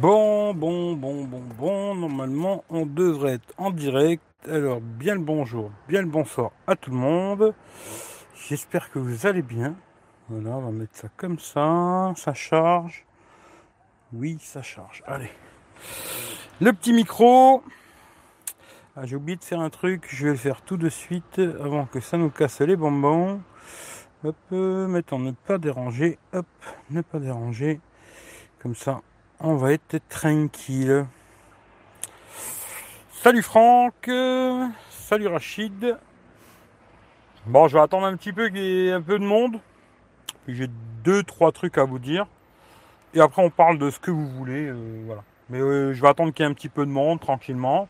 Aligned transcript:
Bon, 0.00 0.54
bon, 0.54 0.94
bon, 0.94 1.24
bon, 1.24 1.42
bon. 1.58 1.94
Normalement, 1.94 2.64
on 2.70 2.86
devrait 2.86 3.34
être 3.34 3.54
en 3.58 3.70
direct. 3.70 4.22
Alors, 4.48 4.80
bien 4.80 5.14
le 5.14 5.20
bonjour, 5.20 5.70
bien 5.88 6.00
le 6.00 6.08
bonsoir 6.08 6.52
à 6.66 6.76
tout 6.76 6.90
le 6.90 6.96
monde. 6.96 7.54
J'espère 8.48 8.90
que 8.90 8.98
vous 8.98 9.26
allez 9.26 9.42
bien. 9.42 9.74
Voilà, 10.28 10.56
on 10.56 10.60
va 10.60 10.70
mettre 10.70 10.96
ça 10.96 11.08
comme 11.16 11.38
ça. 11.38 12.12
Ça 12.16 12.34
charge. 12.34 13.04
Oui, 14.12 14.38
ça 14.40 14.62
charge. 14.62 15.02
Allez. 15.06 15.30
Le 16.60 16.72
petit 16.72 16.92
micro. 16.92 17.62
Ah, 18.96 19.06
j'ai 19.06 19.16
oublié 19.16 19.36
de 19.36 19.44
faire 19.44 19.60
un 19.60 19.70
truc. 19.70 20.06
Je 20.08 20.24
vais 20.24 20.32
le 20.32 20.36
faire 20.36 20.62
tout 20.62 20.76
de 20.76 20.88
suite 20.88 21.38
avant 21.38 21.86
que 21.86 22.00
ça 22.00 22.16
nous 22.16 22.30
casse 22.30 22.60
les 22.60 22.76
bonbons. 22.76 23.40
Hop, 24.24 24.36
euh, 24.52 24.86
mettre 24.88 25.14
en 25.14 25.18
ne 25.18 25.32
pas 25.32 25.58
déranger. 25.58 26.18
Hop, 26.32 26.46
ne 26.90 27.00
pas 27.00 27.18
déranger. 27.18 27.80
Comme 28.62 28.74
ça, 28.74 29.00
on 29.40 29.56
va 29.56 29.72
être 29.72 29.98
tranquille. 30.08 31.06
Salut 33.12 33.42
Franck, 33.42 34.10
salut 34.90 35.26
Rachid. 35.26 35.96
Bon, 37.46 37.68
je 37.68 37.74
vais 37.76 37.82
attendre 37.82 38.06
un 38.06 38.16
petit 38.16 38.32
peu 38.32 38.48
qu'il 38.48 38.62
y 38.62 38.88
ait 38.88 38.92
un 38.92 39.02
peu 39.02 39.18
de 39.18 39.24
monde. 39.24 39.60
J'ai 40.48 40.68
deux, 41.04 41.22
trois 41.22 41.52
trucs 41.52 41.78
à 41.78 41.84
vous 41.84 41.98
dire. 41.98 42.26
Et 43.14 43.20
après, 43.20 43.42
on 43.42 43.50
parle 43.50 43.78
de 43.78 43.90
ce 43.90 43.98
que 43.98 44.10
vous 44.10 44.28
voulez. 44.28 44.66
euh, 44.66 45.02
voilà. 45.06 45.22
Mais 45.48 45.58
euh, 45.58 45.92
je 45.92 46.00
vais 46.00 46.08
attendre 46.08 46.32
qu'il 46.32 46.44
y 46.44 46.48
ait 46.48 46.50
un 46.50 46.54
petit 46.54 46.68
peu 46.68 46.86
de 46.86 46.90
monde, 46.90 47.20
tranquillement. 47.20 47.88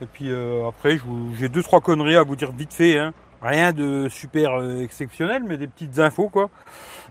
Et 0.00 0.06
puis 0.06 0.30
euh, 0.30 0.68
après, 0.68 0.98
j'ai 1.38 1.48
deux, 1.48 1.62
trois 1.62 1.80
conneries 1.80 2.16
à 2.16 2.22
vous 2.22 2.36
dire 2.36 2.52
vite 2.52 2.72
fait. 2.74 2.98
hein. 2.98 3.14
Rien 3.42 3.72
de 3.72 4.08
super 4.08 4.60
euh, 4.60 4.82
exceptionnel, 4.82 5.42
mais 5.42 5.56
des 5.56 5.66
petites 5.66 5.98
infos, 5.98 6.28
quoi. 6.28 6.48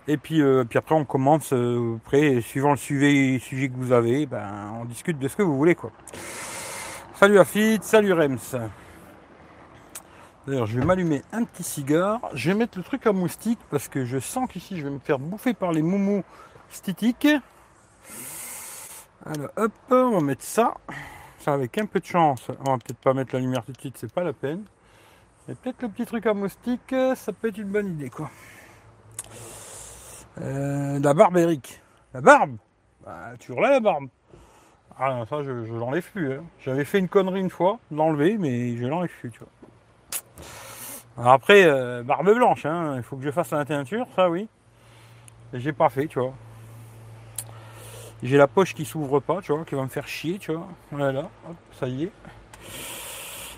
Et 0.08 0.16
puis, 0.16 0.41
euh, 0.41 0.63
après, 0.73 0.95
on 0.95 1.04
commence. 1.04 1.52
euh, 1.52 1.98
après, 1.98 2.40
suivant 2.40 2.71
le 2.71 2.77
sujet, 2.77 3.38
sujet 3.40 3.67
que 3.67 3.76
vous 3.76 3.91
avez, 3.91 4.26
ben, 4.26 4.74
on 4.79 4.85
discute 4.85 5.20
de 5.20 5.27
ce 5.27 5.35
que 5.35 5.43
vous 5.43 5.57
voulez. 5.57 5.76
Salut 7.15 7.37
Afid, 7.37 7.84
salut 7.84 8.13
Rems. 8.13 8.37
D'ailleurs, 10.48 10.65
je 10.65 10.79
vais 10.79 10.85
m'allumer 10.85 11.21
un 11.34 11.43
petit 11.43 11.63
cigare. 11.63 12.21
Je 12.34 12.49
vais 12.49 12.57
mettre 12.57 12.77
le 12.77 12.84
truc 12.84 13.05
à 13.05 13.12
moustique 13.12 13.59
parce 13.70 13.90
que 13.90 14.05
je 14.05 14.18
sens 14.18 14.49
qu'ici, 14.49 14.77
je 14.77 14.85
vais 14.85 14.90
me 14.90 14.99
faire 14.99 15.20
bouffer 15.20 15.54
par 15.54 15.74
les 15.74 15.82
moumous 15.82 16.24
stitiques. 16.70 17.27
Alors, 19.26 19.49
hop, 19.57 19.71
on 19.91 20.12
va 20.12 20.21
mettre 20.21 20.43
ça. 20.43 20.76
Ça, 21.40 21.54
avec 21.54 21.77
un 21.77 21.85
peu 21.85 21.99
de 21.99 22.05
chance. 22.05 22.48
On 22.65 22.71
va 22.71 22.77
peut-être 22.77 22.99
pas 22.99 23.13
mettre 23.13 23.35
la 23.35 23.41
lumière 23.41 23.65
tout 23.65 23.74
de 23.74 23.79
suite, 23.79 23.98
c'est 23.98 24.12
pas 24.12 24.24
la 24.24 24.34
peine. 24.34 24.63
Et 25.49 25.55
peut-être 25.55 25.81
le 25.81 25.89
petit 25.89 26.05
truc 26.05 26.25
à 26.25 26.34
moustique, 26.34 26.95
ça 27.15 27.34
peut 27.34 27.49
être 27.49 27.57
une 27.57 27.70
bonne 27.71 27.87
idée, 27.93 28.09
quoi. 28.09 28.29
Euh, 30.39 30.99
la 30.99 31.13
barbe, 31.13 31.37
Eric. 31.37 31.81
La 32.13 32.21
barbe? 32.21 32.57
Bah, 33.05 33.31
tu 33.39 33.53
là 33.55 33.71
la 33.71 33.79
barbe. 33.79 34.07
Ah 34.97 35.13
non, 35.13 35.25
ça, 35.25 35.43
je, 35.43 35.51
l'enlève 35.51 36.09
plus. 36.12 36.34
hein. 36.34 36.43
J'avais 36.63 36.85
fait 36.85 36.99
une 36.99 37.07
connerie 37.09 37.39
une 37.39 37.49
fois, 37.49 37.79
l'enlever, 37.91 38.37
mais 38.37 38.77
je 38.77 38.85
l'enlève 38.85 39.09
plus, 39.19 39.31
tu 39.31 39.39
vois. 39.39 39.47
Alors 41.17 41.34
après, 41.34 41.65
euh, 41.65 42.03
barbe 42.03 42.34
blanche, 42.34 42.65
hein, 42.65 42.95
il 42.97 43.03
faut 43.03 43.17
que 43.17 43.23
je 43.23 43.31
fasse 43.31 43.51
la 43.51 43.65
teinture, 43.65 44.07
ça 44.15 44.29
oui. 44.29 44.47
J'ai 45.53 45.73
pas 45.73 45.89
fait, 45.89 46.07
tu 46.07 46.19
vois. 46.19 46.34
J'ai 48.23 48.37
la 48.37 48.47
poche 48.47 48.73
qui 48.73 48.85
s'ouvre 48.85 49.19
pas, 49.19 49.41
tu 49.41 49.51
vois, 49.51 49.65
qui 49.65 49.75
va 49.75 49.81
me 49.81 49.87
faire 49.89 50.07
chier, 50.07 50.37
tu 50.37 50.53
vois. 50.53 50.67
Voilà, 50.91 51.29
hop, 51.49 51.55
ça 51.79 51.87
y 51.87 52.03
est. 52.05 52.12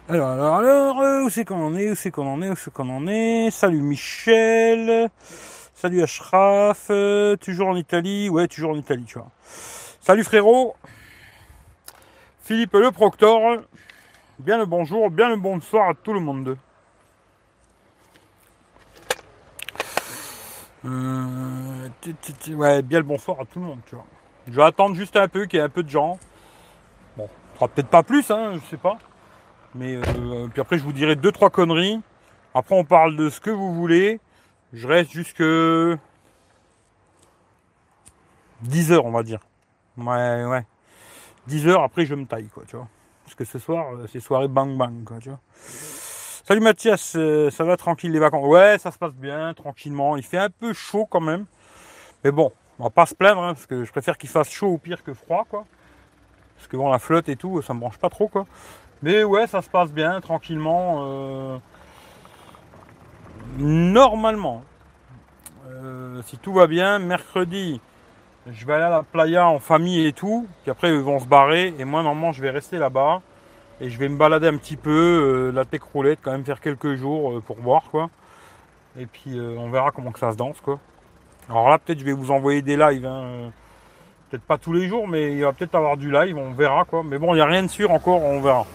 Alors, 0.10 0.32
alors, 0.32 0.56
alors, 0.56 1.00
euh, 1.00 1.24
où 1.24 1.30
c'est 1.30 1.46
qu'on 1.46 1.66
en 1.66 1.76
est, 1.78 1.90
où 1.90 1.96
c'est 1.96 2.12
qu'on 2.12 2.28
en 2.28 2.42
est, 2.42 2.50
où 2.50 2.58
c'est 2.58 2.74
qu'on 2.74 2.90
en 2.90 3.08
est? 3.08 3.50
Salut 3.52 3.82
Michel, 3.82 5.10
salut 5.74 6.04
Ashraf, 6.04 6.88
euh, 6.90 7.38
toujours 7.38 7.70
en 7.70 7.78
Italie, 7.78 8.28
ouais, 8.30 8.50
toujours 8.50 8.72
en 8.72 8.76
Italie, 8.76 9.06
tu 9.06 9.18
vois. 9.18 9.30
Salut 10.02 10.26
frérot, 10.26 10.76
Philippe 12.44 12.74
le 12.74 12.92
Proctor, 12.92 13.60
bien 14.40 14.58
le 14.58 14.66
bonjour, 14.66 15.10
bien 15.10 15.30
le 15.30 15.38
bonsoir 15.38 15.92
à 15.92 15.94
tout 15.94 16.12
le 16.12 16.20
monde. 16.20 16.58
Euh, 20.84 21.88
ouais, 22.50 22.82
bien 22.82 23.00
le 23.00 23.06
bonsoir 23.06 23.40
à 23.40 23.46
tout 23.46 23.62
le 23.62 23.68
monde, 23.68 23.80
tu 23.88 23.96
vois. 23.96 24.06
Je 24.50 24.54
vais 24.54 24.64
attendre 24.64 24.98
juste 24.98 25.16
un 25.16 25.30
peu 25.30 25.46
qu'il 25.46 25.60
y 25.60 25.62
ait 25.62 25.66
un 25.66 25.70
peu 25.70 25.82
de 25.82 25.90
gens. 25.90 26.20
Bon, 27.16 27.30
peut-être 27.58 27.88
pas 27.88 28.04
plus, 28.04 28.30
hein, 28.32 28.56
je 28.56 28.70
sais 28.70 28.76
pas. 28.76 28.98
Mais 29.76 29.96
euh, 29.96 30.48
puis 30.48 30.62
après, 30.62 30.78
je 30.78 30.84
vous 30.84 30.94
dirai 30.94 31.16
deux, 31.16 31.32
trois 31.32 31.50
conneries. 31.50 32.02
Après, 32.54 32.76
on 32.76 32.86
parle 32.86 33.16
de 33.16 33.30
ce 33.30 33.40
que 33.40 33.50
vous 33.50 33.74
voulez. 33.74 34.20
Je 34.72 34.88
reste 34.88 35.12
jusque 35.12 35.44
10 38.62 38.92
heures, 38.92 39.06
on 39.06 39.12
va 39.12 39.24
dire. 39.24 39.40
Ouais, 39.98 40.46
ouais. 40.46 40.66
10 41.48 41.68
heures, 41.68 41.84
après, 41.84 42.06
je 42.06 42.16
me 42.16 42.26
taille, 42.26 42.48
quoi, 42.48 42.64
tu 42.68 42.76
vois. 42.76 42.88
Parce 43.24 43.36
que 43.36 43.46
ce 43.46 43.60
soir, 43.60 43.94
euh, 43.94 44.08
c'est 44.12 44.20
soirée 44.20 44.48
bang 44.48 44.78
bang, 44.78 45.04
quoi, 45.04 45.18
tu 45.20 45.30
vois. 45.30 45.40
Salut 46.46 46.62
Mathias, 46.62 47.14
euh, 47.16 47.50
ça 47.50 47.64
va 47.64 47.78
tranquille 47.78 48.12
les 48.12 48.20
vacances? 48.20 48.46
Ouais, 48.46 48.78
ça 48.78 48.92
se 48.92 48.98
passe 48.98 49.14
bien, 49.14 49.54
tranquillement. 49.54 50.18
Il 50.18 50.24
fait 50.24 50.38
un 50.38 50.50
peu 50.50 50.74
chaud 50.74 51.06
quand 51.10 51.22
même. 51.22 51.46
Mais 52.24 52.32
bon, 52.32 52.52
on 52.80 52.84
va 52.84 52.90
pas 52.90 53.06
se 53.06 53.16
plaindre, 53.16 53.42
hein, 53.42 53.54
parce 53.54 53.66
que 53.66 53.86
je 53.86 53.92
préfère 53.92 54.18
qu'il 54.18 54.30
fasse 54.30 54.50
chaud 54.50 54.68
au 54.68 54.78
pire 54.78 55.04
que 55.04 55.14
froid, 55.14 55.46
quoi. 55.50 55.66
Parce 56.58 56.68
que 56.68 56.78
bon, 56.78 56.90
la 56.90 57.00
flotte 57.00 57.30
et 57.30 57.36
tout, 57.36 57.62
ça 57.62 57.74
me 57.74 57.80
branche 57.80 57.98
pas 57.98 58.10
trop, 58.10 58.28
quoi. 58.28 58.46
Mais 59.04 59.24
ouais, 59.26 59.48
ça 59.48 59.62
se 59.62 59.70
passe 59.70 59.92
bien, 59.92 60.22
tranquillement. 60.22 61.02
euh, 61.04 61.58
Normalement. 63.58 64.64
Euh, 65.70 66.22
si 66.26 66.38
tout 66.38 66.54
va 66.54 66.68
bien, 66.68 67.00
mercredi, 67.00 67.82
je 68.50 68.66
vais 68.66 68.74
aller 68.74 68.86
à 68.86 68.90
la 68.90 69.04
playa 69.04 69.46
en 69.48 69.60
famille 69.60 70.08
et 70.08 70.14
tout. 70.14 70.48
Puis 70.62 70.72
après, 70.72 70.90
ils 70.90 71.02
vont 71.02 71.20
se 71.20 71.28
barrer. 71.28 71.74
Et 71.78 71.84
moi, 71.86 72.02
normalement, 72.02 72.32
je 72.32 72.42
vais 72.42 72.50
rester 72.50 72.78
là-bas. 72.78 73.22
Et 73.82 73.90
je 73.90 74.00
vais 74.00 74.08
me 74.08 74.16
balader 74.18 74.48
un 74.48 74.56
petit 74.56 74.78
peu, 74.78 74.90
euh, 74.90 75.52
la 75.52 75.66
tech 75.66 75.82
roulette, 75.94 76.20
quand 76.22 76.32
même 76.32 76.46
faire 76.46 76.62
quelques 76.62 76.96
jours 76.96 77.42
pour 77.42 77.58
voir, 77.60 77.84
quoi. 77.92 78.10
Et 78.98 79.06
puis, 79.06 79.38
on 79.38 79.70
verra 79.70 79.92
comment 79.92 80.12
que 80.12 80.20
ça 80.20 80.32
se 80.32 80.38
danse, 80.38 80.62
quoi. 80.62 80.80
Alors 81.50 81.70
là, 81.70 81.78
peut-être, 81.78 82.00
je 82.00 82.06
vais 82.06 82.14
vous 82.14 82.32
envoyer 82.32 82.62
des 82.62 82.78
lives. 82.78 83.06
hein, 83.06 83.52
Peut-être 84.30 84.44
pas 84.46 84.58
tous 84.58 84.72
les 84.74 84.88
jours, 84.88 85.08
mais 85.08 85.34
il 85.34 85.44
va 85.44 85.52
peut-être 85.54 85.76
avoir 85.76 85.98
du 85.98 86.10
live, 86.12 86.38
on 86.38 86.54
verra, 86.54 86.86
quoi. 86.86 87.04
Mais 87.04 87.18
bon, 87.18 87.34
il 87.34 87.36
n'y 87.38 87.42
a 87.42 87.46
rien 87.46 87.64
de 87.64 87.68
sûr 87.68 87.92
encore, 87.92 88.24
on 88.24 88.40
verra. 88.42 88.66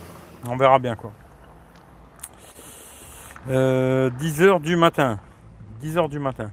On 0.46 0.56
verra 0.56 0.78
bien, 0.78 0.94
quoi. 0.96 1.12
Euh, 3.48 4.10
10h 4.10 4.60
du 4.60 4.76
matin. 4.76 5.18
10h 5.82 6.08
du 6.08 6.18
matin. 6.18 6.50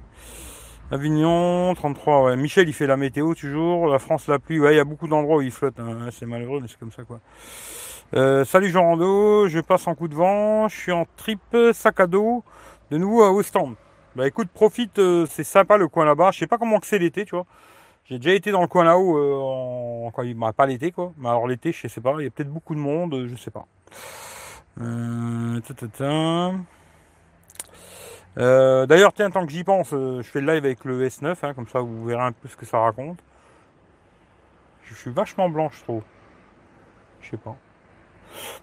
Avignon, 0.90 1.74
33, 1.74 2.22
ouais. 2.24 2.36
Michel, 2.36 2.68
il 2.68 2.72
fait 2.72 2.86
la 2.86 2.96
météo 2.96 3.34
toujours. 3.34 3.88
La 3.88 3.98
France, 3.98 4.28
la 4.28 4.38
pluie. 4.38 4.60
Ouais, 4.60 4.74
il 4.74 4.76
y 4.76 4.80
a 4.80 4.84
beaucoup 4.84 5.08
d'endroits 5.08 5.38
où 5.38 5.42
il 5.42 5.50
flotte. 5.50 5.78
hein. 5.80 6.08
C'est 6.12 6.26
malheureux, 6.26 6.60
mais 6.60 6.68
c'est 6.68 6.78
comme 6.78 6.92
ça, 6.92 7.04
quoi. 7.04 7.20
Euh, 8.14 8.44
salut 8.44 8.70
Jean 8.70 8.82
Rando, 8.84 9.48
je 9.48 9.58
passe 9.58 9.86
en 9.88 9.94
coup 9.96 10.06
de 10.08 10.14
vent. 10.14 10.68
Je 10.68 10.76
suis 10.76 10.92
en 10.92 11.06
trip 11.16 11.40
sac 11.72 11.98
à 12.00 12.06
dos. 12.06 12.44
De 12.90 12.98
nouveau 12.98 13.22
à 13.24 13.32
Ostende. 13.32 13.74
Bah 14.14 14.28
écoute, 14.28 14.48
profite. 14.54 14.98
euh, 15.00 15.26
c'est 15.28 15.44
sympa 15.44 15.76
le 15.76 15.88
coin 15.88 16.04
là-bas. 16.04 16.30
Je 16.32 16.38
sais 16.38 16.46
pas 16.46 16.56
comment 16.58 16.78
que 16.78 16.86
c'est 16.86 16.98
l'été, 17.00 17.24
tu 17.24 17.34
vois. 17.34 17.46
J'ai 18.04 18.18
déjà 18.18 18.32
été 18.34 18.52
dans 18.52 18.60
le 18.62 18.68
coin 18.68 18.84
là-haut, 18.84 19.16
euh, 19.18 20.06
en... 20.06 20.10
quand 20.12 20.22
il 20.22 20.34
bah, 20.38 20.52
pas 20.52 20.66
l'été, 20.66 20.92
quoi. 20.92 21.12
Mais 21.18 21.28
alors 21.28 21.48
l'été, 21.48 21.72
je 21.72 21.88
sais 21.88 22.00
pas. 22.00 22.14
Il 22.20 22.24
y 22.24 22.26
a 22.28 22.30
peut-être 22.30 22.52
beaucoup 22.52 22.74
de 22.76 22.80
monde, 22.80 23.14
euh, 23.14 23.28
je 23.28 23.34
sais 23.36 23.50
pas. 23.50 23.66
Euh. 24.80 26.52
Euh, 28.38 28.86
D'ailleurs, 28.86 29.12
tiens, 29.12 29.30
tant 29.30 29.46
que 29.46 29.52
j'y 29.52 29.64
pense, 29.64 29.92
euh, 29.92 30.22
je 30.22 30.30
fais 30.30 30.40
le 30.40 30.52
live 30.52 30.64
avec 30.64 30.84
le 30.84 31.06
S9, 31.08 31.36
hein, 31.42 31.54
comme 31.54 31.68
ça 31.68 31.80
vous 31.80 32.04
verrez 32.04 32.22
un 32.22 32.32
peu 32.32 32.48
ce 32.48 32.56
que 32.56 32.66
ça 32.66 32.78
raconte. 32.78 33.18
Je 34.84 34.94
suis 34.94 35.10
vachement 35.10 35.48
blanc, 35.48 35.70
je 35.72 35.82
trouve. 35.82 36.02
Je 37.20 37.30
sais 37.30 37.36
pas. 37.36 37.56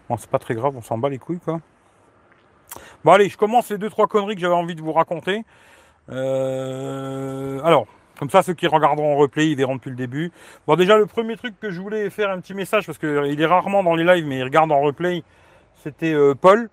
Bon, 0.08 0.18
c'est 0.18 0.30
pas 0.30 0.40
très 0.40 0.54
grave, 0.54 0.76
on 0.78 0.82
s'en 0.82 0.98
bat 0.98 1.10
les 1.10 1.18
couilles, 1.18 1.40
quoi. 1.40 1.60
Bon, 3.04 3.12
allez, 3.12 3.30
je 3.30 3.38
commence 3.38 3.70
les 3.70 3.78
deux, 3.78 3.90
trois 3.90 4.08
conneries 4.08 4.36
que 4.36 4.42
j'avais 4.42 4.54
envie 4.54 4.76
de 4.76 4.82
vous 4.82 4.94
raconter. 4.94 5.44
Alors, 6.08 7.88
comme 8.20 8.30
ça, 8.30 8.44
ceux 8.44 8.54
qui 8.54 8.68
regarderont 8.68 9.14
en 9.16 9.18
replay, 9.18 9.50
ils 9.50 9.56
verront 9.56 9.76
depuis 9.76 9.90
le 9.90 9.96
début. 9.96 10.32
Bon, 10.68 10.76
déjà, 10.76 10.98
le 10.98 11.06
premier 11.06 11.36
truc 11.36 11.60
que 11.60 11.72
je 11.72 11.82
voulais 11.82 12.10
faire 12.10 12.30
un 12.30 12.40
petit 12.40 12.54
message, 12.54 12.86
parce 12.86 12.98
qu'il 12.98 13.42
est 13.42 13.46
rarement 13.46 13.84
dans 13.84 13.96
les 13.96 14.04
lives, 14.04 14.26
mais 14.26 14.38
il 14.38 14.44
regarde 14.44 14.72
en 14.72 14.82
replay, 14.82 15.24
c'était 15.84 16.14
euh, 16.14 16.36
Paul. 16.36 16.70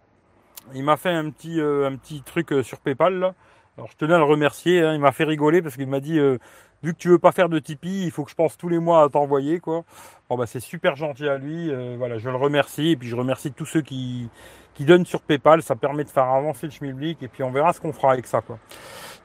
Il 0.74 0.84
m'a 0.84 0.96
fait 0.96 1.10
un 1.10 1.30
petit, 1.30 1.60
euh, 1.60 1.90
truc 2.24 2.52
euh, 2.52 2.62
sur 2.62 2.78
PayPal. 2.78 3.14
Là. 3.18 3.34
Alors, 3.76 3.88
je 3.90 3.96
tenais 3.96 4.14
à 4.14 4.18
le 4.18 4.24
remercier. 4.24 4.82
hein. 4.82 4.94
Il 4.94 5.00
m'a 5.00 5.10
fait 5.12 5.24
rigoler 5.24 5.62
parce 5.62 5.74
qu'il 5.76 5.88
m'a 5.88 5.98
dit 6.00 6.18
euh, 6.18 6.38
vu 6.82 6.92
que 6.92 6.98
tu 6.98 7.08
veux 7.08 7.18
pas 7.18 7.32
faire 7.32 7.48
de 7.48 7.58
Tipeee, 7.58 8.04
il 8.04 8.10
faut 8.10 8.24
que 8.24 8.30
je 8.30 8.36
pense 8.36 8.56
tous 8.56 8.68
les 8.68 8.78
mois 8.78 9.02
à 9.02 9.08
t'envoyer. 9.08 9.58
quoi. 9.58 9.84
Bon, 10.28 10.36
bah, 10.36 10.46
c'est 10.46 10.60
super 10.60 10.94
gentil 10.94 11.28
à 11.28 11.38
lui. 11.38 11.70
euh, 11.72 11.96
voilà, 11.98 12.18
je 12.18 12.28
le 12.28 12.36
remercie. 12.36 12.90
Et 12.90 12.96
puis, 12.96 13.08
je 13.08 13.16
remercie 13.16 13.50
tous 13.50 13.66
ceux 13.66 13.80
qui, 13.80 14.28
qui 14.74 14.84
donnent 14.84 15.06
sur 15.06 15.22
PayPal. 15.22 15.62
Ça 15.62 15.74
permet 15.74 16.04
de 16.04 16.10
faire 16.10 16.24
avancer 16.28 16.66
le 16.66 16.72
schmilblick. 16.72 17.20
Et 17.22 17.28
puis, 17.28 17.42
on 17.42 17.50
verra 17.50 17.72
ce 17.72 17.80
qu'on 17.80 17.92
fera 17.92 18.12
avec 18.12 18.26
ça. 18.26 18.42
Quoi. 18.42 18.58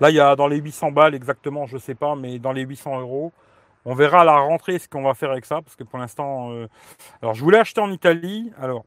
Là, 0.01 0.09
il 0.09 0.15
y 0.15 0.19
a 0.19 0.35
dans 0.35 0.47
les 0.47 0.57
800 0.57 0.91
balles 0.91 1.15
exactement, 1.15 1.65
je 1.67 1.77
sais 1.77 1.95
pas, 1.95 2.15
mais 2.15 2.39
dans 2.39 2.51
les 2.51 2.63
800 2.63 2.99
euros. 2.99 3.31
On 3.85 3.93
verra 3.93 4.21
à 4.21 4.23
la 4.23 4.37
rentrée 4.37 4.79
ce 4.79 4.89
qu'on 4.89 5.03
va 5.03 5.13
faire 5.13 5.31
avec 5.31 5.45
ça, 5.45 5.61
parce 5.61 5.75
que 5.75 5.83
pour 5.83 5.99
l'instant, 5.99 6.51
euh, 6.51 6.67
alors 7.21 7.35
je 7.35 7.43
voulais 7.43 7.59
acheter 7.59 7.81
en 7.81 7.91
Italie. 7.91 8.51
Alors, 8.59 8.83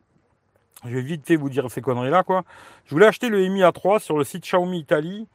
je 0.85 0.91
vais 0.91 1.03
vite 1.03 1.31
vous 1.33 1.49
dire 1.49 1.71
ces 1.71 1.81
conneries-là, 1.81 2.25
quoi. 2.25 2.43
Je 2.85 2.91
voulais 2.91 3.07
acheter 3.07 3.29
le 3.29 3.39
Mi 3.49 3.63
A3 3.63 4.01
sur 4.01 4.19
le 4.19 4.25
site 4.25 4.43
Xiaomi 4.43 4.79
Italie, 4.79 5.27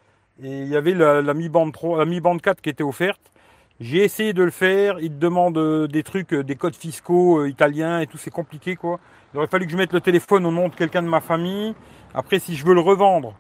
et 0.44 0.62
il 0.64 0.68
y 0.68 0.76
avait 0.76 0.94
la, 0.94 1.34
Mi 1.34 1.50
Band 1.50 1.72
3, 1.72 2.00
la 2.00 2.06
Mi 2.06 2.20
Band 2.20 2.38
4 2.38 2.62
qui 2.62 2.70
était 2.70 2.84
offerte. 2.84 3.22
J'ai 3.80 4.04
essayé 4.04 4.34
de 4.34 4.44
le 4.44 4.52
faire, 4.52 5.00
il 5.00 5.10
te 5.10 5.16
demande 5.16 5.58
euh, 5.58 5.88
des 5.88 6.04
trucs, 6.04 6.34
euh, 6.34 6.44
des 6.44 6.56
codes 6.56 6.76
fiscaux 6.76 7.46
italiens 7.46 8.00
et 8.00 8.08
tout, 8.08 8.18
c'est 8.18 8.32
compliqué 8.32 8.76
quoi. 8.76 9.00
Il 9.34 9.38
aurait 9.38 9.48
fallu 9.48 9.66
que 9.66 9.72
je 9.72 9.78
mette 9.78 9.94
le 9.94 10.02
téléphone 10.02 10.46
au 10.46 10.52
nom 10.52 10.70
de 10.70 10.76
quelqu'un 10.76 11.02
de 11.02 11.08
ma 11.08 11.22
famille. 11.22 11.74
Après, 12.14 12.38
si 12.38 12.56
je 12.56 12.66
veux 12.66 12.76
le 12.76 12.82
revendre, 12.82 13.34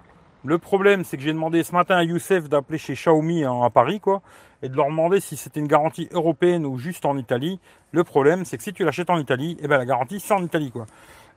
le 0.45 0.57
problème 0.57 1.03
c'est 1.03 1.17
que 1.17 1.23
j'ai 1.23 1.33
demandé 1.33 1.63
ce 1.63 1.71
matin 1.71 1.95
à 1.95 2.03
Youssef 2.03 2.49
d'appeler 2.49 2.77
chez 2.77 2.93
Xiaomi 2.93 3.45
à 3.45 3.69
Paris 3.69 3.99
quoi, 3.99 4.21
et 4.61 4.69
de 4.69 4.75
leur 4.75 4.87
demander 4.87 5.19
si 5.19 5.37
c'était 5.37 5.59
une 5.59 5.67
garantie 5.67 6.09
européenne 6.11 6.65
ou 6.65 6.77
juste 6.77 7.05
en 7.05 7.17
Italie. 7.17 7.59
Le 7.91 8.03
problème 8.03 8.45
c'est 8.45 8.57
que 8.57 8.63
si 8.63 8.73
tu 8.73 8.83
l'achètes 8.83 9.09
en 9.09 9.17
Italie, 9.17 9.57
eh 9.61 9.67
ben 9.67 9.77
la 9.77 9.85
garantie 9.85 10.19
c'est 10.19 10.33
en 10.33 10.43
Italie 10.43 10.71
quoi. 10.71 10.85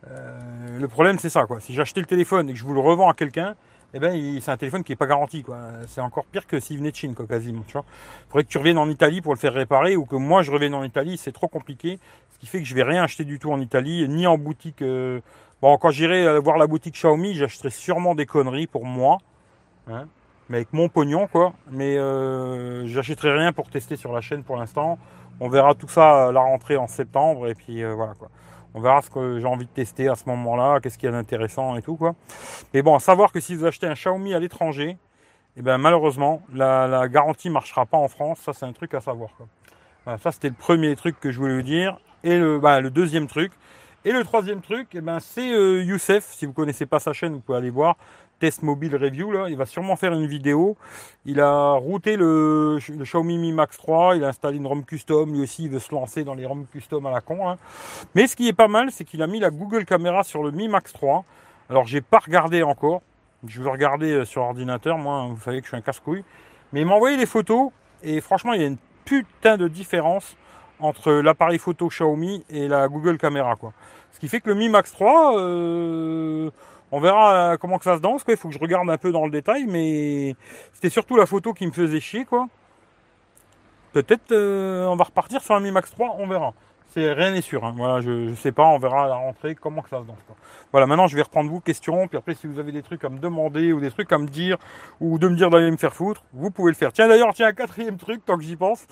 le 0.05 0.87
problème 0.89 1.19
c'est 1.19 1.31
ça 1.31 1.47
quoi. 1.47 1.61
Si 1.61 1.75
j'achetais 1.75 2.01
le 2.01 2.07
téléphone 2.07 2.51
et 2.51 2.53
que 2.53 2.59
je 2.59 2.65
vous 2.65 2.75
le 2.75 2.81
revends 2.81 3.09
à 3.09 3.15
quelqu'un, 3.15 3.55
eh 3.95 3.99
ben, 3.99 4.41
c'est 4.41 4.51
un 4.51 4.57
téléphone 4.57 4.85
qui 4.85 4.93
n'est 4.93 4.97
pas 4.97 5.07
garanti. 5.07 5.43
Quoi. 5.43 5.59
C'est 5.89 6.01
encore 6.01 6.27
pire 6.27 6.47
que 6.47 6.61
s'il 6.61 6.79
venait 6.79 6.91
de 6.91 6.97
Chine, 6.97 7.15
quoi, 7.15 7.27
quasiment. 7.27 7.63
Il 7.67 7.83
faudrait 8.29 8.45
que 8.45 8.49
tu 8.49 8.59
reviennes 8.59 8.79
en 8.79 8.91
Italie 8.91 9.21
pour 9.21 9.33
le 9.33 9.39
faire 9.39 9.55
réparer 9.55 9.97
ou 9.97 10.05
que 10.05 10.17
moi 10.17 10.43
je 10.43 10.51
revienne 10.51 10.75
en 10.75 10.85
Italie. 10.85 11.17
C'est 11.17 11.33
trop 11.33 11.49
compliqué. 11.49 11.99
Ce 12.35 12.39
qui 12.39 12.47
fait 12.47 12.59
que 12.59 12.67
je 12.67 12.75
vais 12.75 12.83
rien 12.83 13.03
acheter 13.03 13.25
du 13.25 13.39
tout 13.39 13.51
en 13.53 13.61
Italie, 13.61 14.07
ni 14.09 14.27
en 14.27 14.37
boutique. 14.37 14.83
Euh, 14.83 15.21
bon, 15.63 15.77
quand 15.79 15.91
j'irai 15.91 16.27
euh, 16.27 16.41
voir 16.41 16.59
la 16.59 16.67
boutique 16.67 16.95
Xiaomi, 16.95 17.35
j'achèterai 17.35 17.71
sûrement 17.71 18.15
des 18.15 18.27
conneries 18.27 18.67
pour 18.67 18.85
moi. 18.85 19.19
Hein, 19.89 20.07
mais 20.49 20.59
avec 20.59 20.73
mon 20.73 20.89
pognon, 20.89 21.27
quoi. 21.27 21.53
Mais 21.71 21.97
euh, 21.97 22.87
j'achèterai 22.87 23.33
rien 23.33 23.53
pour 23.53 23.69
tester 23.71 23.97
sur 23.97 24.13
la 24.13 24.21
chaîne 24.21 24.43
pour 24.43 24.57
l'instant. 24.57 24.99
On 25.41 25.49
verra 25.49 25.75
tout 25.75 25.89
ça 25.89 26.29
à 26.29 26.33
la 26.33 26.41
rentrée 26.41 26.77
en 26.77 26.87
septembre. 26.87 27.49
Et 27.49 27.55
puis 27.55 27.83
euh, 27.83 27.95
voilà, 27.95 28.15
quoi. 28.15 28.29
On 28.75 28.81
verra 28.81 29.01
ce 29.01 29.11
que 29.11 29.41
j'ai 29.41 29.47
envie 29.47 29.65
de 29.65 29.71
tester 29.71 30.09
à 30.09 30.17
ce 30.17 30.29
moment-là, 30.29 30.81
qu'est-ce 30.81 30.99
qu'il 30.99 31.07
y 31.07 31.09
a 31.09 31.13
d'intéressant 31.13 31.77
et 31.77 31.83
tout 31.83 31.97
quoi. 31.97 32.15
Mais 32.75 32.83
bon, 32.83 32.95
à 32.95 32.99
savoir 32.99 33.33
que 33.33 33.41
si 33.41 33.55
vous 33.55 33.65
achetez 33.65 33.87
un 33.87 33.95
Xiaomi 33.95 34.35
à 34.35 34.39
l'étranger, 34.39 34.99
eh 35.57 35.63
ben 35.63 35.79
malheureusement, 35.79 36.43
la, 36.53 37.09
garantie 37.09 37.49
marchera 37.49 37.87
pas 37.87 37.97
en 37.97 38.09
France. 38.09 38.41
Ça, 38.41 38.53
c'est 38.53 38.67
un 38.67 38.75
truc 38.75 38.93
à 38.93 39.01
savoir. 39.01 39.31
ça, 40.05 40.31
c'était 40.31 40.51
le 40.51 40.55
premier 40.55 40.95
truc 40.95 41.19
que 41.19 41.31
je 41.31 41.39
voulais 41.39 41.57
vous 41.57 41.63
dire. 41.63 41.99
Et 42.23 42.37
le, 42.37 42.59
bah, 42.59 42.81
le 42.81 42.91
deuxième 42.91 43.29
truc. 43.29 43.53
Et 44.07 44.13
le 44.13 44.23
troisième 44.23 44.61
truc, 44.61 44.87
eh 44.95 45.01
ben, 45.01 45.19
c'est 45.19 45.53
euh, 45.53 45.83
Youssef. 45.83 46.27
Si 46.31 46.47
vous 46.47 46.53
connaissez 46.53 46.87
pas 46.87 47.01
sa 47.01 47.13
chaîne, 47.13 47.33
vous 47.33 47.41
pouvez 47.41 47.59
aller 47.59 47.71
voir 47.71 47.97
test 48.39 48.63
mobile 48.63 48.95
review 48.95 49.33
là, 49.33 49.49
il 49.49 49.57
va 49.57 49.67
sûrement 49.67 49.97
faire 49.97 50.13
une 50.13 50.29
vidéo. 50.29 50.77
Il 51.25 51.41
a 51.41 51.73
routé 51.73 52.17
le, 52.17 52.79
Xiaomi 52.79 53.37
Mi 53.37 53.53
Max 53.53 53.79
3, 53.79 54.15
il 54.15 54.23
a 54.23 54.29
installé 54.29 54.59
une 54.59 54.67
ROM 54.69 54.85
custom, 54.85 55.33
lui 55.33 55.43
aussi 55.43 55.65
il 55.65 55.71
veut 55.71 55.81
se 55.81 55.93
lancer 55.93 56.23
dans 56.23 56.35
les 56.35 56.47
ROM 56.47 56.67
custom 56.71 57.05
à 57.07 57.11
la 57.11 57.21
con. 57.21 57.49
Hein. 57.49 57.57
Mais 58.15 58.29
ce 58.29 58.37
qui 58.37 58.47
est 58.47 58.53
pas 58.53 58.69
mal, 58.69 58.93
c'est 58.93 59.05
qu'il 59.05 59.23
a 59.23 59.27
mis 59.27 59.41
la 59.41 59.51
Google 59.51 59.85
Caméra 59.85 60.23
sur 60.23 60.45
le 60.45 60.53
Mi 60.53 60.69
Max 60.69 60.93
3. 60.93 61.25
Alors 61.69 61.87
j'ai 61.87 62.01
pas 62.01 62.21
regardé 62.21 62.63
encore, 62.63 63.03
je 63.45 63.61
vais 63.61 63.71
regarder 63.71 64.13
euh, 64.13 64.25
sur 64.25 64.43
ordinateur, 64.43 64.99
moi 64.99 65.27
vous 65.31 65.41
savez 65.41 65.59
que 65.59 65.65
je 65.65 65.71
suis 65.71 65.77
un 65.79 65.81
casse-couille. 65.81 66.23
Mais 66.73 66.83
il 66.83 66.87
m'a 66.87 66.95
envoyé 66.95 67.17
les 67.17 67.27
photos 67.27 67.73
et 68.05 68.21
franchement 68.21 68.53
il 68.53 68.61
y 68.61 68.65
a 68.65 68.69
une 68.69 68.79
putain 69.05 69.57
de 69.57 69.67
différence 69.67 70.37
entre 70.81 71.13
l'appareil 71.13 71.59
photo 71.59 71.89
Xiaomi 71.89 72.45
et 72.51 72.69
la 72.69 72.89
Google 72.89 73.19
Caméra 73.19 73.57
quoi. 73.57 73.73
Ce 74.17 74.21
qui 74.21 74.29
fait 74.29 74.41
que 74.41 74.49
le 74.49 74.55
Mi 74.55 74.71
Max 74.71 74.93
3, 74.93 75.39
euh, 75.39 76.51
on 76.91 77.01
verra 77.01 77.35
euh, 77.35 77.57
comment 77.59 77.77
que 77.77 77.85
ça 77.85 77.97
se 77.97 78.01
danse. 78.01 78.23
Il 78.29 78.37
faut 78.39 78.49
que 78.49 78.55
je 78.55 78.59
regarde 78.59 78.89
un 78.89 78.97
peu 78.97 79.13
dans 79.13 79.27
le 79.27 79.31
détail, 79.31 79.67
mais 79.67 80.35
c'était 80.73 80.89
surtout 80.89 81.17
la 81.17 81.27
photo 81.27 81.53
qui 81.53 81.67
me 81.67 81.71
faisait 81.71 82.01
chier, 82.01 82.25
quoi. 82.25 82.47
Peut-être 83.93 84.33
euh, 84.33 84.87
on 84.87 84.97
va 84.97 85.05
repartir 85.05 85.43
sur 85.43 85.55
un 85.55 85.61
Mi 85.61 85.71
Max 85.71 85.91
3, 85.91 86.17
on 86.19 86.27
verra. 86.27 86.55
Rien 86.97 87.33
n'est 87.33 87.41
sûr. 87.41 87.65
Hein. 87.65 87.75
Voilà, 87.77 88.01
je, 88.01 88.11
ne 88.11 88.35
sais 88.35 88.53
pas, 88.53 88.65
on 88.65 88.79
verra 88.79 89.05
à 89.05 89.09
la 89.09 89.17
rentrée 89.17 89.55
comment 89.55 89.83
que 89.83 89.89
ça 89.89 90.01
se 90.01 90.07
danse. 90.07 90.17
Voilà, 90.73 90.87
maintenant 90.87 91.07
je 91.07 91.17
vais 91.17 91.23
reprendre 91.23 91.51
vos 91.51 91.61
questions, 91.61 92.09
puis 92.09 92.19
après 92.19 92.35
si 92.35 92.47
vous 92.47 92.59
avez 92.59 92.73
des 92.73 92.83
trucs 92.83 93.05
à 93.05 93.09
me 93.09 93.19
demander 93.19 93.73
ou 93.73 93.81
des 93.81 93.91
trucs 93.91 94.13
à 94.13 94.19
me 94.19 94.27
dire 94.27 94.57
ou 95.01 95.19
de 95.19 95.29
me 95.29 95.37
dire 95.37 95.51
d'aller 95.51 95.71
me 95.71 95.77
faire 95.77 95.95
foutre, 95.95 96.25
vous 96.33 96.51
pouvez 96.51 96.71
le 96.71 96.77
faire. 96.77 96.93
Tiens 96.93 97.09
d'ailleurs, 97.09 97.33
tiens 97.35 97.49
un 97.49 97.53
quatrième 97.53 97.97
truc 97.97 98.25
tant 98.25 98.37
que 98.37 98.45
j'y 98.45 98.57
pense. 98.57 98.87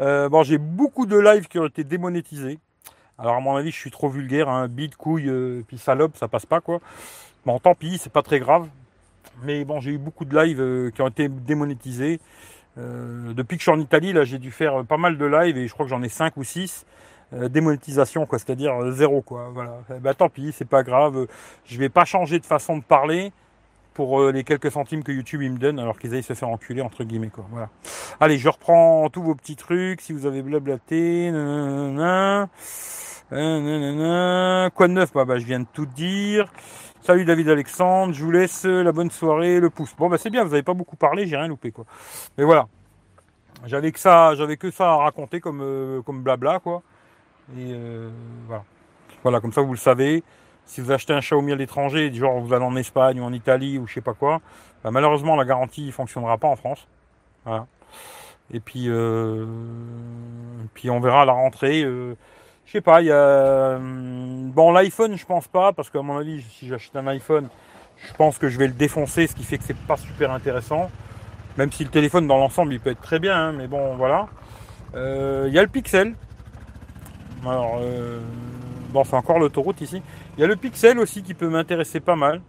Euh, 0.00 0.28
bon, 0.28 0.42
j'ai 0.42 0.58
beaucoup 0.58 1.06
de 1.06 1.18
lives 1.18 1.48
qui 1.48 1.58
ont 1.58 1.66
été 1.66 1.84
démonétisés. 1.84 2.58
Alors 3.18 3.36
à 3.36 3.40
mon 3.40 3.56
avis, 3.56 3.70
je 3.70 3.78
suis 3.78 3.90
trop 3.90 4.08
vulgaire, 4.08 4.48
hein. 4.48 4.68
bide, 4.68 4.96
couille, 4.96 5.30
puis 5.66 5.78
salope, 5.78 6.16
ça 6.16 6.28
passe 6.28 6.46
pas 6.46 6.60
quoi. 6.60 6.80
Bon, 7.46 7.58
tant 7.58 7.74
pis, 7.74 7.98
c'est 7.98 8.12
pas 8.12 8.22
très 8.22 8.40
grave. 8.40 8.68
Mais 9.42 9.64
bon, 9.64 9.80
j'ai 9.80 9.92
eu 9.92 9.98
beaucoup 9.98 10.24
de 10.24 10.36
lives 10.36 10.60
euh, 10.60 10.90
qui 10.90 11.02
ont 11.02 11.08
été 11.08 11.28
démonétisés. 11.28 12.20
Euh, 12.78 13.32
depuis 13.34 13.56
que 13.56 13.60
je 13.60 13.70
suis 13.70 13.78
en 13.78 13.80
Italie, 13.80 14.12
là, 14.12 14.24
j'ai 14.24 14.38
dû 14.38 14.50
faire 14.50 14.84
pas 14.84 14.96
mal 14.96 15.18
de 15.18 15.24
lives 15.24 15.56
et 15.56 15.68
je 15.68 15.72
crois 15.72 15.86
que 15.86 15.90
j'en 15.90 16.02
ai 16.02 16.08
5 16.08 16.36
ou 16.36 16.44
6. 16.44 16.86
Euh, 17.32 17.48
démonétisation, 17.48 18.26
quoi, 18.26 18.38
c'est-à-dire 18.38 18.92
zéro, 18.92 19.20
quoi. 19.22 19.50
Voilà. 19.52 19.78
Bah, 20.00 20.14
tant 20.14 20.28
pis, 20.28 20.52
c'est 20.56 20.68
pas 20.68 20.82
grave. 20.82 21.26
Je 21.64 21.78
vais 21.78 21.88
pas 21.88 22.04
changer 22.04 22.38
de 22.38 22.46
façon 22.46 22.78
de 22.78 22.82
parler 22.82 23.32
pour 23.94 24.22
les 24.30 24.44
quelques 24.44 24.70
centimes 24.70 25.02
que 25.02 25.10
YouTube 25.10 25.40
il 25.42 25.52
me 25.52 25.58
donne, 25.58 25.78
alors 25.78 25.98
qu'ils 25.98 26.14
aillent 26.14 26.22
se 26.22 26.34
faire 26.34 26.50
enculer 26.50 26.82
entre 26.82 27.02
guillemets, 27.02 27.30
quoi. 27.30 27.46
Voilà. 27.50 27.70
Allez, 28.20 28.36
je 28.36 28.48
reprends 28.48 29.08
tous 29.08 29.22
vos 29.22 29.34
petits 29.34 29.56
trucs. 29.56 30.02
Si 30.02 30.12
vous 30.12 30.26
avez 30.26 30.42
blablaté, 30.42 31.30
nanana, 31.30 32.48
nanana, 33.32 34.70
quoi 34.74 34.88
de 34.88 34.92
neuf? 34.92 35.12
Bah, 35.14 35.24
bah, 35.24 35.38
je 35.38 35.46
viens 35.46 35.60
de 35.60 35.66
tout 35.72 35.86
dire. 35.86 36.52
Salut 37.06 37.24
David 37.24 37.48
Alexandre, 37.48 38.12
je 38.12 38.24
vous 38.24 38.32
laisse 38.32 38.64
la 38.64 38.90
bonne 38.90 39.12
soirée, 39.12 39.60
le 39.60 39.70
pouce. 39.70 39.94
Bon 39.96 40.08
bah 40.08 40.18
c'est 40.18 40.28
bien, 40.28 40.42
vous 40.42 40.50
n'avez 40.50 40.64
pas 40.64 40.74
beaucoup 40.74 40.96
parlé, 40.96 41.28
j'ai 41.28 41.36
rien 41.36 41.46
loupé 41.46 41.70
quoi. 41.70 41.84
Mais 42.36 42.42
voilà. 42.42 42.66
J'avais 43.64 43.92
que 43.92 44.00
ça, 44.00 44.34
j'avais 44.34 44.56
que 44.56 44.72
ça 44.72 44.90
à 44.90 44.96
raconter 44.96 45.38
comme, 45.38 45.60
euh, 45.62 46.02
comme 46.02 46.24
blabla 46.24 46.58
quoi. 46.58 46.82
Et 47.54 47.72
euh, 47.72 48.10
voilà. 48.46 48.64
Voilà, 49.22 49.40
comme 49.40 49.52
ça 49.52 49.62
vous 49.62 49.72
le 49.72 49.78
savez. 49.78 50.22
Si 50.64 50.80
vous 50.80 50.90
achetez 50.90 51.12
un 51.12 51.20
Xiaomi 51.20 51.52
à 51.52 51.56
l'étranger, 51.56 52.12
genre 52.12 52.40
vous 52.40 52.52
allez 52.52 52.64
en 52.64 52.76
Espagne 52.76 53.20
ou 53.20 53.24
en 53.24 53.32
Italie 53.32 53.78
ou 53.78 53.86
je 53.86 53.94
sais 53.94 54.00
pas 54.00 54.14
quoi, 54.14 54.40
bah, 54.82 54.90
malheureusement 54.90 55.36
la 55.36 55.44
garantie 55.44 55.86
ne 55.86 55.92
fonctionnera 55.92 56.38
pas 56.38 56.48
en 56.48 56.56
France. 56.56 56.86
Voilà. 57.44 57.66
Et 58.52 58.60
puis, 58.60 58.84
euh, 58.88 59.46
puis 60.74 60.90
on 60.90 61.00
verra 61.00 61.22
à 61.22 61.24
la 61.24 61.32
rentrée. 61.32 61.82
Je 61.82 62.72
sais 62.72 62.80
pas, 62.80 63.00
il 63.00 63.06
y 63.06 63.12
a. 63.12 63.76
Hum, 63.76 64.50
bon, 64.50 64.72
l'iPhone, 64.72 65.16
je 65.16 65.24
pense 65.24 65.46
pas, 65.46 65.72
parce 65.72 65.88
qu'à 65.88 66.02
mon 66.02 66.18
avis, 66.18 66.42
si 66.42 66.66
j'achète 66.66 66.96
un 66.96 67.06
iPhone, 67.06 67.48
je 67.96 68.12
pense 68.14 68.38
que 68.38 68.48
je 68.48 68.58
vais 68.58 68.66
le 68.66 68.72
défoncer, 68.72 69.26
ce 69.26 69.34
qui 69.34 69.44
fait 69.44 69.58
que 69.58 69.64
c'est 69.64 69.76
pas 69.76 69.96
super 69.96 70.32
intéressant. 70.32 70.90
Même 71.56 71.72
si 71.72 71.84
le 71.84 71.90
téléphone 71.90 72.26
dans 72.26 72.38
l'ensemble 72.38 72.74
il 72.74 72.80
peut 72.80 72.90
être 72.90 73.00
très 73.00 73.18
bien, 73.18 73.34
hein, 73.34 73.52
mais 73.52 73.66
bon 73.66 73.96
voilà. 73.96 74.28
Euh, 74.94 75.44
il 75.48 75.54
y 75.54 75.58
a 75.58 75.62
le 75.62 75.68
Pixel. 75.68 76.14
Alors 77.46 77.78
euh, 77.80 78.20
bon 78.90 79.04
c'est 79.04 79.16
encore 79.16 79.38
l'autoroute 79.38 79.80
ici. 79.80 80.02
Il 80.36 80.40
y 80.40 80.44
a 80.44 80.46
le 80.46 80.56
Pixel 80.56 80.98
aussi 80.98 81.22
qui 81.22 81.34
peut 81.34 81.48
m'intéresser 81.48 82.00
pas 82.00 82.16
mal. 82.16 82.42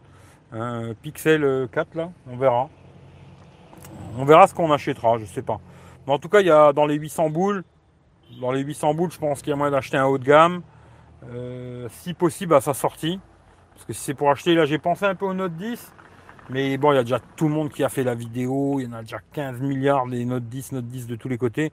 Un 0.51 0.93
Pixel 0.93 1.67
4 1.71 1.95
là, 1.95 2.09
on 2.29 2.37
verra. 2.37 2.69
On 4.17 4.25
verra 4.25 4.47
ce 4.47 4.53
qu'on 4.53 4.71
achètera, 4.71 5.17
je 5.19 5.25
sais 5.25 5.41
pas. 5.41 5.59
Mais 6.05 6.13
en 6.13 6.19
tout 6.19 6.29
cas, 6.29 6.39
il 6.39 6.47
y 6.47 6.51
a 6.51 6.73
dans 6.73 6.85
les 6.85 6.95
800 6.95 7.29
boules, 7.29 7.63
dans 8.41 8.51
les 8.51 8.61
800 8.61 8.93
boules, 8.93 9.11
je 9.11 9.19
pense 9.19 9.41
qu'il 9.41 9.49
y 9.49 9.53
a 9.53 9.55
moyen 9.55 9.71
d'acheter 9.71 9.97
un 9.97 10.05
haut 10.05 10.17
de 10.17 10.23
gamme. 10.23 10.61
Euh, 11.31 11.87
si 11.91 12.13
possible 12.13 12.53
à 12.53 12.61
sa 12.61 12.73
sortie. 12.73 13.19
Parce 13.73 13.85
que 13.85 13.93
si 13.93 14.01
c'est 14.01 14.13
pour 14.13 14.29
acheter, 14.29 14.55
là 14.55 14.65
j'ai 14.65 14.77
pensé 14.77 15.05
un 15.05 15.15
peu 15.15 15.25
au 15.25 15.33
Note 15.33 15.55
10. 15.55 15.93
Mais 16.49 16.77
bon, 16.77 16.93
il 16.93 16.95
y 16.95 16.99
a 16.99 17.03
déjà 17.03 17.19
tout 17.35 17.47
le 17.47 17.53
monde 17.53 17.69
qui 17.69 17.83
a 17.83 17.89
fait 17.89 18.03
la 18.03 18.15
vidéo. 18.15 18.79
Il 18.79 18.85
y 18.85 18.87
en 18.87 18.93
a 18.93 19.01
déjà 19.01 19.19
15 19.33 19.59
milliards 19.59 20.07
des 20.07 20.23
Note 20.25 20.45
10, 20.45 20.73
Note 20.73 20.87
10 20.87 21.07
de 21.07 21.15
tous 21.15 21.27
les 21.27 21.37
côtés. 21.37 21.71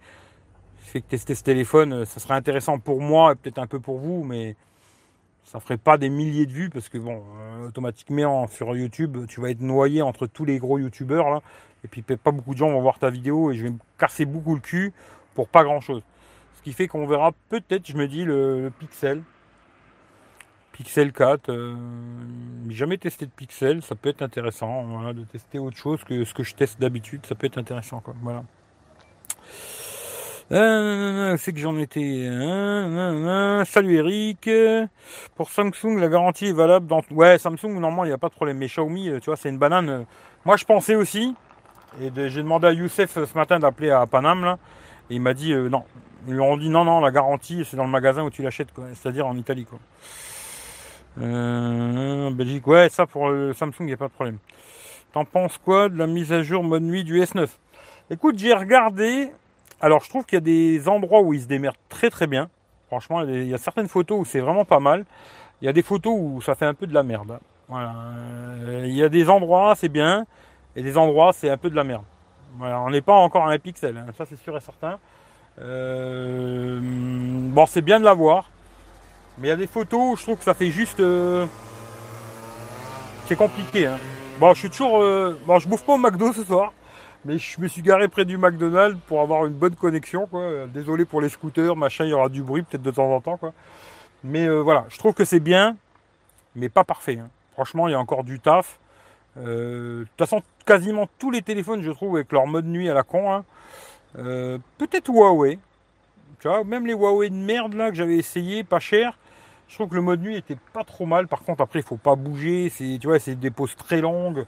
Fait 0.85 1.01
que 1.01 1.09
tester 1.09 1.35
ce 1.35 1.43
téléphone, 1.43 1.93
euh, 1.93 2.05
ça 2.05 2.21
serait 2.21 2.35
intéressant 2.35 2.79
pour 2.79 3.01
moi 3.01 3.33
et 3.33 3.35
peut-être 3.35 3.59
un 3.59 3.67
peu 3.67 3.81
pour 3.81 3.99
vous, 3.99 4.23
mais 4.23 4.57
ça 5.45 5.61
ferait 5.61 5.77
pas 5.77 5.99
des 5.99 6.09
milliers 6.09 6.47
de 6.47 6.53
vues 6.53 6.71
parce 6.71 6.89
que 6.89 6.99
bon, 6.99 7.23
euh, 7.39 7.69
automatiquement 7.69 8.47
sur 8.47 8.77
YouTube, 8.77 9.27
tu 9.27 9.41
vas 9.41 9.51
être 9.51 9.61
noyé 9.61 10.03
entre 10.03 10.27
tous 10.27 10.45
les 10.45 10.59
gros 10.59 10.79
youtubeurs 10.79 11.31
là. 11.31 11.43
Et 11.85 11.89
puis 11.89 12.01
pas 12.03 12.31
beaucoup 12.31 12.55
de 12.55 12.59
gens 12.59 12.71
vont 12.71 12.81
voir 12.81 12.99
ta 12.99 13.11
vidéo 13.11 13.51
et 13.51 13.57
je 13.57 13.65
vais 13.65 13.71
me 13.71 13.79
casser 13.99 14.25
beaucoup 14.25 14.55
le 14.55 14.61
cul 14.61 14.93
pour 15.35 15.49
pas 15.49 15.65
grand 15.65 15.81
chose 15.81 16.03
qui 16.65 16.73
fait 16.73 16.89
qu'on 16.89 17.07
verra 17.07 17.33
peut-être, 17.51 17.87
je 17.87 17.97
me 17.97 18.09
dis, 18.09 18.25
le, 18.25 18.73
Pixel. 18.79 19.23
Pixel 20.73 21.13
4. 21.13 21.51
Euh, 21.51 21.77
jamais 22.71 22.97
testé 22.97 23.27
de 23.27 23.31
Pixel, 23.31 23.83
ça 23.83 23.95
peut 23.95 24.09
être 24.09 24.23
intéressant 24.23 25.13
de 25.13 25.23
tester 25.25 25.59
autre 25.59 25.77
chose 25.77 26.03
que 26.03 26.25
ce 26.25 26.35
que 26.35 26.43
je 26.43 26.55
teste 26.55 26.81
d'habitude, 26.81 27.25
ça 27.27 27.35
peut 27.35 27.47
être 27.47 27.59
intéressant. 27.59 28.01
Quoi, 28.01 28.15
voilà. 28.23 28.43
Euh, 30.53 31.37
c'est 31.39 31.53
que 31.53 31.59
j'en 31.59 31.79
étais. 31.79 32.29
salut 33.67 33.97
Eric. 33.97 34.49
Pour 35.35 35.51
Samsung, 35.51 35.99
la 35.99 36.09
garantie 36.09 36.47
est 36.47 36.53
valable 36.53 36.87
dans. 36.87 37.03
Ouais, 37.11 37.39
Samsung, 37.39 37.69
normalement, 37.81 38.05
il 38.05 38.09
n'y 38.09 38.15
a 38.15 38.19
pas 38.19 38.29
de 38.29 38.35
problème. 38.35 38.59
Mais 38.59 38.67
Xiaomi, 38.67 39.11
tu 39.21 39.27
vois, 39.27 39.37
c'est 39.37 39.49
une 39.49 39.59
banane. 39.59 40.05
Moi, 40.45 40.57
je 40.57 40.65
pensais 40.65 40.95
aussi. 40.95 41.35
Et 42.01 42.11
j'ai 42.29 42.43
demandé 42.43 42.67
à 42.67 42.73
Youssef 42.73 43.15
ce 43.15 43.39
matin 43.39 43.59
d'appeler 43.59 43.91
à 43.91 44.05
Paname. 44.07 44.45
Là, 44.45 44.59
et 45.11 45.15
il 45.15 45.21
m'a 45.21 45.35
dit 45.35 45.53
euh, 45.53 45.69
non, 45.69 45.85
ils 46.27 46.35
lui 46.35 46.41
ont 46.41 46.57
dit 46.57 46.71
non, 46.71 46.85
non, 46.85 47.01
la 47.01 47.11
garantie, 47.11 47.65
c'est 47.65 47.77
dans 47.77 47.85
le 47.85 47.91
magasin 47.91 48.25
où 48.25 48.31
tu 48.31 48.43
l'achètes, 48.43 48.69
c'est-à-dire 48.95 49.27
en 49.27 49.37
Italie. 49.37 49.67
Quoi. 49.67 49.79
Euh, 51.21 52.31
Belgique, 52.31 52.67
ouais, 52.67 52.89
ça 52.89 53.07
pour 53.07 53.29
le 53.29 53.53
Samsung, 53.53 53.81
il 53.81 53.87
n'y 53.87 53.93
a 53.93 53.97
pas 53.97 54.09
de 54.09 54.13
problème. 54.13 54.39
T'en 55.13 55.25
penses 55.25 55.59
quoi 55.59 55.89
de 55.89 55.97
la 55.97 56.07
mise 56.07 56.33
à 56.33 56.43
jour 56.43 56.65
mode 56.65 56.83
nuit 56.83 57.05
du 57.05 57.21
S9 57.21 57.49
Écoute, 58.11 58.39
j'ai 58.39 58.53
regardé. 58.53 59.31
Alors, 59.81 60.03
je 60.03 60.09
trouve 60.09 60.25
qu'il 60.25 60.37
y 60.37 60.39
a 60.39 60.41
des 60.41 60.89
endroits 60.89 61.21
où 61.21 61.33
il 61.33 61.41
se 61.43 61.47
démerde 61.47 61.77
très 61.89 62.11
très 62.11 62.27
bien. 62.27 62.49
Franchement, 62.89 63.23
il 63.23 63.49
y 63.49 63.55
a 63.55 63.59
certaines 63.59 63.89
photos 63.89 64.21
où 64.21 64.25
c'est 64.25 64.41
vraiment 64.41 64.65
pas 64.65 64.81
mal. 64.81 65.05
Il 65.61 65.67
y 65.67 65.69
a 65.69 65.73
des 65.73 65.83
photos 65.83 66.15
où 66.17 66.41
ça 66.41 66.55
fait 66.55 66.67
un 66.67 66.75
peu 66.75 66.87
de 66.87 66.95
la 66.95 67.03
merde. 67.03 67.39
Voilà. 67.69 67.95
Il 68.85 68.95
y 68.95 69.03
a 69.03 69.09
des 69.09 69.29
endroits, 69.29 69.75
c'est 69.77 69.89
bien. 69.89 70.27
Et 70.77 70.83
des 70.83 70.97
endroits, 70.97 71.33
c'est 71.33 71.51
un 71.51 71.57
peu 71.57 71.71
de 71.71 71.77
la 71.77 71.85
merde. 71.85 72.05
on 72.61 72.91
n'est 72.91 73.01
pas 73.01 73.15
encore 73.15 73.47
à 73.47 73.53
un 73.53 73.59
pixel, 73.59 73.97
hein, 73.97 74.07
ça 74.17 74.27
c'est 74.27 74.41
sûr 74.41 74.57
et 74.57 74.61
certain. 74.61 74.99
Euh, 75.61 76.81
bon, 76.83 77.67
c'est 77.67 77.83
bien 77.83 78.01
de 78.01 78.05
l'avoir. 78.05 78.51
Mais 79.39 79.49
il 79.49 79.51
y 79.51 79.55
a 79.55 79.57
des 79.57 79.67
photos, 79.67 80.19
je 80.19 80.23
trouve 80.25 80.37
que 80.37 80.45
ça 80.45 80.55
fait 80.55 80.71
juste. 80.71 81.01
Euh, 81.01 81.47
c'est 83.27 83.37
compliqué. 83.37 83.87
Hein. 83.87 83.99
Bon, 84.39 84.53
je 84.55 84.61
suis 84.61 84.71
toujours. 84.71 85.01
Euh, 85.01 85.39
bon, 85.47 85.59
je 85.59 85.69
bouffe 85.69 85.85
pas 85.85 85.95
au 85.95 85.99
McDo 85.99 86.33
ce 86.33 86.45
soir. 86.45 86.73
Mais 87.25 87.39
je 87.39 87.61
me 87.61 87.69
suis 87.69 87.83
garé 87.83 88.09
près 88.09 88.25
du 88.25 88.37
McDonald's 88.37 88.99
pour 89.07 89.21
avoir 89.21 89.47
une 89.47 89.55
bonne 89.55 89.75
connexion. 89.75 90.27
Quoi. 90.27 90.67
Désolé 90.67 91.05
pour 91.05 91.21
les 91.21 91.29
scooters, 91.29 91.75
machin, 91.75 92.05
il 92.05 92.11
y 92.11 92.13
aura 92.13 92.29
du 92.29 92.43
bruit 92.43 92.63
peut-être 92.63 92.83
de 92.83 92.91
temps 92.91 93.11
en 93.11 93.21
temps. 93.21 93.37
Quoi. 93.37 93.53
Mais 94.23 94.49
voilà, 94.49 94.85
je 94.91 94.99
trouve 94.99 95.15
que 95.15 95.25
c'est 95.25 95.41
bien, 95.41 95.77
mais 96.55 96.69
pas 96.69 96.85
parfait. 96.85 97.19
Hein. 97.19 97.31
Franchement, 97.55 97.89
il 97.89 97.93
y 97.93 97.95
a 97.95 98.01
encore 98.01 98.25
du 98.25 98.41
taf. 98.41 98.79
de 99.37 100.05
toute 100.07 100.19
façon, 100.19 100.43
quasiment 100.67 101.09
tous 101.19 101.31
les 101.31 101.43
téléphones, 101.43 101.83
je 101.83 101.91
trouve, 101.91 102.17
avec 102.17 102.33
leur 102.33 102.47
mode 102.47 102.67
nuit 102.67 102.89
à 102.91 102.95
la 102.95 103.03
con. 103.03 103.33
Hein, 103.33 103.45
euh, 104.19 104.59
peut-être 104.79 105.11
Huawei. 105.11 105.59
Tu 106.41 106.49
vois, 106.49 106.65
même 106.65 106.87
les 106.87 106.93
Huawei 106.93 107.31
de 107.31 107.35
merde 107.35 107.75
là 107.75 107.91
que 107.91 107.97
j'avais 107.97 108.17
essayé, 108.17 108.65
pas 108.65 108.81
cher. 108.81 109.17
Je 109.69 109.75
trouve 109.77 109.89
que 109.89 109.95
le 109.95 110.03
mode 110.03 110.21
nuit 110.21 110.37
était 110.37 110.59
pas 110.73 110.85
trop 110.85 111.07
mal. 111.07 111.27
Par 111.27 111.43
contre, 111.43 111.63
après, 111.63 111.81
il 111.81 111.85
faut 111.85 111.97
pas 111.97 112.17
bouger. 112.17 112.71
C'est, 112.71 112.99
tu 113.01 113.07
vois, 113.07 113.19
c'est 113.19 113.35
des 113.35 113.51
pauses 113.51 113.75
très 113.77 114.01
longues. 114.01 114.45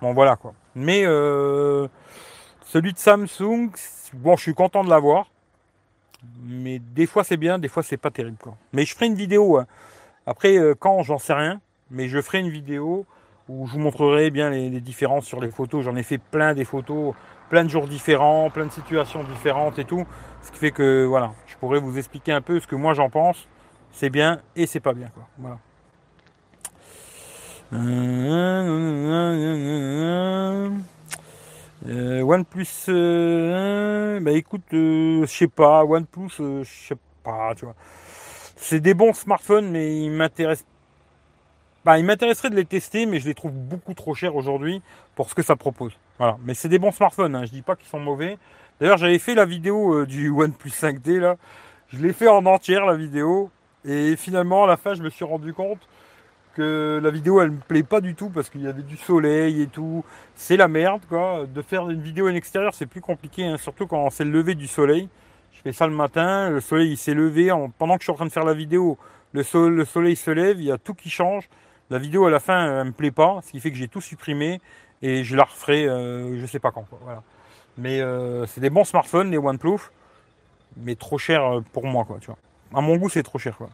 Bon, 0.00 0.12
voilà 0.12 0.36
quoi. 0.36 0.54
Mais 0.76 1.04
euh, 1.04 1.88
celui 2.66 2.92
de 2.92 2.98
Samsung, 2.98 3.70
bon, 4.12 4.36
je 4.36 4.42
suis 4.42 4.54
content 4.54 4.84
de 4.84 4.90
l'avoir. 4.90 5.30
Mais 6.44 6.78
des 6.78 7.06
fois 7.06 7.24
c'est 7.24 7.36
bien, 7.36 7.58
des 7.58 7.68
fois 7.68 7.82
c'est 7.82 7.96
pas 7.96 8.10
terrible. 8.10 8.36
Mais 8.72 8.84
je 8.84 8.94
ferai 8.94 9.06
une 9.06 9.14
vidéo. 9.14 9.58
Hein. 9.58 9.66
Après, 10.26 10.56
euh, 10.58 10.74
quand, 10.78 11.02
j'en 11.02 11.18
sais 11.18 11.32
rien. 11.32 11.60
Mais 11.90 12.08
je 12.08 12.20
ferai 12.20 12.40
une 12.40 12.50
vidéo 12.50 13.06
où 13.48 13.66
je 13.66 13.72
vous 13.72 13.78
montrerai 13.78 14.30
bien 14.30 14.50
les, 14.50 14.80
différences 14.80 15.24
sur 15.24 15.40
les 15.40 15.50
photos. 15.50 15.84
J'en 15.84 15.96
ai 15.96 16.02
fait 16.02 16.18
plein 16.18 16.52
des 16.52 16.64
photos 16.64 17.14
plein 17.48 17.64
de 17.64 17.70
jours 17.70 17.86
différents, 17.86 18.50
plein 18.50 18.66
de 18.66 18.72
situations 18.72 19.22
différentes 19.24 19.78
et 19.78 19.84
tout. 19.84 20.04
Ce 20.42 20.50
qui 20.50 20.58
fait 20.58 20.70
que 20.70 21.04
voilà, 21.04 21.32
je 21.46 21.56
pourrais 21.56 21.78
vous 21.78 21.96
expliquer 21.98 22.32
un 22.32 22.40
peu 22.40 22.60
ce 22.60 22.66
que 22.66 22.76
moi 22.76 22.94
j'en 22.94 23.10
pense. 23.10 23.48
C'est 23.92 24.10
bien 24.10 24.40
et 24.54 24.66
c'est 24.66 24.80
pas 24.80 24.92
bien. 24.92 25.10
Voilà. 25.38 25.58
Euh, 27.72 27.80
OnePlus, 32.22 32.66
euh, 32.88 34.20
bah 34.20 34.30
écoute, 34.32 34.62
euh, 34.72 35.22
je 35.22 35.26
sais 35.26 35.48
pas, 35.48 35.84
OnePlus, 35.84 36.30
je 36.38 36.62
sais 36.64 36.94
pas, 37.24 37.54
tu 37.56 37.64
vois. 37.64 37.74
C'est 38.56 38.80
des 38.80 38.94
bons 38.94 39.12
smartphones, 39.12 39.68
mais 39.70 40.00
ils 40.00 40.10
m'intéressent 40.10 40.66
bah, 41.84 41.98
il 41.98 42.04
m'intéresserait 42.04 42.50
de 42.50 42.56
les 42.56 42.64
tester, 42.64 43.06
mais 43.06 43.20
je 43.20 43.26
les 43.26 43.34
trouve 43.34 43.52
beaucoup 43.52 43.94
trop 43.94 44.12
chers 44.14 44.34
aujourd'hui 44.34 44.82
pour 45.14 45.30
ce 45.30 45.36
que 45.36 45.42
ça 45.42 45.54
propose. 45.54 45.92
Voilà. 46.18 46.36
Mais 46.44 46.54
c'est 46.54 46.68
des 46.68 46.80
bons 46.80 46.90
smartphones, 46.90 47.36
hein. 47.36 47.44
je 47.44 47.52
dis 47.52 47.62
pas 47.62 47.76
qu'ils 47.76 47.88
sont 47.88 48.00
mauvais. 48.00 48.38
D'ailleurs, 48.80 48.96
j'avais 48.96 49.20
fait 49.20 49.36
la 49.36 49.44
vidéo 49.44 50.04
du 50.04 50.30
OnePlus 50.36 50.70
5D 50.70 51.20
là. 51.20 51.36
Je 51.88 51.98
l'ai 51.98 52.12
fait 52.12 52.26
en 52.28 52.44
entière 52.46 52.86
la 52.86 52.96
vidéo. 52.96 53.50
Et 53.84 54.16
finalement, 54.16 54.64
à 54.64 54.66
la 54.66 54.76
fin, 54.76 54.94
je 54.94 55.02
me 55.02 55.10
suis 55.10 55.24
rendu 55.24 55.52
compte 55.52 55.78
la 56.62 57.10
vidéo, 57.10 57.40
elle 57.40 57.50
me 57.50 57.60
plaît 57.60 57.82
pas 57.82 58.00
du 58.00 58.14
tout 58.14 58.30
parce 58.30 58.50
qu'il 58.50 58.62
y 58.62 58.66
avait 58.66 58.82
du 58.82 58.96
soleil 58.96 59.62
et 59.62 59.66
tout. 59.66 60.04
C'est 60.34 60.56
la 60.56 60.68
merde, 60.68 61.02
quoi. 61.08 61.46
De 61.46 61.62
faire 61.62 61.88
une 61.90 62.00
vidéo 62.00 62.28
en 62.28 62.34
extérieur, 62.34 62.74
c'est 62.74 62.86
plus 62.86 63.00
compliqué, 63.00 63.44
hein. 63.44 63.56
surtout 63.58 63.86
quand 63.86 64.10
c'est 64.10 64.24
le 64.24 64.30
lever 64.30 64.54
du 64.54 64.66
soleil. 64.66 65.08
Je 65.52 65.60
fais 65.62 65.72
ça 65.72 65.86
le 65.86 65.94
matin, 65.94 66.50
le 66.50 66.60
soleil 66.60 66.92
il 66.92 66.96
s'est 66.96 67.14
levé. 67.14 67.50
pendant 67.78 67.96
que 67.96 68.02
je 68.02 68.04
suis 68.04 68.12
en 68.12 68.16
train 68.16 68.26
de 68.26 68.32
faire 68.32 68.44
la 68.44 68.54
vidéo, 68.54 68.98
le, 69.32 69.42
le 69.68 69.84
soleil 69.84 70.16
se 70.16 70.30
lève, 70.30 70.60
il 70.60 70.66
y 70.66 70.72
a 70.72 70.78
tout 70.78 70.94
qui 70.94 71.10
change. 71.10 71.48
La 71.90 71.98
vidéo 71.98 72.26
à 72.26 72.30
la 72.30 72.40
fin, 72.40 72.80
elle 72.80 72.86
me 72.88 72.92
plaît 72.92 73.10
pas, 73.10 73.40
ce 73.44 73.52
qui 73.52 73.60
fait 73.60 73.70
que 73.70 73.76
j'ai 73.76 73.88
tout 73.88 74.00
supprimé 74.00 74.60
et 75.02 75.24
je 75.24 75.36
la 75.36 75.44
referai, 75.44 75.86
euh, 75.86 76.40
je 76.40 76.46
sais 76.46 76.58
pas 76.58 76.70
quand. 76.70 76.84
Voilà. 77.02 77.22
Mais 77.78 78.00
euh, 78.00 78.46
c'est 78.46 78.60
des 78.60 78.70
bons 78.70 78.84
smartphones, 78.84 79.30
les 79.30 79.38
OnePlus, 79.38 79.78
mais 80.76 80.94
trop 80.94 81.18
cher 81.18 81.44
euh, 81.44 81.60
pour 81.72 81.86
moi, 81.86 82.04
quoi. 82.04 82.18
Tu 82.20 82.26
vois. 82.26 82.38
À 82.74 82.80
mon 82.80 82.96
goût, 82.96 83.08
c'est 83.08 83.22
trop 83.22 83.38
cher, 83.38 83.56
quoi. 83.56 83.68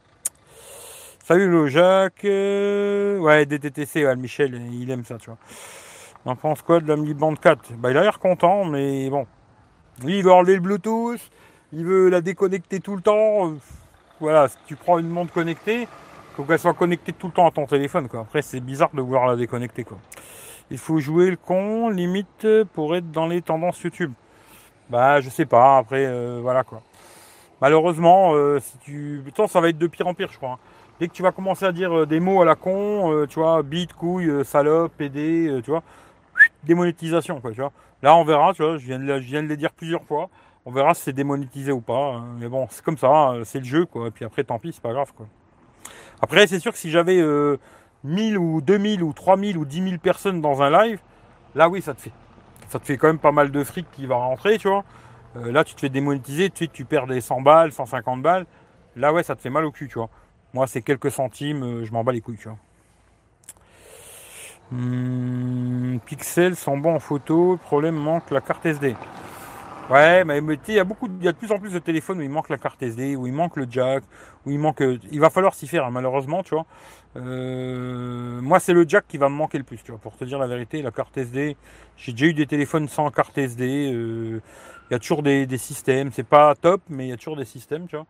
Salut 1.24 1.48
le 1.48 1.68
Jacques. 1.68 2.24
ouais, 2.24 3.46
DTTC, 3.46 4.04
ouais, 4.04 4.16
Michel, 4.16 4.60
il 4.72 4.90
aime 4.90 5.04
ça, 5.04 5.18
tu 5.18 5.26
vois. 5.26 5.38
On 6.24 6.34
pense 6.34 6.62
quoi 6.62 6.80
de 6.80 6.88
la 6.88 6.96
Mi 6.96 7.14
Band 7.14 7.36
4 7.36 7.74
Bah, 7.74 7.92
il 7.92 7.96
a 7.96 8.02
l'air 8.02 8.18
content, 8.18 8.64
mais 8.64 9.08
bon. 9.08 9.28
Lui, 10.02 10.18
il 10.18 10.24
veut 10.24 10.32
enlever 10.32 10.56
le 10.56 10.60
Bluetooth, 10.60 11.20
il 11.72 11.84
veut 11.84 12.08
la 12.08 12.20
déconnecter 12.22 12.80
tout 12.80 12.96
le 12.96 13.02
temps. 13.02 13.52
Voilà, 14.18 14.48
si 14.48 14.56
tu 14.66 14.74
prends 14.74 14.98
une 14.98 15.08
montre 15.08 15.32
connectée, 15.32 15.86
faut 16.34 16.42
qu'elle 16.42 16.58
soit 16.58 16.74
connectée 16.74 17.12
tout 17.12 17.28
le 17.28 17.32
temps 17.32 17.46
à 17.46 17.52
ton 17.52 17.66
téléphone. 17.66 18.08
Quoi. 18.08 18.22
Après, 18.22 18.42
c'est 18.42 18.58
bizarre 18.58 18.90
de 18.92 19.00
vouloir 19.00 19.28
la 19.28 19.36
déconnecter. 19.36 19.84
Quoi. 19.84 19.98
Il 20.72 20.78
faut 20.78 20.98
jouer 20.98 21.30
le 21.30 21.36
con, 21.36 21.88
limite, 21.90 22.48
pour 22.72 22.96
être 22.96 23.12
dans 23.12 23.28
les 23.28 23.42
tendances 23.42 23.80
YouTube. 23.80 24.12
Bah, 24.90 25.20
je 25.20 25.30
sais 25.30 25.46
pas. 25.46 25.78
Après, 25.78 26.04
euh, 26.04 26.40
voilà 26.42 26.64
quoi. 26.64 26.82
Malheureusement, 27.60 28.34
euh, 28.34 28.58
si 28.58 28.76
tu. 28.78 29.22
Temps, 29.36 29.46
ça 29.46 29.60
va 29.60 29.68
être 29.68 29.78
de 29.78 29.86
pire 29.86 30.08
en 30.08 30.14
pire, 30.14 30.28
je 30.32 30.36
crois. 30.36 30.54
Hein. 30.54 30.71
Dès 31.02 31.08
que 31.08 31.14
tu 31.14 31.24
vas 31.24 31.32
commencer 31.32 31.64
à 31.64 31.72
dire 31.72 31.92
euh, 31.98 32.06
des 32.06 32.20
mots 32.20 32.42
à 32.42 32.44
la 32.44 32.54
con, 32.54 33.26
tu 33.28 33.40
vois, 33.40 33.64
bite, 33.64 33.92
couille, 33.92 34.44
salope, 34.44 34.92
PD, 34.96 35.60
tu 35.64 35.72
vois, 35.72 35.82
démonétisation, 36.62 37.40
quoi, 37.40 37.50
tu 37.50 37.60
vois. 37.60 37.72
Là, 38.02 38.14
on 38.14 38.22
verra, 38.22 38.54
tu 38.54 38.62
vois, 38.62 38.78
je 38.78 38.86
viens 38.86 39.00
de, 39.00 39.48
les 39.48 39.56
dire 39.56 39.72
plusieurs 39.72 40.04
fois. 40.04 40.30
On 40.64 40.70
verra 40.70 40.94
si 40.94 41.02
c'est 41.02 41.12
démonétisé 41.12 41.72
ou 41.72 41.80
pas. 41.80 42.14
Hein. 42.14 42.24
Mais 42.38 42.46
bon, 42.46 42.68
c'est 42.70 42.84
comme 42.84 42.98
ça, 42.98 43.32
c'est 43.42 43.58
le 43.58 43.64
jeu, 43.64 43.84
quoi. 43.84 44.06
Et 44.06 44.10
puis 44.12 44.24
après, 44.24 44.44
tant 44.44 44.60
pis, 44.60 44.72
c'est 44.72 44.80
pas 44.80 44.92
grave, 44.92 45.12
quoi. 45.16 45.26
Après, 46.20 46.46
c'est 46.46 46.60
sûr 46.60 46.70
que 46.70 46.78
si 46.78 46.88
j'avais 46.88 47.16
1000 48.04 48.36
euh, 48.36 48.38
ou 48.38 48.60
2000 48.60 49.02
ou 49.02 49.12
3000 49.12 49.58
ou 49.58 49.64
10 49.64 49.82
000 49.82 49.98
personnes 49.98 50.40
dans 50.40 50.62
un 50.62 50.70
live, 50.70 51.00
là 51.56 51.68
oui, 51.68 51.82
ça 51.82 51.94
te 51.94 52.00
fait. 52.00 52.12
Ça 52.68 52.78
te 52.78 52.84
fait 52.84 52.96
quand 52.96 53.08
même 53.08 53.18
pas 53.18 53.32
mal 53.32 53.50
de 53.50 53.64
fric 53.64 53.90
qui 53.90 54.06
va 54.06 54.14
rentrer, 54.14 54.56
tu 54.56 54.68
vois. 54.68 54.84
Euh, 55.36 55.50
là, 55.50 55.64
tu 55.64 55.74
te 55.74 55.80
fais 55.80 55.88
démonétiser, 55.88 56.48
tu, 56.50 56.68
tu 56.68 56.84
perds 56.84 57.08
des 57.08 57.20
100 57.20 57.40
balles, 57.40 57.72
150 57.72 58.22
balles. 58.22 58.46
Là, 58.94 59.12
ouais, 59.12 59.24
ça 59.24 59.34
te 59.34 59.40
fait 59.40 59.50
mal 59.50 59.64
au 59.64 59.72
cul, 59.72 59.88
tu 59.88 59.98
vois. 59.98 60.10
Moi, 60.54 60.66
c'est 60.66 60.82
quelques 60.82 61.10
centimes, 61.10 61.62
euh, 61.62 61.84
je 61.84 61.92
m'en 61.92 62.04
bats 62.04 62.12
les 62.12 62.20
couilles, 62.20 62.38
tu 62.38 62.48
vois. 62.48 62.58
Hmm, 64.70 65.98
pixels 66.06 66.56
sont 66.56 66.78
bons 66.78 66.94
en 66.94 67.00
photo, 67.00 67.58
problème 67.62 67.96
manque 67.96 68.30
la 68.30 68.40
carte 68.40 68.64
SD. 68.64 68.96
Ouais, 69.90 70.24
mais 70.24 70.40
il 70.68 70.74
y 70.74 70.78
a 70.78 70.84
beaucoup, 70.84 71.08
il 71.18 71.24
y 71.24 71.28
a 71.28 71.32
de 71.32 71.36
plus 71.36 71.52
en 71.52 71.58
plus 71.58 71.72
de 71.72 71.78
téléphones 71.78 72.18
où 72.18 72.22
il 72.22 72.30
manque 72.30 72.48
la 72.48 72.56
carte 72.56 72.82
SD, 72.82 73.16
où 73.16 73.26
il 73.26 73.32
manque 73.32 73.56
le 73.56 73.66
jack, 73.68 74.04
où 74.46 74.50
il 74.50 74.58
manque. 74.58 74.82
Il 75.10 75.20
va 75.20 75.28
falloir 75.28 75.54
s'y 75.54 75.66
faire, 75.66 75.84
hein, 75.84 75.90
malheureusement, 75.90 76.42
tu 76.42 76.54
vois. 76.54 76.66
Euh, 77.16 78.40
moi, 78.40 78.60
c'est 78.60 78.72
le 78.72 78.88
jack 78.88 79.06
qui 79.08 79.18
va 79.18 79.28
me 79.28 79.34
manquer 79.34 79.58
le 79.58 79.64
plus, 79.64 79.82
tu 79.82 79.90
vois. 79.90 80.00
Pour 80.00 80.16
te 80.16 80.24
dire 80.24 80.38
la 80.38 80.46
vérité, 80.46 80.80
la 80.82 80.92
carte 80.92 81.16
SD. 81.18 81.56
J'ai 81.96 82.12
déjà 82.12 82.26
eu 82.26 82.34
des 82.34 82.46
téléphones 82.46 82.88
sans 82.88 83.10
carte 83.10 83.36
SD. 83.36 83.92
Euh, 83.92 84.40
il 84.90 84.94
y 84.94 84.96
a 84.96 84.98
toujours 84.98 85.22
des, 85.22 85.46
systèmes. 85.58 86.10
C'est 86.12 86.26
pas 86.26 86.54
top, 86.54 86.80
mais 86.88 87.06
il 87.06 87.10
y 87.10 87.12
a 87.12 87.16
toujours 87.16 87.36
des 87.36 87.44
systèmes, 87.44 87.86
tu 87.86 87.96
vois. 87.96 88.06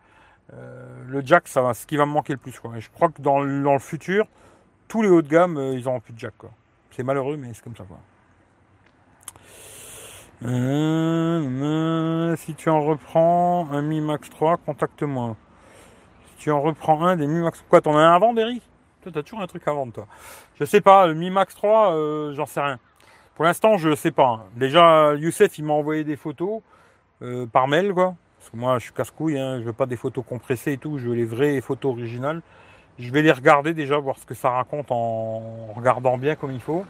Euh, 0.53 1.05
le 1.09 1.23
jack, 1.25 1.49
ça 1.49 1.63
va, 1.63 1.75
ce 1.75 1.87
qui 1.87 1.97
va 1.97 2.07
me 2.07 2.13
manquer 2.13 2.33
le 2.33 2.39
plus, 2.39 2.59
quoi. 2.59 2.77
Et 2.77 2.81
je 2.81 2.91
crois 2.91 3.09
que 3.09 3.23
dans, 3.23 3.41
le 3.41 3.79
futur, 3.79 4.27
tous 4.89 5.03
les 5.03 5.09
hauts 5.09 5.23
de 5.23 5.29
gamme, 5.29 5.59
ils 5.75 5.89
auront 5.89 6.01
plus 6.01 6.13
de 6.13 6.19
jack, 6.19 6.35
quoi. 6.37 6.51
C'est 6.91 7.03
malheureux, 7.03 7.37
mais 7.37 7.55
c'est 7.55 7.63
comme 7.63 7.77
ça, 7.77 7.85
quoi. 7.85 7.99
Euh, 10.45 12.35
si 12.37 12.55
tu 12.55 12.69
en 12.69 12.81
reprends 12.81 13.69
un 13.71 13.81
Mi 13.83 14.01
Max 14.01 14.29
3, 14.31 14.57
contacte-moi. 14.57 15.37
Si 16.27 16.45
tu 16.45 16.51
en 16.51 16.61
reprends 16.61 17.05
un 17.07 17.17
des 17.17 17.27
Mi 17.27 17.41
Max... 17.41 17.65
Quoi, 17.69 17.81
t'en 17.81 17.97
as 17.97 18.03
un 18.03 18.19
vendre, 18.19 18.41
Eric 18.41 18.63
Toi, 19.03 19.13
t'as 19.15 19.23
toujours 19.23 19.41
un 19.41 19.47
truc 19.47 19.67
à 19.69 19.73
vendre, 19.73 19.93
toi. 19.93 20.07
Je 20.59 20.65
sais 20.65 20.81
pas, 20.81 21.07
le 21.07 21.15
Mi 21.15 21.31
Max 21.31 21.55
3, 21.55 21.95
euh, 21.95 22.35
j'en 22.35 22.47
sais 22.47 22.61
rien. 22.61 22.79
Pour 23.37 23.45
l'instant, 23.45 23.77
je 23.79 23.95
sais 23.95 24.11
pas. 24.11 24.29
Hein. 24.29 24.43
Déjà, 24.57 25.15
Youssef, 25.15 25.59
il 25.59 25.65
m'a 25.65 25.75
envoyé 25.75 26.03
des 26.03 26.17
photos 26.17 26.61
euh, 27.23 27.47
par 27.47 27.69
mail, 27.69 27.95
quoi. 27.95 28.17
Parce 28.43 28.51
que 28.51 28.57
moi, 28.57 28.77
je 28.81 28.85
suis 28.87 28.93
casse-couille, 28.93 29.39
hein. 29.39 29.61
je 29.61 29.67
veux 29.67 29.73
pas 29.73 29.87
des 29.87 29.95
photos 29.95 30.25
compressées 30.29 30.73
et 30.73 30.77
tout, 30.77 30.99
je 30.99 31.07
veux 31.07 31.15
les 31.15 31.25
vraies 31.25 31.61
photos 31.61 31.93
originales. 31.93 32.43
Je 32.99 33.09
vais 33.13 33.23
les 33.23 33.31
regarder 33.31 33.73
déjà, 33.73 33.99
voir 33.99 34.19
ce 34.19 34.27
que 34.27 34.35
ça 34.35 34.51
raconte 34.51 34.91
en 34.91 35.73
regardant 35.77 36.19
bien 36.19 36.35
comme 36.35 36.51
il 36.51 36.61
faut. 36.61 36.85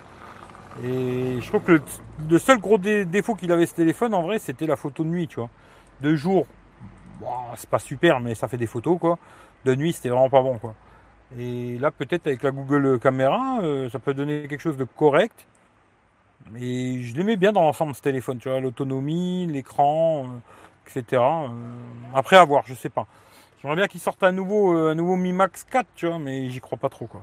Et 0.83 1.37
je 1.43 1.47
trouve 1.49 1.61
que 1.61 1.83
le, 2.31 2.39
seul 2.39 2.59
gros 2.59 2.79
défaut 2.79 3.35
qu'il 3.35 3.53
avait 3.53 3.67
ce 3.67 3.75
téléphone, 3.75 4.15
en 4.15 4.23
vrai, 4.23 4.39
c'était 4.39 4.67
la 4.67 4.77
photo 4.77 5.05
de 5.05 5.11
nuit, 5.11 5.29
tu 5.29 5.41
vois. 5.41 5.51
De 6.01 6.15
jour, 6.15 6.47
c'est 7.57 7.69
pas 7.69 7.79
super, 7.79 8.19
mais 8.21 8.35
ça 8.35 8.49
fait 8.49 8.57
des 8.57 8.67
photos, 8.67 8.99
quoi. 8.99 9.19
De 9.67 9.75
nuit, 9.75 9.93
c'était 9.93 10.09
vraiment 10.09 10.31
pas 10.31 10.41
bon, 10.41 10.57
quoi. 10.57 10.75
Et 11.39 11.77
là, 11.77 11.91
peut-être 11.91 12.29
avec 12.29 12.43
la 12.43 12.51
Google 12.51 12.99
Caméra, 12.99 13.59
euh, 13.61 13.91
ça 13.91 13.99
peut 13.99 14.15
donner 14.15 14.49
quelque 14.49 14.63
chose 14.63 14.79
de 14.79 14.85
correct. 14.85 15.47
Mais 16.51 17.03
je 17.03 17.15
l'aimais 17.15 17.37
bien 17.37 17.53
dans 17.53 17.63
l'ensemble, 17.63 17.95
ce 17.95 18.01
téléphone, 18.01 18.39
tu 18.39 18.49
vois, 18.49 18.59
l'autonomie, 18.59 19.47
l'écran, 19.47 20.25
euh, 20.25 20.29
Euh, 20.97 21.49
après, 22.15 22.37
à 22.37 22.45
voir, 22.45 22.65
je 22.67 22.75
sais 22.75 22.91
pas. 22.91 23.07
J'aimerais 23.61 23.77
bien 23.77 23.87
qu'il 23.87 24.01
sorte 24.01 24.23
un 24.23 24.33
nouveau, 24.33 24.73
un 24.73 24.95
nouveau 24.95 25.17
Mi 25.17 25.33
Max 25.33 25.65
4, 25.65 25.87
tu 25.95 26.07
vois, 26.07 26.19
mais 26.19 26.51
j'y 26.51 26.61
crois 26.61 26.79
pas 26.79 26.89
trop, 26.89 27.07
quoi. 27.07 27.23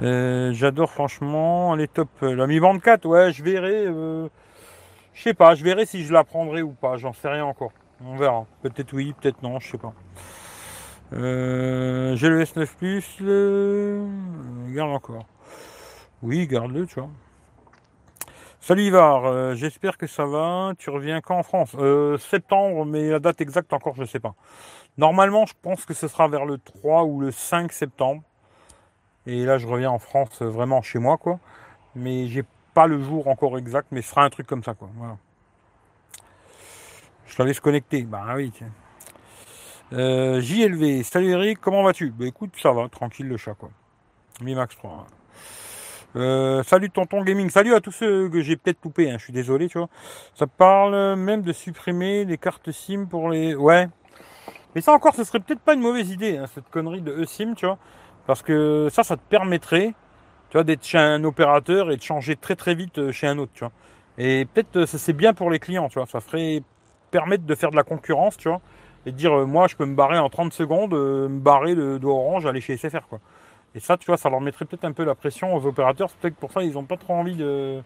Euh, 0.00 0.52
j'adore 0.52 0.90
franchement 0.90 1.74
les 1.76 1.86
top. 1.86 2.08
Euh, 2.22 2.34
la 2.34 2.46
Mi 2.46 2.58
Band 2.58 2.78
4, 2.78 3.06
ouais, 3.06 3.32
je 3.32 3.42
verrai. 3.44 3.86
Euh, 3.86 4.28
je 5.12 5.22
sais 5.22 5.34
pas, 5.34 5.54
je 5.54 5.62
verrai 5.62 5.86
si 5.86 6.04
je 6.04 6.12
la 6.12 6.24
prendrai 6.24 6.62
ou 6.62 6.72
pas. 6.72 6.96
J'en 6.96 7.12
sais 7.12 7.28
rien 7.28 7.44
encore. 7.44 7.72
On 8.04 8.16
verra. 8.16 8.46
Peut-être 8.62 8.92
oui, 8.92 9.14
peut-être 9.20 9.42
non, 9.42 9.60
je 9.60 9.70
sais 9.70 9.78
pas. 9.78 9.94
J'ai 11.12 11.18
le 12.28 12.42
S9 12.42 12.66
Plus. 12.76 13.20
Le... 13.20 14.04
Garde 14.70 14.90
encore. 14.90 15.26
Oui, 16.22 16.46
garde-le, 16.48 16.86
tu 16.86 16.98
vois. 16.98 17.10
Salut 18.66 18.84
Ivar, 18.84 19.26
euh, 19.26 19.54
j'espère 19.54 19.98
que 19.98 20.06
ça 20.06 20.24
va. 20.24 20.72
Tu 20.78 20.88
reviens 20.88 21.20
quand 21.20 21.36
en 21.36 21.42
France? 21.42 21.72
Euh, 21.78 22.16
Septembre, 22.16 22.86
mais 22.86 23.10
la 23.10 23.18
date 23.18 23.42
exacte 23.42 23.74
encore, 23.74 23.94
je 23.94 24.00
ne 24.00 24.06
sais 24.06 24.20
pas. 24.20 24.34
Normalement, 24.96 25.44
je 25.44 25.52
pense 25.60 25.84
que 25.84 25.92
ce 25.92 26.08
sera 26.08 26.28
vers 26.28 26.46
le 26.46 26.56
3 26.56 27.04
ou 27.04 27.20
le 27.20 27.30
5 27.30 27.70
septembre. 27.74 28.22
Et 29.26 29.44
là, 29.44 29.58
je 29.58 29.66
reviens 29.66 29.90
en 29.90 29.98
France 29.98 30.40
euh, 30.40 30.46
vraiment 30.46 30.80
chez 30.80 30.98
moi, 30.98 31.18
quoi. 31.18 31.40
Mais 31.94 32.26
j'ai 32.28 32.42
pas 32.72 32.86
le 32.86 33.02
jour 33.02 33.28
encore 33.28 33.58
exact, 33.58 33.88
mais 33.90 34.00
ce 34.00 34.08
sera 34.08 34.24
un 34.24 34.30
truc 34.30 34.46
comme 34.46 34.64
ça, 34.64 34.72
quoi. 34.72 34.88
Voilà. 34.96 35.18
Je 37.26 37.36
t'avais 37.36 37.52
se 37.52 37.60
connecter. 37.60 38.04
Bah 38.04 38.32
oui, 38.34 38.50
tiens. 38.50 38.72
JLV, 39.92 41.02
salut 41.02 41.32
Eric, 41.32 41.60
comment 41.60 41.82
vas-tu? 41.82 42.12
Bah 42.12 42.24
écoute, 42.24 42.54
ça 42.56 42.72
va, 42.72 42.88
tranquille 42.88 43.28
le 43.28 43.36
chat, 43.36 43.52
quoi. 43.52 43.68
Mi 44.40 44.54
Max 44.54 44.74
3. 44.76 45.06
Euh, 46.16 46.62
salut 46.62 46.90
Tonton 46.90 47.22
Gaming, 47.24 47.50
salut 47.50 47.74
à 47.74 47.80
tous 47.80 47.90
ceux 47.90 48.28
que 48.28 48.40
j'ai 48.40 48.56
peut-être 48.56 48.78
loupé, 48.84 49.10
hein, 49.10 49.16
je 49.18 49.24
suis 49.24 49.32
désolé, 49.32 49.68
tu 49.68 49.78
vois. 49.78 49.88
Ça 50.34 50.46
parle 50.46 51.16
même 51.16 51.42
de 51.42 51.52
supprimer 51.52 52.24
les 52.24 52.38
cartes 52.38 52.70
SIM 52.70 53.06
pour 53.06 53.30
les... 53.30 53.56
Ouais. 53.56 53.88
Mais 54.74 54.80
ça 54.80 54.92
encore, 54.92 55.14
ce 55.16 55.24
serait 55.24 55.40
peut-être 55.40 55.60
pas 55.60 55.74
une 55.74 55.80
mauvaise 55.80 56.10
idée, 56.10 56.36
hein, 56.36 56.46
cette 56.54 56.70
connerie 56.70 57.00
de 57.00 57.20
eSIM, 57.20 57.54
tu 57.56 57.66
vois. 57.66 57.78
Parce 58.26 58.42
que 58.42 58.88
ça, 58.92 59.02
ça 59.02 59.16
te 59.16 59.22
permettrait, 59.28 59.92
tu 60.50 60.56
vois, 60.56 60.62
d'être 60.62 60.84
chez 60.84 60.98
un 60.98 61.24
opérateur 61.24 61.90
et 61.90 61.96
de 61.96 62.02
changer 62.02 62.36
très 62.36 62.54
très 62.54 62.76
vite 62.76 62.98
euh, 62.98 63.10
chez 63.10 63.26
un 63.26 63.38
autre, 63.38 63.52
tu 63.52 63.60
vois. 63.60 63.72
Et 64.16 64.44
peut-être 64.44 64.76
euh, 64.76 64.86
ça 64.86 64.98
c'est 64.98 65.12
bien 65.12 65.34
pour 65.34 65.50
les 65.50 65.58
clients, 65.58 65.88
tu 65.88 65.98
vois. 65.98 66.06
Ça 66.06 66.20
ferait 66.20 66.62
permettre 67.10 67.44
de 67.44 67.54
faire 67.56 67.72
de 67.72 67.76
la 67.76 67.82
concurrence, 67.82 68.36
tu 68.36 68.48
vois. 68.48 68.60
Et 69.06 69.10
de 69.10 69.16
dire, 69.16 69.46
moi, 69.46 69.66
je 69.66 69.76
peux 69.76 69.84
me 69.84 69.96
barrer 69.96 70.18
en 70.18 70.30
30 70.30 70.52
secondes, 70.52 70.92
me 70.92 71.40
barrer 71.40 71.74
de, 71.74 71.98
de 71.98 72.06
Orange, 72.06 72.46
aller 72.46 72.60
chez 72.60 72.76
SFR, 72.76 73.06
quoi. 73.08 73.20
Et 73.74 73.80
ça, 73.80 73.96
tu 73.96 74.06
vois, 74.06 74.16
ça 74.16 74.30
leur 74.30 74.40
mettrait 74.40 74.64
peut-être 74.64 74.84
un 74.84 74.92
peu 74.92 75.04
la 75.04 75.14
pression 75.14 75.54
aux 75.54 75.66
opérateurs. 75.66 76.08
C'est 76.10 76.18
peut-être 76.18 76.36
pour 76.36 76.52
ça 76.52 76.62
ils 76.62 76.74
n'ont 76.74 76.84
pas 76.84 76.96
trop 76.96 77.14
envie 77.14 77.34
de, 77.34 77.82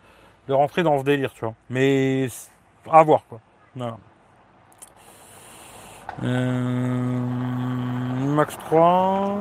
rentrer 0.48 0.82
dans 0.82 0.98
ce 0.98 1.04
délire, 1.04 1.32
tu 1.32 1.44
vois. 1.44 1.54
Mais 1.70 2.28
à 2.90 3.02
voir, 3.02 3.24
quoi. 3.28 3.40
Euh, 6.22 7.18
max 8.34 8.56
3. 8.58 9.38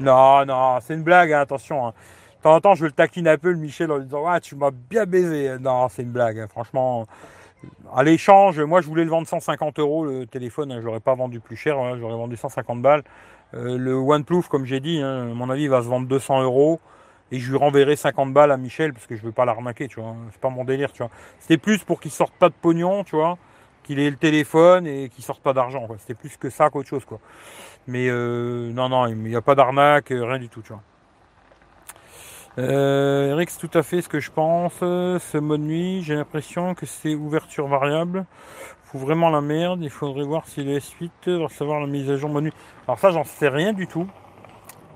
Non, 0.00 0.44
non, 0.44 0.78
c'est 0.80 0.94
une 0.94 1.02
blague, 1.02 1.32
hein, 1.32 1.40
attention. 1.40 1.86
Hein. 1.86 1.94
De 2.38 2.42
temps 2.42 2.54
en 2.54 2.60
temps, 2.60 2.74
je 2.74 2.84
le 2.84 2.92
taquine 2.92 3.28
un 3.28 3.38
peu, 3.38 3.50
le 3.52 3.58
Michel, 3.58 3.90
en 3.92 3.96
lui 3.96 4.04
disant 4.04 4.26
Ah, 4.26 4.40
tu 4.40 4.56
m'as 4.56 4.70
bien 4.72 5.06
baisé. 5.06 5.56
Non, 5.60 5.88
c'est 5.88 6.02
une 6.02 6.10
blague, 6.10 6.38
hein. 6.38 6.48
franchement. 6.48 7.06
À 7.94 8.02
l'échange, 8.02 8.60
moi 8.60 8.82
je 8.82 8.88
voulais 8.88 9.04
le 9.04 9.10
vendre 9.10 9.26
150 9.26 9.78
euros 9.78 10.04
le 10.04 10.26
téléphone, 10.26 10.76
je 10.80 10.84
l'aurais 10.84 11.00
pas 11.00 11.14
vendu 11.14 11.40
plus 11.40 11.56
cher, 11.56 11.76
j'aurais 11.96 12.14
vendu 12.14 12.36
150 12.36 12.82
balles. 12.82 13.02
Euh, 13.54 13.78
le 13.78 13.94
OnePlus, 13.94 14.44
comme 14.48 14.64
j'ai 14.64 14.80
dit, 14.80 15.00
hein, 15.00 15.30
à 15.30 15.34
mon 15.34 15.50
avis, 15.50 15.68
va 15.68 15.82
se 15.82 15.88
vendre 15.88 16.08
200 16.08 16.42
euros. 16.42 16.80
Et 17.32 17.38
je 17.38 17.50
lui 17.50 17.58
renverrai 17.58 17.96
50 17.96 18.32
balles 18.32 18.52
à 18.52 18.56
Michel 18.56 18.92
parce 18.92 19.06
que 19.06 19.16
je 19.16 19.22
veux 19.22 19.32
pas 19.32 19.44
l'arnaquer, 19.44 19.88
tu 19.88 20.00
vois. 20.00 20.14
C'est 20.32 20.40
pas 20.40 20.50
mon 20.50 20.64
délire, 20.64 20.92
tu 20.92 21.02
vois. 21.02 21.10
C'était 21.40 21.56
plus 21.56 21.82
pour 21.82 22.00
qu'il 22.00 22.10
sorte 22.10 22.34
pas 22.34 22.48
de 22.48 22.54
pognon, 22.54 23.04
tu 23.04 23.16
vois. 23.16 23.38
Qu'il 23.82 23.98
ait 23.98 24.10
le 24.10 24.16
téléphone 24.16 24.86
et 24.86 25.08
qu'il 25.08 25.24
sorte 25.24 25.42
pas 25.42 25.52
d'argent, 25.52 25.86
C'était 25.98 26.14
plus 26.14 26.36
que 26.36 26.50
ça 26.50 26.70
qu'autre 26.70 26.88
chose, 26.88 27.04
quoi. 27.04 27.18
Mais 27.86 28.08
euh, 28.08 28.72
non, 28.72 28.88
non, 28.88 29.06
il 29.06 29.16
n'y 29.16 29.36
a 29.36 29.42
pas 29.42 29.54
d'arnaque, 29.54 30.10
euh, 30.10 30.24
rien 30.24 30.38
du 30.38 30.48
tout, 30.48 30.62
tu 30.62 30.72
vois. 30.72 30.82
Eric, 32.56 33.50
c'est 33.50 33.66
tout 33.66 33.76
à 33.76 33.82
fait 33.82 34.00
ce 34.00 34.08
que 34.08 34.20
je 34.20 34.30
pense. 34.30 34.74
Ce 34.78 35.38
mode 35.38 35.62
nuit, 35.62 36.02
j'ai 36.02 36.14
l'impression 36.14 36.74
que 36.74 36.86
c'est 36.86 37.14
ouverture 37.14 37.66
variable 37.66 38.26
vraiment 38.94 39.30
la 39.30 39.40
merde. 39.40 39.80
Il 39.82 39.90
faudrait 39.90 40.24
voir 40.24 40.46
si 40.46 40.62
les 40.64 40.80
suite 40.80 41.28
va 41.28 41.48
savoir 41.48 41.80
la 41.80 41.86
mise 41.86 42.10
à 42.10 42.16
jour 42.16 42.30
menu. 42.30 42.52
Alors 42.86 42.98
ça, 42.98 43.10
j'en 43.10 43.24
sais 43.24 43.48
rien 43.48 43.72
du 43.72 43.86
tout. 43.86 44.06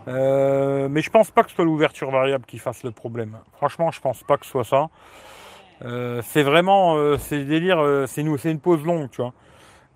Euh, 0.08 0.88
mais 0.90 1.02
je 1.02 1.10
pense 1.10 1.30
pas 1.30 1.42
que 1.42 1.50
ce 1.50 1.56
soit 1.56 1.64
l'ouverture 1.64 2.10
variable 2.10 2.44
qui 2.46 2.58
fasse 2.58 2.82
le 2.82 2.90
problème. 2.90 3.38
Franchement, 3.56 3.90
je 3.90 4.00
pense 4.00 4.22
pas 4.22 4.38
que 4.38 4.46
ce 4.46 4.52
soit 4.52 4.64
ça. 4.64 4.88
Euh, 5.84 6.22
c'est 6.24 6.42
vraiment, 6.42 6.96
euh, 6.96 7.18
c'est 7.18 7.44
délire, 7.44 8.04
c'est 8.06 8.22
nous, 8.22 8.38
c'est 8.38 8.50
une 8.50 8.60
pause 8.60 8.82
longue, 8.84 9.10
tu 9.10 9.20
vois. 9.20 9.32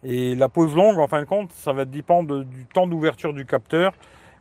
Et 0.05 0.35
la 0.35 0.49
pause 0.49 0.75
longue, 0.75 0.99
en 0.99 1.07
fin 1.07 1.21
de 1.21 1.27
compte, 1.27 1.53
ça 1.53 1.73
va 1.73 1.85
dépendre 1.85 2.45
du 2.45 2.67
temps 2.67 2.87
d'ouverture 2.87 3.33
du 3.33 3.47
capteur. 3.47 3.93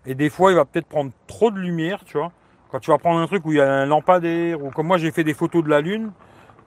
Et 0.06 0.16
des 0.16 0.30
fois, 0.30 0.52
il 0.52 0.56
va 0.56 0.66
peut-être 0.66 0.88
prendre 0.88 1.12
trop 1.28 1.52
de 1.52 1.60
lumière, 1.60 2.04
tu 2.04 2.18
vois. 2.18 2.32
Quand 2.72 2.80
tu 2.80 2.90
vas 2.90 2.98
prendre 2.98 3.20
un 3.20 3.28
truc 3.28 3.46
où 3.46 3.52
il 3.52 3.58
y 3.58 3.62
a 3.62 3.72
un 3.72 3.86
lampadaire, 3.86 4.64
ou 4.64 4.72
comme 4.72 4.88
moi 4.88 4.98
j'ai 4.98 5.12
fait 5.12 5.24
des 5.24 5.34
photos 5.34 5.64
de 5.64 5.70
la 5.70 5.82
lune, 5.82 6.12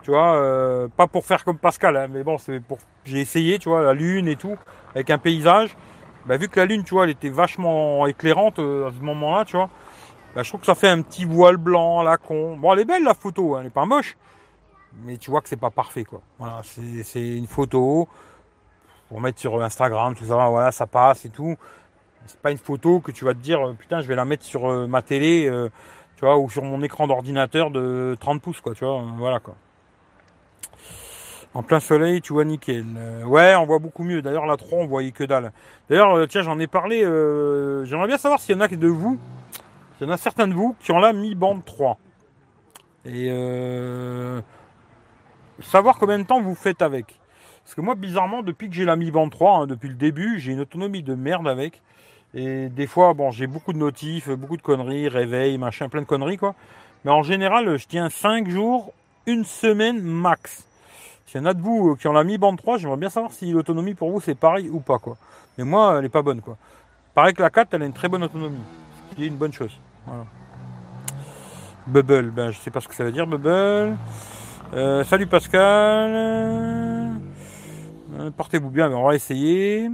tu 0.05 0.11
vois, 0.11 0.37
euh, 0.37 0.87
pas 0.95 1.07
pour 1.07 1.25
faire 1.25 1.45
comme 1.45 1.57
Pascal, 1.57 1.97
hein, 1.97 2.09
mais 2.11 2.23
bon, 2.23 2.37
c'est 2.37 2.61
pour. 2.61 2.79
J'ai 3.07 3.21
essayé, 3.21 3.59
tu 3.59 3.71
vois, 3.71 3.83
la 3.83 3.95
lune 3.95 4.29
et 4.29 4.37
tout, 4.37 4.57
avec 4.95 5.09
un 5.09 5.17
paysage. 5.17 5.75
Bah, 6.27 6.37
vu 6.37 6.49
que 6.49 6.61
la 6.61 6.67
lune, 6.67 6.85
tu 6.85 6.93
vois, 6.93 7.05
elle 7.05 7.11
était 7.11 7.31
vachement 7.31 8.07
éclairante 8.07 8.59
euh, 8.59 8.89
à 8.89 8.93
ce 8.93 9.03
moment-là, 9.03 9.47
tu 9.47 9.57
vois. 9.57 9.71
Bah, 10.35 10.43
je 10.43 10.51
trouve 10.51 10.61
que 10.61 10.67
ça 10.67 10.75
fait 10.75 10.89
un 10.89 11.01
petit 11.01 11.25
voile 11.25 11.57
blanc, 11.57 12.03
la 12.03 12.19
con. 12.19 12.59
Bon, 12.59 12.75
elle 12.75 12.81
est 12.81 12.85
belle 12.85 13.03
la 13.03 13.15
photo, 13.15 13.55
hein, 13.55 13.61
elle 13.63 13.69
est 13.69 13.71
pas 13.71 13.87
moche, 13.87 14.19
mais 15.05 15.17
tu 15.17 15.31
vois 15.31 15.41
que 15.41 15.49
c'est 15.49 15.57
pas 15.57 15.71
parfait, 15.71 16.05
quoi. 16.05 16.21
Voilà, 16.39 16.61
c'est 16.63 17.37
une 17.37 17.47
photo 17.47 18.07
pour 19.09 19.23
mettre 19.23 19.41
sur 19.41 19.63
Instagram, 19.63 20.15
tout 20.15 20.27
ça, 20.27 20.49
voilà, 20.51 20.71
ça 20.71 20.87
passe 20.87 21.25
et 21.25 21.31
tout. 21.31 21.57
C'est 22.27 22.41
pas 22.41 22.51
une 22.51 22.59
photo 22.59 23.01
que 23.01 23.11
tu 23.11 23.25
vas 23.25 23.33
te 23.33 23.39
dire, 23.39 23.67
euh, 23.67 23.73
putain, 23.73 24.03
je 24.03 24.09
vais 24.09 24.17
la 24.17 24.27
mettre 24.27 24.45
sur 24.45 24.69
ma 24.87 25.01
télé, 25.01 25.51
tu 26.17 26.27
vois, 26.27 26.37
ou 26.37 26.51
sur 26.51 26.63
mon 26.63 26.83
écran 26.83 27.07
d'ordinateur 27.07 27.71
de 27.71 28.19
30 28.21 28.43
pouces, 28.43 28.61
quoi, 28.61 28.75
tu 28.75 28.85
vois, 28.85 29.03
voilà, 29.17 29.41
quoi. 29.41 29.55
En 31.55 31.63
plein 31.63 31.79
soleil, 31.79 32.21
tu 32.21 32.33
vois 32.33 32.45
nickel. 32.45 32.85
Euh, 32.97 33.25
ouais, 33.25 33.55
on 33.55 33.65
voit 33.65 33.79
beaucoup 33.79 34.03
mieux. 34.03 34.23
D'ailleurs, 34.23 34.45
la 34.45 34.57
3, 34.57 34.79
on 34.79 34.87
voyait 34.87 35.13
que 35.13 35.23
dalle. 35.23 35.53
D'ailleurs, 35.89 36.17
euh, 36.17 36.27
tiens, 36.27 36.43
j'en 36.43 36.59
ai 36.59 36.67
parlé. 36.67 37.05
Euh, 37.05 37.85
j'aimerais 37.85 38.09
bien 38.09 38.19
savoir 38.19 38.41
s'il 38.41 38.57
y 38.57 38.59
en 38.59 38.61
a 38.61 38.67
de 38.67 38.89
vous, 38.89 39.21
s'il 39.97 40.09
y 40.09 40.11
en 40.11 40.13
a 40.13 40.17
certains 40.17 40.49
de 40.49 40.55
vous 40.55 40.75
qui 40.81 40.91
ont 40.91 40.99
la 40.99 41.13
Mi 41.13 41.37
Band 41.37 41.61
3. 41.61 41.97
Et 43.07 43.29
savoir 45.63 45.99
combien 45.99 46.19
de 46.19 46.25
temps 46.25 46.41
vous 46.41 46.57
faites 46.57 46.83
avec. 46.83 47.21
Parce 47.63 47.77
que 47.77 47.81
moi, 47.81 47.95
bizarrement, 47.95 48.43
depuis 48.43 48.69
que 48.69 48.75
j'ai 48.75 48.85
la 48.85 48.97
Mi 48.97 49.13
Band 49.13 49.29
3, 49.29 49.59
hein, 49.59 49.67
depuis 49.67 49.89
le 49.89 49.95
début, 49.95 50.41
j'ai 50.41 50.53
une 50.53 50.61
autonomie 50.61 51.03
de 51.05 51.15
merde 51.15 51.47
avec. 51.47 51.83
Et 52.35 52.69
des 52.69 52.89
fois, 52.89 53.15
bon, 53.15 53.31
j'ai 53.31 53.47
beaucoup 53.47 53.73
de 53.73 53.79
notifs, 53.79 54.29
beaucoup 54.29 54.57
de 54.57 54.63
conneries, 54.63 55.09
réveil, 55.09 55.57
machin, 55.59 55.89
plein 55.89 56.01
de 56.01 56.07
conneries, 56.07 56.37
quoi. 56.37 56.57
Mais 57.05 57.13
en 57.13 57.23
général, 57.23 57.77
je 57.79 57.87
tiens 57.87 58.11
5 58.11 58.49
jours, 58.49 58.93
une 59.27 59.45
semaine 59.45 60.01
max. 60.03 60.67
S'il 61.27 61.41
y 61.41 61.43
en 61.45 61.47
a 61.47 61.55
de 61.55 61.63
vous 61.63 61.91
euh, 61.91 61.97
qui 61.97 62.07
ont 62.09 62.13
la 62.13 62.25
Mi 62.25 62.39
Band 62.39 62.55
3, 62.57 62.79
j'aimerais 62.79 62.97
bien 62.97 63.11
savoir 63.11 63.33
si 63.33 63.51
l'autonomie 63.51 63.95
pour 63.95 64.11
vous 64.11 64.21
c'est 64.21 64.35
pareil 64.35 64.69
ou 64.71 64.81
pas 64.81 64.99
quoi. 64.99 65.17
Mais 65.59 65.65
moi, 65.65 65.95
elle 65.97 66.03
n'est 66.03 66.09
pas 66.09 66.23
bonne 66.23 66.41
quoi. 66.41 66.57
Pareil 67.15 67.35
que 67.35 67.43
la 67.43 67.51
4, 67.51 67.75
elle 67.75 67.83
a 67.83 67.87
une 67.87 67.93
très 67.93 68.09
bonne 68.09 68.25
autonomie. 68.25 68.59
Ce 69.11 69.17
qui 69.17 69.25
est 69.25 69.29
une 69.29 69.37
bonne 69.37 69.53
chose. 69.53 69.79
Bubble, 71.87 72.31
ben 72.31 72.51
je 72.51 72.59
sais 72.59 72.71
pas 72.71 72.81
ce 72.81 72.89
que 72.89 72.95
ça 72.95 73.05
veut 73.05 73.13
dire, 73.13 73.27
Bubble. 73.27 73.97
Euh, 74.75 75.05
salut 75.05 75.27
Pascal. 75.27 76.11
Euh, 78.17 78.31
portez-vous 78.37 78.71
bien, 78.71 78.89
mais 78.89 78.95
on 78.95 79.05
va 79.05 79.15
essayer. 79.15 79.89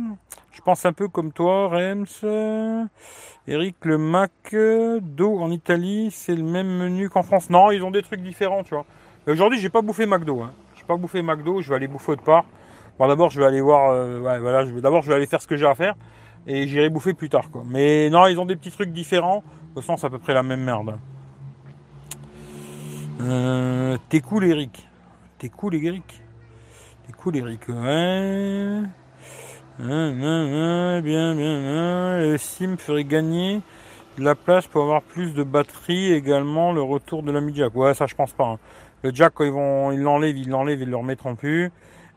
Je 0.52 0.60
pense 0.62 0.84
un 0.84 0.92
peu 0.92 1.08
comme 1.08 1.32
toi, 1.32 1.68
Rems. 1.68 2.88
Eric, 3.48 3.76
le 3.84 5.00
d'eau 5.00 5.38
en 5.40 5.50
Italie, 5.50 6.10
c'est 6.12 6.34
le 6.34 6.42
même 6.42 6.68
menu 6.68 7.08
qu'en 7.08 7.22
France. 7.22 7.50
Non, 7.50 7.70
ils 7.70 7.82
ont 7.82 7.90
des 7.90 8.02
trucs 8.02 8.20
différents, 8.20 8.62
tu 8.62 8.74
vois. 8.74 8.84
Aujourd'hui, 9.26 9.58
j'ai 9.58 9.70
pas 9.70 9.82
bouffé 9.82 10.06
McDo. 10.06 10.42
Hein 10.42 10.52
pas 10.90 10.96
bouffer 10.96 11.22
McDo, 11.22 11.61
je 11.61 11.68
vais 11.68 11.76
aller 11.76 11.87
bouffer 11.87 12.12
autre 12.12 12.24
part. 12.24 12.44
Bon, 12.98 13.07
d'abord, 13.07 13.31
je 13.31 13.38
vais 13.40 13.46
aller 13.46 13.61
voir, 13.61 13.92
euh, 13.92 14.18
voilà, 14.18 14.66
je 14.66 14.72
vais, 14.72 14.81
d'abord, 14.81 15.03
je 15.03 15.09
vais 15.09 15.14
aller 15.14 15.26
faire 15.26 15.40
ce 15.40 15.46
que 15.46 15.57
j'ai 15.57 15.66
à 15.66 15.74
faire 15.76 15.94
et 16.48 16.66
j'irai 16.66 16.90
bouffer 16.90 17.14
plus 17.14 17.29
tard, 17.29 17.48
quoi. 17.50 17.62
Mais 17.64 18.11
non, 18.11 18.26
ils 18.26 18.38
ont 18.40 18.46
des 18.46 18.57
petits 18.57 18.72
trucs 18.72 18.92
différents. 18.92 19.44
Façon, 19.74 19.96
c'est 19.96 20.07
à 20.07 20.11
peu 20.11 20.18
près 20.18 20.35
la 20.35 20.42
même 20.42 20.64
merde. 20.64 20.98
Euh, 23.20 23.96
t'es 24.09 24.20
cool, 24.20 24.44
Eric. 24.46 24.88
T'es 25.38 25.48
cool, 25.48 25.76
Eric. 25.76 26.22
T'es 27.07 27.12
cool, 27.12 27.37
Eric. 27.37 27.68
Ouais. 27.68 28.83
Bien, 29.79 31.00
bien, 31.00 31.35
bien. 31.35 32.18
Le 32.18 32.37
SIM 32.37 32.76
ferait 32.79 33.05
gagner 33.05 33.61
de 34.18 34.24
la 34.24 34.35
place 34.35 34.66
pour 34.66 34.83
avoir 34.83 35.03
plus 35.03 35.35
de 35.35 35.44
batterie. 35.44 36.12
Également, 36.12 36.72
le 36.72 36.83
retour 36.83 37.22
de 37.22 37.31
la 37.31 37.40
Jack. 37.55 37.76
Ouais, 37.76 37.94
ça, 37.94 38.07
je 38.07 38.14
pense 38.16 38.33
pas. 38.33 38.46
Hein. 38.46 38.59
Le 39.02 39.14
jack, 39.14 39.32
quand 39.34 39.44
ils 39.44 39.52
vont, 39.52 39.92
ils 39.92 40.00
l'enlèvent, 40.00 40.36
ils 40.36 40.48
l'enlèvent, 40.48 40.82
ils 40.82 40.90
le 40.90 40.96
remettront 40.96 41.34
plus. 41.34 41.72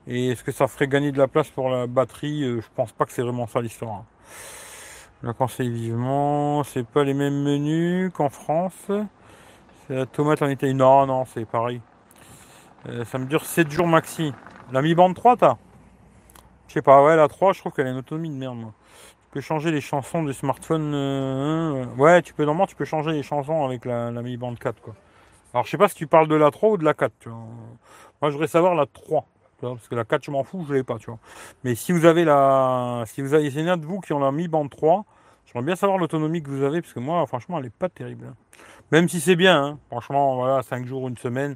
Et 0.06 0.30
est-ce 0.30 0.43
que 0.43 0.52
ça 0.52 0.67
ferait 0.67 0.88
gagner 0.88 1.13
de 1.13 1.17
la 1.17 1.30
place 1.30 1.50
pour 1.50 1.69
la 1.69 1.88
batterie 1.88 2.43
euh, 2.43 2.60
Je 2.60 2.67
pense 2.76 2.91
pas 2.91 3.06
que 3.06 3.13
c'est 3.13 3.22
vraiment 3.22 3.48
ça 3.48 3.62
l'histoire. 3.62 4.04
Je 5.22 5.28
la 5.28 5.34
conseille 5.34 5.69
vivement. 5.69 6.63
C'est 6.65 6.86
pas 6.86 7.06
les 7.06 7.13
mêmes 7.13 7.41
menus 7.41 8.12
qu'en 8.13 8.28
France. 8.28 8.91
C'est 9.88 9.96
la 9.96 10.06
tomate 10.06 10.41
en 10.41 10.50
Italie. 10.50 10.74
Non, 10.74 11.06
non, 11.06 11.24
c'est 11.26 11.46
pareil. 11.46 11.80
Euh, 12.89 13.06
ça 13.06 13.17
me 13.17 13.28
dure 13.28 13.46
7 13.46 13.72
jours 13.72 13.88
maxi. 13.88 14.34
La 14.74 14.82
Mi 14.82 14.93
Band 14.93 15.13
3, 15.13 15.38
t'as? 15.38 15.58
Je 16.67 16.74
sais 16.74 16.82
pas, 16.82 17.02
ouais, 17.02 17.15
la 17.15 17.30
3, 17.30 17.54
je 17.54 17.60
trouve 17.60 17.72
qu'elle 17.72 17.88
a 17.88 17.91
une 17.91 17.98
autonomie 17.98 18.30
de 18.30 18.36
merde. 18.36 18.58
Tu 18.58 19.30
peux 19.32 19.41
changer 19.41 19.72
les 19.72 19.80
chansons 19.80 20.24
du 20.24 20.34
smartphone. 20.34 20.91
Euh, 20.93 21.86
ouais, 21.98 22.22
tu 22.22 22.34
peux 22.34 22.43
normalement, 22.43 22.67
tu 22.67 22.76
peux 22.76 22.84
changer 22.84 23.12
les 23.13 23.24
chansons 23.24 23.63
avec 23.63 23.86
la, 23.86 24.12
la 24.12 24.22
Mi 24.22 24.36
Band 24.36 24.56
4, 24.56 24.82
quoi. 24.82 24.96
Alors, 25.54 25.66
je 25.66 25.72
sais 25.72 25.78
pas 25.78 25.88
si 25.88 25.96
tu 25.96 26.08
parles 26.08 26.28
de 26.28 26.36
la 26.36 26.50
3 26.50 26.70
ou 26.72 26.78
de 26.78 26.84
la 26.84 26.96
4. 26.96 27.28
Moi, 27.28 27.38
je 28.24 28.30
voudrais 28.30 28.48
savoir 28.48 28.74
la 28.74 28.88
3. 28.88 29.26
parce 29.62 29.88
que 29.88 29.94
la 29.94 30.04
4, 30.04 30.24
je 30.24 30.32
m'en 30.32 30.44
fous, 30.44 30.66
je 30.68 30.74
l'ai 30.74 30.84
pas. 30.84 30.98
Tu 30.98 31.08
vois. 31.08 31.20
Mais 31.63 31.76
si 31.76 31.92
vous 31.92 32.06
avez 32.06 32.26
la. 32.26 33.04
Si 33.06 33.22
vous 33.22 33.36
avez. 33.36 33.52
C'est 33.52 33.63
de 33.63 33.86
vous 33.86 34.00
qui 34.00 34.13
ont 34.13 34.20
la 34.20 34.32
Mi 34.32 34.48
Band 34.48 34.68
3. 34.68 35.06
J'aimerais 35.46 35.66
bien 35.66 35.76
savoir 35.76 36.00
l'autonomie 36.00 36.42
que 36.42 36.50
vous 36.50 36.63
avez. 36.63 36.82
Parce 36.82 36.94
que 36.94 37.00
moi, 37.00 37.26
franchement, 37.28 37.60
elle 37.60 37.68
est 37.68 37.74
pas 37.74 37.89
terrible. 37.89 38.26
Hein. 38.30 38.36
Même 38.92 39.08
si 39.08 39.20
c'est 39.20 39.36
bien. 39.36 39.63
Hein. 39.63 39.80
Franchement, 39.92 40.36
voilà, 40.38 40.63
5 40.63 40.86
jours, 40.88 41.08
une 41.08 41.18
semaine. 41.18 41.56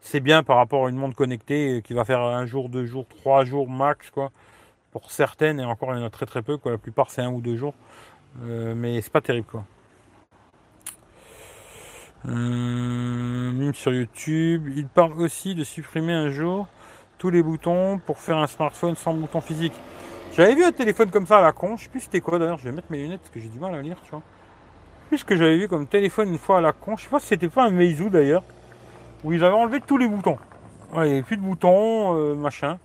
c'est 0.00 0.20
bien 0.20 0.42
par 0.42 0.56
rapport 0.58 0.86
à 0.86 0.90
une 0.90 0.96
montre 0.96 1.16
connectée 1.16 1.82
qui 1.82 1.94
va 1.94 2.04
faire 2.04 2.20
un 2.20 2.44
jour, 2.44 2.68
deux 2.68 2.84
jours, 2.84 3.06
trois 3.08 3.44
jours 3.44 3.68
max, 3.68 4.10
quoi. 4.10 4.30
Pour 4.92 5.10
certaines, 5.10 5.60
et 5.60 5.64
encore 5.64 5.94
il 5.94 5.98
y 5.98 6.02
en 6.02 6.06
a 6.06 6.10
très 6.10 6.26
très 6.26 6.42
peu, 6.42 6.58
quoi. 6.58 6.72
La 6.72 6.78
plupart 6.78 7.10
c'est 7.10 7.22
un 7.22 7.30
ou 7.30 7.40
deux 7.40 7.56
jours. 7.56 7.74
Euh, 8.42 8.74
mais 8.76 9.00
c'est 9.02 9.12
pas 9.12 9.20
terrible, 9.20 9.46
quoi. 9.46 9.64
Euh, 12.26 13.72
sur 13.74 13.92
YouTube, 13.92 14.68
il 14.74 14.88
parle 14.88 15.20
aussi 15.20 15.54
de 15.54 15.62
supprimer 15.62 16.12
un 16.12 16.30
jour 16.30 16.66
tous 17.18 17.30
les 17.30 17.42
boutons 17.42 17.98
pour 17.98 18.18
faire 18.18 18.38
un 18.38 18.46
smartphone 18.46 18.96
sans 18.96 19.14
bouton 19.14 19.40
physique. 19.40 19.74
J'avais 20.36 20.54
vu 20.54 20.64
un 20.64 20.72
téléphone 20.72 21.10
comme 21.10 21.26
ça 21.26 21.38
à 21.38 21.42
la 21.42 21.52
con, 21.52 21.76
je 21.76 21.84
sais 21.84 21.88
plus 21.88 22.00
c'était 22.00 22.20
quoi 22.20 22.38
d'ailleurs, 22.38 22.58
je 22.58 22.64
vais 22.64 22.72
mettre 22.72 22.90
mes 22.90 22.98
lunettes 22.98 23.20
parce 23.20 23.30
que 23.30 23.40
j'ai 23.40 23.48
du 23.48 23.58
mal 23.58 23.74
à 23.74 23.82
lire, 23.82 23.96
tu 24.04 24.10
vois. 24.10 24.22
Plus 25.08 25.24
que 25.24 25.36
j'avais 25.36 25.56
vu 25.56 25.68
comme 25.68 25.86
téléphone 25.86 26.28
une 26.28 26.38
fois 26.38 26.58
à 26.58 26.60
la 26.60 26.72
con, 26.72 26.96
je 26.96 27.04
sais 27.04 27.08
pas 27.08 27.18
si 27.18 27.26
c'était 27.26 27.48
pas 27.48 27.64
un 27.64 27.70
Meizu 27.70 28.10
d'ailleurs, 28.10 28.44
où 29.24 29.32
ils 29.32 29.42
avaient 29.42 29.56
enlevé 29.56 29.80
tous 29.80 29.98
les 29.98 30.06
boutons. 30.06 30.38
Il 30.94 31.00
n'y 31.02 31.10
avait 31.10 31.22
plus 31.22 31.36
de 31.36 31.42
boutons, 31.42 32.16
euh, 32.16 32.34
machin. 32.34 32.78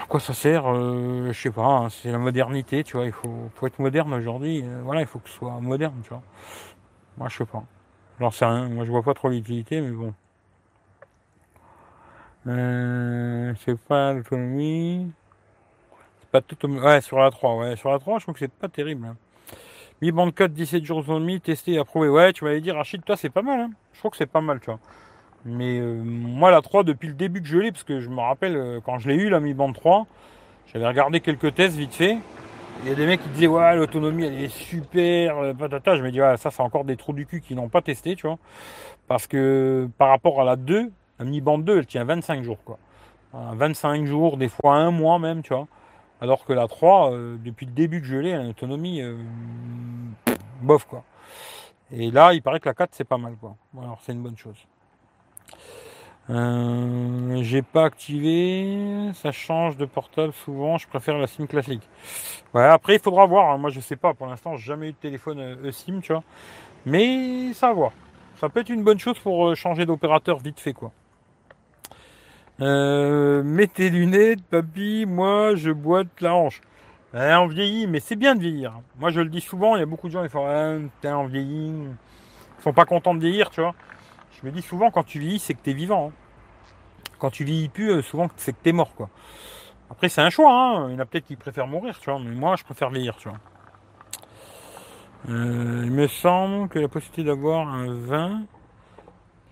À 0.00 0.06
quoi 0.06 0.20
ça 0.20 0.34
sert 0.34 0.64
euh, 0.66 1.32
Je 1.32 1.40
sais 1.40 1.50
pas, 1.50 1.66
hein, 1.66 1.88
c'est 1.90 2.12
la 2.12 2.18
modernité, 2.18 2.84
tu 2.84 2.96
vois, 2.96 3.06
il 3.06 3.12
faut, 3.12 3.50
faut 3.54 3.66
être 3.66 3.78
moderne 3.78 4.14
aujourd'hui, 4.14 4.62
euh, 4.64 4.80
voilà, 4.84 5.00
il 5.00 5.06
faut 5.06 5.18
que 5.18 5.28
ce 5.28 5.36
soit 5.36 5.58
moderne, 5.60 5.94
tu 6.04 6.10
vois. 6.10 6.22
Moi 7.18 7.28
je 7.28 7.38
sais 7.38 7.46
pas. 7.46 7.64
J'en 8.20 8.30
sais 8.30 8.46
rien, 8.46 8.68
moi 8.68 8.84
je 8.84 8.90
vois 8.90 9.02
pas 9.02 9.14
trop 9.14 9.28
l'utilité, 9.28 9.80
mais 9.80 9.90
bon. 9.90 10.14
Euh, 12.46 13.52
c'est 13.64 13.78
pas 13.78 14.12
l'autonomie. 14.12 15.10
C'est 16.20 16.30
pas 16.30 16.40
tout. 16.40 16.56
Ouais, 16.66 17.00
sur 17.00 17.18
la 17.18 17.30
3, 17.30 17.56
ouais, 17.56 17.76
sur 17.76 17.90
la 17.90 17.98
3, 17.98 18.18
je 18.18 18.24
trouve 18.24 18.34
que 18.34 18.40
c'est 18.40 18.52
pas 18.52 18.68
terrible. 18.68 19.06
Hein. 19.06 19.16
Mi 20.00 20.12
bande 20.12 20.32
code 20.34 20.54
17 20.54 20.84
jours 20.84 21.00
d'autonomie, 21.00 21.40
testé 21.40 21.72
et 21.72 21.78
approuvé. 21.78 22.08
Ouais, 22.08 22.32
tu 22.32 22.44
m'avais 22.44 22.60
dit, 22.60 22.70
Rachid, 22.70 23.04
toi, 23.04 23.16
c'est 23.16 23.30
pas 23.30 23.42
mal. 23.42 23.60
Hein. 23.60 23.70
Je 23.92 23.98
trouve 23.98 24.12
que 24.12 24.16
c'est 24.16 24.26
pas 24.26 24.40
mal, 24.40 24.60
tu 24.60 24.66
vois. 24.66 24.78
Mais 25.44 25.78
euh, 25.80 26.00
moi, 26.02 26.50
la 26.50 26.62
3, 26.62 26.84
depuis 26.84 27.08
le 27.08 27.14
début 27.14 27.42
que 27.42 27.48
je 27.48 27.58
l'ai, 27.58 27.72
parce 27.72 27.84
que 27.84 28.00
je 28.00 28.08
me 28.08 28.20
rappelle, 28.20 28.56
euh, 28.56 28.80
quand 28.84 28.98
je 29.00 29.08
l'ai 29.08 29.16
eu, 29.16 29.28
la 29.28 29.40
Mi 29.40 29.54
Band 29.54 29.72
3, 29.72 30.06
j'avais 30.72 30.86
regardé 30.86 31.20
quelques 31.20 31.54
tests 31.54 31.76
vite 31.76 31.94
fait. 31.94 32.18
Il 32.82 32.88
y 32.88 32.92
a 32.92 32.94
des 32.94 33.06
mecs 33.06 33.22
qui 33.22 33.28
disaient, 33.30 33.46
ouais, 33.48 33.76
l'autonomie, 33.76 34.24
elle 34.24 34.40
est 34.40 34.48
super, 34.48 35.38
euh, 35.38 35.52
patata. 35.52 35.96
Je 35.96 36.02
me 36.02 36.10
dis, 36.10 36.20
ouais, 36.20 36.36
ça, 36.36 36.50
c'est 36.50 36.62
encore 36.62 36.84
des 36.84 36.96
trous 36.96 37.12
du 37.12 37.26
cul 37.26 37.40
qui 37.40 37.54
n'ont 37.54 37.68
pas 37.68 37.82
testé, 37.82 38.14
tu 38.14 38.26
vois. 38.26 38.38
Parce 39.08 39.26
que 39.26 39.88
par 39.98 40.10
rapport 40.10 40.40
à 40.40 40.44
la 40.44 40.56
2, 40.56 40.90
la 41.18 41.24
Mi 41.24 41.40
Band 41.40 41.58
2, 41.58 41.78
elle 41.78 41.86
tient 41.86 42.04
25 42.04 42.44
jours, 42.44 42.62
quoi. 42.64 42.78
25 43.32 44.06
jours, 44.06 44.36
des 44.36 44.48
fois 44.48 44.76
un 44.76 44.90
mois 44.90 45.18
même, 45.18 45.42
tu 45.42 45.52
vois. 45.52 45.66
Alors 46.20 46.44
que 46.44 46.52
la 46.52 46.66
3, 46.66 47.12
euh, 47.12 47.36
depuis 47.38 47.66
le 47.66 47.72
début 47.72 48.00
que 48.00 48.06
je 48.06 48.16
l'ai, 48.16 48.32
une 48.32 48.48
autonomie 48.48 49.02
euh, 49.02 49.16
bof 50.62 50.84
quoi. 50.86 51.04
Et 51.92 52.10
là, 52.10 52.34
il 52.34 52.42
paraît 52.42 52.58
que 52.60 52.68
la 52.68 52.74
4 52.74 52.90
c'est 52.92 53.04
pas 53.04 53.18
mal 53.18 53.36
quoi. 53.36 53.56
Alors 53.80 54.00
c'est 54.02 54.12
une 54.12 54.22
bonne 54.22 54.36
chose. 54.36 54.56
Euh, 56.30 57.38
j'ai 57.42 57.62
pas 57.62 57.86
activé, 57.86 59.10
ça 59.14 59.32
change 59.32 59.78
de 59.78 59.86
portable 59.86 60.34
souvent, 60.34 60.76
je 60.76 60.86
préfère 60.86 61.16
la 61.16 61.26
SIM 61.26 61.46
classique. 61.46 61.88
Ouais, 62.52 62.64
après 62.64 62.96
il 62.96 63.00
faudra 63.00 63.24
voir, 63.24 63.50
hein. 63.50 63.58
moi 63.58 63.70
je 63.70 63.80
sais 63.80 63.96
pas, 63.96 64.12
pour 64.12 64.26
l'instant 64.26 64.56
j'ai 64.56 64.66
jamais 64.66 64.88
eu 64.88 64.92
de 64.92 64.96
téléphone 64.96 65.58
eSIM, 65.64 66.00
tu 66.00 66.12
vois. 66.12 66.22
Mais 66.84 67.52
ça 67.54 67.72
va. 67.72 67.92
Ça 68.40 68.48
peut 68.48 68.60
être 68.60 68.68
une 68.68 68.84
bonne 68.84 68.98
chose 68.98 69.18
pour 69.18 69.56
changer 69.56 69.86
d'opérateur 69.86 70.38
vite 70.38 70.60
fait 70.60 70.74
quoi. 70.74 70.92
Euh, 72.60 73.42
mets 73.42 73.68
tes 73.68 73.88
lunettes, 73.88 74.44
papy, 74.44 75.06
moi 75.06 75.54
je 75.54 75.70
boite 75.70 76.20
la 76.20 76.34
hanche. 76.34 76.60
Eh, 77.14 77.34
on 77.34 77.46
vieillit, 77.46 77.86
mais 77.86 78.00
c'est 78.00 78.16
bien 78.16 78.34
de 78.34 78.40
vieillir. 78.40 78.74
Moi 78.98 79.10
je 79.10 79.20
le 79.20 79.30
dis 79.30 79.40
souvent, 79.40 79.76
il 79.76 79.80
y 79.80 79.82
a 79.82 79.86
beaucoup 79.86 80.08
de 80.08 80.12
gens 80.12 80.22
qui 80.22 80.28
font 80.28 80.46
ah, 80.46 80.74
putain, 80.76 81.16
on 81.16 81.26
vieillit. 81.26 81.72
Ils 82.58 82.62
sont 82.62 82.72
pas 82.72 82.84
contents 82.84 83.14
de 83.14 83.20
vieillir, 83.20 83.50
tu 83.50 83.60
vois. 83.62 83.74
Je 84.40 84.46
me 84.46 84.52
dis 84.52 84.62
souvent 84.62 84.90
quand 84.90 85.04
tu 85.04 85.18
vieillis, 85.18 85.40
c'est 85.40 85.54
que 85.54 85.62
tu 85.62 85.70
es 85.70 85.74
vivant. 85.74 86.08
Hein. 86.08 87.08
Quand 87.18 87.30
tu 87.30 87.44
vieillis 87.44 87.68
plus, 87.68 87.90
euh, 87.90 88.02
souvent 88.02 88.28
c'est 88.36 88.52
que 88.52 88.62
tu 88.62 88.68
es 88.68 88.72
mort. 88.72 88.92
Après 89.90 90.08
c'est 90.08 90.20
un 90.20 90.30
choix, 90.30 90.52
hein. 90.52 90.88
il 90.88 90.94
y 90.94 90.96
en 90.96 91.00
a 91.00 91.06
peut-être 91.06 91.26
qui 91.26 91.36
préfèrent 91.36 91.66
mourir, 91.66 91.98
tu 91.98 92.10
vois, 92.10 92.20
mais 92.20 92.34
moi 92.34 92.54
je 92.56 92.62
préfère 92.62 92.90
vieillir. 92.90 93.16
Euh, 95.28 95.82
il 95.84 95.90
me 95.90 96.06
semble 96.06 96.68
que 96.68 96.78
la 96.78 96.88
possibilité 96.88 97.24
d'avoir 97.24 97.66
un 97.66 97.92
vin 97.92 98.42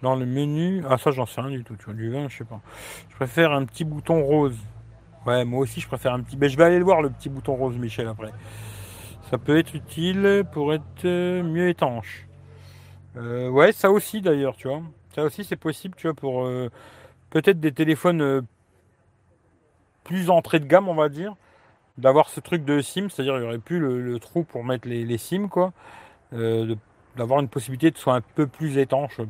dans 0.03 0.15
le 0.15 0.27
menu, 0.27 0.85
ah 0.89 0.99
ça 0.99 1.11
j'en 1.11 1.27
sais 1.27 1.41
rien 1.41 1.57
du 1.57 1.65
tout, 1.65 1.75
tu 1.77 1.87
vois, 1.87 1.95
du 1.95 2.11
vin, 2.11 2.29
je 2.29 2.39
sais 2.39 2.45
pas. 2.45 2.61
Je 3.11 3.17
préfère 3.17 3.53
un 3.53 3.65
petit 3.65 3.85
bouton 3.85 4.23
rose. 4.23 4.59
Ouais, 5.27 5.45
moi 5.45 5.61
aussi 5.61 5.81
je 5.81 5.89
préfère 5.89 6.13
un 6.13 6.21
petit. 6.21 6.37
Ben, 6.37 6.49
je 6.49 6.57
vais 6.57 6.65
aller 6.65 6.79
le 6.79 6.85
voir 6.85 7.03
le 7.03 7.11
petit 7.11 7.29
bouton 7.29 7.57
rose, 7.57 7.77
Michel, 7.77 8.07
après. 8.07 8.33
Ça 9.31 9.39
peut 9.39 9.59
être 9.59 9.75
utile 9.75 10.45
pour 10.53 10.73
être 10.73 11.05
euh, 11.05 11.43
mieux 11.43 11.69
étanche. 11.69 12.27
Euh, 13.17 13.49
ouais, 13.49 13.73
ça 13.73 13.91
aussi 13.91 14.21
d'ailleurs, 14.21 14.57
tu 14.57 14.69
vois. 14.69 14.83
Ça 15.15 15.25
aussi 15.25 15.45
c'est 15.45 15.57
possible, 15.57 15.95
tu 15.97 16.07
vois, 16.07 16.15
pour 16.15 16.45
euh, 16.45 16.71
peut-être 17.31 17.61
des 17.61 17.73
téléphones 17.73 18.47
plus 20.05 20.31
entrée 20.31 20.61
de 20.61 20.67
gamme, 20.67 20.89
on 20.89 20.95
va 20.95 21.09
dire, 21.09 21.35
d'avoir 21.99 22.29
ce 22.29 22.41
truc 22.41 22.65
de 22.65 22.81
SIM, 22.81 23.09
c'est-à-dire 23.09 23.37
il 23.37 23.41
n'y 23.41 23.47
aurait 23.47 23.59
plus 23.59 23.81
le, 23.81 24.19
trou 24.19 24.45
pour 24.45 24.65
mettre 24.65 24.89
les, 24.89 25.05
les 25.05 25.19
SIM, 25.19 25.49
quoi. 25.49 25.73
d'avoir 26.33 27.41
une 27.41 27.49
possibilité 27.49 27.91
de 27.91 27.99
soit 27.99 28.15
un 28.15 28.21
peu 28.21 28.47
plus 28.47 28.79
étanche 28.79 29.21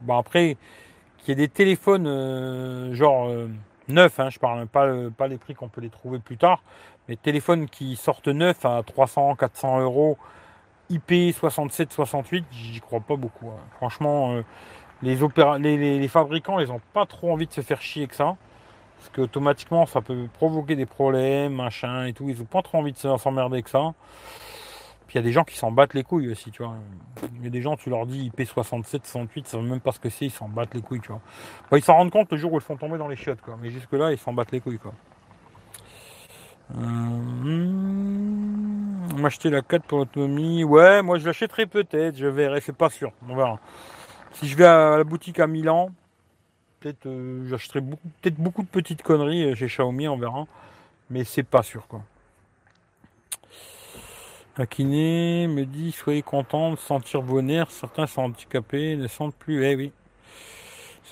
Bon, 0.00 0.18
après, 0.18 0.56
qu'il 1.18 1.30
y 1.30 1.32
ait 1.32 1.46
des 1.46 1.48
téléphones 1.48 2.06
euh, 2.06 2.94
genre 2.94 3.28
euh, 3.28 3.48
neufs, 3.88 4.20
hein, 4.20 4.28
je 4.30 4.38
parle 4.38 4.66
pas, 4.66 4.86
pas 5.16 5.28
les 5.28 5.38
prix 5.38 5.54
qu'on 5.54 5.68
peut 5.68 5.80
les 5.80 5.88
trouver 5.88 6.18
plus 6.18 6.36
tard, 6.36 6.62
mais 7.08 7.16
téléphones 7.16 7.68
qui 7.68 7.96
sortent 7.96 8.28
neufs 8.28 8.64
à 8.64 8.82
300, 8.84 9.36
400 9.36 9.80
euros, 9.80 10.18
IP 10.90 11.34
67, 11.34 11.92
68, 11.92 12.44
j'y 12.50 12.80
crois 12.80 13.00
pas 13.00 13.16
beaucoup. 13.16 13.48
Hein. 13.48 13.60
Franchement, 13.76 14.34
euh, 14.34 14.42
les, 15.02 16.08
fabricants, 16.08 16.60
ils 16.60 16.70
ont 16.70 16.80
pas 16.92 17.06
trop 17.06 17.32
envie 17.32 17.46
de 17.46 17.52
se 17.52 17.60
faire 17.60 17.80
chier 17.80 18.06
que 18.06 18.14
ça. 18.14 18.36
Parce 18.98 19.10
qu'automatiquement, 19.14 19.86
ça 19.86 20.00
peut 20.00 20.28
provoquer 20.32 20.76
des 20.76 20.86
problèmes, 20.86 21.54
machin 21.54 22.06
et 22.06 22.12
tout. 22.12 22.28
Ils 22.28 22.40
ont 22.40 22.46
pas 22.46 22.62
trop 22.62 22.78
envie 22.78 22.92
de 22.92 22.98
s'emmerder 22.98 23.62
que 23.62 23.70
ça 23.70 23.92
il 25.14 25.18
y 25.18 25.20
a 25.20 25.22
des 25.22 25.32
gens 25.32 25.44
qui 25.44 25.56
s'en 25.56 25.70
battent 25.70 25.94
les 25.94 26.02
couilles 26.02 26.28
aussi, 26.28 26.50
tu 26.50 26.64
vois. 26.64 26.74
Il 27.36 27.44
y 27.44 27.46
a 27.46 27.50
des 27.50 27.62
gens, 27.62 27.76
tu 27.76 27.88
leur 27.88 28.04
dis 28.04 28.32
IP67, 28.36 29.06
68, 29.06 29.40
ils 29.40 29.46
savent 29.46 29.62
même 29.62 29.80
pas 29.80 29.92
ce 29.92 30.00
que 30.00 30.10
c'est, 30.10 30.26
ils 30.26 30.30
s'en 30.30 30.48
battent 30.48 30.74
les 30.74 30.82
couilles, 30.82 31.00
tu 31.00 31.12
vois. 31.12 31.20
ils 31.78 31.84
s'en 31.84 31.94
rendent 31.94 32.10
compte 32.10 32.32
le 32.32 32.36
jour 32.36 32.52
où 32.52 32.56
ils 32.56 32.62
font 32.62 32.76
tomber 32.76 32.98
dans 32.98 33.06
les 33.06 33.14
chiottes, 33.14 33.40
quoi. 33.40 33.56
Mais 33.62 33.70
jusque-là, 33.70 34.10
ils 34.10 34.18
s'en 34.18 34.32
battent 34.32 34.50
les 34.50 34.60
couilles, 34.60 34.80
quoi. 34.80 34.92
Euh, 36.72 36.76
hmm, 36.76 38.24
m'acheter 39.20 39.50
la 39.50 39.62
4 39.62 39.82
pour 39.84 39.98
l'autonomie. 39.98 40.64
Ouais, 40.64 41.02
moi 41.02 41.18
je 41.18 41.26
l'achèterai 41.26 41.66
peut-être, 41.66 42.16
je 42.16 42.26
verrai, 42.26 42.60
c'est 42.60 42.76
pas 42.76 42.90
sûr. 42.90 43.12
On 43.28 43.36
verra. 43.36 43.60
Si 44.32 44.48
je 44.48 44.56
vais 44.56 44.64
à 44.64 44.96
la 44.96 45.04
boutique 45.04 45.38
à 45.40 45.46
Milan, 45.46 45.90
peut-être 46.80 47.06
euh, 47.06 47.46
j'achèterai 47.48 47.80
peut-être 47.82 48.36
beaucoup 48.36 48.62
de 48.62 48.68
petites 48.68 49.02
conneries 49.02 49.44
euh, 49.44 49.54
chez 49.54 49.66
Xiaomi, 49.66 50.08
on 50.08 50.16
verra. 50.16 50.46
Mais 51.10 51.24
c'est 51.24 51.42
pas 51.42 51.62
sûr, 51.62 51.86
quoi. 51.86 52.02
Un 54.56 54.66
kiné 54.66 55.48
me 55.48 55.64
dit 55.64 55.92
soyez 55.92 56.22
content 56.22 56.70
de 56.70 56.76
sentir 56.76 57.20
vos 57.20 57.42
nerfs. 57.42 57.70
Certains 57.70 58.06
sont 58.06 58.22
handicapés, 58.22 58.96
ne 58.96 59.08
sentent 59.08 59.34
plus. 59.34 59.64
Eh 59.64 59.74
oui, 59.74 59.92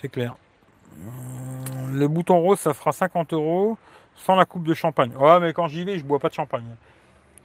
c'est 0.01 0.09
clair. 0.09 0.37
Le 1.93 2.07
bouton 2.07 2.39
rose, 2.41 2.61
ça 2.61 2.73
fera 2.73 2.93
50 2.93 3.33
euros 3.33 3.77
sans 4.17 4.37
la 4.37 4.45
coupe 4.45 4.67
de 4.67 4.75
champagne. 4.75 5.13
Ouais, 5.17 5.41
mais 5.41 5.53
quand 5.53 5.69
j'y 5.69 5.85
vais, 5.85 5.99
je 5.99 6.05
bois 6.05 6.19
pas 6.19 6.29
de 6.29 6.35
champagne. 6.35 6.65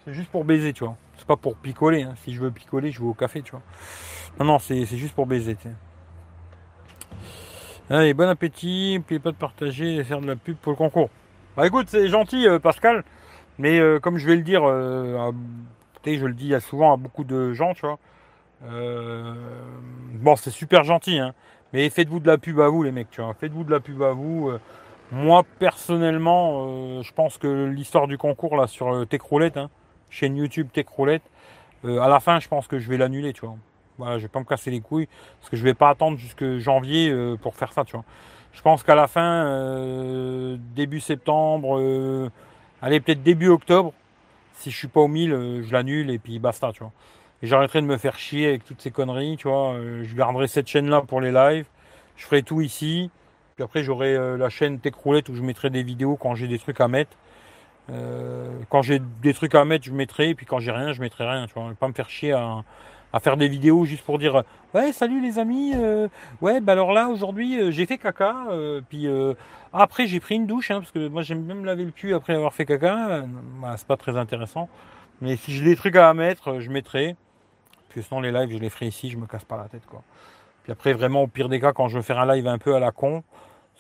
C'est 0.06 0.14
juste 0.14 0.30
pour 0.30 0.46
baiser, 0.46 0.74
tu 0.74 0.84
vois. 0.84 0.96
C'est 1.18 1.28
pas 1.28 1.36
pour 1.36 1.56
picoler. 1.56 2.04
Hein. 2.04 2.16
Si 2.24 2.34
je 2.34 2.42
veux 2.42 2.52
picoler, 2.52 2.92
je 2.92 3.00
vais 3.00 3.08
au 3.08 3.14
café, 3.14 3.42
tu 3.42 3.52
vois. 3.52 3.62
Non, 4.40 4.46
non, 4.46 4.60
c'est 4.60 4.86
juste 4.86 5.16
pour 5.16 5.26
baiser. 5.26 5.58
Allez, 7.90 8.14
bon 8.14 8.30
appétit. 8.30 8.96
N'oubliez 8.98 9.20
pas 9.20 9.32
de 9.32 9.38
partager 9.38 9.96
et 9.96 10.04
faire 10.04 10.22
de 10.22 10.28
la 10.28 10.36
pub 10.36 10.56
pour 10.58 10.72
le 10.72 10.78
concours. 10.78 11.10
Bah 11.56 11.66
écoute, 11.66 11.88
c'est 11.90 12.08
gentil, 12.08 12.48
euh, 12.48 12.60
Pascal. 12.60 13.04
Mais 13.58 13.80
euh, 13.80 14.00
comme 14.00 14.18
je 14.18 14.28
vais 14.28 14.36
le 14.36 14.44
dire 14.44 14.62
je 16.16 16.26
le 16.26 16.34
dis 16.34 16.54
souvent 16.62 16.94
à 16.94 16.98
beaucoup 16.98 17.24
de 17.24 17.54
gens, 17.54 17.74
tu 17.74 17.82
vois. 17.82 18.00
Euh, 18.66 19.34
bon, 20.14 20.36
c'est 20.36 20.52
super 20.52 20.84
gentil, 20.84 21.20
hein, 21.20 21.34
mais 21.74 21.90
faites-vous 21.90 22.20
de 22.20 22.28
la 22.28 22.38
pub 22.38 22.60
à 22.60 22.70
vous, 22.70 22.84
les 22.84 22.92
mecs, 22.92 23.12
tu 23.12 23.22
vois. 23.22 23.34
Faites-vous 23.34 23.64
de 23.64 23.72
la 23.72 23.80
pub 23.80 24.02
à 24.02 24.14
vous. 24.14 24.52
Euh. 25.14 25.16
moi, 25.16 25.44
personnellement, 25.60 26.68
euh, 26.68 27.04
je 27.04 27.14
pense 27.14 27.38
que 27.38 27.66
l'histoire 27.66 28.08
du 28.08 28.18
concours, 28.18 28.56
là, 28.56 28.68
sur 28.68 29.08
Techroulette, 29.08 29.58
hein, 29.58 29.70
chaîne 30.10 30.36
YouTube 30.38 30.70
Techroulette, 30.72 31.24
à 31.84 32.10
la 32.10 32.20
fin, 32.20 32.40
je 32.40 32.48
pense 32.48 32.68
que 32.68 32.80
je 32.80 32.90
vais 32.90 32.98
l'annuler, 32.98 33.34
tu 33.34 33.46
vois. 33.46 33.56
Voilà, 33.98 34.18
je 34.18 34.24
vais 34.24 34.30
pas 34.30 34.40
me 34.40 34.46
casser 34.46 34.72
les 34.72 34.82
couilles, 34.82 35.08
parce 35.40 35.50
que 35.50 35.58
je 35.58 35.64
vais 35.64 35.74
pas 35.74 35.90
attendre 35.90 36.18
jusque 36.18 36.58
janvier 36.58 37.16
pour 37.42 37.56
faire 37.56 37.72
ça, 37.72 37.86
tu 37.86 37.94
vois. 37.94 38.04
Je 38.52 38.62
pense 38.62 38.84
qu'à 38.84 38.96
la 38.96 39.08
fin, 39.08 40.58
début 40.76 41.00
septembre, 41.00 42.30
allez, 42.82 43.00
peut-être 43.00 43.24
début 43.24 43.48
octobre, 43.48 43.94
si 44.58 44.72
je 44.72 44.78
suis 44.78 44.88
pas 44.88 45.02
au 45.02 45.08
1000, 45.08 45.32
euh, 45.32 45.64
je 45.64 45.72
l'annule 45.72 46.10
et 46.10 46.20
puis 46.20 46.40
basta, 46.40 46.72
tu 46.74 46.80
vois. 46.80 46.92
Et 47.42 47.48
j'arrêterai 47.48 47.82
de 47.82 47.86
me 47.86 47.98
faire 47.98 48.18
chier 48.18 48.48
avec 48.48 48.66
toutes 48.66 48.82
ces 48.82 48.92
conneries, 48.92 49.38
tu 49.38 49.48
vois. 49.48 49.74
Euh, 49.74 50.04
je 50.04 50.16
garderai 50.16 50.48
cette 50.48 50.68
chaîne-là 50.68 51.02
pour 51.02 51.22
les 51.22 51.32
lives. 51.32 51.66
Je 52.16 52.26
ferai 52.26 52.42
tout 52.42 52.62
ici. 52.62 53.12
Puis 53.58 53.64
après, 53.64 53.84
j'aurai 53.84 54.16
euh, 54.16 54.38
la 54.38 54.50
chaîne 54.50 54.80
Techroulette 54.80 55.28
où 55.28 55.36
je 55.36 55.42
mettrai 55.42 55.70
des 55.70 55.84
vidéos 55.84 56.16
quand 56.16 56.36
j'ai 56.36 56.48
des 56.48 56.60
trucs 56.60 56.80
à 56.80 56.88
mettre. 56.88 57.18
quand 58.70 58.82
j'ai 58.82 59.00
des 59.00 59.34
trucs 59.34 59.56
à 59.56 59.66
mettre, 59.66 59.86
je 59.86 59.92
mettrai. 59.92 60.30
Et 60.30 60.36
puis 60.36 60.46
quand 60.46 60.60
j'ai 60.60 60.72
rien, 60.72 60.94
je 60.94 61.02
mettrai 61.02 61.30
rien, 61.30 61.48
tu 61.48 61.54
vois. 61.54 61.74
pas 61.78 61.90
me 61.90 61.94
faire 61.94 62.10
chier 62.10 62.32
à, 62.32 62.64
faire 63.20 63.38
des 63.38 63.48
vidéos 63.48 63.86
juste 63.86 64.04
pour 64.04 64.20
dire 64.20 64.44
ouais 64.74 64.92
salut 64.92 65.22
les 65.22 65.40
amis 65.40 65.72
euh, 65.76 66.08
ouais 66.42 66.62
bah 66.62 66.74
alors 66.74 66.92
là 66.92 67.08
aujourd'hui 67.08 67.60
euh, 67.60 67.72
j'ai 67.72 67.86
fait 67.86 67.98
caca 67.98 68.48
euh, 68.50 68.82
puis 68.88 69.08
après 69.74 70.08
j'ai 70.08 70.20
pris 70.20 70.36
une 70.36 70.46
douche 70.46 70.72
hein, 70.72 70.80
parce 70.80 70.92
que 70.92 71.08
moi 71.08 71.24
j'aime 71.24 71.44
même 71.44 71.66
laver 71.66 71.86
le 71.86 71.92
cul 71.92 72.14
après 72.14 72.36
avoir 72.36 72.54
fait 72.54 72.66
caca 72.66 73.24
bah, 73.62 73.76
c'est 73.78 73.88
pas 73.88 73.98
très 73.98 74.18
intéressant 74.18 74.70
mais 75.22 75.36
si 75.36 75.52
j'ai 75.52 75.64
des 75.64 75.76
trucs 75.76 75.96
à 75.96 76.14
mettre 76.14 76.60
je 76.60 76.70
mettrai 76.70 77.16
puis 77.90 78.04
sinon 78.04 78.22
les 78.22 78.32
lives 78.32 78.52
je 78.52 78.58
les 78.58 78.70
ferai 78.70 78.88
ici 78.88 79.10
je 79.10 79.18
me 79.18 79.26
casse 79.26 79.46
pas 79.46 79.58
la 79.58 79.68
tête 79.68 79.86
quoi 79.88 80.04
puis 80.64 80.72
après 80.72 80.94
vraiment 80.94 81.24
au 81.24 81.28
pire 81.28 81.50
des 81.50 81.60
cas 81.60 81.74
quand 81.74 81.88
je 81.88 81.98
veux 81.98 82.04
faire 82.04 82.20
un 82.20 82.36
live 82.36 82.48
un 82.48 82.58
peu 82.58 82.76
à 82.76 82.80
la 82.80 82.92
con 82.92 83.24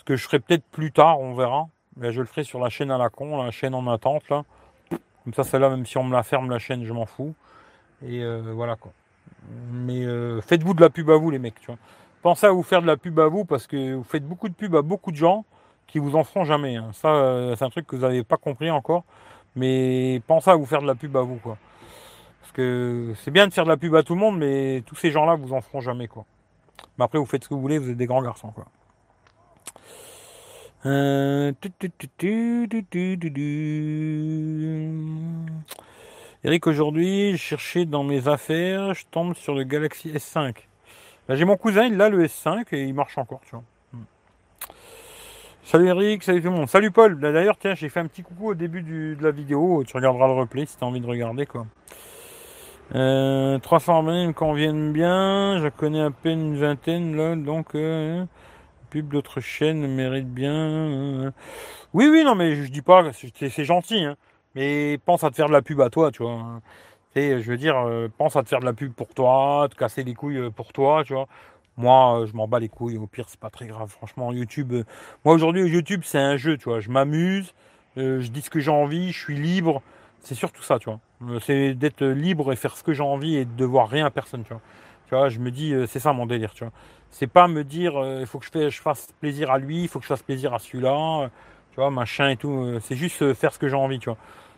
que 0.08 0.16
je 0.16 0.24
ferai 0.24 0.40
peut-être 0.40 0.66
plus 0.72 0.92
tard 0.92 1.20
on 1.20 1.36
verra 1.36 1.68
mais 1.98 2.12
je 2.12 2.22
le 2.22 2.28
ferai 2.28 2.44
sur 2.44 2.60
la 2.60 2.70
chaîne 2.70 2.90
à 2.90 2.98
la 2.98 3.10
con 3.10 3.44
la 3.44 3.52
chaîne 3.52 3.76
en 3.76 3.86
attente 3.88 4.24
comme 4.28 5.34
ça 5.36 5.44
celle-là 5.44 5.70
même 5.70 5.86
si 5.86 5.98
on 5.98 6.04
me 6.04 6.14
la 6.14 6.24
ferme 6.24 6.50
la 6.50 6.60
chaîne 6.60 6.84
je 6.84 6.94
m'en 6.94 7.06
fous 7.06 7.36
et 8.04 8.24
voilà 8.54 8.76
quoi 8.76 8.92
mais 9.72 10.04
euh, 10.04 10.42
faites-vous 10.42 10.74
de 10.74 10.82
la 10.82 10.90
pub 10.90 11.10
à 11.10 11.18
vous, 11.18 11.32
les 11.32 11.40
mecs. 11.40 11.60
Tu 11.60 11.68
vois. 11.68 11.78
Pensez 12.22 12.46
à 12.46 12.52
vous 12.52 12.64
faire 12.64 12.82
de 12.82 12.88
la 12.88 12.98
pub 12.98 13.20
à 13.20 13.28
vous 13.28 13.46
parce 13.46 13.68
que 13.68 13.94
vous 13.94 14.04
faites 14.04 14.28
beaucoup 14.28 14.50
de 14.50 14.54
pub 14.54 14.76
à 14.76 14.82
beaucoup 14.82 15.12
de 15.12 15.18
gens 15.18 15.46
qui 15.88 16.00
vous 16.00 16.16
en 16.16 16.24
feront 16.24 16.44
jamais. 16.44 16.76
Hein. 16.76 16.90
Ça, 16.94 17.10
euh, 17.10 17.56
c'est 17.56 17.64
un 17.64 17.70
truc 17.70 17.88
que 17.88 17.96
vous 17.96 18.02
n'avez 18.02 18.24
pas 18.24 18.38
compris 18.38 18.70
encore. 18.72 19.04
Mais 19.56 20.22
pensez 20.28 20.50
à 20.50 20.56
vous 20.56 20.66
faire 20.66 20.82
de 20.82 20.88
la 20.88 20.96
pub 20.96 21.16
à 21.18 21.22
vous, 21.22 21.38
quoi. 21.38 21.58
Parce 22.42 22.52
que 22.52 23.14
c'est 23.24 23.32
bien 23.32 23.48
de 23.48 23.54
faire 23.54 23.64
de 23.64 23.70
la 23.70 23.78
pub 23.78 23.96
à 23.96 24.04
tout 24.04 24.14
le 24.14 24.20
monde, 24.20 24.38
mais 24.38 24.84
tous 24.86 24.96
ces 24.96 25.12
gens-là 25.12 25.36
vous 25.36 25.54
en 25.54 25.62
feront 25.62 25.82
jamais, 25.82 26.08
quoi. 26.08 26.26
Mais 26.98 27.06
après, 27.06 27.18
vous 27.18 27.26
faites 27.26 27.44
ce 27.44 27.50
que 27.50 27.54
vous 27.54 27.62
voulez, 27.62 27.80
vous 27.80 27.90
êtes 27.90 27.98
des 27.98 28.06
grands 28.06 28.22
garçons, 28.22 28.52
quoi. 28.52 28.66
Euh... 30.86 31.52
Eric, 36.44 36.68
aujourd'hui, 36.68 37.32
je 37.32 37.38
cherchais 37.38 37.86
dans 37.86 38.04
mes 38.04 38.28
affaires, 38.28 38.94
je 38.94 39.06
tombe 39.10 39.36
sur 39.36 39.56
le 39.56 39.64
Galaxy 39.64 40.10
S5. 40.10 40.54
Bah, 41.28 41.36
j'ai 41.36 41.46
mon 41.46 41.58
cousin, 41.58 41.86
il 41.86 42.00
a 42.02 42.10
le 42.10 42.24
S5 42.26 42.66
et 42.72 42.84
il 42.84 42.94
marche 42.94 43.18
encore, 43.18 43.42
tu 43.44 43.52
vois. 43.52 43.64
Hmm. 43.92 44.04
Salut 45.64 45.88
Eric, 45.88 46.24
salut 46.24 46.42
tout 46.42 46.50
le 46.50 46.56
monde. 46.56 46.70
Salut 46.70 46.92
Paul. 46.92 47.16
Bah, 47.16 47.32
d'ailleurs, 47.32 47.58
tiens, 47.58 47.74
j'ai 47.74 47.90
fait 47.90 48.00
un 48.00 48.08
petit 48.08 48.22
coucou 48.22 48.52
au 48.52 48.54
début 48.54 48.84
de 48.84 49.18
la 49.22 49.32
vidéo. 49.32 49.84
Tu 49.86 49.98
regarderas 49.98 50.28
le 50.28 50.34
replay 50.34 50.66
si 50.68 50.78
tu 50.78 50.84
envie 50.84 51.02
de 51.02 51.08
regarder, 51.08 51.46
quoi. 51.46 51.66
Euh, 52.96 53.60
300 53.60 54.00
abonnés 54.00 54.28
me 54.28 54.34
conviennent 54.34 54.94
bien. 54.94 55.60
Je 55.60 55.68
connais 55.70 56.02
à 56.02 56.12
peine 56.12 56.40
une 56.40 56.58
vingtaine, 56.58 57.16
là, 57.16 57.36
donc... 57.36 57.74
Euh, 57.74 58.24
pub 58.90 59.10
d'autres 59.10 59.42
chaînes 59.42 59.88
mérite 59.88 60.28
bien. 60.34 61.34
Oui, 61.94 62.08
oui, 62.12 62.24
non, 62.24 62.36
mais 62.36 62.56
je 62.56 62.72
dis 62.72 62.82
pas, 62.82 63.04
c'est 63.14 63.66
gentil, 63.66 64.04
hein. 64.04 64.18
Mais 64.56 64.98
pense 65.06 65.24
à 65.24 65.30
te 65.30 65.36
faire 65.36 65.48
de 65.48 65.54
la 65.54 65.62
pub 65.62 65.80
à 65.82 65.90
toi, 65.92 66.12
tu 66.12 66.24
vois. 66.24 66.62
je 67.16 67.44
veux 67.44 67.58
dire, 67.58 67.78
euh, 67.78 68.08
pense 68.18 68.36
à 68.36 68.44
te 68.44 68.50
faire 68.50 68.60
de 68.60 68.66
la 68.66 68.74
pub 68.74 68.92
pour 68.92 69.14
toi, 69.14 69.68
te 69.70 69.76
casser 69.76 70.04
les 70.04 70.16
couilles 70.16 70.38
euh, 70.38 70.50
pour 70.50 70.74
toi, 70.74 71.04
tu 71.06 71.14
vois. 71.14 71.28
Moi, 71.78 72.22
euh, 72.22 72.26
je 72.26 72.34
m'en 72.34 72.48
bats 72.48 72.60
les 72.60 72.70
couilles. 72.70 72.98
Au 72.98 73.06
pire, 73.06 73.26
c'est 73.30 73.40
pas 73.40 73.52
très 73.52 73.68
grave. 73.68 73.90
Franchement, 73.90 74.32
YouTube. 74.34 74.74
moi, 75.24 75.36
aujourd'hui, 75.36 75.62
YouTube, 75.70 76.02
c'est 76.04 76.18
un 76.18 76.38
jeu, 76.38 76.58
tu 76.58 76.66
vois. 76.70 76.80
Je 76.80 76.90
m'amuse, 76.90 77.54
je 77.98 78.28
dis 78.28 78.42
ce 78.42 78.50
que 78.50 78.60
j'ai 78.60 78.72
envie, 78.72 79.12
je 79.12 79.20
suis 79.20 79.36
libre. 79.36 79.84
C'est 80.22 80.36
surtout 80.36 80.64
ça, 80.64 80.80
tu 80.80 80.90
vois. 80.90 81.00
c'est 81.42 81.76
d'être 81.76 82.04
libre 82.04 82.52
et 82.52 82.56
faire 82.56 82.76
ce 82.76 82.84
que 82.84 82.94
j'ai 82.94 83.04
envie 83.04 83.36
et 83.36 83.46
de 83.46 83.56
devoir 83.56 83.90
rien 83.90 84.08
à 84.08 84.10
personne, 84.10 84.44
tu 84.44 84.54
vois. 84.54 84.62
Tu 85.08 85.16
vois, 85.16 85.30
je 85.30 85.40
me 85.40 85.52
dis, 85.52 85.74
c'est 85.88 86.00
ça 86.00 86.14
mon 86.14 86.26
délire, 86.26 86.54
tu 86.54 86.64
vois. 86.64 86.74
C'est 87.18 87.28
pas 87.28 87.48
me 87.48 87.64
dire, 87.64 87.94
il 88.20 88.28
faut 88.28 88.38
que 88.38 88.46
je, 88.46 88.82
fasse 88.82 89.08
plaisir 89.20 89.50
à 89.50 89.58
lui, 89.58 89.84
il 89.84 89.88
faut 89.88 89.98
que 89.98 90.06
je 90.06 90.10
fasse 90.10 90.22
plaisir 90.22 90.54
à 90.54 90.60
celui-là, 90.60 91.30
tu 91.72 91.78
vois, 91.78 91.90
machin 91.90 92.30
et 92.30 92.38
tout. 92.38 92.78
c'est 92.82 92.96
juste 92.96 93.34
faire 93.34 93.52
ce 93.52 93.58
que 93.58 93.68
j'ai 93.68 93.76
envie, 93.76 93.98
tu 93.98 94.10
vois. 94.10 94.18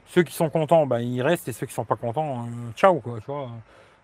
Ceux 0.10 0.24
qui 0.24 0.34
sont 0.34 0.50
contents, 0.50 0.88
ben, 0.88 1.00
ils 1.00 1.22
restent, 1.22 1.48
et 1.50 1.54
ceux 1.54 1.68
qui 1.68 1.74
sont 1.74 1.86
pas 1.86 1.96
contents, 1.96 2.40
euh, 2.40 2.72
ciao, 2.76 3.00
quoi, 3.00 3.20
tu 3.20 3.28
vois. 3.28 3.48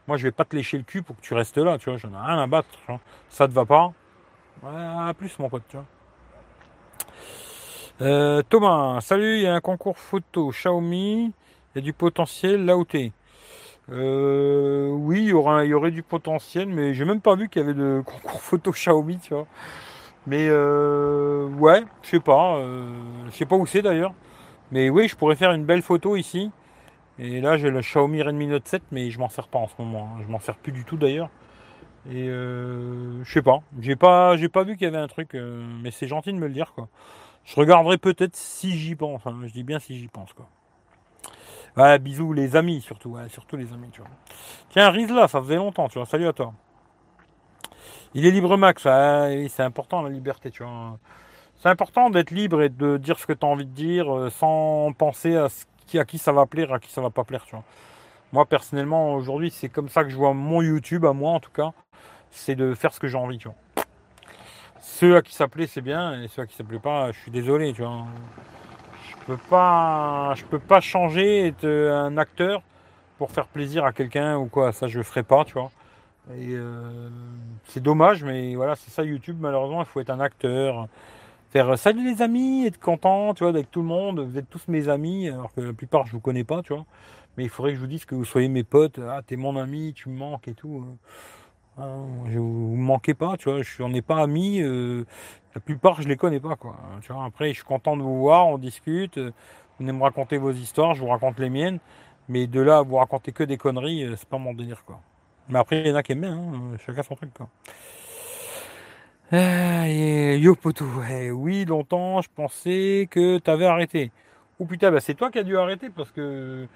Moi, 0.08 0.18
je 0.18 0.24
vais 0.24 0.32
pas 0.32 0.46
te 0.46 0.56
lécher 0.56 0.78
le 0.78 0.84
cul 0.84 1.02
pour 1.02 1.16
que 1.16 1.22
tu 1.22 1.34
restes 1.34 1.58
là, 1.58 1.80
tu 1.80 1.90
vois. 1.90 1.98
J'en 1.98 2.10
ai 2.10 2.26
rien 2.28 2.38
à 2.44 2.46
battre, 2.46 2.70
tu 2.70 2.86
vois. 2.88 3.00
Ça 3.28 3.48
te 3.48 3.54
va 3.54 3.66
pas? 3.66 3.92
À 4.64 5.12
plus, 5.18 5.38
mon 5.40 5.50
pote, 5.50 5.64
tu 5.68 5.78
vois. 5.78 5.86
Euh, 8.02 8.44
Thomas, 8.48 9.02
salut, 9.02 9.38
il 9.38 9.42
y 9.44 9.48
a 9.48 9.56
un 9.56 9.62
concours 9.62 9.98
photo 9.98 10.52
Xiaomi, 10.52 11.24
il 11.24 11.32
y 11.76 11.80
a 11.80 11.82
du 11.82 11.94
potentiel 11.94 12.66
là 12.66 12.78
où 12.78 12.86
t'es. 12.86 13.12
Euh, 13.92 14.90
oui, 14.90 15.24
il 15.24 15.30
y, 15.30 15.34
aura, 15.34 15.64
il 15.66 15.70
y 15.70 15.74
aurait 15.74 15.92
du 15.92 16.04
potentiel, 16.04 16.68
mais 16.68 16.94
j'ai 16.94 17.06
même 17.06 17.22
pas 17.22 17.36
vu 17.36 17.50
qu'il 17.50 17.62
y 17.62 17.66
avait 17.66 17.74
de 17.74 18.02
concours 18.06 18.42
photo 18.42 18.72
Xiaomi, 18.72 19.20
tu 19.20 19.34
vois. 19.34 19.48
Mais 20.28 20.48
euh, 20.50 21.48
ouais, 21.50 21.84
je 22.04 22.10
sais 22.10 22.20
pas, 22.20 22.62
je 23.28 23.32
sais 23.32 23.46
pas 23.46 23.56
où 23.56 23.66
c'est 23.66 23.82
d'ailleurs. 23.84 24.14
Mais 24.72 24.90
oui, 24.90 25.08
je 25.08 25.16
pourrais 25.16 25.36
faire 25.36 25.52
une 25.54 25.66
belle 25.66 25.82
photo 25.84 26.16
ici. 26.16 26.52
Et 27.20 27.42
là, 27.42 27.58
j'ai 27.58 27.70
le 27.70 27.82
Xiaomi 27.82 28.22
Redmi 28.24 28.48
Note 28.48 28.68
7, 28.68 28.84
mais 28.92 29.10
je 29.10 29.20
m'en 29.20 29.30
sers 29.30 29.48
pas 29.48 29.60
en 29.60 29.68
ce 29.68 29.74
moment. 29.80 30.12
Hein. 30.16 30.22
Je 30.26 30.32
m'en 30.32 30.40
sers 30.40 30.58
plus 30.58 30.72
du 30.72 30.84
tout 30.86 30.98
d'ailleurs. 30.98 31.30
Et 32.10 32.28
euh, 32.30 33.24
je 33.24 33.32
sais 33.32 33.42
pas. 33.42 33.62
J'ai 33.80 33.96
pas, 33.96 34.38
j'ai 34.38 34.50
pas 34.50 34.64
vu 34.64 34.76
qu'il 34.78 34.86
y 34.86 34.88
avait 34.88 34.98
un 34.98 35.08
truc, 35.08 35.36
euh, 35.36 35.66
mais 35.82 35.92
c'est 35.92 36.08
gentil 36.08 36.34
de 36.34 36.38
me 36.38 36.48
le 36.48 36.54
dire 36.54 36.74
quoi. 36.74 36.90
Je 37.46 37.56
regarderai 37.56 37.98
peut-être 37.98 38.36
si 38.36 38.78
j'y 38.78 38.96
pense. 38.96 39.26
Hein. 39.28 39.40
Je 39.46 39.54
dis 39.54 39.64
bien 39.64 39.80
si 39.80 39.98
j'y 39.98 40.08
pense 40.08 40.34
quoi. 40.34 40.48
Ouais, 41.78 42.00
bisous 42.00 42.32
les 42.32 42.56
amis 42.56 42.82
surtout, 42.82 43.10
ouais, 43.10 43.28
surtout 43.30 43.58
les 43.58 43.72
amis, 43.74 43.90
tu 43.92 44.00
vois. 44.00 44.10
Tiens, 44.70 44.90
Rizla, 44.90 45.28
ça 45.28 45.42
faisait 45.42 45.58
longtemps, 45.58 45.90
tu 45.90 46.00
vois. 46.00 46.06
Salut 46.06 46.28
à 46.28 46.34
toi. 46.34 46.54
Il 48.14 48.26
est 48.26 48.32
libre 48.32 48.56
max, 48.56 48.84
c'est 48.84 49.64
important 49.64 50.02
la 50.02 50.10
liberté, 50.10 50.52
tu 50.52 50.64
vois. 50.64 50.98
C'est 51.58 51.68
important 51.68 52.10
d'être 52.10 52.32
libre 52.32 52.62
et 52.62 52.70
de 52.70 52.96
dire 52.96 53.20
ce 53.20 53.26
que 53.26 53.34
tu 53.34 53.46
as 53.46 53.50
envie 53.50 53.66
de 53.66 53.72
dire 53.72 54.14
euh, 54.14 54.30
sans 54.30 54.94
penser 54.94 55.36
à, 55.36 55.48
qui, 55.88 56.00
à 56.00 56.06
qui 56.06 56.18
ça 56.18 56.32
va 56.32 56.46
plaire, 56.46 56.72
à 56.72 56.80
qui 56.80 56.92
ça 56.92 57.02
va 57.02 57.10
pas 57.10 57.24
plaire. 57.24 57.44
Tu 57.46 57.52
vois. 57.52 57.64
Moi, 58.32 58.46
personnellement, 58.46 59.14
aujourd'hui, 59.16 59.52
c'est 59.52 59.68
comme 59.68 59.90
ça 59.90 60.04
que 60.04 60.10
je 60.10 60.16
vois 60.16 60.34
mon 60.34 60.62
YouTube, 60.62 61.06
à 61.06 61.12
moi 61.12 61.32
en 61.32 61.40
tout 61.40 61.52
cas. 61.52 61.74
C'est 62.32 62.56
de 62.56 62.74
faire 62.74 62.94
ce 62.94 63.00
que 63.00 63.08
j'ai 63.08 63.18
envie. 63.18 63.38
Tu 63.38 63.48
vois. 63.48 63.58
Ceux 64.80 65.18
à 65.18 65.22
qui 65.22 65.34
ça 65.34 65.48
plaît, 65.48 65.68
c'est 65.68 65.82
bien. 65.82 66.22
Et 66.22 66.28
ceux 66.30 66.44
à 66.44 66.46
qui 66.46 66.56
ça 66.56 66.64
plaît 66.64 66.80
pas, 66.80 67.12
je 67.12 67.20
suis 67.20 67.32
désolé. 67.32 67.74
Tu 67.74 67.82
vois. 67.82 68.06
Je 69.28 69.34
peux 69.34 69.42
pas, 69.50 70.34
je 70.36 70.44
peux 70.46 70.60
pas 70.60 70.82
changer, 70.82 71.48
être 71.48 71.66
un 71.66 72.18
acteur 72.18 72.62
pour 73.18 73.32
faire 73.32 73.48
plaisir 73.48 73.84
à 73.84 73.92
quelqu'un 73.92 74.38
ou 74.38 74.46
quoi. 74.46 74.72
Ça, 74.72 74.88
je 74.88 75.00
le 75.00 75.04
ferai 75.04 75.24
pas. 75.24 75.44
Tu 75.46 75.54
vois. 75.54 75.72
Euh, 76.32 77.10
c'est 77.68 77.82
dommage, 77.82 78.24
mais 78.24 78.56
voilà, 78.56 78.76
c'est 78.76 78.92
ça 78.92 79.04
YouTube. 79.04 79.38
Malheureusement, 79.40 79.82
il 79.82 79.86
faut 79.86 80.00
être 80.00 80.12
un 80.12 80.20
acteur 80.20 80.88
faire 81.56 81.78
salut 81.80 82.14
les 82.14 82.22
amis, 82.22 82.66
être 82.66 82.82
content, 82.82 83.34
tu 83.34 83.46
vois, 83.46 83.50
avec 83.50 83.72
tout 83.72 83.80
le 83.80 83.88
monde, 83.88 84.20
vous 84.20 84.38
êtes 84.38 84.50
tous 84.50 84.64
mes 84.68 84.90
amis, 84.90 85.30
alors 85.30 85.54
que 85.54 85.62
la 85.62 85.72
plupart 85.72 86.06
je 86.06 86.12
vous 86.12 86.20
connais 86.20 86.44
pas, 86.44 86.62
tu 86.62 86.74
vois. 86.74 86.86
Mais 87.38 87.46
il 87.46 87.50
faudrait 87.50 87.72
que 87.72 87.78
je 87.78 87.82
vous 87.82 87.88
dise 87.88 88.04
que 88.04 88.14
vous 88.14 88.26
soyez 88.26 88.50
mes 88.50 88.66
potes, 88.66 89.00
ah 89.00 89.22
t'es 89.26 89.38
mon 89.38 89.56
ami, 89.56 89.94
tu 89.94 90.10
me 90.10 90.18
manques 90.18 90.50
et 90.50 90.54
tout. 90.54 90.86
Ah, 91.78 91.98
je, 92.28 92.40
vous 92.40 92.76
manquez 92.76 93.14
pas, 93.14 93.36
tu 93.38 93.50
vois, 93.50 93.62
je 93.62 93.84
n'en 93.84 93.94
ai 93.94 94.02
pas 94.02 94.22
amis, 94.22 94.62
euh, 94.62 95.04
la 95.54 95.60
plupart 95.60 96.02
je 96.02 96.08
les 96.08 96.16
connais 96.16 96.40
pas, 96.40 96.56
quoi. 96.56 96.78
Tu 97.02 97.12
vois, 97.12 97.26
après 97.26 97.50
je 97.50 97.56
suis 97.56 97.64
content 97.66 97.98
de 97.98 98.02
vous 98.02 98.20
voir, 98.20 98.48
on 98.48 98.58
discute, 98.58 99.18
vous 99.18 99.34
venez 99.80 99.92
me 99.92 100.02
raconter 100.04 100.38
vos 100.38 100.52
histoires, 100.54 100.94
je 100.96 101.02
vous 101.02 101.10
raconte 101.10 101.38
les 101.38 101.50
miennes, 101.50 101.80
mais 102.30 102.48
de 102.48 102.62
là 102.62 102.82
vous 102.82 102.96
raconter 102.96 103.34
que 103.34 103.44
des 103.44 103.58
conneries, 103.58 104.04
euh, 104.06 104.16
c'est 104.18 104.30
pas 104.30 104.38
mon 104.38 104.54
délire, 104.54 104.86
quoi. 104.86 105.02
Mais 105.50 105.60
après, 105.60 105.82
il 105.82 105.88
y 105.88 105.92
en 105.92 105.96
a 105.96 106.04
qui 106.04 106.14
aiment 106.14 106.22
bien, 106.22 106.38
hein, 106.38 106.78
chacun 106.86 107.04
son 107.04 107.16
truc, 107.16 107.34
quoi. 107.34 107.50
Ah, 109.32 109.90
yo 109.90 110.56
poto, 110.56 110.86
oui, 111.34 111.66
longtemps, 111.66 112.22
je 112.22 112.30
pensais 112.34 113.08
que 113.10 113.40
tu 113.40 113.50
avais 113.52 113.66
arrêté. 113.66 114.12
Ou 114.60 114.66
putain, 114.66 114.92
bah, 114.92 115.02
c'est 115.02 115.16
toi 115.16 115.32
qui 115.32 115.40
as 115.40 115.44
dû 115.44 115.58
arrêter 115.58 115.90
parce 115.90 116.12
que 116.12 116.68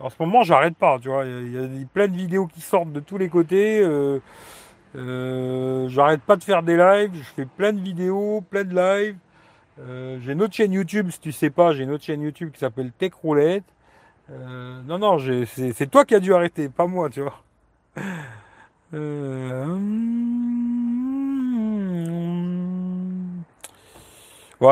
en 0.00 0.10
ce 0.10 0.16
moment, 0.18 0.42
j'arrête 0.42 0.76
pas, 0.76 0.98
tu 1.00 1.08
vois. 1.08 1.24
Il 1.24 1.52
y, 1.52 1.58
a 1.58 1.86
plein 1.92 2.08
de 2.08 2.16
vidéos 2.16 2.46
qui 2.46 2.60
sortent 2.60 2.92
de 2.92 3.00
tous 3.00 3.18
les 3.18 3.28
côtés. 3.28 3.80
Euh, 3.80 4.20
euh, 4.96 5.88
j'arrête 5.88 6.22
pas 6.22 6.36
de 6.36 6.44
faire 6.44 6.62
des 6.62 6.76
lives, 6.76 7.12
je 7.14 7.22
fais 7.34 7.46
plein 7.46 7.72
de 7.72 7.80
vidéos, 7.80 8.42
plein 8.48 8.64
de 8.64 8.74
lives. 8.74 9.16
Euh, 9.80 10.18
j'ai 10.22 10.32
une 10.32 10.42
autre 10.42 10.54
chaîne 10.54 10.72
YouTube, 10.72 11.10
si 11.10 11.20
tu 11.20 11.32
sais 11.32 11.50
pas, 11.50 11.72
j'ai 11.72 11.84
une 11.84 11.90
autre 11.90 12.04
chaîne 12.04 12.22
YouTube 12.22 12.50
qui 12.52 12.60
s'appelle 12.60 12.92
Tech 12.92 13.12
Roulette. 13.22 13.64
non, 14.30 14.98
non, 14.98 15.18
c'est 15.46 15.90
toi 15.90 16.04
qui 16.04 16.14
as 16.14 16.20
dû 16.20 16.34
arrêter, 16.34 16.68
pas 16.68 16.86
moi, 16.86 17.10
tu 17.10 17.22
vois. 17.22 17.42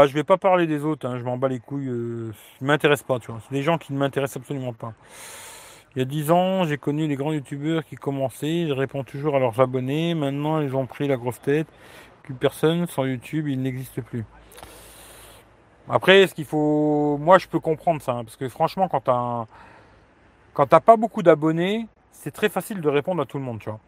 Je 0.06 0.14
vais 0.14 0.24
pas 0.24 0.38
parler 0.38 0.66
des 0.66 0.84
autres, 0.84 1.06
hein, 1.06 1.18
je 1.18 1.24
m'en 1.24 1.36
bats 1.36 1.48
les 1.48 1.60
couilles. 1.60 1.88
Euh, 1.88 2.32
ne 2.60 2.66
m'intéresse 2.66 3.02
pas, 3.02 3.18
tu 3.18 3.30
vois. 3.30 3.40
C'est 3.46 3.54
des 3.54 3.62
gens 3.62 3.78
qui 3.78 3.92
ne 3.92 3.98
m'intéressent 3.98 4.38
absolument 4.42 4.72
pas. 4.72 4.94
Il 5.94 5.98
y 5.98 6.02
a 6.02 6.06
10 6.06 6.30
ans, 6.30 6.64
j'ai 6.64 6.78
connu 6.78 7.06
les 7.06 7.16
grands 7.16 7.32
youtubeurs 7.32 7.84
qui 7.84 7.96
commençaient, 7.96 8.66
je 8.66 8.72
réponds 8.72 9.04
toujours 9.04 9.36
à 9.36 9.38
leurs 9.38 9.60
abonnés. 9.60 10.14
Maintenant, 10.14 10.60
ils 10.60 10.74
ont 10.74 10.86
pris 10.86 11.06
la 11.06 11.16
grosse 11.16 11.40
tête. 11.40 11.66
Plus 12.22 12.34
personne 12.34 12.86
sans 12.86 13.04
YouTube, 13.04 13.48
il 13.48 13.60
n'existe 13.60 14.00
plus. 14.00 14.24
Après, 15.90 16.26
ce 16.26 16.34
qu'il 16.34 16.46
faut. 16.46 17.18
Moi, 17.20 17.38
je 17.38 17.48
peux 17.48 17.60
comprendre 17.60 18.00
ça, 18.00 18.12
hein, 18.12 18.24
parce 18.24 18.36
que 18.36 18.48
franchement, 18.48 18.88
quand 18.88 19.00
t'as 19.00 19.46
quand 20.54 20.66
t'as 20.66 20.80
pas 20.80 20.96
beaucoup 20.96 21.22
d'abonnés, 21.22 21.86
c'est 22.12 22.30
très 22.30 22.48
facile 22.48 22.80
de 22.80 22.88
répondre 22.88 23.22
à 23.22 23.26
tout 23.26 23.38
le 23.38 23.44
monde, 23.44 23.58
tu 23.58 23.68
vois. 23.68 23.80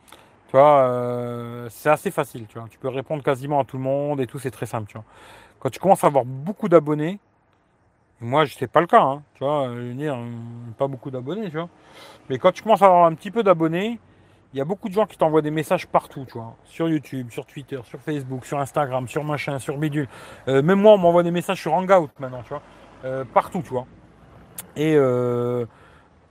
Tu 0.49 0.57
vois, 0.57 0.89
euh, 0.89 1.69
c'est 1.71 1.91
assez 1.91 2.11
facile, 2.11 2.47
tu 2.49 2.59
vois. 2.59 2.69
Tu 2.69 2.79
peux 2.79 2.89
répondre 2.89 3.23
quasiment 3.23 3.61
à 3.61 3.65
tout 3.65 3.77
le 3.77 3.83
monde 3.83 4.21
et 4.21 4.27
tout, 4.27 4.39
c'est 4.39 4.51
très 4.51 4.67
simple, 4.67 4.89
tu 4.89 4.95
vois. 4.95 5.05
Quand 5.65 5.71
tu 5.71 5.81
commences 5.81 6.05
à 6.05 6.09
avoir 6.09 6.27
beaucoup 6.27 6.69
d'abonnés, 6.69 7.19
moi, 8.21 8.45
sais 8.47 8.67
pas 8.67 8.83
le 8.83 8.87
cas, 8.87 9.01
hein, 9.01 9.23
tu 9.33 9.45
vois, 9.45 9.69
je 9.69 9.81
veux 9.81 9.95
dire, 9.95 10.15
pas 10.77 10.89
beaucoup 10.89 11.11
d'abonnés, 11.11 11.47
tu 11.47 11.57
vois. 11.57 11.71
Mais 12.29 12.37
quand 12.37 12.53
tu 12.53 12.63
commences 12.63 12.83
à 12.83 12.87
avoir 12.87 13.07
un 13.07 13.15
petit 13.15 13.31
peu 13.31 13.43
d'abonnés, 13.43 13.99
il 14.53 14.59
y 14.59 14.61
a 14.61 14.67
beaucoup 14.67 14.91
de 14.91 14.95
gens 14.95 15.07
qui 15.07 15.17
t'envoient 15.17 15.41
des 15.41 15.51
messages 15.51 15.87
partout, 15.87 16.27
tu 16.27 16.35
vois, 16.35 16.55
sur 16.65 16.87
YouTube, 16.87 17.31
sur 17.31 17.47
Twitter, 17.47 17.81
sur 17.85 17.99
Facebook, 17.99 18.45
sur 18.45 18.59
Instagram, 18.59 19.09
sur 19.09 19.25
machin, 19.25 19.59
sur 19.59 19.79
bidule. 19.79 20.07
Euh, 20.49 20.61
même 20.61 20.83
moi, 20.83 20.93
on 20.93 20.99
m'envoie 20.99 21.23
des 21.23 21.31
messages 21.31 21.63
sur 21.63 21.73
Hangout 21.73 22.11
maintenant, 22.19 22.43
tu 22.43 22.51
vois, 22.51 22.63
euh, 23.07 23.25
partout, 23.25 23.63
tu 23.63 23.71
vois. 23.71 23.87
Et 24.77 24.95
euh, 24.97 25.65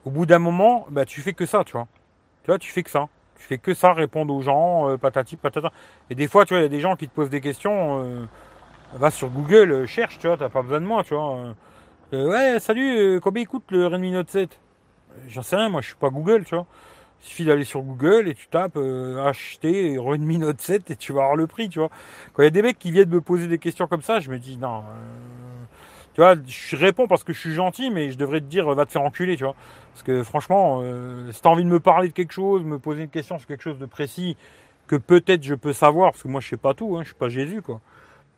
au 0.05 0.11
bout 0.11 0.27
d'un 0.27 0.37
moment, 0.37 0.85
bah, 0.91 1.05
tu 1.05 1.21
fais 1.21 1.33
que 1.33 1.47
ça, 1.47 1.63
tu 1.63 1.71
vois. 1.71 1.87
Tu 2.43 2.51
vois, 2.51 2.59
tu 2.59 2.71
fais 2.71 2.83
que 2.83 2.91
ça. 2.91 3.07
Tu 3.39 3.47
fais 3.47 3.57
que 3.57 3.73
ça, 3.73 3.93
répondre 3.93 4.31
aux 4.31 4.41
gens, 4.41 4.95
patati 4.99 5.37
patata. 5.37 5.71
Et 6.11 6.13
des 6.13 6.27
fois, 6.27 6.45
tu 6.45 6.53
vois, 6.53 6.59
il 6.59 6.63
y 6.63 6.67
a 6.67 6.69
des 6.69 6.81
gens 6.81 6.95
qui 6.95 7.07
te 7.07 7.15
posent 7.15 7.31
des 7.31 7.41
questions. 7.41 8.27
Va 8.97 9.11
sur 9.11 9.29
Google, 9.29 9.85
cherche, 9.87 10.19
tu 10.19 10.27
vois, 10.27 10.37
t'as 10.37 10.49
pas 10.49 10.61
besoin 10.61 10.81
de 10.81 10.85
moi, 10.85 11.03
tu 11.03 11.13
vois. 11.13 11.55
ouais, 12.11 12.59
salut, 12.59 13.19
combien 13.21 13.45
coûte 13.45 13.65
le 13.71 13.87
Redmi 13.87 14.11
Note 14.11 14.29
7 14.29 14.59
J'en 15.27 15.41
sais 15.41 15.55
rien, 15.55 15.69
moi, 15.69 15.81
je 15.81 15.87
suis 15.87 15.95
pas 15.95 16.09
Google, 16.09 16.43
tu 16.45 16.55
vois. 16.55 16.65
Il 17.23 17.27
suffit 17.27 17.45
d'aller 17.45 17.63
sur 17.63 17.81
Google 17.81 18.27
et 18.27 18.33
tu 18.33 18.47
tapes 18.47 18.75
euh, 18.75 19.25
acheter 19.25 19.97
Redmi 19.97 20.39
Note 20.39 20.59
7 20.59 20.91
et 20.91 20.95
tu 20.95 21.13
vas 21.13 21.21
avoir 21.21 21.35
le 21.37 21.47
prix, 21.47 21.69
tu 21.69 21.79
vois. 21.79 21.89
Quand 22.33 22.43
il 22.43 22.45
y 22.45 22.47
a 22.47 22.51
des 22.51 22.61
mecs 22.61 22.77
qui 22.77 22.91
viennent 22.91 23.09
me 23.09 23.21
poser 23.21 23.47
des 23.47 23.59
questions 23.59 23.87
comme 23.87 24.01
ça, 24.01 24.19
je 24.19 24.29
me 24.29 24.37
dis 24.39 24.57
non. 24.57 24.79
Euh, 24.79 25.65
tu 26.13 26.21
vois, 26.21 26.35
je 26.45 26.75
réponds 26.75 27.07
parce 27.07 27.23
que 27.23 27.33
je 27.33 27.39
suis 27.39 27.53
gentil, 27.53 27.89
mais 27.89 28.11
je 28.11 28.17
devrais 28.17 28.41
te 28.41 28.45
dire 28.45 28.67
va 28.73 28.85
te 28.85 28.91
faire 28.91 29.01
enculer, 29.03 29.37
tu 29.37 29.45
vois. 29.45 29.55
Parce 29.93 30.03
que 30.03 30.23
franchement, 30.23 30.81
euh, 30.83 31.31
si 31.31 31.41
tu 31.41 31.47
as 31.47 31.51
envie 31.51 31.63
de 31.63 31.69
me 31.69 31.79
parler 31.79 32.09
de 32.09 32.13
quelque 32.13 32.33
chose, 32.33 32.63
me 32.63 32.77
poser 32.77 33.03
une 33.03 33.09
question 33.09 33.37
sur 33.37 33.47
quelque 33.47 33.63
chose 33.63 33.79
de 33.79 33.85
précis 33.85 34.35
que 34.87 34.97
peut-être 34.97 35.43
je 35.43 35.55
peux 35.55 35.73
savoir, 35.73 36.11
parce 36.11 36.23
que 36.23 36.27
moi 36.27 36.41
je 36.41 36.49
sais 36.49 36.57
pas 36.57 36.73
tout, 36.73 36.97
hein, 36.97 37.03
je 37.03 37.07
suis 37.07 37.15
pas 37.15 37.29
Jésus, 37.29 37.61
quoi. 37.61 37.79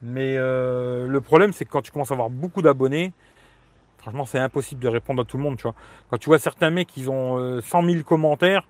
Mais 0.01 0.35
le 0.35 1.19
problème, 1.19 1.53
c'est 1.53 1.65
que 1.65 1.71
quand 1.71 1.81
tu 1.81 1.91
commences 1.91 2.11
à 2.11 2.13
avoir 2.13 2.29
beaucoup 2.29 2.61
d'abonnés, 2.61 3.13
franchement, 3.97 4.25
c'est 4.25 4.39
impossible 4.39 4.81
de 4.81 4.87
répondre 4.87 5.21
à 5.21 5.25
tout 5.25 5.37
le 5.37 5.43
monde, 5.43 5.57
tu 5.57 5.63
vois. 5.63 5.75
Quand 6.09 6.17
tu 6.17 6.29
vois 6.29 6.39
certains 6.39 6.69
mecs, 6.69 6.95
ils 6.97 7.09
ont 7.09 7.61
100 7.61 7.83
000 7.83 8.03
commentaires, 8.03 8.67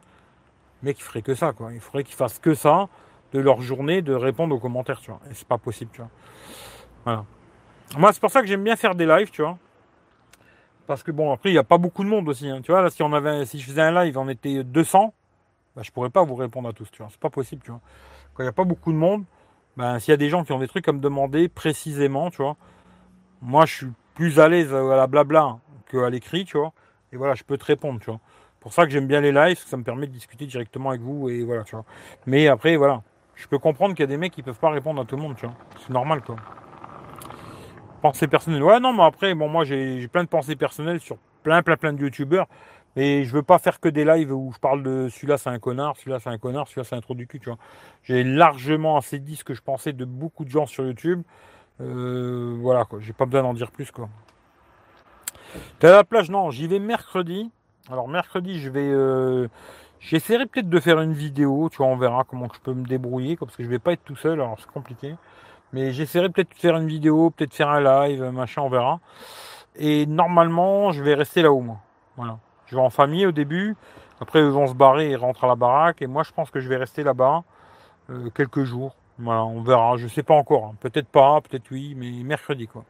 mec, 0.84 0.98
il 1.00 1.04
ferait 1.04 1.22
que 1.22 1.36
ça, 1.36 1.52
quoi. 1.54 1.74
Il 1.74 1.80
faudrait 1.80 2.04
qu'ils 2.04 2.16
fassent 2.16 2.40
que 2.40 2.54
ça 2.54 2.88
de 3.34 3.40
leur 3.40 3.60
journée, 3.60 4.02
de 4.02 4.14
répondre 4.14 4.56
aux 4.56 4.60
commentaires, 4.60 5.02
tu 5.02 5.12
vois. 5.12 5.20
Et 5.30 5.34
c'est 5.34 5.48
pas 5.48 5.58
possible, 5.58 5.92
tu 5.92 6.02
vois. 6.02 7.26
Moi, 7.98 8.14
c'est 8.14 8.22
pour 8.22 8.32
ça 8.32 8.42
que 8.42 8.48
j'aime 8.48 8.64
bien 8.64 8.76
faire 8.76 8.96
des 8.96 9.06
lives, 9.06 9.30
tu 9.30 9.42
vois. 9.42 9.58
Parce 10.88 11.04
que 11.04 11.12
bon, 11.12 11.34
après, 11.34 11.50
il 11.50 11.54
n'y 11.54 11.60
a 11.60 11.64
pas 11.64 11.78
beaucoup 11.78 12.04
de 12.04 12.10
monde 12.10 12.30
aussi. 12.30 12.48
Hein. 12.48 12.62
Tu 12.62 12.72
vois, 12.72 12.82
là, 12.82 12.90
si 12.90 13.04
on 13.04 13.12
avait, 13.12 13.46
si 13.46 13.60
je 13.60 13.66
faisais 13.66 13.82
un 13.82 14.04
live, 14.04 14.18
on 14.18 14.30
était 14.30 14.64
200, 14.64 15.14
bah, 15.76 15.82
je 15.84 15.92
pourrais 15.92 16.12
pas 16.12 16.24
vous 16.24 16.36
répondre 16.36 16.70
à 16.70 16.74
tous, 16.74 16.90
tu 16.92 17.00
vois. 17.02 17.08
C'est 17.12 17.20
pas 17.20 17.30
possible, 17.30 17.62
tu 17.64 17.72
vois. 17.72 17.82
Quand 18.34 18.44
il 18.44 18.46
n'y 18.46 18.50
a 18.50 18.54
pas 18.54 18.64
beaucoup 18.64 18.92
de 18.92 18.98
monde, 18.98 19.26
ben, 19.78 20.00
s'il 20.00 20.12
y 20.12 20.14
a 20.14 20.18
des 20.18 20.30
gens 20.30 20.44
qui 20.44 20.52
ont 20.52 20.60
des 20.60 20.68
trucs 20.68 20.88
à 20.88 20.92
me 20.92 21.00
demander 21.00 21.50
précisément, 21.50 22.30
tu 22.30 22.38
vois, 22.38 22.56
moi, 23.42 23.66
je 23.66 23.74
suis 23.74 23.88
plus 24.16 24.40
à 24.40 24.48
l'aise 24.48 24.74
à 24.74 24.96
la 24.96 25.08
blabla 25.08 25.58
qu'à 25.92 26.10
l'écrit, 26.10 26.46
tu 26.46 26.58
vois. 26.58 26.74
Et 27.12 27.18
voilà, 27.18 27.36
je 27.36 27.44
peux 27.44 27.58
te 27.58 27.66
répondre, 27.66 28.00
tu 28.00 28.10
vois 28.10 28.20
pour 28.66 28.74
ça 28.74 28.86
que 28.86 28.90
j'aime 28.90 29.06
bien 29.06 29.22
les 29.22 29.32
lives, 29.32 29.60
ça 29.60 29.78
me 29.78 29.84
permet 29.84 30.08
de 30.08 30.12
discuter 30.12 30.48
directement 30.48 30.90
avec 30.90 31.00
vous 31.00 31.30
et 31.30 31.44
voilà, 31.44 31.64
tu 31.64 31.76
vois. 31.76 31.86
Mais 32.26 32.48
après, 32.48 32.78
voilà, 32.78 33.04
je 33.36 33.46
peux 33.46 33.60
comprendre 33.60 33.94
qu'il 33.94 34.02
y 34.02 34.06
a 34.06 34.08
des 34.08 34.18
mecs 34.18 34.34
qui 34.34 34.42
peuvent 34.42 34.58
pas 34.58 34.72
répondre 34.72 35.00
à 35.00 35.06
tout 35.06 35.16
le 35.16 35.22
monde, 35.22 35.36
tu 35.36 35.46
vois. 35.46 35.54
C'est 35.82 35.92
normal, 35.92 36.24
quoi. 36.24 36.36
Pensée 38.02 38.26
personnelle. 38.28 38.64
Ouais, 38.64 38.80
non, 38.80 38.92
mais 38.92 39.04
après, 39.04 39.36
bon, 39.36 39.50
moi, 39.50 39.66
j'ai 39.66 40.08
plein 40.08 40.24
de 40.24 40.30
pensées 40.30 40.56
personnelles 40.56 41.00
sur 41.00 41.18
plein, 41.44 41.62
plein, 41.62 41.78
plein 41.78 41.94
de 41.94 42.02
youtubeurs. 42.02 42.48
Mais 42.96 43.26
je 43.26 43.34
veux 43.34 43.44
pas 43.44 43.60
faire 43.60 43.80
que 43.80 43.90
des 43.90 44.06
lives 44.06 44.32
où 44.32 44.52
je 44.54 44.60
parle 44.60 44.82
de 44.82 45.10
celui-là 45.10 45.38
c'est 45.38 45.50
un 45.50 45.60
connard, 45.60 45.98
celui-là 45.98 46.20
c'est 46.20 46.30
un 46.30 46.38
connard, 46.38 46.68
celui-là 46.68 46.86
c'est 46.86 46.96
un 46.96 47.02
trou 47.02 47.14
du 47.14 47.28
cul, 47.28 47.40
tu 47.40 47.50
vois. 47.50 47.58
J'ai 48.04 48.24
largement 48.24 48.98
assez 48.98 49.20
dit 49.20 49.36
ce 49.36 49.44
que 49.44 49.54
je 49.54 49.62
pensais 49.62 49.92
de 49.94 50.06
beaucoup 50.06 50.46
de 50.46 50.50
gens 50.50 50.66
sur 50.66 50.86
YouTube. 50.86 51.24
Euh, 51.82 52.56
voilà 52.62 52.86
quoi, 52.86 53.00
j'ai 53.02 53.12
pas 53.14 53.26
besoin 53.26 53.44
d'en 53.44 53.54
dire 53.54 53.72
plus 53.72 53.92
quoi. 53.92 54.08
T'es 55.80 55.88
à 55.88 55.92
la 55.92 56.04
plage? 56.04 56.30
Non, 56.30 56.52
j'y 56.52 56.68
vais 56.68 56.80
mercredi. 56.80 57.52
Alors 57.90 58.08
mercredi, 58.08 58.60
je 58.60 58.70
vais, 58.70 58.90
euh, 58.90 59.48
j'essaierai 60.00 60.46
peut-être 60.46 60.70
de 60.70 60.80
faire 60.80 61.00
une 61.02 61.14
vidéo. 61.14 61.70
Tu 61.70 61.78
vois, 61.78 61.88
on 61.88 61.98
verra 61.98 62.24
comment 62.24 62.48
je 62.54 62.60
peux 62.60 62.74
me 62.74 62.86
débrouiller, 62.86 63.36
parce 63.36 63.56
que 63.56 63.64
je 63.64 63.70
vais 63.70 63.80
pas 63.80 63.92
être 63.92 64.04
tout 64.04 64.16
seul. 64.16 64.42
Alors 64.42 64.56
c'est 64.60 64.72
compliqué, 64.72 65.16
mais 65.74 65.92
j'essaierai 65.92 66.30
peut-être 66.30 66.50
de 66.50 66.60
faire 66.60 66.78
une 66.78 66.88
vidéo, 66.88 67.30
peut-être 67.30 67.54
faire 67.54 67.70
un 67.70 67.82
live, 67.82 68.24
machin, 68.32 68.62
on 68.62 68.70
verra. 68.70 69.00
Et 69.76 70.06
normalement, 70.06 70.92
je 70.92 71.04
vais 71.04 71.14
rester 71.14 71.42
là-haut, 71.42 71.62
moi. 71.62 71.78
Voilà. 72.16 72.40
Je 72.68 72.76
vais 72.76 72.82
en 72.82 72.90
famille 72.90 73.26
au 73.26 73.32
début. 73.32 73.76
Après, 74.22 74.40
ils 74.40 74.46
vont 74.46 74.68
se 74.68 74.74
barrer 74.74 75.12
et 75.12 75.16
rentrer 75.16 75.46
à 75.48 75.50
la 75.50 75.56
baraque. 75.56 76.02
Et 76.02 76.08
moi, 76.08 76.24
je 76.24 76.32
pense 76.32 76.50
que 76.50 76.60
je 76.60 76.70
vais 76.70 76.78
rester 76.78 77.04
là-bas 77.04 77.44
euh, 78.10 78.30
quelques 78.30 78.64
jours. 78.64 78.96
Voilà, 79.20 79.46
on 79.46 79.62
verra. 79.62 79.98
Je 79.98 80.08
sais 80.08 80.24
pas 80.24 80.34
encore. 80.34 80.66
Hein. 80.66 80.76
Peut-être 80.80 81.08
pas, 81.08 81.42
peut-être 81.42 81.70
oui, 81.72 81.96
mais 81.96 82.12
mercredi, 82.24 82.68
quoi. 82.68 82.86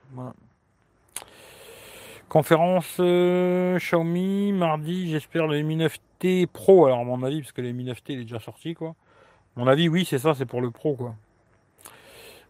Conférence 2.29 2.97
euh, 2.99 3.77
Xiaomi, 3.77 4.51
mardi, 4.51 5.11
j'espère 5.11 5.47
le 5.47 5.61
Mi 5.61 5.77
9T 5.77 6.47
Pro. 6.47 6.88
Alors, 6.88 6.99
à 6.99 7.03
mon 7.03 7.21
avis, 7.23 7.41
parce 7.41 7.51
que 7.51 7.61
le 7.61 7.71
Mi 7.71 7.85
9T 7.85 8.01
il 8.09 8.19
est 8.19 8.23
déjà 8.23 8.39
sorti, 8.39 8.73
quoi. 8.73 8.95
Mon 9.55 9.67
avis, 9.67 9.88
oui, 9.88 10.05
c'est 10.05 10.19
ça, 10.19 10.33
c'est 10.33 10.45
pour 10.45 10.61
le 10.61 10.71
Pro, 10.71 10.95
quoi. 10.95 11.15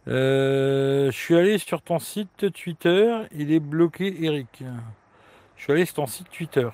Euh, 0.07 1.11
je 1.11 1.17
suis 1.17 1.35
allé 1.35 1.57
sur 1.57 1.81
ton 1.81 1.99
site 1.99 2.51
Twitter, 2.53 3.15
il 3.31 3.51
est 3.51 3.59
bloqué, 3.59 4.23
Eric. 4.23 4.63
Je 5.57 5.63
suis 5.63 5.73
allé 5.73 5.85
sur 5.85 5.95
ton 5.95 6.07
site 6.07 6.29
Twitter. 6.29 6.69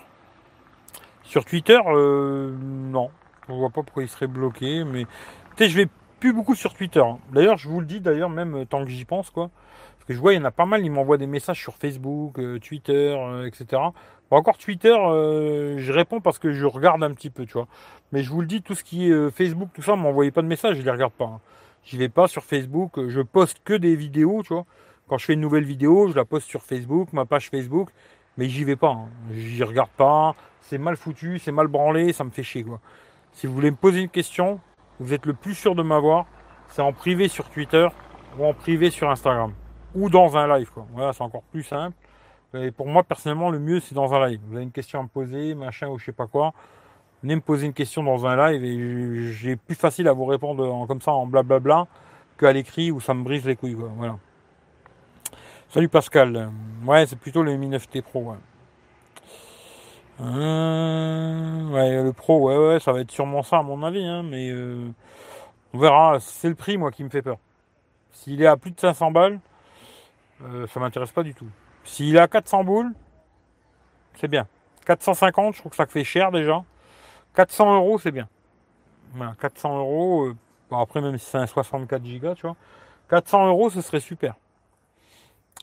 Sur 1.31 1.45
Twitter, 1.45 1.79
euh, 1.85 2.53
non. 2.59 3.09
Je 3.47 3.53
vois 3.53 3.69
pas 3.69 3.83
pourquoi 3.83 4.03
il 4.03 4.09
serait 4.09 4.27
bloqué, 4.27 4.83
mais. 4.83 5.05
Tu 5.55 5.69
je 5.69 5.77
vais 5.77 5.87
plus 6.19 6.33
beaucoup 6.33 6.55
sur 6.55 6.73
Twitter. 6.73 6.99
Hein. 6.99 7.19
D'ailleurs, 7.31 7.57
je 7.57 7.69
vous 7.69 7.79
le 7.79 7.85
dis, 7.85 8.01
d'ailleurs, 8.01 8.29
même 8.29 8.65
tant 8.65 8.83
que 8.83 8.89
j'y 8.89 9.05
pense, 9.05 9.29
quoi. 9.29 9.49
Parce 9.95 10.07
que 10.07 10.13
je 10.13 10.19
vois, 10.19 10.33
il 10.33 10.35
y 10.35 10.39
en 10.41 10.43
a 10.43 10.51
pas 10.51 10.65
mal, 10.65 10.83
ils 10.83 10.91
m'envoient 10.91 11.17
des 11.17 11.27
messages 11.27 11.61
sur 11.61 11.75
Facebook, 11.75 12.37
euh, 12.37 12.59
Twitter, 12.59 13.15
euh, 13.17 13.47
etc. 13.47 13.81
encore 14.29 14.57
Twitter, 14.57 14.93
euh, 14.93 15.77
je 15.77 15.93
réponds 15.93 16.19
parce 16.19 16.37
que 16.37 16.51
je 16.51 16.65
regarde 16.65 17.01
un 17.01 17.13
petit 17.13 17.29
peu, 17.29 17.45
tu 17.45 17.53
vois. 17.53 17.69
Mais 18.11 18.23
je 18.23 18.29
vous 18.29 18.41
le 18.41 18.47
dis, 18.47 18.61
tout 18.61 18.75
ce 18.75 18.83
qui 18.83 19.09
est 19.09 19.31
Facebook, 19.31 19.69
tout 19.73 19.83
ça, 19.83 19.95
m'envoyez 19.95 20.31
pas 20.31 20.41
de 20.41 20.47
messages, 20.47 20.75
je 20.75 20.81
les 20.81 20.91
regarde 20.91 21.13
pas. 21.13 21.25
Hein. 21.35 21.39
J'y 21.85 21.95
vais 21.95 22.09
pas 22.09 22.27
sur 22.27 22.43
Facebook, 22.43 23.07
je 23.07 23.21
poste 23.21 23.61
que 23.63 23.73
des 23.73 23.95
vidéos, 23.95 24.43
tu 24.43 24.53
vois. 24.53 24.65
Quand 25.07 25.17
je 25.17 25.23
fais 25.23 25.33
une 25.33 25.39
nouvelle 25.39 25.63
vidéo, 25.63 26.09
je 26.09 26.15
la 26.17 26.25
poste 26.25 26.49
sur 26.49 26.61
Facebook, 26.61 27.13
ma 27.13 27.23
page 27.23 27.49
Facebook, 27.49 27.91
mais 28.35 28.49
j'y 28.49 28.65
vais 28.65 28.75
pas. 28.75 28.89
Hein. 28.89 29.07
J'y 29.33 29.63
regarde 29.63 29.91
pas. 29.95 30.35
C'est 30.61 30.77
mal 30.77 30.95
foutu, 30.95 31.39
c'est 31.39 31.51
mal 31.51 31.67
branlé, 31.67 32.13
ça 32.13 32.23
me 32.23 32.29
fait 32.29 32.43
chier, 32.43 32.63
quoi. 32.63 32.79
Si 33.33 33.47
vous 33.47 33.53
voulez 33.53 33.71
me 33.71 33.75
poser 33.75 34.01
une 34.01 34.09
question, 34.09 34.59
vous 34.99 35.13
êtes 35.13 35.25
le 35.25 35.33
plus 35.33 35.55
sûr 35.55 35.75
de 35.75 35.83
m'avoir, 35.83 36.25
c'est 36.69 36.81
en 36.81 36.93
privé 36.93 37.27
sur 37.27 37.49
Twitter 37.49 37.87
ou 38.37 38.45
en 38.45 38.53
privé 38.53 38.89
sur 38.89 39.09
Instagram 39.09 39.53
ou 39.95 40.09
dans 40.09 40.37
un 40.37 40.47
live. 40.57 40.69
Quoi. 40.71 40.85
Voilà, 40.93 41.13
c'est 41.13 41.23
encore 41.23 41.43
plus 41.43 41.63
simple. 41.63 41.95
Et 42.53 42.71
pour 42.71 42.87
moi, 42.87 43.03
personnellement, 43.03 43.49
le 43.49 43.59
mieux, 43.59 43.79
c'est 43.79 43.95
dans 43.95 44.13
un 44.13 44.27
live. 44.27 44.39
Vous 44.47 44.55
avez 44.55 44.63
une 44.63 44.71
question 44.71 44.99
à 44.99 45.03
me 45.03 45.07
poser, 45.07 45.55
machin, 45.55 45.87
ou 45.87 45.97
je 45.97 46.05
sais 46.05 46.11
pas 46.11 46.27
quoi. 46.27 46.53
Venez 47.23 47.35
me 47.35 47.41
poser 47.41 47.67
une 47.67 47.73
question 47.73 48.03
dans 48.03 48.25
un 48.25 48.51
live 48.51 48.63
et 48.63 49.31
j'ai 49.31 49.55
plus 49.55 49.75
facile 49.75 50.07
à 50.07 50.13
vous 50.13 50.25
répondre 50.25 50.85
comme 50.87 51.01
ça, 51.01 51.11
en 51.11 51.27
blablabla, 51.27 51.87
qu'à 52.37 52.51
l'écrit 52.51 52.91
où 52.91 52.99
ça 52.99 53.13
me 53.13 53.23
brise 53.23 53.45
les 53.45 53.55
couilles. 53.55 53.75
Quoi. 53.75 53.89
Voilà. 53.95 54.17
Salut 55.69 55.87
Pascal. 55.87 56.49
Ouais, 56.85 57.05
c'est 57.05 57.17
plutôt 57.17 57.43
le 57.43 57.55
Mi 57.55 57.69
9T 57.69 58.01
Pro. 58.01 58.33
Ouais, 60.19 62.03
le 62.03 62.11
Pro, 62.13 62.39
ouais, 62.47 62.57
ouais, 62.57 62.79
ça 62.79 62.91
va 62.91 62.99
être 63.01 63.11
sûrement 63.11 63.43
ça 63.43 63.59
à 63.59 63.63
mon 63.63 63.81
avis, 63.83 64.05
hein, 64.05 64.23
mais 64.23 64.49
euh, 64.51 64.89
on 65.73 65.79
verra. 65.79 66.19
C'est 66.19 66.49
le 66.49 66.55
prix, 66.55 66.77
moi, 66.77 66.91
qui 66.91 67.03
me 67.03 67.09
fait 67.09 67.21
peur. 67.21 67.37
S'il 68.11 68.41
est 68.41 68.47
à 68.47 68.57
plus 68.57 68.71
de 68.71 68.79
500 68.79 69.11
balles, 69.11 69.39
euh, 70.43 70.67
ça 70.67 70.79
m'intéresse 70.79 71.11
pas 71.11 71.23
du 71.23 71.33
tout. 71.33 71.47
S'il 71.83 72.17
a 72.17 72.27
400 72.27 72.63
boules, 72.63 72.93
c'est 74.15 74.27
bien. 74.27 74.47
450, 74.85 75.55
je 75.55 75.59
trouve 75.59 75.71
que 75.71 75.75
ça 75.75 75.85
fait 75.85 76.03
cher 76.03 76.31
déjà. 76.31 76.63
400 77.35 77.75
euros, 77.75 77.99
c'est 77.99 78.11
bien. 78.11 78.27
400 79.39 79.79
euros, 79.79 80.27
euh, 80.27 80.35
après 80.71 81.01
même 81.01 81.17
si 81.17 81.25
c'est 81.25 81.37
un 81.37 81.47
64 81.47 82.01
Go, 82.19 82.35
tu 82.35 82.43
vois. 82.43 82.55
400 83.09 83.47
euros, 83.47 83.69
ce 83.69 83.81
serait 83.81 83.99
super. 83.99 84.35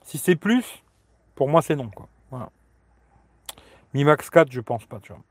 Si 0.04 0.18
c'est 0.18 0.36
plus, 0.36 0.82
pour 1.34 1.48
moi, 1.48 1.62
c'est 1.62 1.76
non, 1.76 1.90
quoi. 1.90 2.08
Voilà. 2.30 2.50
Mi 3.94 4.04
Max 4.04 4.30
4, 4.30 4.50
je 4.50 4.60
pense 4.60 4.84
pas, 4.86 5.00
tu 5.00 5.12
vois. 5.12 5.22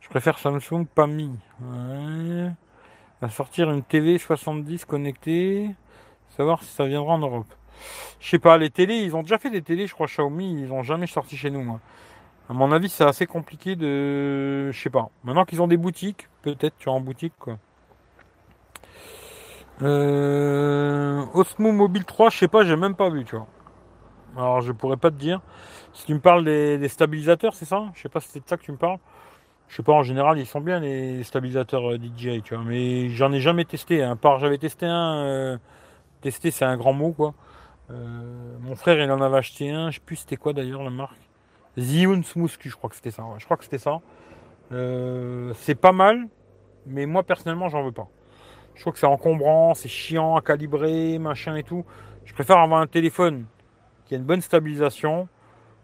Je 0.00 0.08
préfère 0.08 0.38
Samsung, 0.38 0.86
pas 0.86 1.06
Mi. 1.06 1.30
Ouais. 1.60 2.50
Va 3.20 3.28
sortir 3.28 3.70
une 3.70 3.82
TV 3.82 4.18
70 4.18 4.84
connectée. 4.84 5.74
Savoir 6.36 6.62
si 6.62 6.70
ça 6.70 6.84
viendra 6.84 7.14
en 7.14 7.18
Europe. 7.18 7.52
Je 8.20 8.28
sais 8.28 8.38
pas, 8.38 8.56
les 8.56 8.70
télés, 8.70 8.98
ils 8.98 9.16
ont 9.16 9.22
déjà 9.22 9.38
fait 9.38 9.50
des 9.50 9.62
télés, 9.62 9.86
je 9.86 9.94
crois, 9.94 10.06
Xiaomi, 10.06 10.62
ils 10.62 10.72
ont 10.72 10.82
jamais 10.82 11.06
sorti 11.06 11.36
chez 11.36 11.50
nous, 11.50 11.62
moi. 11.62 11.80
À 12.48 12.52
mon 12.52 12.70
avis, 12.70 12.88
c'est 12.88 13.04
assez 13.04 13.26
compliqué 13.26 13.74
de. 13.74 14.70
Je 14.70 14.80
sais 14.80 14.90
pas. 14.90 15.10
Maintenant 15.24 15.44
qu'ils 15.44 15.60
ont 15.60 15.66
des 15.66 15.76
boutiques, 15.76 16.28
peut-être, 16.42 16.74
tu 16.78 16.84
vois, 16.84 16.94
en 16.94 17.00
boutique, 17.00 17.34
quoi. 17.38 17.58
Euh... 19.82 21.24
Osmo 21.34 21.72
Mobile 21.72 22.04
3, 22.04 22.30
je 22.30 22.38
sais 22.38 22.48
pas, 22.48 22.64
j'ai 22.64 22.76
même 22.76 22.94
pas 22.94 23.10
vu, 23.10 23.24
tu 23.24 23.36
vois. 23.36 23.46
Alors, 24.36 24.60
je 24.60 24.72
pourrais 24.72 24.96
pas 24.96 25.10
te 25.10 25.16
dire. 25.16 25.40
Si 25.92 26.04
tu 26.06 26.14
me 26.14 26.20
parles 26.20 26.44
des, 26.44 26.88
stabilisateurs, 26.88 27.54
c'est 27.54 27.64
ça? 27.64 27.84
Je 27.94 28.02
sais 28.02 28.08
pas 28.08 28.20
si 28.20 28.28
c'est 28.28 28.40
de 28.40 28.48
ça 28.48 28.56
que 28.56 28.62
tu 28.62 28.72
me 28.72 28.76
parles. 28.76 28.98
Je 29.68 29.76
sais 29.76 29.82
pas, 29.82 29.92
en 29.92 30.02
général, 30.02 30.38
ils 30.38 30.46
sont 30.46 30.60
bien 30.60 30.78
les 30.78 31.24
stabilisateurs 31.24 31.92
euh, 31.92 31.98
DJI, 31.98 32.42
tu 32.42 32.54
vois. 32.54 32.64
Mais 32.64 33.08
j'en 33.08 33.32
ai 33.32 33.40
jamais 33.40 33.64
testé. 33.64 34.02
À 34.02 34.14
part, 34.14 34.38
j'avais 34.38 34.58
testé 34.58 34.86
un. 34.86 35.16
Euh, 35.24 35.58
Tester, 36.20 36.50
c'est 36.50 36.64
un 36.64 36.76
grand 36.76 36.92
mot, 36.92 37.12
quoi. 37.12 37.34
Euh, 37.90 38.56
mon 38.60 38.74
frère, 38.74 39.00
il 39.00 39.10
en 39.10 39.20
avait 39.20 39.36
acheté 39.36 39.70
un, 39.70 39.90
je 39.90 39.96
sais 39.96 40.02
plus 40.04 40.16
c'était 40.16 40.36
quoi 40.36 40.52
d'ailleurs 40.52 40.82
la 40.82 40.90
marque. 40.90 41.16
Zion 41.78 42.22
Smooth, 42.22 42.56
je 42.60 42.74
crois 42.74 42.90
que 42.90 42.96
c'était 42.96 43.10
ça. 43.10 43.22
Je 43.38 43.44
crois 43.44 43.56
que 43.56 43.64
c'était 43.64 43.78
ça. 43.78 44.00
Euh, 44.72 45.52
c'est 45.54 45.74
pas 45.74 45.92
mal, 45.92 46.26
mais 46.86 47.06
moi 47.06 47.22
personnellement, 47.22 47.68
j'en 47.68 47.84
veux 47.84 47.92
pas. 47.92 48.08
Je 48.74 48.80
trouve 48.80 48.94
que 48.94 48.98
c'est 48.98 49.06
encombrant, 49.06 49.74
c'est 49.74 49.88
chiant 49.88 50.36
à 50.36 50.40
calibrer, 50.40 51.18
machin 51.18 51.54
et 51.56 51.62
tout. 51.62 51.84
Je 52.24 52.34
préfère 52.34 52.58
avoir 52.58 52.80
un 52.80 52.86
téléphone 52.86 53.44
qui 54.06 54.14
a 54.14 54.18
une 54.18 54.24
bonne 54.24 54.40
stabilisation 54.40 55.28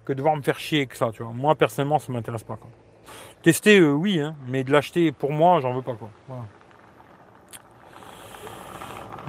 que 0.05 0.13
de 0.13 0.19
devoir 0.19 0.37
me 0.37 0.43
faire 0.43 0.59
chier 0.59 0.81
avec 0.81 0.95
ça, 0.95 1.11
tu 1.13 1.23
vois. 1.23 1.33
Moi 1.33 1.55
personnellement, 1.55 1.99
ça 1.99 2.13
m'intéresse 2.13 2.45
pas. 2.45 2.57
Quoi. 2.57 2.71
Tester, 3.43 3.79
euh, 3.81 3.93
oui, 3.93 4.21
hein, 4.21 4.35
mais 4.49 4.65
de 4.65 4.73
l'acheter 4.73 5.13
pour 5.13 5.33
moi, 5.33 5.61
j'en 5.61 5.75
veux 5.75 5.83
pas 5.83 5.95
quoi. 5.95 6.11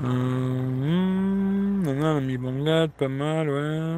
Hum, 0.04 1.84
pas 2.98 3.08
mal, 3.08 3.50
ouais. 3.50 3.98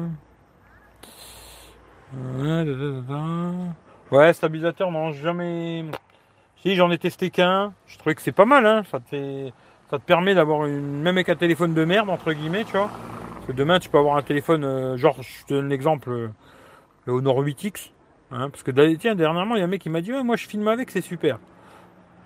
Ouais, 4.10 4.32
stabilisateur, 4.32 4.90
non, 4.90 5.12
jamais. 5.12 5.84
Si 6.62 6.74
j'en 6.74 6.90
ai 6.90 6.98
testé 6.98 7.30
qu'un, 7.30 7.72
je 7.86 7.98
trouvais 7.98 8.14
que 8.14 8.22
c'est 8.22 8.32
pas 8.32 8.44
mal, 8.44 8.66
hein. 8.66 8.82
Ça 8.90 9.00
te 9.00 9.50
ça 9.90 9.98
te 9.98 10.04
permet 10.04 10.34
d'avoir 10.34 10.66
une, 10.66 11.00
même 11.02 11.16
avec 11.16 11.28
un 11.28 11.36
téléphone 11.36 11.74
de 11.74 11.84
merde 11.84 12.10
entre 12.10 12.32
guillemets, 12.32 12.64
tu 12.64 12.72
vois. 12.72 12.90
Parce 13.46 13.56
demain 13.56 13.78
tu 13.78 13.88
peux 13.88 13.98
avoir 13.98 14.16
un 14.16 14.22
téléphone, 14.22 14.64
euh, 14.64 14.96
genre, 14.96 15.22
je 15.22 15.44
te 15.44 15.54
donne 15.54 15.68
l'exemple, 15.68 16.10
euh, 16.10 16.28
le 17.04 17.12
Honor 17.12 17.42
8X, 17.42 17.90
hein, 18.32 18.50
parce 18.50 18.62
que 18.64 18.72
tiens, 18.96 19.14
dernièrement 19.14 19.54
il 19.54 19.60
y 19.60 19.62
a 19.62 19.64
un 19.64 19.68
mec 19.68 19.80
qui 19.80 19.90
m'a 19.90 20.00
dit, 20.00 20.12
ouais, 20.12 20.24
moi 20.24 20.36
je 20.36 20.48
filme 20.48 20.66
avec, 20.66 20.90
c'est 20.90 21.00
super. 21.00 21.38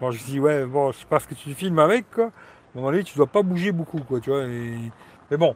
Bon, 0.00 0.10
je 0.10 0.24
dis, 0.24 0.40
ouais, 0.40 0.64
bon, 0.64 0.92
je 0.92 0.98
sais 0.98 1.06
pas 1.06 1.20
ce 1.20 1.28
que 1.28 1.34
tu 1.34 1.52
filmes 1.54 1.78
avec, 1.78 2.10
quoi. 2.10 2.30
Donné, 2.74 3.04
tu 3.04 3.16
dois 3.16 3.26
pas 3.26 3.42
bouger 3.42 3.72
beaucoup, 3.72 4.00
quoi, 4.00 4.20
tu 4.20 4.30
vois. 4.30 4.46
Mais 4.46 5.36
bon, 5.36 5.54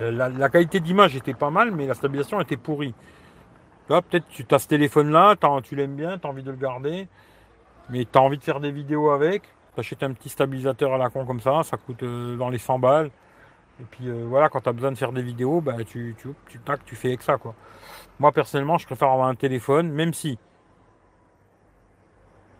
euh, 0.00 0.10
la, 0.10 0.48
qualité 0.48 0.80
d'image 0.80 1.16
était 1.16 1.34
pas 1.34 1.50
mal, 1.50 1.70
mais 1.72 1.86
la 1.86 1.94
stabilisation 1.94 2.40
était 2.40 2.56
pourrie. 2.56 2.94
Tu 3.86 3.88
vois, 3.88 4.00
peut-être 4.00 4.26
tu 4.28 4.46
as 4.50 4.58
ce 4.58 4.68
téléphone-là, 4.68 5.36
tu 5.62 5.76
l'aimes 5.76 5.96
bien, 5.96 6.16
tu 6.18 6.26
as 6.26 6.30
envie 6.30 6.42
de 6.42 6.50
le 6.50 6.56
garder, 6.56 7.08
mais 7.90 8.06
tu 8.10 8.18
as 8.18 8.22
envie 8.22 8.38
de 8.38 8.42
faire 8.42 8.60
des 8.60 8.70
vidéos 8.70 9.10
avec. 9.10 9.42
Tu 9.74 9.80
achètes 9.80 10.02
un 10.02 10.12
petit 10.12 10.28
stabilisateur 10.30 10.94
à 10.94 10.98
la 10.98 11.10
con 11.10 11.26
comme 11.26 11.40
ça, 11.40 11.62
ça 11.64 11.76
coûte 11.76 12.02
euh, 12.02 12.36
dans 12.36 12.48
les 12.48 12.58
100 12.58 12.78
balles. 12.78 13.10
Et 13.80 13.84
puis 13.90 14.08
euh, 14.08 14.24
voilà, 14.26 14.48
quand 14.48 14.60
tu 14.60 14.68
as 14.68 14.72
besoin 14.72 14.92
de 14.92 14.98
faire 14.98 15.12
des 15.12 15.22
vidéos, 15.22 15.60
bah, 15.60 15.76
tu, 15.86 16.14
tu, 16.18 16.28
tu, 16.48 16.60
tu 16.84 16.96
fais 16.96 17.08
avec 17.08 17.22
ça. 17.22 17.38
Quoi. 17.38 17.54
Moi 18.18 18.30
personnellement, 18.32 18.78
je 18.78 18.86
préfère 18.86 19.08
avoir 19.08 19.28
un 19.28 19.34
téléphone, 19.34 19.90
même 19.90 20.12
si, 20.12 20.38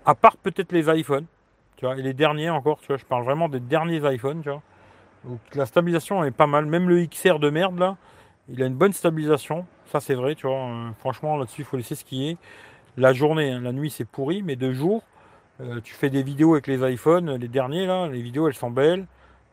à 0.07 0.14
part 0.14 0.37
peut-être 0.39 0.73
les 0.73 0.89
iPhones, 0.89 1.27
tu 1.77 1.85
vois, 1.85 1.97
et 1.97 2.03
les 2.03 2.14
derniers 2.14 2.51
encore, 2.51 2.81
tu 2.81 2.87
vois, 2.89 2.97
je 2.97 3.05
parle 3.05 3.25
vraiment 3.25 3.49
des 3.49 3.61
derniers 3.61 4.01
iPhones, 4.14 4.43
tu 4.43 4.49
vois. 4.49 4.62
Donc 5.25 5.41
la 5.55 5.66
stabilisation 5.66 6.25
est 6.25 6.31
pas 6.31 6.47
mal. 6.47 6.64
Même 6.64 6.89
le 6.89 7.05
XR 7.05 7.39
de 7.39 7.51
merde 7.51 7.79
là, 7.79 7.97
il 8.49 8.62
a 8.62 8.66
une 8.66 8.75
bonne 8.75 8.93
stabilisation. 8.93 9.66
Ça 9.87 10.01
c'est 10.01 10.14
vrai, 10.14 10.35
tu 10.35 10.47
vois. 10.47 10.57
Euh, 10.57 10.91
franchement 10.99 11.37
là-dessus 11.37 11.62
il 11.62 11.64
faut 11.64 11.77
laisser 11.77 11.95
skier. 11.95 12.39
La 12.97 13.12
journée, 13.12 13.51
hein, 13.53 13.61
la 13.61 13.73
nuit 13.73 13.91
c'est 13.91 14.07
pourri, 14.07 14.43
mais 14.43 14.57
de 14.57 14.73
jour, 14.73 15.03
euh, 15.61 15.81
tu 15.83 15.95
fais 15.95 16.09
des 16.09 16.23
vidéos 16.23 16.55
avec 16.55 16.66
les 16.66 16.93
iPhones, 16.93 17.37
les 17.37 17.49
derniers 17.49 17.87
là, 17.87 18.09
les 18.09 18.23
vidéos 18.23 18.49
elles 18.49 18.55
sont 18.55 18.71
belles. 18.71 19.07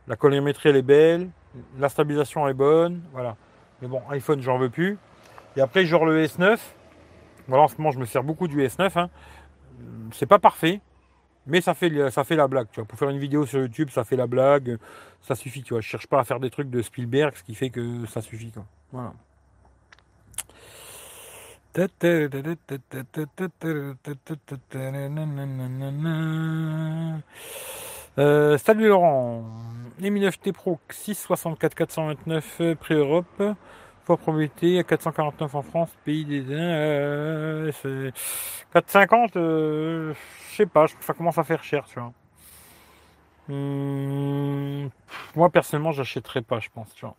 La 0.08 0.16
colorimétrie 0.16 0.70
elle 0.70 0.78
est 0.78 0.82
belle, 0.82 1.30
la 1.78 1.90
stabilisation 1.90 2.48
est 2.48 2.54
bonne, 2.54 3.02
voilà. 3.12 3.36
Mais 3.82 3.88
bon, 3.88 4.02
iPhone 4.10 4.42
j'en 4.42 4.58
veux 4.58 4.70
plus. 4.70 4.98
Et 5.56 5.62
après 5.62 5.86
genre 5.86 6.06
le 6.06 6.24
S9. 6.26 6.58
Voilà, 7.48 7.64
en 7.64 7.68
ce 7.68 7.78
moment 7.78 7.92
je 7.92 8.00
me 8.00 8.06
sers 8.06 8.24
beaucoup 8.24 8.48
du 8.48 8.62
S9. 8.62 8.92
Hein. 9.00 9.10
C'est 10.12 10.26
pas 10.26 10.40
parfait, 10.40 10.82
mais 11.46 11.62
ça 11.62 11.74
fait, 11.74 12.12
ça 12.12 12.24
fait 12.24 12.36
la 12.36 12.48
blague, 12.48 12.68
tu 12.72 12.80
vois. 12.80 12.88
Pour 12.88 13.00
faire 13.00 13.10
une 13.10 13.20
vidéo 13.20 13.46
sur 13.46 13.60
YouTube, 13.60 13.90
ça 13.90 14.04
fait 14.04 14.16
la 14.16 14.28
blague. 14.28 14.78
Ça 15.22 15.36
suffit, 15.36 15.64
tu 15.64 15.74
vois. 15.74 15.82
Je 15.82 15.88
cherche 15.88 16.08
pas 16.08 16.20
à 16.20 16.24
faire 16.24 16.40
des 16.40 16.50
trucs 16.50 16.70
de 16.70 16.82
Spielberg, 16.82 17.36
ce 17.36 17.44
qui 17.44 17.56
fait 17.56 17.70
que 17.70 18.06
ça 18.06 18.22
suffit, 18.22 18.52
quoi. 18.52 18.66
Voilà. 18.92 19.14
Euh, 28.18 28.58
salut 28.58 28.88
Laurent, 28.88 29.44
Mi 30.00 30.10
9T 30.10 30.52
Pro 30.52 30.80
664 30.90 31.76
429 31.76 32.74
prix 32.80 32.96
Europe, 32.96 33.44
fois 34.06 34.18
probabilité 34.18 34.80
à 34.80 34.84
449 34.84 35.54
en 35.54 35.62
France, 35.62 35.90
pays 36.04 36.26
des 36.26 36.44
euh, 36.50 37.72
450, 38.74 39.36
euh, 39.36 40.14
je 40.50 40.56
sais 40.56 40.66
pas, 40.66 40.88
ça 41.02 41.14
commence 41.14 41.38
à 41.38 41.44
faire 41.44 41.64
cher, 41.64 41.86
tu 41.86 42.00
vois. 42.00 42.12
Hmm, 43.50 44.90
moi 45.36 45.50
personnellement, 45.52 45.92
j'achèterais 45.92 46.42
pas, 46.42 46.60
je 46.60 46.70
pense, 46.74 46.94
tu 46.96 47.06
vois. 47.06 47.16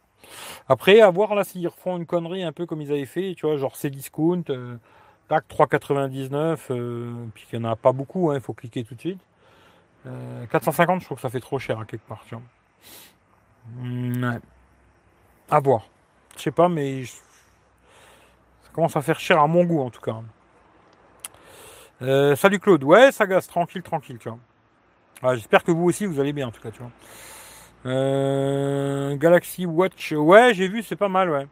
Après, 0.68 1.00
à 1.00 1.10
voir 1.10 1.34
là 1.36 1.44
s'ils 1.44 1.68
refont 1.68 1.96
une 1.96 2.06
connerie 2.06 2.42
un 2.42 2.52
peu 2.52 2.66
comme 2.66 2.82
ils 2.82 2.90
avaient 2.90 3.06
fait, 3.06 3.34
tu 3.36 3.46
vois, 3.46 3.56
genre 3.56 3.76
c'est 3.76 3.90
discount, 3.90 4.42
euh, 4.50 4.76
tac, 5.28 5.44
3,99, 5.48 6.70
euh, 6.70 7.14
puis 7.34 7.46
il 7.52 7.60
n'y 7.60 7.66
en 7.66 7.70
a 7.70 7.76
pas 7.76 7.92
beaucoup, 7.92 8.30
hein, 8.30 8.34
il 8.36 8.40
faut 8.40 8.54
cliquer 8.54 8.84
tout 8.84 8.94
de 8.96 9.00
suite. 9.00 9.20
450, 10.50 10.96
euh, 10.96 11.00
je 11.00 11.04
trouve 11.04 11.16
que 11.16 11.22
ça 11.22 11.30
fait 11.30 11.40
trop 11.40 11.58
cher 11.58 11.78
à 11.78 11.84
quelque 11.84 12.06
part, 12.06 12.22
tu 12.26 12.34
vois. 12.34 12.44
Ouais. 13.82 14.38
À 15.50 15.60
voir. 15.60 15.86
Je 16.36 16.42
sais 16.42 16.50
pas, 16.50 16.68
mais 16.68 17.04
ça 17.04 18.70
commence 18.72 18.96
à 18.96 19.02
faire 19.02 19.20
cher 19.20 19.40
à 19.40 19.46
mon 19.46 19.64
goût 19.64 19.80
en 19.80 19.90
tout 19.90 20.00
cas. 20.00 20.16
Euh, 22.00 22.36
salut 22.36 22.60
Claude. 22.60 22.84
Ouais, 22.84 23.10
ça 23.10 23.26
gaze, 23.26 23.48
tranquille, 23.48 23.82
tranquille, 23.82 24.18
tu 24.18 24.28
vois. 24.28 24.38
Ah, 25.22 25.34
j'espère 25.34 25.64
que 25.64 25.72
vous 25.72 25.84
aussi, 25.84 26.06
vous 26.06 26.20
allez 26.20 26.32
bien, 26.32 26.46
en 26.46 26.52
tout 26.52 26.60
cas, 26.60 26.70
tu 26.70 26.78
vois. 26.78 26.92
Euh, 27.86 29.16
Galaxy 29.16 29.66
Watch, 29.66 30.12
ouais, 30.12 30.54
j'ai 30.54 30.68
vu, 30.68 30.82
c'est 30.82 30.96
pas 30.96 31.08
mal, 31.08 31.30
ouais. 31.30 31.46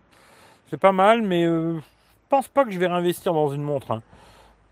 C'est 0.71 0.77
pas 0.77 0.93
mal, 0.93 1.23
mais 1.23 1.45
euh, 1.45 1.79
je 1.79 2.29
pense 2.29 2.49
pas 2.49 2.65
que 2.65 2.71
je 2.71 2.79
vais 2.79 2.87
réinvestir 2.87 3.33
dans 3.33 3.49
une 3.49 3.63
montre. 3.63 3.91
Hein. 3.91 4.03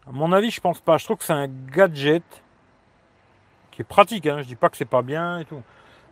À 0.07 0.13
mon 0.13 0.33
avis, 0.33 0.51
je 0.51 0.61
pense 0.61 0.81
pas. 0.81 0.97
Je 0.99 1.05
trouve 1.05 1.17
que 1.17 1.25
c'est 1.25 1.33
un 1.33 1.49
gadget 1.49 2.23
qui 3.75 3.83
est 3.83 3.85
pratique. 3.85 4.27
Hein. 4.27 4.43
Je 4.43 4.47
dis 4.47 4.57
pas 4.57 4.69
que 4.69 4.77
c'est 4.77 4.85
pas 4.85 5.03
bien 5.03 5.39
et 5.39 5.45
tout. 5.45 5.63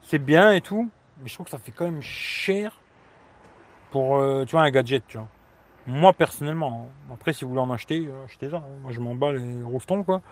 C'est 0.02 0.18
bien 0.18 0.52
et 0.52 0.60
tout, 0.60 0.90
mais 1.20 1.28
je 1.28 1.34
trouve 1.34 1.44
que 1.44 1.50
ça 1.50 1.58
fait 1.58 1.72
quand 1.72 1.84
même 1.84 2.02
cher 2.02 2.80
pour, 3.90 4.20
tu 4.46 4.52
vois, 4.52 4.62
un 4.62 4.70
gadget, 4.70 5.04
tu 5.06 5.18
vois. 5.18 5.28
Moi 5.86 6.12
personnellement, 6.12 6.88
hein. 6.88 7.12
après 7.12 7.32
si 7.32 7.44
vous 7.44 7.50
voulez 7.50 7.62
en 7.62 7.70
acheter, 7.70 8.06
euh, 8.06 8.24
achetez-en. 8.24 8.58
Hein. 8.58 8.62
Moi 8.82 8.92
je 8.92 9.00
m'en 9.00 9.16
bats 9.16 9.32
les 9.32 9.62
rostons 9.64 10.04
quoi. 10.04 10.22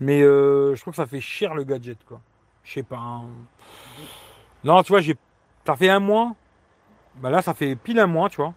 Mais 0.00 0.20
euh, 0.20 0.74
je 0.74 0.80
trouve 0.82 0.92
que 0.92 0.98
ça 0.98 1.06
fait 1.06 1.20
cher 1.20 1.54
le 1.54 1.64
gadget 1.64 2.04
quoi. 2.04 2.20
Je 2.62 2.74
sais 2.74 2.82
pas. 2.82 2.98
Hein. 2.98 3.24
Non, 4.64 4.82
tu 4.82 4.92
vois, 4.92 5.00
j'ai. 5.00 5.16
Ça 5.66 5.76
fait 5.76 5.88
un 5.88 5.98
mois. 5.98 6.34
Bah 7.16 7.30
là, 7.30 7.40
ça 7.40 7.54
fait 7.54 7.74
pile 7.74 7.98
un 8.00 8.06
mois, 8.06 8.28
tu 8.28 8.36
vois. 8.36 8.52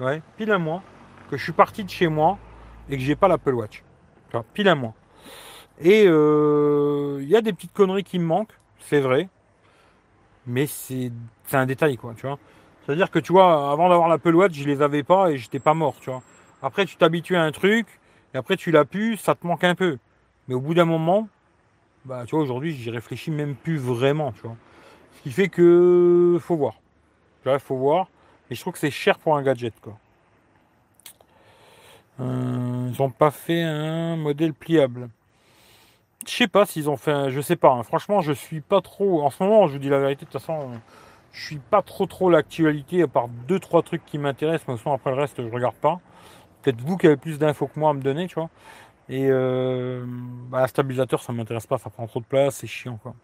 Ouais, 0.00 0.22
pile 0.36 0.50
un 0.52 0.58
mois 0.58 0.82
que 1.30 1.36
je 1.36 1.42
suis 1.42 1.52
parti 1.52 1.84
de 1.84 1.90
chez 1.90 2.08
moi 2.08 2.38
et 2.88 2.96
que 2.96 3.02
j'ai 3.02 3.16
pas 3.16 3.28
l'Apple 3.28 3.54
Watch. 3.54 3.82
Vois, 4.32 4.44
pile 4.54 4.68
un 4.68 4.74
mois. 4.74 4.94
Et 5.80 6.04
euh, 6.06 7.18
il 7.22 7.28
y 7.28 7.36
a 7.36 7.40
des 7.40 7.52
petites 7.52 7.72
conneries 7.72 8.04
qui 8.04 8.18
me 8.18 8.24
manquent, 8.24 8.58
c'est 8.80 9.00
vrai. 9.00 9.28
Mais 10.46 10.66
c'est 10.66 11.12
un 11.52 11.66
détail, 11.66 11.96
quoi, 11.96 12.14
tu 12.16 12.26
vois. 12.26 12.38
C'est-à-dire 12.84 13.10
que 13.10 13.18
tu 13.18 13.32
vois, 13.32 13.70
avant 13.70 13.88
d'avoir 13.88 14.08
l'Apple 14.08 14.34
Watch, 14.34 14.54
je 14.54 14.66
les 14.66 14.82
avais 14.82 15.02
pas 15.02 15.30
et 15.30 15.36
j'étais 15.36 15.58
pas 15.58 15.74
mort, 15.74 15.94
tu 16.00 16.10
vois. 16.10 16.22
Après, 16.62 16.86
tu 16.86 16.96
t'habitues 16.96 17.36
à 17.36 17.42
un 17.42 17.52
truc, 17.52 17.86
et 18.34 18.38
après 18.38 18.56
tu 18.56 18.70
l'as 18.70 18.84
pu, 18.84 19.16
ça 19.16 19.34
te 19.34 19.46
manque 19.46 19.64
un 19.64 19.74
peu. 19.74 19.98
Mais 20.48 20.54
au 20.54 20.60
bout 20.60 20.74
d'un 20.74 20.86
moment, 20.86 21.28
bah 22.04 22.24
tu 22.26 22.34
vois, 22.34 22.42
aujourd'hui, 22.42 22.74
j'y 22.74 22.90
réfléchis 22.90 23.30
même 23.30 23.54
plus 23.54 23.76
vraiment, 23.76 24.32
tu 24.32 24.40
vois. 24.42 24.56
Ce 25.16 25.22
qui 25.22 25.30
fait 25.30 25.48
que 25.48 26.38
faut 26.40 26.56
voir. 26.56 26.74
Tu 27.44 27.50
faut 27.60 27.76
voir. 27.76 28.08
Et 28.50 28.54
je 28.54 28.60
trouve 28.60 28.72
que 28.72 28.78
c'est 28.78 28.90
cher 28.90 29.18
pour 29.18 29.36
un 29.36 29.42
gadget, 29.42 29.74
quoi. 29.80 29.98
Euh, 32.20 32.90
ils 32.92 33.02
ont 33.02 33.10
pas 33.10 33.30
fait 33.30 33.62
un 33.62 34.16
modèle 34.16 34.54
pliable. 34.54 35.08
Je 36.26 36.32
sais 36.32 36.48
pas 36.48 36.66
s'ils 36.66 36.90
ont 36.90 36.96
fait 36.96 37.12
un, 37.12 37.30
je 37.30 37.40
sais 37.40 37.56
pas. 37.56 37.70
Hein. 37.70 37.82
Franchement, 37.82 38.20
je 38.20 38.32
suis 38.32 38.60
pas 38.60 38.80
trop. 38.80 39.22
En 39.22 39.30
ce 39.30 39.42
moment, 39.42 39.66
je 39.66 39.72
vous 39.74 39.78
dis 39.78 39.88
la 39.88 39.98
vérité, 39.98 40.24
de 40.24 40.30
toute 40.30 40.40
façon 40.40 40.70
je 41.32 41.44
suis 41.44 41.58
pas 41.58 41.82
trop 41.82 42.06
trop 42.06 42.30
l'actualité, 42.30 43.02
à 43.02 43.06
part 43.08 43.28
deux 43.28 43.60
trois 43.60 43.82
trucs 43.82 44.04
qui 44.06 44.18
m'intéressent, 44.18 44.68
mais 44.68 44.76
sinon 44.76 44.94
après 44.94 45.10
le 45.10 45.16
reste 45.16 45.42
je 45.42 45.52
regarde 45.52 45.76
pas. 45.76 46.00
Peut-être 46.62 46.80
vous 46.80 46.96
qui 46.96 47.06
avez 47.06 47.16
plus 47.16 47.38
d'infos 47.38 47.68
que 47.68 47.78
moi 47.78 47.90
à 47.90 47.92
me 47.92 48.02
donner, 48.02 48.26
tu 48.28 48.34
vois. 48.36 48.50
Et 49.08 49.28
euh, 49.30 50.04
bah, 50.50 50.66
stabilisateur, 50.68 51.22
ça 51.22 51.32
m'intéresse 51.32 51.66
pas, 51.66 51.78
ça 51.78 51.90
prend 51.90 52.06
trop 52.06 52.20
de 52.20 52.24
place, 52.26 52.56
c'est 52.56 52.66
chiant 52.66 52.98
quoi. 53.02 53.14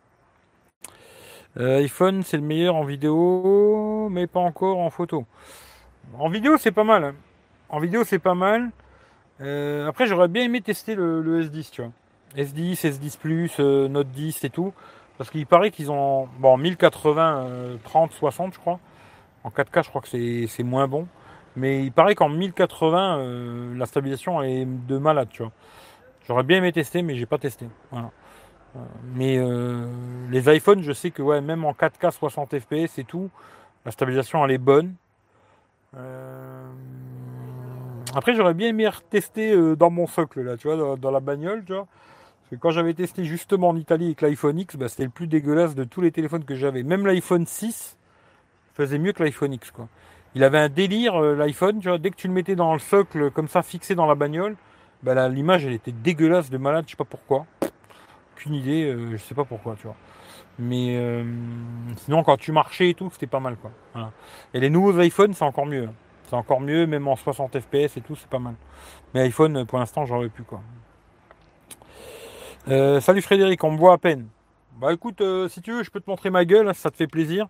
Euh, 1.57 1.79
iPhone, 1.79 2.23
c'est 2.25 2.37
le 2.37 2.43
meilleur 2.43 2.75
en 2.75 2.85
vidéo, 2.85 4.09
mais 4.11 4.27
pas 4.27 4.41
encore 4.41 4.79
en 4.79 4.91
photo. 4.91 5.25
En 6.19 6.29
vidéo, 6.29 6.57
c'est 6.59 6.73
pas 6.73 6.85
mal. 6.85 7.05
Hein. 7.05 7.15
En 7.69 7.81
vidéo, 7.81 8.05
c'est 8.05 8.19
pas 8.19 8.35
mal. 8.35 8.71
Euh, 9.41 9.89
après, 9.89 10.07
j'aurais 10.07 10.29
bien 10.29 10.45
aimé 10.45 10.61
tester 10.61 10.95
le, 10.95 11.21
le, 11.23 11.43
S10, 11.45 11.71
tu 11.71 11.83
vois. 11.83 11.93
S10, 12.37 12.87
S10 12.87 13.19
Plus, 13.19 13.59
Note 13.59 14.09
10 14.09 14.45
et 14.45 14.51
tout. 14.51 14.73
Parce 15.19 15.31
qu'il 15.31 15.47
paraît 15.47 15.71
qu'ils 15.71 15.91
ont 15.91 16.29
bon 16.39 16.57
1080 16.57 17.79
30 17.85 18.13
60 18.13 18.55
je 18.55 18.59
crois. 18.59 18.81
En 19.45 19.51
4K 19.51 19.85
je 19.85 19.89
crois 19.89 20.01
que 20.01 20.09
c'est 20.09 20.63
moins 20.63 20.89
bon. 20.89 21.07
Mais 21.57 21.85
il 21.85 21.93
paraît 21.93 22.15
qu'en 22.15 22.29
1080 22.29 23.19
euh, 23.19 23.77
la 23.77 23.87
stabilisation 23.87 24.43
est 24.43 24.65
de 24.65 24.99
malade, 24.99 25.29
tu 25.31 25.43
vois. 25.43 25.53
J'aurais 26.27 26.43
bien 26.43 26.59
aimé 26.59 26.73
tester 26.73 27.03
mais 27.03 27.15
j'ai 27.15 27.27
pas 27.27 27.39
testé. 27.39 27.67
Voilà. 27.91 28.11
Euh, 28.77 28.81
mais 29.15 29.39
euh, 29.39 29.87
les 30.31 30.55
iPhones, 30.55 30.83
je 30.83 30.93
sais 30.93 31.11
que 31.11 31.23
ouais, 31.23 31.41
même 31.41 31.65
en 31.65 31.73
4K 31.73 32.11
60 32.11 32.59
fps 32.59 32.99
et 32.99 33.05
tout, 33.05 33.31
la 33.85 33.93
stabilisation 33.93 34.45
elle 34.45 34.53
est 34.53 34.59
bonne. 34.59 34.95
après, 38.15 38.35
j'aurais 38.35 38.55
bien 38.55 38.69
aimé 38.69 38.89
retester 38.89 39.53
euh, 39.53 39.77
dans 39.77 39.91
mon 39.91 40.07
socle, 40.07 40.43
là, 40.43 40.57
tu 40.57 40.69
vois, 40.69 40.97
dans, 40.97 41.11
la 41.11 41.21
bagnole, 41.21 41.65
tu 41.65 41.73
vois. 41.73 41.87
Quand 42.61 42.71
j'avais 42.71 42.95
testé 42.95 43.25
justement 43.25 43.69
en 43.69 43.77
Italie 43.77 44.07
avec 44.07 44.21
l'iPhone 44.21 44.59
X, 44.59 44.77
bah, 44.77 44.89
c'était 44.89 45.05
le 45.05 45.11
plus 45.11 45.27
dégueulasse 45.27 45.75
de 45.75 45.85
tous 45.85 46.01
les 46.01 46.13
téléphones 46.13 46.45
que 46.45 46.55
j'avais. 46.55 46.83
Même 46.83 47.07
l'iPhone 47.07 47.47
6 47.47 47.97
faisait 48.75 48.99
mieux 48.99 49.13
que 49.13 49.23
l'iPhone 49.23 49.53
X. 49.53 49.73
Il 50.35 50.43
avait 50.43 50.59
un 50.59 50.69
délire, 50.69 51.15
euh, 51.15 51.37
l'iPhone, 51.37 51.79
dès 52.01 52.11
que 52.11 52.17
tu 52.17 52.27
le 52.27 52.35
mettais 52.35 52.57
dans 52.57 52.73
le 52.73 52.81
socle, 52.81 53.31
comme 53.31 53.49
ça, 53.49 53.63
fixé 53.63 53.95
dans 53.95 54.07
la 54.07 54.15
bagnole, 54.15 54.57
bah, 55.03 55.29
l'image, 55.29 55.67
était 55.67 55.93
dégueulasse 55.93 56.51
de 56.51 56.59
malade, 56.59 56.85
je 56.87 56.93
sais 56.93 56.97
pas 56.97 57.05
pourquoi. 57.05 57.47
Aucune 58.35 58.55
idée, 58.55 58.85
euh, 58.85 59.13
je 59.13 59.17
sais 59.19 59.35
pas 59.35 59.45
pourquoi. 59.45 59.77
Mais 60.59 60.97
euh, 60.97 61.25
sinon, 61.99 62.25
quand 62.25 62.37
tu 62.37 62.53
marchais 62.53 62.91
et 62.91 62.95
tout, 62.95 63.11
c'était 63.13 63.27
pas 63.27 63.41
mal. 63.41 63.57
Et 64.53 64.61
les 64.61 64.71
nouveaux 64.71 65.01
iPhones, 65.01 65.35
c'est 65.35 65.45
encore 65.45 65.67
mieux. 65.67 65.85
Hein. 65.85 65.95
C'est 66.29 66.37
encore 66.37 66.61
mieux, 66.61 66.87
même 66.87 67.07
en 67.07 67.17
60 67.17 67.61
fps 67.61 67.97
et 67.97 68.01
tout, 68.01 68.17
c'est 68.17 68.29
pas 68.29 68.39
mal. 68.39 68.55
Mais 69.13 69.21
iPhone, 69.21 69.67
pour 69.67 69.79
l'instant, 69.79 70.05
j'en 70.05 70.21
veux 70.21 70.31
plus. 70.31 70.45
Salut 72.67 73.23
Frédéric, 73.23 73.63
on 73.65 73.73
me 73.73 73.79
voit 73.79 73.93
à 73.93 73.99
peine. 73.99 74.27
Bah 74.81 74.93
écoute, 74.93 75.23
si 75.49 75.63
tu 75.63 75.73
veux, 75.73 75.83
je 75.83 75.91
peux 75.91 76.01
te 76.01 76.11
montrer 76.11 76.31
ma 76.31 76.45
gueule, 76.45 76.75
ça 76.75 76.91
te 76.91 76.97
fait 76.97 77.07
plaisir, 77.07 77.47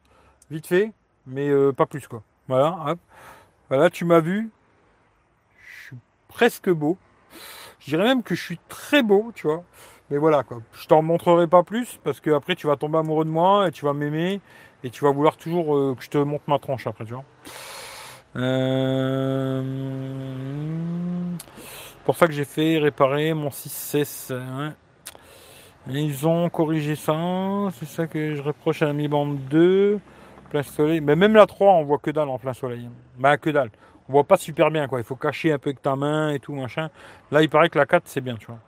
vite 0.51 0.67
fait, 0.67 0.93
mais 1.27 1.51
pas 1.73 1.87
plus, 1.87 2.07
quoi. 2.07 2.23
Voilà, 2.49 2.77
hop. 2.87 2.99
Voilà, 3.69 3.91
tu 3.91 4.05
m'as 4.05 4.21
vu. 4.21 4.51
Je 5.59 5.87
suis 5.87 5.97
presque 6.29 6.71
beau. 6.71 6.99
Je 7.81 7.87
dirais 7.87 8.05
même 8.05 8.23
que 8.23 8.35
je 8.35 8.43
suis 8.43 8.59
très 8.69 9.03
beau, 9.03 9.33
tu 9.35 9.47
vois. 9.47 9.65
Mais 10.11 10.19
voilà, 10.19 10.43
quoi. 10.43 10.61
Je 10.73 10.87
t'en 10.87 11.03
montrerai 11.03 11.47
pas 11.47 11.63
plus 11.63 11.99
parce 12.05 12.21
que 12.21 12.31
après 12.31 12.57
tu 12.57 12.67
vas 12.67 12.77
tomber 12.77 12.99
amoureux 12.99 13.25
de 13.25 13.31
moi 13.31 13.69
et 13.69 13.71
tu 13.73 13.85
vas 13.85 13.95
m'aimer 13.95 14.41
et 14.83 14.91
tu 14.91 15.05
vas 15.05 15.11
vouloir 15.11 15.37
toujours 15.37 15.77
euh, 15.77 15.95
que 15.97 16.05
je 16.05 16.11
te 16.11 16.19
montre 16.19 16.45
ma 16.47 16.59
tronche 16.59 16.87
après, 16.87 17.05
tu 17.07 17.15
vois. 17.15 17.25
Euh... 18.37 19.63
Pour 22.05 22.17
ça 22.17 22.27
que 22.27 22.33
j'ai 22.33 22.45
fait 22.45 22.79
réparer 22.79 23.33
mon 23.33 23.49
6S. 23.49 24.33
Ils 25.89 26.27
ont 26.27 26.49
corrigé 26.49 26.97
ça. 26.97 27.15
C'est 27.73 27.87
ça 27.87 28.07
que 28.07 28.35
je 28.35 28.43
reproche 28.43 28.83
à 28.83 28.87
la 28.87 28.93
Mi 28.93 29.09
Band 29.09 29.27
2 29.27 30.01
soleil. 30.63 31.01
Mais 31.01 31.17
même 31.17 31.35
la 31.35 31.47
3, 31.47 31.73
on 31.75 31.85
voit 31.85 31.99
que 31.99 32.11
dalle 32.11 32.29
en 32.29 32.39
plein 32.39 32.53
soleil. 32.53 32.89
Bah, 33.19 33.37
que 33.37 33.51
dalle. 33.51 33.71
On 34.09 34.13
voit 34.13 34.25
pas 34.25 34.37
super 34.37 34.71
bien, 34.71 34.87
quoi. 34.87 35.01
Il 35.01 35.05
faut 35.05 35.17
cacher 35.17 35.53
un 35.53 35.59
peu 35.59 35.71
avec 35.71 35.83
ta 35.83 35.97
main 35.97 36.31
et 36.31 36.39
tout, 36.39 36.55
machin. 36.55 36.91
Là, 37.31 37.43
il 37.43 37.49
paraît 37.49 37.71
que 37.71 37.79
la 37.79 37.87
4, 37.87 38.03
c'est 38.07 38.21
bien, 38.21 38.37
tu 38.37 38.47
vois. 38.47 38.59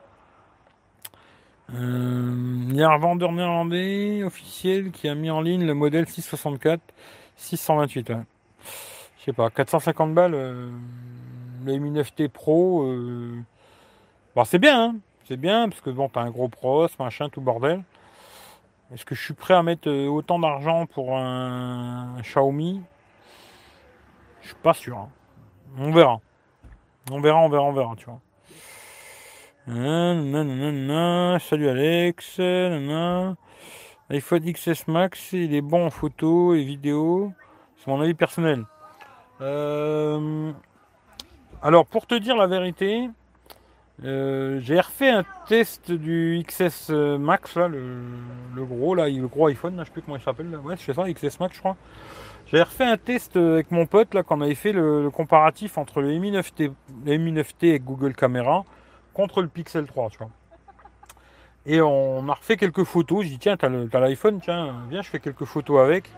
Euh, 1.75 2.65
il 2.69 2.77
y 2.77 2.83
a 2.83 2.91
un 2.91 2.99
vendeur 2.99 3.33
néerlandais 3.33 4.23
officiel 4.23 4.93
qui 4.93 5.09
a 5.09 5.15
mis 5.17 5.31
en 5.31 5.41
ligne 5.41 5.67
le 5.67 5.75
modèle 5.75 6.07
664 6.07 6.81
628. 7.37 8.13
Je 9.19 9.25
sais 9.25 9.33
pas, 9.33 9.51
450 9.51 10.15
balles. 10.15 10.35
Euh, 10.35 10.71
le 11.65 11.79
Mi 11.79 11.91
9T 11.91 12.29
Pro. 12.29 12.85
Euh, 12.85 13.37
bah, 14.35 14.45
c'est 14.45 14.59
bien, 14.59 14.81
hein. 14.81 14.97
C'est 15.27 15.37
bien 15.37 15.69
parce 15.69 15.81
que 15.81 15.91
bon, 15.91 16.09
t'as 16.09 16.21
un 16.21 16.31
gros 16.31 16.49
pros, 16.49 16.87
machin, 16.99 17.29
tout 17.29 17.41
bordel. 17.41 17.83
Est-ce 18.93 19.05
que 19.05 19.17
je 19.17 19.23
suis 19.23 19.35
prêt 19.35 19.55
à 19.55 19.63
mettre 19.63 19.89
euh, 19.89 20.07
autant 20.07 20.39
d'argent 20.39 20.87
pour 20.87 21.17
un 21.17 22.17
Xiaomi? 22.23 22.81
Je 24.43 24.49
suis 24.49 24.57
pas 24.63 24.75
sûr. 24.75 24.97
Hein. 24.99 25.09
On 25.79 25.91
verra. 25.91 26.21
On 27.11 27.21
verra, 27.21 27.39
on 27.39 27.49
verra, 27.49 27.65
on 27.65 27.73
verra, 27.73 27.95
tu 27.97 28.07
vois. 28.07 28.21
Salut 31.41 31.69
Alex. 31.69 32.39
L'iPhone 34.09 34.53
XS 34.53 34.87
Max, 34.87 35.33
il 35.33 35.53
est 35.53 35.61
bon 35.61 35.87
en 35.87 35.91
photo 35.91 36.55
et 36.55 36.63
vidéo. 36.63 37.33
C'est 37.77 37.89
mon 37.89 38.01
avis 38.01 38.15
personnel. 38.15 38.65
Euh, 39.41 40.53
alors, 41.61 41.85
pour 41.87 42.07
te 42.07 42.15
dire 42.15 42.37
la 42.37 42.47
vérité, 42.47 43.11
euh, 44.05 44.61
j'ai 44.61 44.79
refait 44.79 45.11
un 45.11 45.25
test 45.49 45.91
du 45.91 46.45
XS 46.47 46.91
Max, 47.19 47.57
là, 47.57 47.69
le, 47.69 48.65
gros, 48.65 48.95
là, 48.95 49.09
le 49.09 49.27
gros 49.27 49.47
iPhone, 49.47 49.77
là, 49.77 49.83
je 49.83 49.87
sais 49.87 49.93
plus 49.93 50.03
comment 50.03 50.17
il 50.17 50.23
s'appelle. 50.23 50.55
Ouais, 50.65 50.75
c'est 50.79 50.95
ça, 50.95 51.05
XS 51.11 51.41
Max, 51.41 51.55
je 51.55 51.61
crois. 51.61 51.77
J'ai 52.47 52.63
refait 52.63 52.85
un 52.85 52.97
test 52.97 53.37
avec 53.37 53.71
mon 53.71 53.87
pote, 53.87 54.15
là, 54.15 54.23
quand 54.23 54.39
on 54.39 54.43
avait 54.43 54.55
fait 54.55 54.73
le, 54.73 55.11
comparatif 55.11 55.79
entre 55.79 56.01
le 56.01 56.17
Mi 56.19 56.31
9T, 56.31 56.73
le 57.05 57.17
Mi 57.17 57.33
9T 57.33 57.71
avec 57.71 57.85
Google 57.85 58.15
Camera 58.15 58.65
contre 59.15 59.41
le 59.43 59.49
Pixel 59.49 59.87
3, 59.87 60.11
tu 60.11 60.19
vois. 60.19 60.31
Et 61.65 61.81
on 61.81 62.29
a 62.29 62.35
refait 62.35 62.57
quelques 62.57 62.85
photos. 62.85 63.25
Je 63.25 63.31
dis, 63.31 63.39
tiens, 63.39 63.57
t'as 63.57 63.69
l'iPhone, 63.69 64.41
tiens, 64.41 64.75
viens, 64.89 65.03
je 65.03 65.09
fais 65.09 65.19
quelques 65.19 65.45
photos 65.45 65.81
avec. 65.81 66.09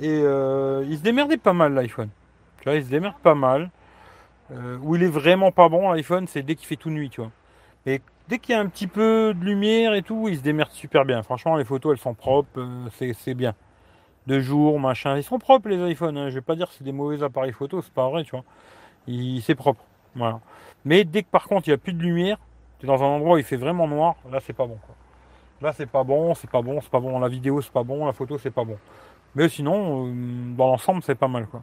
Et 0.00 0.20
euh, 0.22 0.84
il 0.88 0.98
se 0.98 1.02
démerdait 1.02 1.36
pas 1.36 1.52
mal, 1.52 1.72
l'iPhone. 1.74 2.08
Tu 2.60 2.70
il 2.74 2.84
se 2.84 2.90
démerde 2.90 3.14
pas 3.22 3.36
mal. 3.36 3.70
Euh, 4.52 4.78
où 4.82 4.94
il 4.94 5.02
est 5.02 5.08
vraiment 5.08 5.50
pas 5.50 5.68
bon 5.68 5.90
l'iPhone, 5.90 6.26
c'est 6.28 6.42
dès 6.42 6.54
qu'il 6.54 6.66
fait 6.66 6.76
tout 6.76 6.90
nuit, 6.90 7.10
tu 7.10 7.20
vois. 7.20 7.32
Mais 7.84 8.00
dès 8.28 8.38
qu'il 8.38 8.54
y 8.54 8.58
a 8.58 8.60
un 8.60 8.68
petit 8.68 8.86
peu 8.86 9.34
de 9.34 9.44
lumière 9.44 9.94
et 9.94 10.02
tout, 10.02 10.28
il 10.28 10.36
se 10.36 10.42
démerde 10.42 10.70
super 10.70 11.04
bien. 11.04 11.22
Franchement, 11.22 11.56
les 11.56 11.64
photos, 11.64 11.92
elles 11.92 12.02
sont 12.02 12.14
propres, 12.14 12.60
euh, 12.60 13.12
c'est 13.14 13.34
bien. 13.34 13.54
De 14.26 14.40
jour, 14.40 14.78
machin, 14.80 15.16
ils 15.16 15.22
sont 15.24 15.38
propres 15.38 15.68
les 15.68 15.92
iPhones. 15.92 16.16
Hein. 16.16 16.30
Je 16.30 16.34
vais 16.36 16.40
pas 16.40 16.56
dire 16.56 16.68
que 16.68 16.74
c'est 16.74 16.84
des 16.84 16.92
mauvais 16.92 17.22
appareils 17.22 17.52
photo, 17.52 17.82
c'est 17.82 17.92
pas 17.92 18.08
vrai, 18.08 18.24
tu 18.24 18.32
vois. 18.32 18.44
C'est 19.40 19.54
propre, 19.54 19.84
voilà. 20.14 20.40
Mais 20.84 21.04
dès 21.04 21.22
que 21.22 21.28
par 21.28 21.44
contre 21.44 21.66
il 21.68 21.70
n'y 21.70 21.74
a 21.74 21.78
plus 21.78 21.92
de 21.92 22.02
lumière, 22.02 22.38
tu 22.78 22.86
es 22.86 22.88
dans 22.88 23.02
un 23.02 23.06
endroit 23.06 23.34
où 23.34 23.38
il 23.38 23.44
fait 23.44 23.56
vraiment 23.56 23.88
noir, 23.88 24.16
là 24.30 24.40
c'est 24.40 24.52
pas 24.52 24.66
bon. 24.66 24.78
Quoi. 24.86 24.94
Là 25.62 25.72
c'est 25.72 25.86
pas 25.86 26.04
bon, 26.04 26.34
c'est 26.34 26.50
pas 26.50 26.62
bon, 26.62 26.80
c'est 26.80 26.90
pas 26.90 27.00
bon. 27.00 27.18
La 27.18 27.28
vidéo 27.28 27.60
c'est 27.60 27.72
pas 27.72 27.82
bon, 27.82 28.06
la 28.06 28.12
photo 28.12 28.38
c'est 28.38 28.50
pas 28.50 28.64
bon. 28.64 28.78
Mais 29.34 29.48
sinon, 29.48 30.06
euh, 30.06 30.54
dans 30.56 30.68
l'ensemble 30.68 31.02
c'est 31.02 31.14
pas 31.16 31.28
mal 31.28 31.46
quoi. 31.46 31.62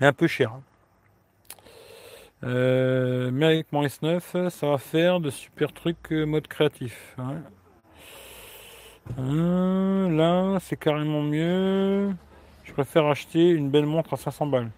Mais 0.00 0.06
un 0.06 0.12
peu 0.12 0.26
cher. 0.26 0.52
Hein. 0.52 0.62
Euh, 2.44 3.30
mais 3.32 3.46
avec 3.46 3.72
mon 3.72 3.84
S9, 3.84 4.50
ça 4.50 4.66
va 4.66 4.78
faire 4.78 5.20
de 5.20 5.30
super 5.30 5.72
trucs 5.72 6.12
euh, 6.12 6.24
mode 6.24 6.48
créatif. 6.48 7.16
Euh, 9.18 10.08
là, 10.10 10.58
c'est 10.60 10.76
carrément 10.76 11.22
mieux. 11.22 12.10
Je 12.64 12.72
préfère 12.72 13.06
acheter 13.06 13.50
une 13.50 13.70
belle 13.70 13.86
montre 13.86 14.14
à 14.14 14.16
500 14.16 14.46
balles. 14.46 14.70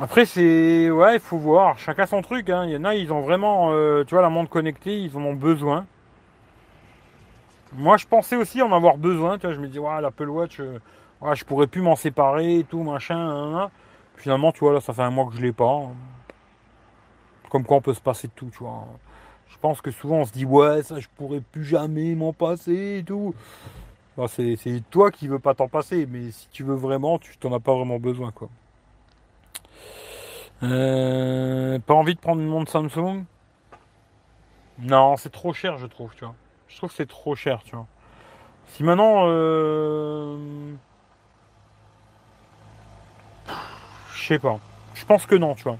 Après, 0.00 0.24
c'est. 0.24 0.90
Ouais, 0.90 1.16
il 1.16 1.20
faut 1.20 1.36
voir. 1.36 1.78
Chacun 1.78 2.06
son 2.06 2.22
truc. 2.22 2.48
Hein. 2.48 2.64
Il 2.64 2.72
y 2.72 2.76
en 2.76 2.84
a, 2.84 2.94
ils 2.94 3.12
ont 3.12 3.20
vraiment. 3.20 3.70
tu 4.04 4.14
vois, 4.14 4.22
la 4.22 4.30
montre 4.30 4.48
connectée, 4.48 4.98
ils 4.98 5.14
en 5.16 5.20
ont 5.20 5.34
besoin. 5.34 5.84
Moi, 7.74 7.98
je 7.98 8.06
pensais 8.06 8.36
aussi 8.36 8.62
en 8.62 8.72
avoir 8.72 8.96
besoin. 8.96 9.38
Je 9.42 9.48
me 9.48 9.66
dis, 9.68 9.78
ouais, 9.78 10.00
l'Apple 10.00 10.28
Watch, 10.28 10.60
ouais, 11.20 11.36
je 11.36 11.44
pourrais 11.44 11.66
plus 11.66 11.82
m'en 11.82 11.96
séparer 11.96 12.60
et 12.60 12.64
tout, 12.64 12.82
machin. 12.82 13.70
Finalement, 14.22 14.52
tu 14.52 14.60
vois, 14.60 14.72
là, 14.72 14.80
ça 14.80 14.92
fait 14.92 15.02
un 15.02 15.10
mois 15.10 15.26
que 15.26 15.34
je 15.34 15.42
l'ai 15.42 15.50
pas. 15.52 15.80
Comme 17.50 17.64
quoi, 17.64 17.78
on 17.78 17.80
peut 17.80 17.92
se 17.92 18.00
passer 18.00 18.28
de 18.28 18.32
tout, 18.32 18.50
tu 18.52 18.58
vois. 18.60 18.86
Je 19.48 19.58
pense 19.58 19.80
que 19.80 19.90
souvent, 19.90 20.18
on 20.18 20.24
se 20.24 20.30
dit, 20.30 20.44
ouais, 20.44 20.84
ça, 20.84 21.00
je 21.00 21.08
pourrais 21.16 21.40
plus 21.40 21.64
jamais 21.64 22.14
m'en 22.14 22.32
passer 22.32 22.98
et 22.98 23.04
tout. 23.04 23.34
Bah, 24.16 24.26
c'est 24.28 24.56
toi 24.90 25.10
qui 25.10 25.26
veux 25.26 25.40
pas 25.40 25.54
t'en 25.54 25.66
passer, 25.66 26.06
mais 26.06 26.30
si 26.30 26.46
tu 26.52 26.62
veux 26.62 26.76
vraiment, 26.76 27.18
tu 27.18 27.36
t'en 27.36 27.52
as 27.52 27.58
pas 27.58 27.74
vraiment 27.74 27.98
besoin, 27.98 28.30
quoi. 28.30 28.48
Euh, 30.62 31.80
pas 31.80 31.94
envie 31.94 32.14
de 32.14 32.20
prendre 32.20 32.40
une 32.40 32.46
montre 32.46 32.70
Samsung? 32.70 33.24
Non, 34.78 35.16
c'est 35.16 35.32
trop 35.32 35.52
cher, 35.52 35.78
je 35.78 35.86
trouve, 35.86 36.14
tu 36.14 36.24
vois. 36.24 36.36
Je 36.68 36.76
trouve 36.76 36.90
que 36.90 36.96
c'est 36.96 37.08
trop 37.08 37.34
cher, 37.34 37.60
tu 37.64 37.74
vois. 37.74 37.88
Si 38.68 38.84
maintenant, 38.84 39.24
euh, 39.26 40.36
Je 44.22 44.28
sais 44.28 44.38
pas. 44.38 44.60
Je 44.94 45.04
pense 45.04 45.26
que 45.26 45.34
non, 45.34 45.56
tu 45.56 45.64
vois. 45.64 45.78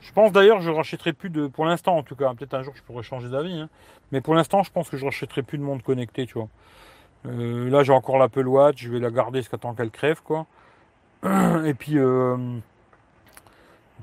Je 0.00 0.10
pense 0.12 0.32
d'ailleurs 0.32 0.62
je 0.62 0.70
rachèterai 0.70 1.12
plus 1.12 1.28
de. 1.28 1.48
Pour 1.48 1.66
l'instant 1.66 1.98
en 1.98 2.02
tout 2.02 2.16
cas, 2.16 2.32
peut-être 2.32 2.54
un 2.54 2.62
jour 2.62 2.72
je 2.74 2.82
pourrais 2.82 3.02
changer 3.02 3.28
d'avis. 3.28 3.60
Hein. 3.60 3.68
Mais 4.10 4.22
pour 4.22 4.34
l'instant, 4.34 4.62
je 4.62 4.70
pense 4.70 4.88
que 4.88 4.96
je 4.96 5.04
rachèterai 5.04 5.42
plus 5.42 5.58
de 5.58 5.62
monde 5.62 5.82
connecté, 5.82 6.24
tu 6.24 6.34
vois. 6.34 6.48
Euh, 7.26 7.68
là 7.68 7.82
j'ai 7.82 7.92
encore 7.92 8.16
l'Apple 8.16 8.46
Watch, 8.48 8.82
je 8.82 8.90
vais 8.90 9.00
la 9.00 9.10
garder 9.10 9.40
jusqu'à 9.40 9.58
temps 9.58 9.74
qu'elle 9.74 9.90
crève, 9.90 10.22
quoi. 10.22 10.46
Et 11.66 11.74
puis, 11.74 11.98
euh, 11.98 12.38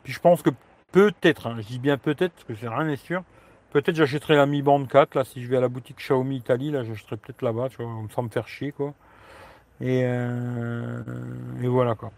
puis 0.03 0.13
je 0.13 0.19
pense 0.19 0.43
que 0.43 0.51
peut-être, 0.91 1.47
hein, 1.47 1.55
je 1.57 1.65
dis 1.65 1.79
bien 1.79 1.97
peut-être, 1.97 2.33
parce 2.33 2.45
que 2.45 2.53
c'est 2.53 2.69
rien 2.69 2.85
n'est 2.85 2.97
sûr. 2.97 3.23
Peut-être 3.71 3.95
j'achèterai 3.95 4.35
la 4.35 4.45
Mi 4.45 4.61
Band 4.61 4.85
4, 4.85 5.15
là, 5.15 5.23
si 5.25 5.43
je 5.43 5.49
vais 5.49 5.57
à 5.57 5.61
la 5.61 5.69
boutique 5.69 5.97
Xiaomi 5.97 6.37
Italie, 6.37 6.69
là, 6.69 6.83
j'achèterai 6.83 7.17
peut-être 7.17 7.41
là-bas, 7.41 7.69
tu 7.69 7.81
vois, 7.81 7.91
sans 8.13 8.21
me 8.23 8.29
faire 8.29 8.47
chier, 8.47 8.71
quoi. 8.71 8.93
Et, 9.81 10.03
euh, 10.05 11.01
et 11.63 11.67
voilà, 11.67 11.95
quoi. 11.95 12.11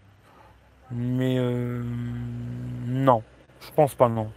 Mais 0.94 1.36
euh, 1.38 1.82
non, 2.86 3.22
je 3.60 3.70
pense 3.72 3.94
pas 3.94 4.08
non. 4.08 4.30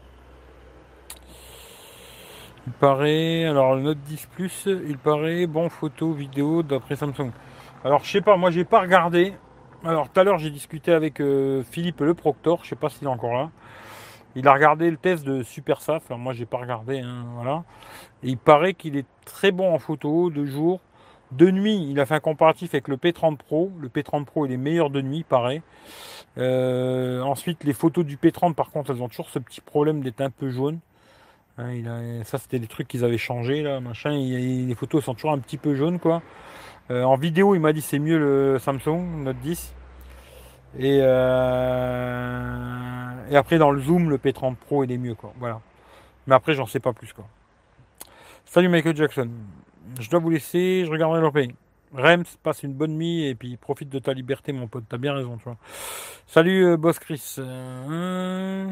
Il 2.68 2.74
paraît, 2.74 3.45
alors 3.45 3.76
le 3.76 3.82
Note 3.82 3.99
10 3.99 4.28
Plus, 4.34 4.68
il 4.88 4.97
paraît 4.97 5.45
bon 5.45 5.70
photo, 5.70 6.14
vidéo 6.14 6.64
d'après 6.64 6.95
Samsung. 6.95 7.32
Alors 7.84 8.03
je 8.03 8.12
sais 8.12 8.22
pas, 8.22 8.38
moi 8.38 8.51
j'ai 8.51 8.66
pas 8.66 8.82
regardé. 8.82 9.34
Alors 9.84 10.10
tout 10.10 10.20
à 10.20 10.24
l'heure 10.24 10.39
j'ai 10.39 10.49
discuté 10.49 10.91
avec 10.91 11.20
euh, 11.20 11.62
Philippe 11.64 11.99
le 11.99 12.14
Proctor, 12.14 12.62
je 12.64 12.70
sais 12.70 12.76
pas 12.76 12.89
s'il 12.89 13.03
est 13.03 13.12
encore 13.12 13.34
là. 13.34 13.51
Il 14.36 14.47
a 14.47 14.53
regardé 14.53 14.89
le 14.89 14.97
test 14.97 15.24
de 15.26 15.43
Super 15.43 15.82
Saf, 15.82 16.10
alors 16.10 16.20
moi 16.20 16.34
j'ai 16.34 16.45
pas 16.45 16.58
regardé, 16.58 16.99
hein, 16.99 17.26
voilà. 17.36 17.64
Et 18.24 18.30
il 18.30 18.38
paraît 18.38 18.74
qu'il 18.74 18.97
est 18.97 19.06
très 19.26 19.51
bon 19.51 19.74
en 19.74 19.80
photo 19.80 20.30
de 20.30 20.45
jour. 20.45 20.80
De 21.32 21.51
nuit, 21.51 21.88
il 21.89 21.99
a 21.99 22.06
fait 22.06 22.16
un 22.16 22.20
comparatif 22.20 22.74
avec 22.74 22.88
le 22.88 22.97
P30 22.97 23.38
Pro. 23.38 23.72
Le 23.80 23.89
P30 23.89 24.26
Pro, 24.26 24.45
il 24.45 24.51
est 24.51 24.58
meilleur 24.58 24.89
de 24.89 25.01
nuit, 25.01 25.24
pareil. 25.24 25.62
Euh, 26.38 27.21
ensuite, 27.21 27.63
les 27.63 27.73
photos 27.73 28.05
du 28.05 28.17
P30, 28.17 28.53
par 28.53 28.71
contre, 28.71 28.91
elles 28.91 29.01
ont 29.01 29.07
toujours 29.07 29.29
ce 29.29 29.39
petit 29.39 29.61
problème 29.61 30.01
d'être 30.01 30.21
un 30.21 30.29
peu 30.29 30.49
jaune. 30.49 30.79
Hein, 31.57 32.23
ça, 32.25 32.38
c'était 32.38 32.59
des 32.59 32.67
trucs 32.67 32.88
qu'ils 32.88 33.05
avaient 33.05 33.17
changé, 33.17 33.61
là, 33.61 33.79
machin. 33.79 34.11
les 34.11 34.75
photos 34.75 35.05
sont 35.05 35.13
toujours 35.13 35.31
un 35.31 35.39
petit 35.39 35.57
peu 35.57 35.75
jaunes, 35.75 35.99
quoi. 35.99 36.21
Euh, 36.91 37.03
en 37.03 37.15
vidéo, 37.15 37.55
il 37.55 37.61
m'a 37.61 37.73
dit 37.73 37.81
c'est 37.81 37.99
mieux 37.99 38.19
le 38.19 38.59
Samsung 38.59 39.23
Note 39.23 39.38
10. 39.38 39.73
Et, 40.77 40.99
euh, 41.01 42.25
et 43.29 43.38
après, 43.38 43.57
dans 43.57 43.71
le 43.71 43.81
zoom, 43.81 44.09
le 44.09 44.17
P30 44.17 44.55
Pro, 44.55 44.83
il 44.83 44.91
est 44.91 44.97
mieux, 44.97 45.15
quoi. 45.15 45.33
Voilà. 45.39 45.61
Mais 46.27 46.36
après, 46.36 46.53
j'en 46.53 46.65
sais 46.65 46.81
pas 46.81 46.93
plus, 46.93 47.13
quoi. 47.13 47.25
Salut 48.45 48.67
Michael 48.69 48.95
Jackson. 48.95 49.29
Je 49.99 50.09
dois 50.09 50.19
vous 50.19 50.29
laisser, 50.29 50.83
je 50.86 50.91
regarderai 50.91 51.21
leur. 51.21 51.33
Rems, 51.95 52.25
passe 52.43 52.63
une 52.63 52.73
bonne 52.73 52.97
nuit 52.97 53.25
et 53.25 53.35
puis 53.35 53.55
profite 53.57 53.89
de 53.89 53.99
ta 53.99 54.13
liberté, 54.13 54.51
mon 54.51 54.67
pote. 54.67 54.83
T'as 54.87 54.97
bien 54.97 55.13
raison, 55.13 55.37
tu 55.37 55.43
vois. 55.45 55.57
Salut, 56.27 56.65
euh, 56.65 56.77
Boss 56.77 56.99
Chris. 56.99 57.35
Euh, 57.39 58.67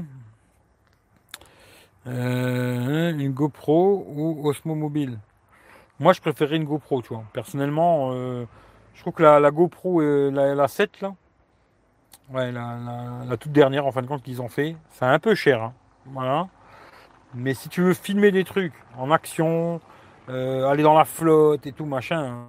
euh, 2.07 3.17
une 3.17 3.31
GoPro 3.31 4.05
ou 4.09 4.47
Osmo 4.47 4.75
Mobile? 4.75 5.19
Moi, 5.99 6.11
je 6.13 6.19
préférais 6.19 6.57
une 6.57 6.65
GoPro, 6.65 7.01
tu 7.01 7.13
vois. 7.13 7.23
Personnellement, 7.31 8.11
je 8.11 9.01
trouve 9.01 9.13
que 9.13 9.23
la, 9.23 9.51
GoPro, 9.51 10.01
la, 10.01 10.53
la 10.53 10.67
7, 10.67 11.01
là, 11.01 11.13
la, 12.33 13.37
toute 13.37 13.51
dernière, 13.53 13.85
en 13.85 13.91
fin 13.91 14.01
de 14.01 14.07
compte, 14.07 14.23
qu'ils 14.23 14.41
ont 14.41 14.49
fait, 14.49 14.75
c'est 14.89 15.05
un 15.05 15.19
peu 15.19 15.33
cher. 15.35 15.71
Hein. 16.17 16.49
Mais 17.35 17.53
si 17.53 17.69
tu 17.69 17.81
veux 17.81 17.93
filmer 17.93 18.31
des 18.31 18.43
trucs 18.43 18.73
en 18.97 19.11
action, 19.11 19.79
aller 20.27 20.83
dans 20.83 20.97
la 20.97 21.05
flotte 21.05 21.65
et 21.67 21.71
tout, 21.71 21.85
machin, 21.85 22.47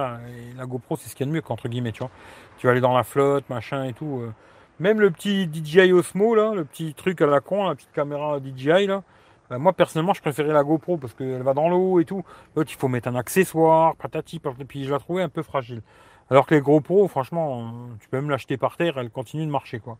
euh, 0.00 0.16
voilà, 0.16 0.20
la 0.56 0.66
GoPro 0.66 0.96
c'est 0.96 1.08
ce 1.08 1.16
qu'il 1.16 1.26
y 1.26 1.28
a 1.28 1.32
de 1.32 1.36
mieux, 1.36 1.42
entre 1.48 1.68
guillemets, 1.68 1.92
tu 1.92 2.00
vois. 2.00 2.10
Tu 2.58 2.66
vas 2.66 2.72
aller 2.72 2.80
dans 2.80 2.96
la 2.96 3.04
flotte, 3.04 3.48
machin 3.48 3.84
et 3.84 3.92
tout. 3.92 4.20
Euh. 4.22 4.32
Même 4.78 5.00
le 5.00 5.10
petit 5.10 5.48
DJI 5.52 5.92
Osmo, 5.92 6.34
là, 6.34 6.52
le 6.54 6.64
petit 6.64 6.94
truc 6.94 7.20
à 7.22 7.26
la 7.26 7.40
con, 7.40 7.68
la 7.68 7.74
petite 7.74 7.92
caméra 7.92 8.38
DJI, 8.40 8.86
là, 8.86 9.02
ben, 9.48 9.58
moi 9.58 9.72
personnellement 9.72 10.12
je 10.12 10.20
préférais 10.20 10.52
la 10.52 10.64
GoPro 10.64 10.96
parce 10.96 11.14
qu'elle 11.14 11.42
va 11.42 11.54
dans 11.54 11.68
l'eau 11.68 12.00
et 12.00 12.04
tout. 12.04 12.24
L'autre 12.54 12.70
il 12.72 12.76
faut 12.78 12.88
mettre 12.88 13.08
un 13.08 13.14
accessoire, 13.14 13.96
patati, 13.96 14.40
et 14.44 14.64
puis 14.64 14.84
je 14.84 14.92
la 14.92 14.98
trouvais 14.98 15.22
un 15.22 15.28
peu 15.28 15.42
fragile. 15.42 15.82
Alors 16.30 16.46
que 16.46 16.54
les 16.54 16.60
GoPro, 16.60 17.06
franchement, 17.08 17.72
tu 18.00 18.08
peux 18.08 18.16
même 18.16 18.30
l'acheter 18.30 18.56
par 18.56 18.76
terre, 18.76 18.98
elle 18.98 19.10
continue 19.10 19.46
de 19.46 19.50
marcher, 19.50 19.78
quoi. 19.78 19.96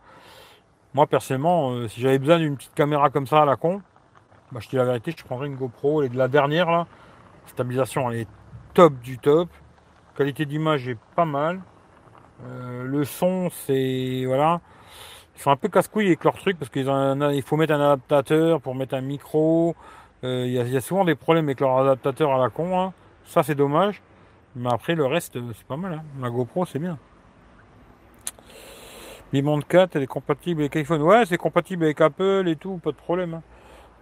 Moi 0.94 1.06
personnellement, 1.06 1.86
si 1.88 2.00
j'avais 2.00 2.18
besoin 2.18 2.38
d'une 2.38 2.56
petite 2.56 2.74
caméra 2.74 3.10
comme 3.10 3.26
ça 3.26 3.42
à 3.42 3.44
la 3.44 3.56
con, 3.56 3.82
bah, 4.52 4.60
je 4.62 4.68
dis 4.68 4.76
la 4.76 4.84
vérité, 4.84 5.12
je 5.16 5.24
prendrais 5.24 5.48
une 5.48 5.56
GoPro. 5.56 6.02
Et 6.02 6.08
de 6.08 6.16
la 6.16 6.28
dernière, 6.28 6.70
là, 6.70 6.86
stabilisation, 7.46 8.10
elle 8.10 8.20
est 8.20 8.28
top 8.74 8.94
du 9.00 9.18
top. 9.18 9.48
Qualité 10.16 10.46
d'image 10.46 10.88
est 10.88 10.98
pas 11.14 11.24
mal. 11.24 11.60
Euh, 12.44 12.84
le 12.84 13.04
son, 13.04 13.50
c'est. 13.50 14.24
Voilà. 14.26 14.60
Ils 15.36 15.42
sont 15.42 15.50
un 15.50 15.56
peu 15.56 15.68
casse-couilles 15.68 16.06
avec 16.06 16.24
leur 16.24 16.34
truc 16.34 16.58
parce 16.58 16.70
qu'il 16.70 17.42
faut 17.44 17.56
mettre 17.56 17.74
un 17.74 17.80
adaptateur 17.80 18.60
pour 18.60 18.74
mettre 18.74 18.94
un 18.94 19.02
micro. 19.02 19.76
Euh, 20.24 20.46
il 20.46 20.52
y, 20.52 20.76
a 20.76 20.80
souvent 20.80 21.04
des 21.04 21.14
problèmes 21.14 21.44
avec 21.44 21.60
leur 21.60 21.78
adaptateur 21.78 22.32
à 22.32 22.38
la 22.38 22.48
con. 22.48 22.80
Hein. 22.80 22.94
Ça, 23.24 23.42
c'est 23.42 23.54
dommage. 23.54 24.00
Mais 24.54 24.70
après, 24.72 24.94
le 24.94 25.04
reste, 25.04 25.34
c'est 25.34 25.66
pas 25.66 25.76
mal. 25.76 25.92
Hein. 25.92 26.02
La 26.22 26.30
GoPro, 26.30 26.64
c'est 26.64 26.78
bien. 26.78 26.98
Mi 29.32 29.42
4, 29.68 29.96
elle 29.96 30.02
est 30.02 30.06
compatible 30.06 30.62
avec 30.62 30.76
iPhone. 30.76 31.02
Ouais, 31.02 31.26
c'est 31.26 31.36
compatible 31.36 31.84
avec 31.84 32.00
Apple 32.00 32.44
et 32.46 32.56
tout, 32.56 32.78
pas 32.78 32.92
de 32.92 32.96
problème. 32.96 33.34
Hein. 33.34 33.42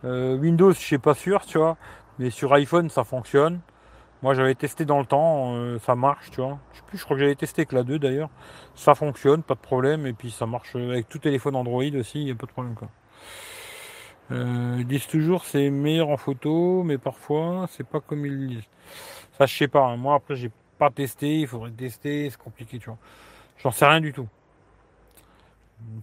Euh, 0.04 0.36
Windows, 0.36 0.70
je 0.70 0.78
suis 0.78 0.98
pas 0.98 1.14
sûr, 1.14 1.44
tu 1.44 1.58
vois. 1.58 1.76
Mais 2.20 2.30
sur 2.30 2.52
iPhone, 2.52 2.88
ça 2.90 3.02
fonctionne. 3.02 3.60
Moi, 4.25 4.33
j'avais 4.33 4.55
testé 4.55 4.87
dans 4.87 5.01
le 5.01 5.05
temps, 5.05 5.55
euh, 5.55 5.79
ça 5.81 5.95
marche, 5.95 6.31
tu 6.31 6.41
vois. 6.41 6.59
Je 6.72 6.79
sais 6.79 6.85
plus, 6.87 6.97
je 6.97 7.05
crois 7.05 7.14
que 7.14 7.20
j'avais 7.20 7.35
testé 7.35 7.61
avec 7.61 7.72
la 7.72 7.83
2 7.83 7.99
d'ailleurs. 7.99 8.31
Ça 8.75 8.95
fonctionne, 8.95 9.43
pas 9.43 9.53
de 9.53 9.61
problème. 9.61 10.07
Et 10.07 10.14
puis, 10.14 10.31
ça 10.31 10.47
marche 10.47 10.75
avec 10.77 11.11
tout 11.11 11.18
téléphone 11.18 11.55
Android 11.55 11.85
aussi, 11.95 12.20
il 12.20 12.25
n'y 12.25 12.31
a 12.31 12.35
pas 12.35 12.47
de 12.47 12.53
problème, 12.53 12.75
quoi. 12.75 12.89
Euh, 14.31 14.77
ils 14.79 14.87
disent 14.87 15.07
toujours 15.09 15.45
c'est 15.45 15.68
meilleur 15.68 16.09
en 16.09 16.16
photo, 16.16 16.83
mais 16.85 16.97
parfois 16.97 17.66
c'est 17.68 17.87
pas 17.87 18.01
comme 18.01 18.25
ils 18.25 18.49
disent. 18.49 18.68
Ça, 19.37 19.45
je 19.45 19.55
sais 19.55 19.68
pas. 19.68 19.83
Hein. 19.89 19.99
Moi, 19.99 20.14
après, 20.14 20.37
j'ai 20.37 20.51
pas 20.79 20.89
testé. 20.89 21.41
Il 21.41 21.47
faudrait 21.47 21.70
tester. 21.72 22.31
C'est 22.31 22.39
compliqué, 22.41 22.79
tu 22.79 22.87
vois. 22.87 22.99
J'en 23.59 23.72
sais 23.72 23.85
rien 23.85 24.01
du 24.01 24.14
tout. 24.14 24.29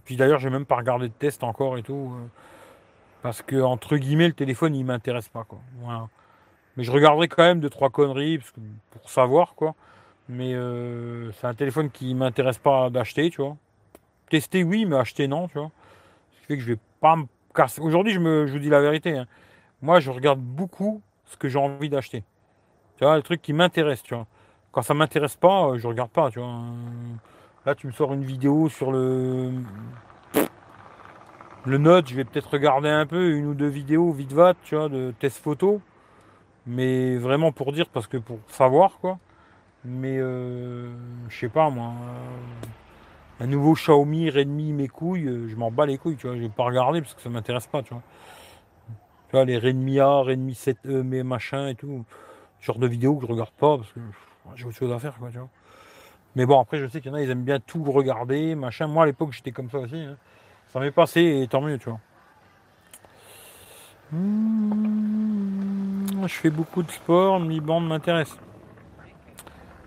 Puis 0.04 0.14
d'ailleurs, 0.14 0.38
j'ai 0.38 0.50
même 0.50 0.64
pas 0.64 0.76
regardé 0.76 1.08
de 1.08 1.12
test 1.12 1.42
encore 1.42 1.76
et 1.76 1.82
tout. 1.82 2.14
Parce 3.20 3.42
que, 3.42 3.60
entre 3.60 3.96
guillemets, 3.96 4.28
le 4.28 4.34
téléphone, 4.34 4.76
il 4.76 4.84
m'intéresse 4.84 5.28
pas, 5.28 5.42
quoi. 5.42 5.58
Mais 6.76 6.84
je 6.84 6.90
regarderai 6.90 7.28
quand 7.28 7.42
même 7.42 7.60
deux, 7.60 7.70
trois 7.70 7.90
conneries 7.90 8.40
pour 8.90 9.10
savoir, 9.10 9.54
quoi. 9.54 9.74
Mais 10.28 10.54
euh, 10.54 11.30
c'est 11.32 11.46
un 11.46 11.54
téléphone 11.54 11.90
qui 11.90 12.14
m'intéresse 12.14 12.58
pas 12.58 12.90
d'acheter, 12.90 13.30
tu 13.30 13.42
vois. 13.42 13.56
Tester, 14.30 14.64
oui, 14.64 14.86
mais 14.86 14.96
acheter, 14.96 15.28
non, 15.28 15.48
tu 15.48 15.58
vois. 15.58 15.70
Ce 16.32 16.40
qui 16.40 16.46
fait 16.46 16.56
que 16.56 16.62
je 16.62 16.72
vais 16.72 16.78
pas 17.00 17.16
me 17.16 17.24
casser. 17.54 17.80
Aujourd'hui, 17.82 18.12
je, 18.12 18.20
me, 18.20 18.46
je 18.46 18.52
vous 18.52 18.58
dis 18.58 18.70
la 18.70 18.80
vérité. 18.80 19.18
Hein. 19.18 19.26
Moi, 19.82 20.00
je 20.00 20.10
regarde 20.10 20.40
beaucoup 20.40 21.02
ce 21.26 21.36
que 21.36 21.48
j'ai 21.48 21.58
envie 21.58 21.90
d'acheter. 21.90 22.24
Tu 22.96 23.04
vois, 23.04 23.16
le 23.16 23.22
truc 23.22 23.42
qui 23.42 23.52
m'intéresse, 23.52 24.02
tu 24.02 24.14
vois. 24.14 24.26
Quand 24.70 24.82
ça 24.82 24.94
m'intéresse 24.94 25.36
pas, 25.36 25.68
euh, 25.68 25.78
je 25.78 25.86
regarde 25.86 26.10
pas, 26.10 26.30
tu 26.30 26.38
vois. 26.38 26.62
Là, 27.66 27.74
tu 27.74 27.86
me 27.86 27.92
sors 27.92 28.12
une 28.14 28.24
vidéo 28.24 28.68
sur 28.68 28.92
le 28.92 29.52
le 31.64 31.78
Note, 31.78 32.08
je 32.08 32.16
vais 32.16 32.24
peut-être 32.24 32.50
regarder 32.50 32.88
un 32.88 33.06
peu 33.06 33.36
une 33.36 33.46
ou 33.46 33.54
deux 33.54 33.68
vidéos 33.68 34.10
vite 34.10 34.32
vat, 34.32 34.54
tu 34.64 34.74
vois, 34.74 34.88
de 34.88 35.14
test 35.20 35.38
photo. 35.38 35.80
Mais 36.66 37.16
vraiment 37.16 37.52
pour 37.52 37.72
dire, 37.72 37.88
parce 37.88 38.06
que 38.06 38.16
pour 38.16 38.38
savoir, 38.48 38.98
quoi. 39.00 39.18
Mais 39.84 40.18
euh, 40.18 40.92
je 41.28 41.36
sais 41.36 41.48
pas, 41.48 41.70
moi. 41.70 41.92
un 43.40 43.46
nouveau 43.46 43.74
Xiaomi, 43.74 44.30
Redmi, 44.30 44.72
mes 44.72 44.88
couilles, 44.88 45.26
euh, 45.26 45.48
je 45.48 45.56
m'en 45.56 45.70
bats 45.72 45.86
les 45.86 45.98
couilles, 45.98 46.16
tu 46.16 46.26
vois. 46.26 46.36
Je 46.36 46.42
vais 46.42 46.48
pas 46.48 46.64
regarder 46.64 47.00
parce 47.00 47.14
que 47.14 47.22
ça 47.22 47.30
m'intéresse 47.30 47.66
pas, 47.66 47.82
tu 47.82 47.94
vois. 47.94 48.02
Tu 49.28 49.36
vois, 49.36 49.44
les 49.44 49.58
Redmi 49.58 49.98
A, 49.98 50.20
Redmi 50.20 50.52
7E, 50.52 51.02
mes 51.02 51.22
machins 51.22 51.68
et 51.68 51.74
tout. 51.74 52.04
Genre 52.60 52.78
de 52.78 52.86
vidéos 52.86 53.16
que 53.16 53.26
je 53.26 53.32
regarde 53.32 53.50
pas 53.50 53.78
parce 53.78 53.92
que 53.92 54.00
j'ai 54.54 54.66
autre 54.66 54.76
chose 54.76 54.92
à 54.92 54.98
faire, 55.00 55.16
quoi, 55.18 55.30
tu 55.30 55.38
vois. 55.38 55.48
Mais 56.36 56.46
bon, 56.46 56.60
après, 56.60 56.78
je 56.78 56.86
sais 56.86 57.00
qu'il 57.00 57.10
y 57.10 57.14
en 57.14 57.16
a, 57.16 57.22
ils 57.22 57.30
aiment 57.30 57.44
bien 57.44 57.60
tout 57.60 57.82
regarder, 57.84 58.54
machin. 58.54 58.86
Moi, 58.86 59.02
à 59.02 59.06
l'époque, 59.06 59.32
j'étais 59.32 59.52
comme 59.52 59.68
ça 59.70 59.78
aussi. 59.78 59.96
Hein. 59.96 60.16
Ça 60.68 60.80
m'est 60.80 60.92
passé 60.92 61.42
et 61.42 61.48
tant 61.48 61.60
mieux, 61.60 61.78
tu 61.78 61.90
vois. 61.90 62.00
Hmm, 64.12 66.04
je 66.26 66.34
fais 66.34 66.50
beaucoup 66.50 66.82
de 66.82 66.90
sport, 66.90 67.40
mi-bande 67.40 67.88
m'intéresse. 67.88 68.36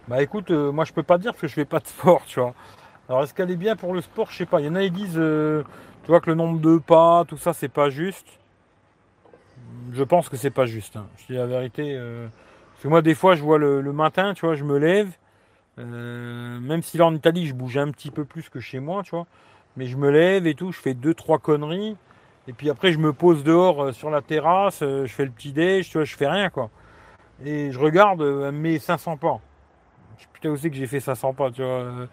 Bah 0.07 0.23
écoute, 0.23 0.49
euh, 0.49 0.71
moi 0.71 0.84
je 0.84 0.93
peux 0.93 1.03
pas 1.03 1.19
dire 1.19 1.36
que 1.36 1.47
je 1.47 1.53
fais 1.53 1.65
pas 1.65 1.80
de 1.80 1.88
sport, 1.88 2.23
tu 2.26 2.39
vois. 2.39 2.55
Alors 3.07 3.23
est-ce 3.23 3.36
qu'elle 3.36 3.51
est 3.51 3.55
bien 3.55 3.76
pour 3.76 3.93
le 3.93 4.01
sport? 4.01 4.32
Je 4.32 4.38
sais 4.38 4.47
pas. 4.47 4.61
Il 4.61 4.65
y 4.65 4.69
en 4.69 4.76
a 4.76 4.82
qui 4.82 4.91
disent, 4.91 5.17
euh, 5.17 5.63
tu 6.03 6.07
vois, 6.07 6.21
que 6.21 6.30
le 6.30 6.36
nombre 6.36 6.59
de 6.59 6.80
pas, 6.80 7.23
tout 7.28 7.38
ça, 7.38 7.53
c'est 7.53 7.69
pas 7.69 7.89
juste. 7.89 8.28
Je 9.93 10.03
pense 10.03 10.28
que 10.28 10.38
c'est 10.38 10.49
pas 10.49 10.65
juste. 10.65 10.95
Hein. 10.95 11.05
Je 11.17 11.28
dis 11.28 11.34
la 11.34 11.45
vérité. 11.45 11.95
Euh, 11.95 12.28
parce 12.73 12.84
que 12.84 12.88
moi, 12.88 13.03
des 13.03 13.13
fois, 13.13 13.36
je 13.36 13.43
vois 13.43 13.59
le, 13.59 13.82
le, 13.82 13.93
matin, 13.93 14.34
tu 14.34 14.45
vois, 14.45 14.55
je 14.55 14.63
me 14.63 14.80
lève. 14.80 15.11
même 15.78 16.82
si 16.82 16.97
là 16.97 17.05
en 17.05 17.13
Italie, 17.13 17.45
je 17.45 17.53
bouge 17.53 17.78
un 17.78 17.91
petit 17.91 18.09
peu 18.09 18.26
plus 18.26 18.49
que 18.49 18.59
chez 18.59 18.80
moi, 18.80 19.03
tu 19.03 19.11
vois. 19.11 19.28
Mais 19.78 19.86
je 19.86 19.97
me 19.97 20.09
lève 20.09 20.47
et 20.47 20.55
tout, 20.55 20.71
je 20.71 20.80
fais 20.80 20.95
deux, 20.95 21.13
trois 21.13 21.38
conneries. 21.38 21.95
Et 22.48 22.54
puis 22.54 22.70
après, 22.70 22.91
je 22.91 23.00
me 23.00 23.12
pose 23.12 23.43
dehors 23.43 23.86
euh, 23.86 23.91
sur 23.91 24.10
la 24.10 24.22
terrasse, 24.22 24.84
euh, 24.84 25.06
je 25.06 25.14
fais 25.14 25.26
le 25.26 25.32
petit 25.32 25.54
tu 25.54 25.98
vois, 25.98 26.04
je 26.04 26.16
fais 26.16 26.28
rien, 26.28 26.50
quoi. 26.50 26.70
Et 27.43 27.72
je 27.72 27.80
regarde 27.80 28.22
euh, 28.22 28.52
mes 28.52 28.78
500 28.78 29.18
pas. 29.18 29.39
Je 30.20 30.26
putain 30.32 30.52
aussi 30.52 30.70
que 30.70 30.76
j'ai 30.76 30.88
fait 30.88 31.00
500 31.00 31.34
pas, 31.34 31.52
tu 31.52 31.64
vois. 31.64 32.08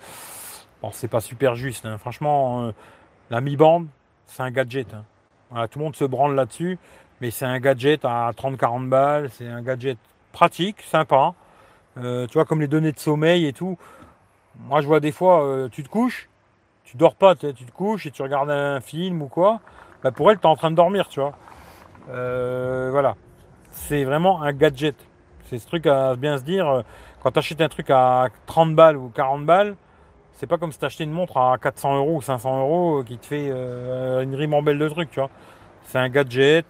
Bon, 0.81 0.91
c'est 0.93 1.09
pas 1.09 1.21
super 1.21 1.55
juste, 1.55 1.87
hein. 1.87 1.99
franchement. 1.99 2.73
la 3.31 3.41
mi-bande, 3.41 3.87
c'est 4.27 4.43
un 4.43 4.51
gadget. 4.51 4.89
Hein. 5.53 5.69
tout 5.69 5.79
le 5.79 5.85
monde 5.85 5.95
se 5.95 6.05
branle 6.05 6.35
là-dessus, 6.35 6.79
mais 7.21 7.31
c'est 7.31 7.45
un 7.45 7.61
gadget 7.61 8.05
à 8.05 8.33
30-40 8.33 8.89
balles, 8.89 9.31
c'est 9.31 9.47
un 9.47 9.63
gadget 9.63 9.99
pratique, 10.33 10.83
sympa. 10.83 11.35
tu 11.95 12.33
vois, 12.33 12.45
comme 12.45 12.61
les 12.61 12.67
données 12.67 12.91
de 12.91 12.99
sommeil 12.99 13.47
et 13.47 13.53
tout. 13.53 13.79
Moi, 14.59 14.81
je 14.81 14.89
vois 14.89 14.99
des 14.99 15.13
fois, 15.13 15.69
tu 15.71 15.85
te 15.85 15.89
couches, 15.89 16.29
tu 16.83 16.97
dors 16.97 17.15
pas, 17.15 17.37
tu 17.37 17.55
te 17.55 17.71
couches 17.71 18.07
et 18.07 18.11
tu 18.11 18.23
regardes 18.23 18.51
un 18.51 18.81
film 18.81 19.23
ou 19.23 19.29
quoi, 19.29 19.61
bah 20.03 20.11
pour 20.11 20.31
elle, 20.31 20.39
tu 20.39 20.43
es 20.43 20.51
en 20.51 20.57
train 20.57 20.71
de 20.71 20.77
dormir, 20.77 21.09
tu 21.09 21.21
vois. 21.21 21.35
Euh, 22.11 22.89
voilà. 22.91 23.17
C'est 23.71 24.05
vraiment 24.05 24.43
un 24.43 24.53
gadget. 24.53 24.97
C'est 25.45 25.59
ce 25.59 25.67
truc 25.67 25.87
à 25.87 26.17
bien 26.17 26.39
se 26.39 26.43
dire. 26.45 26.83
Quand 27.23 27.31
tu 27.31 27.39
achètes 27.39 27.61
un 27.61 27.69
truc 27.69 27.91
à 27.91 28.29
30 28.47 28.75
balles 28.75 28.97
ou 28.97 29.09
40 29.11 29.47
balles, 29.47 29.77
c'est 30.33 30.47
pas 30.47 30.59
comme 30.59 30.73
si 30.73 30.79
tu 30.79 30.85
achetais 30.85 31.05
une 31.05 31.13
montre 31.13 31.37
à 31.37 31.57
400 31.57 31.97
euros 31.99 32.17
ou 32.17 32.23
500 32.23 32.61
euros 32.61 33.05
qui 33.05 33.17
te 33.19 33.27
fait 33.27 33.49
euh, 33.51 34.23
une 34.23 34.35
rimambelle 34.35 34.79
de 34.79 34.89
trucs, 34.89 35.11
tu 35.11 35.21
vois. 35.21 35.31
C'est 35.85 35.99
un 35.99 36.09
gadget 36.09 36.67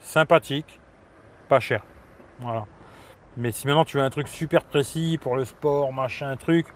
sympathique, 0.00 0.80
pas 1.48 1.60
cher. 1.60 1.82
Voilà. 2.40 2.66
Mais 3.36 3.52
si 3.52 3.66
maintenant 3.66 3.84
tu 3.84 3.96
veux 3.96 4.02
un 4.04 4.10
truc 4.10 4.28
super 4.28 4.64
précis 4.64 5.18
pour 5.20 5.36
le 5.36 5.44
sport, 5.44 5.92
machin, 5.92 6.36
truc, 6.36 6.66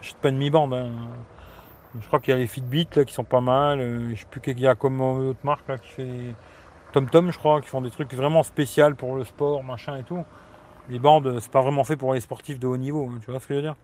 achète 0.00 0.18
pas 0.18 0.28
une 0.28 0.36
mi-bande. 0.36 0.74
Hein. 0.74 0.90
Je 2.00 2.06
crois 2.06 2.20
qu'il 2.20 2.32
y 2.32 2.36
a 2.36 2.38
les 2.38 2.46
Fitbit 2.46 2.88
là, 2.94 3.04
qui 3.04 3.14
sont 3.14 3.24
pas 3.24 3.40
mal. 3.40 3.80
Euh, 3.80 4.10
je 4.14 4.20
sais 4.20 4.26
plus 4.30 4.40
qu'il 4.40 4.58
y 4.60 4.66
a 4.66 4.74
comme 4.74 5.00
autre 5.00 5.38
marque 5.44 5.68
là, 5.68 5.78
qui 5.78 5.88
fait 5.88 6.34
TomTom, 6.92 7.30
je 7.30 7.38
crois, 7.38 7.60
qui 7.60 7.68
font 7.68 7.80
des 7.80 7.90
trucs 7.90 8.12
vraiment 8.14 8.42
spéciaux 8.42 8.94
pour 8.94 9.16
le 9.16 9.24
sport, 9.24 9.62
machin 9.64 9.96
et 9.98 10.02
tout. 10.02 10.24
Les 10.88 10.98
bandes, 10.98 11.38
c'est 11.40 11.50
pas 11.50 11.62
vraiment 11.62 11.84
fait 11.84 11.96
pour 11.96 12.14
les 12.14 12.20
sportifs 12.20 12.58
de 12.58 12.66
haut 12.66 12.76
niveau, 12.76 13.08
hein, 13.10 13.18
tu 13.24 13.30
vois 13.30 13.40
ce 13.40 13.46
que 13.46 13.54
je 13.54 13.58
veux 13.58 13.64
dire 13.64 13.76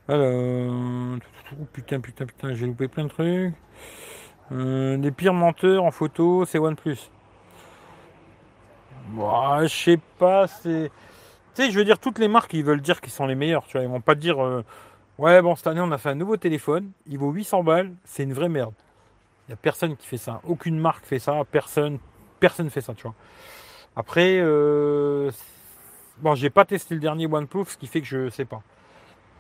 Alors, 0.10 1.20
putain, 1.72 2.00
putain, 2.00 2.26
putain, 2.26 2.54
j'ai 2.54 2.66
loupé 2.66 2.88
plein 2.88 3.04
de 3.06 3.10
trucs. 3.10 3.54
Euh, 4.52 4.97
les 4.97 5.12
pires 5.12 5.34
menteurs 5.34 5.84
en 5.84 5.91
photo, 5.91 6.45
c'est 6.45 6.58
OnePlus. 6.58 6.97
Bon, 9.10 9.62
je 9.64 9.68
sais 9.68 9.99
pas, 10.20 10.47
c'est. 10.47 10.91
Tu 11.55 11.64
sais, 11.64 11.72
je 11.72 11.78
veux 11.78 11.86
dire, 11.86 11.99
toutes 11.99 12.20
les 12.20 12.28
marques, 12.28 12.53
ils 12.53 12.64
veulent 12.64 12.82
dire 12.82 13.01
qu'ils 13.01 13.12
sont 13.12 13.26
les 13.26 13.36
meilleurs, 13.36 13.66
tu 13.66 13.74
vois. 13.74 13.82
Ils 13.82 13.89
vont 13.89 14.01
pas 14.01 14.16
dire, 14.16 14.43
euh, 14.43 14.64
ouais, 15.18 15.41
bon, 15.41 15.55
cette 15.55 15.68
année, 15.68 15.82
on 15.82 15.91
a 15.91 15.97
fait 15.97 16.10
un 16.10 16.16
nouveau 16.16 16.38
téléphone, 16.38 16.91
il 17.07 17.18
vaut 17.18 17.32
800 17.32 17.64
balles, 17.64 17.91
c'est 18.05 18.24
une 18.24 18.34
vraie 18.34 18.49
merde. 18.49 18.74
Il 19.47 19.51
n'y 19.51 19.53
a 19.53 19.57
personne 19.57 19.97
qui 19.97 20.05
fait 20.05 20.18
ça. 20.18 20.41
Aucune 20.47 20.80
marque 20.80 21.05
fait 21.05 21.18
ça, 21.18 21.41
personne, 21.51 21.97
personne 22.39 22.70
fait 22.70 22.82
ça, 22.82 22.93
tu 22.93 23.03
vois. 23.03 23.16
Après, 23.95 24.38
euh, 24.39 25.32
bon, 26.20 26.36
j'ai 26.36 26.51
pas 26.51 26.66
testé 26.66 26.93
le 26.93 27.01
dernier 27.01 27.26
OnePlus, 27.26 27.66
ce 27.70 27.78
qui 27.78 27.88
fait 27.88 28.01
que 28.01 28.07
je 28.07 28.30
sais 28.30 28.45
pas. 28.45 28.62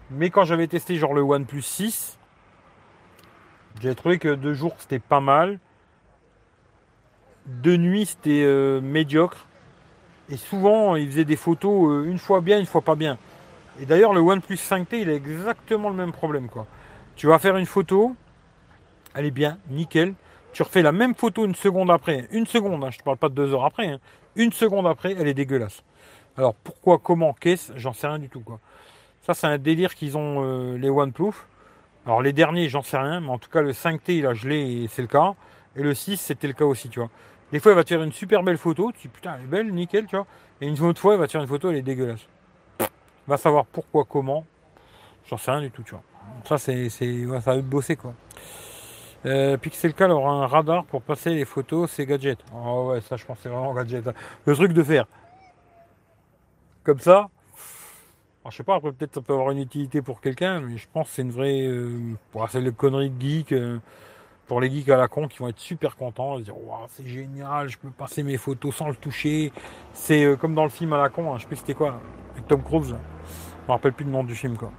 Mais 0.09 0.31
quand 0.31 0.45
j'avais 0.45 0.67
testé 0.67 0.95
genre 0.95 1.13
le 1.13 1.21
OnePlus 1.21 1.61
6, 1.61 2.17
j'ai 3.81 3.93
trouvé 3.93 4.17
que 4.17 4.33
deux 4.33 4.55
jours 4.55 4.73
c'était 4.79 4.99
pas 4.99 5.19
mal. 5.19 5.59
De 7.45 7.77
nuit 7.77 8.07
c'était 8.07 8.43
euh, 8.43 8.81
médiocre. 8.81 9.45
Et 10.31 10.37
souvent, 10.37 10.95
il 10.95 11.07
faisait 11.07 11.25
des 11.25 11.35
photos 11.35 11.89
euh, 11.89 12.09
une 12.09 12.19
fois 12.19 12.41
bien, 12.41 12.59
une 12.59 12.65
fois 12.65 12.81
pas 12.81 12.95
bien. 12.95 13.17
Et 13.81 13.85
d'ailleurs, 13.85 14.13
le 14.13 14.19
OnePlus 14.19 14.55
5T, 14.55 15.01
il 15.01 15.09
a 15.09 15.13
exactement 15.13 15.89
le 15.89 15.95
même 15.95 16.11
problème. 16.11 16.49
Quoi. 16.49 16.67
Tu 17.15 17.27
vas 17.27 17.39
faire 17.39 17.57
une 17.57 17.65
photo, 17.65 18.15
elle 19.15 19.25
est 19.25 19.31
bien, 19.31 19.57
nickel. 19.69 20.13
Tu 20.53 20.63
refais 20.63 20.81
la 20.81 20.91
même 20.91 21.15
photo 21.15 21.45
une 21.45 21.55
seconde 21.55 21.89
après. 21.91 22.27
Une 22.31 22.45
seconde, 22.45 22.83
hein, 22.83 22.89
je 22.91 22.97
ne 22.97 22.99
te 22.99 23.03
parle 23.03 23.17
pas 23.17 23.29
de 23.29 23.35
deux 23.35 23.53
heures 23.53 23.65
après. 23.65 23.87
Hein. 23.87 23.99
Une 24.35 24.51
seconde 24.51 24.87
après, 24.87 25.15
elle 25.17 25.27
est 25.27 25.33
dégueulasse. 25.33 25.83
Alors 26.37 26.55
pourquoi, 26.55 26.97
comment, 26.99 27.33
qu'est-ce, 27.33 27.73
j'en 27.75 27.93
sais 27.93 28.07
rien 28.07 28.19
du 28.19 28.29
tout. 28.29 28.43
Ça, 29.23 29.33
c'est 29.33 29.47
un 29.47 29.57
délire 29.57 29.95
qu'ils 29.95 30.17
ont 30.17 30.43
euh, 30.43 30.77
les 30.77 30.89
OnePlus. 30.89 31.33
Alors 32.05 32.21
les 32.21 32.33
derniers, 32.33 32.69
j'en 32.69 32.81
sais 32.81 32.97
rien, 32.97 33.19
mais 33.19 33.29
en 33.29 33.37
tout 33.37 33.49
cas 33.49 33.61
le 33.61 33.71
5T, 33.71 34.21
là, 34.21 34.33
je 34.33 34.47
l'ai 34.47 34.83
et 34.83 34.87
c'est 34.87 35.01
le 35.01 35.07
cas. 35.07 35.33
Et 35.75 35.83
le 35.83 35.93
6, 35.93 36.17
c'était 36.17 36.47
le 36.47 36.53
cas 36.53 36.65
aussi, 36.65 36.89
tu 36.89 36.99
vois. 36.99 37.09
Des 37.51 37.59
fois, 37.59 37.71
il 37.71 37.75
va 37.75 37.83
te 37.83 37.89
faire 37.89 38.03
une 38.03 38.11
super 38.11 38.43
belle 38.43 38.57
photo. 38.57 38.91
Tu 38.91 39.01
dis, 39.01 39.07
putain, 39.07 39.35
elle 39.35 39.43
est 39.43 39.47
belle, 39.47 39.73
nickel, 39.73 40.05
tu 40.05 40.15
vois. 40.15 40.27
Et 40.61 40.67
une 40.67 40.79
autre 40.81 41.01
fois, 41.01 41.15
il 41.15 41.19
va 41.19 41.27
te 41.27 41.31
faire 41.31 41.41
une 41.41 41.47
photo, 41.47 41.69
elle 41.69 41.77
est 41.77 41.81
dégueulasse. 41.81 42.27
Va 43.27 43.37
savoir 43.37 43.65
pourquoi, 43.65 44.05
comment. 44.05 44.45
J'en 45.27 45.37
sais 45.37 45.51
rien 45.51 45.61
du 45.61 45.71
tout, 45.71 45.83
tu 45.83 45.91
vois. 45.91 46.03
Ça, 46.45 46.57
c'est, 46.57 46.89
c'est, 46.89 47.25
ça 47.41 47.55
va 47.55 47.61
bosser, 47.61 47.95
quoi. 47.95 48.13
Euh, 49.25 49.57
Pixelcal 49.57 50.11
aura 50.11 50.31
un 50.31 50.47
radar 50.47 50.85
pour 50.85 51.01
passer 51.01 51.31
les 51.31 51.43
photos, 51.43 51.91
c'est 51.91 52.05
gadget. 52.05 52.39
Oh 52.55 52.91
ouais, 52.91 53.01
ça, 53.01 53.17
je 53.17 53.25
pense 53.25 53.37
c'est 53.41 53.49
vraiment 53.49 53.73
gadget. 53.73 54.07
Hein. 54.07 54.13
Le 54.45 54.55
truc 54.55 54.71
de 54.71 54.81
faire. 54.81 55.05
Comme 56.83 56.99
ça. 56.99 57.29
Alors, 58.41 58.51
je 58.51 58.57
sais 58.57 58.63
pas, 58.63 58.75
après, 58.75 58.93
peut-être 58.93 59.15
ça 59.15 59.21
peut 59.21 59.33
avoir 59.33 59.51
une 59.51 59.59
utilité 59.59 60.01
pour 60.01 60.21
quelqu'un, 60.21 60.61
mais 60.61 60.77
je 60.77 60.87
pense 60.91 61.09
que 61.09 61.15
c'est 61.15 61.21
une 61.23 61.31
vraie. 61.31 61.61
Euh, 61.61 62.15
c'est 62.49 62.61
le 62.61 62.71
connerie 62.71 63.09
de 63.09 63.21
geek. 63.21 63.51
Euh, 63.51 63.79
pour 64.49 64.59
les 64.59 64.69
geeks 64.71 64.89
à 64.89 64.97
la 64.97 65.07
con 65.07 65.27
qui 65.27 65.37
vont 65.37 65.47
être 65.47 65.59
super 65.59 65.95
contents, 65.95 66.39
ils 66.39 66.43
dire 66.43 66.55
c'est 66.87 67.05
génial, 67.05 67.69
je 67.69 67.77
peux 67.77 67.91
passer 67.91 68.23
mes 68.23 68.37
photos 68.37 68.75
sans 68.75 68.89
le 68.89 68.95
toucher. 68.95 69.53
C'est 69.93 70.25
euh, 70.25 70.35
comme 70.35 70.55
dans 70.55 70.63
le 70.63 70.71
film 70.71 70.91
à 70.91 70.97
la 70.97 71.09
con, 71.09 71.31
hein, 71.31 71.37
je 71.37 71.43
sais 71.43 71.47
plus 71.47 71.57
c'était 71.57 71.75
quoi, 71.75 72.01
avec 72.33 72.47
Tom 72.47 72.63
Cruise. 72.63 72.87
Je 72.89 73.67
me 73.67 73.71
rappelle 73.71 73.93
plus 73.93 74.05
le 74.05 74.11
nom 74.11 74.23
du 74.23 74.33
film 74.33 74.57
quoi. 74.57 74.71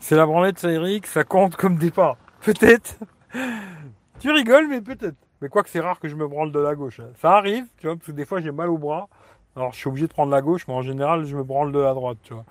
C'est 0.00 0.16
la 0.16 0.26
branlette, 0.26 0.58
ça 0.58 0.70
Eric, 0.70 1.06
ça 1.06 1.24
compte 1.24 1.56
comme 1.56 1.76
départ. 1.76 2.18
Peut-être. 2.42 2.98
tu 4.20 4.30
rigoles, 4.30 4.68
mais 4.68 4.82
peut-être. 4.82 5.16
Mais 5.40 5.48
quoi 5.48 5.62
que 5.62 5.70
c'est 5.70 5.80
rare 5.80 5.98
que 5.98 6.08
je 6.08 6.14
me 6.14 6.28
branle 6.28 6.52
de 6.52 6.60
la 6.60 6.74
gauche. 6.74 7.00
Hein. 7.00 7.08
Ça 7.22 7.32
arrive, 7.38 7.64
tu 7.78 7.86
vois, 7.86 7.96
parce 7.96 8.06
que 8.06 8.12
des 8.12 8.26
fois 8.26 8.42
j'ai 8.42 8.52
mal 8.52 8.68
au 8.68 8.76
bras. 8.76 9.08
Alors 9.56 9.72
je 9.72 9.78
suis 9.78 9.88
obligé 9.88 10.06
de 10.06 10.12
prendre 10.12 10.30
la 10.30 10.42
gauche, 10.42 10.68
mais 10.68 10.74
en 10.74 10.82
général 10.82 11.24
je 11.24 11.34
me 11.34 11.42
branle 11.42 11.72
de 11.72 11.78
la 11.78 11.94
droite, 11.94 12.18
tu 12.22 12.34
vois. 12.34 12.44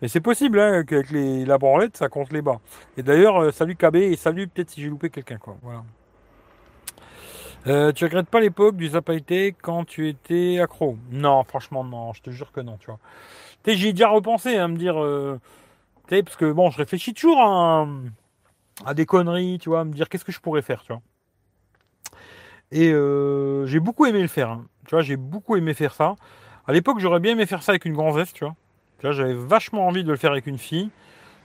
Mais 0.00 0.08
c'est 0.08 0.20
possible 0.20 0.60
hein, 0.60 0.84
qu'avec 0.84 1.10
les, 1.10 1.44
la 1.44 1.58
branlette, 1.58 1.96
ça 1.96 2.08
compte 2.08 2.32
les 2.32 2.42
bas. 2.42 2.60
Et 2.96 3.02
d'ailleurs, 3.02 3.42
euh, 3.42 3.50
salut 3.50 3.74
KB 3.74 3.96
et 3.96 4.16
salut 4.16 4.46
peut-être 4.46 4.70
si 4.70 4.80
j'ai 4.80 4.88
loupé 4.88 5.10
quelqu'un. 5.10 5.38
quoi. 5.38 5.56
Euh, 7.66 7.92
tu 7.92 8.04
regrettes 8.04 8.28
pas 8.28 8.40
l'époque 8.40 8.76
du 8.76 8.88
Zapaité 8.88 9.54
quand 9.60 9.84
tu 9.84 10.08
étais 10.08 10.60
accro? 10.60 10.96
Non, 11.10 11.42
franchement, 11.42 11.82
non, 11.82 12.12
je 12.12 12.22
te 12.22 12.30
jure 12.30 12.52
que 12.52 12.60
non, 12.60 12.76
tu 12.78 12.86
vois. 12.86 12.98
Ai 13.66 13.92
déjà 13.92 14.08
repensé 14.08 14.56
à 14.56 14.68
me 14.68 14.76
dire. 14.76 15.02
Euh, 15.02 15.38
parce 16.08 16.36
que 16.36 16.50
bon, 16.52 16.70
je 16.70 16.78
réfléchis 16.78 17.12
toujours 17.12 17.40
à, 17.42 17.86
des 18.94 19.04
conneries, 19.04 19.58
tu 19.60 19.68
vois, 19.68 19.80
à 19.80 19.84
me 19.84 19.92
dire 19.92 20.08
qu'est-ce 20.08 20.24
que 20.24 20.32
je 20.32 20.40
pourrais 20.40 20.62
faire, 20.62 20.82
tu 20.82 20.92
vois. 20.92 21.02
Et 22.70 22.92
j'ai 23.66 23.80
beaucoup 23.80 24.06
aimé 24.06 24.22
le 24.22 24.28
faire, 24.28 24.50
hein. 24.50 24.64
tu 24.86 24.94
vois, 24.94 25.02
j'ai 25.02 25.16
beaucoup 25.16 25.56
aimé 25.56 25.74
faire 25.74 25.92
ça. 25.92 26.16
À 26.66 26.72
l'époque, 26.72 26.98
j'aurais 26.98 27.20
bien 27.20 27.32
aimé 27.32 27.44
faire 27.44 27.62
ça 27.62 27.72
avec 27.72 27.84
une 27.84 27.92
gonzesse, 27.92 28.32
tu 28.32 28.44
vois. 28.44 28.54
Vois, 29.02 29.12
j'avais 29.12 29.34
vachement 29.34 29.86
envie 29.86 30.04
de 30.04 30.10
le 30.10 30.16
faire 30.16 30.32
avec 30.32 30.46
une 30.46 30.58
fille, 30.58 30.90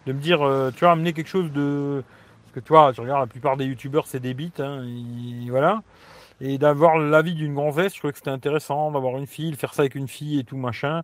de 0.08 0.14
me 0.14 0.20
dire, 0.20 0.42
euh, 0.42 0.72
tu 0.72 0.82
vois, 0.82 0.92
amener 0.92 1.14
quelque 1.14 1.30
chose 1.30 1.52
de. 1.52 2.04
Parce 2.44 2.54
que 2.56 2.60
tu 2.60 2.70
vois, 2.70 2.94
tu 2.94 3.02
regardes, 3.02 3.22
la 3.22 3.28
plupart 3.28 3.58
des 3.58 3.66
youtubeurs, 3.66 4.08
c'est 4.08 4.20
des 4.20 4.34
bites, 4.34 4.60
hein, 4.60 4.84
et 4.86 5.50
voilà. 5.50 5.84
Et 6.42 6.58
d'avoir 6.58 6.98
l'avis 6.98 7.36
d'une 7.36 7.54
gonzesse, 7.54 7.94
je 7.94 8.00
trouvais 8.00 8.12
que 8.12 8.18
c'était 8.18 8.32
intéressant 8.32 8.92
d'avoir 8.92 9.18
une 9.18 9.28
fille, 9.28 9.52
de 9.52 9.56
faire 9.56 9.74
ça 9.74 9.84
avec 9.84 9.96
une 9.96 10.08
fille 10.08 10.40
et 10.40 10.44
tout, 10.44 10.58
machin. 10.58 11.04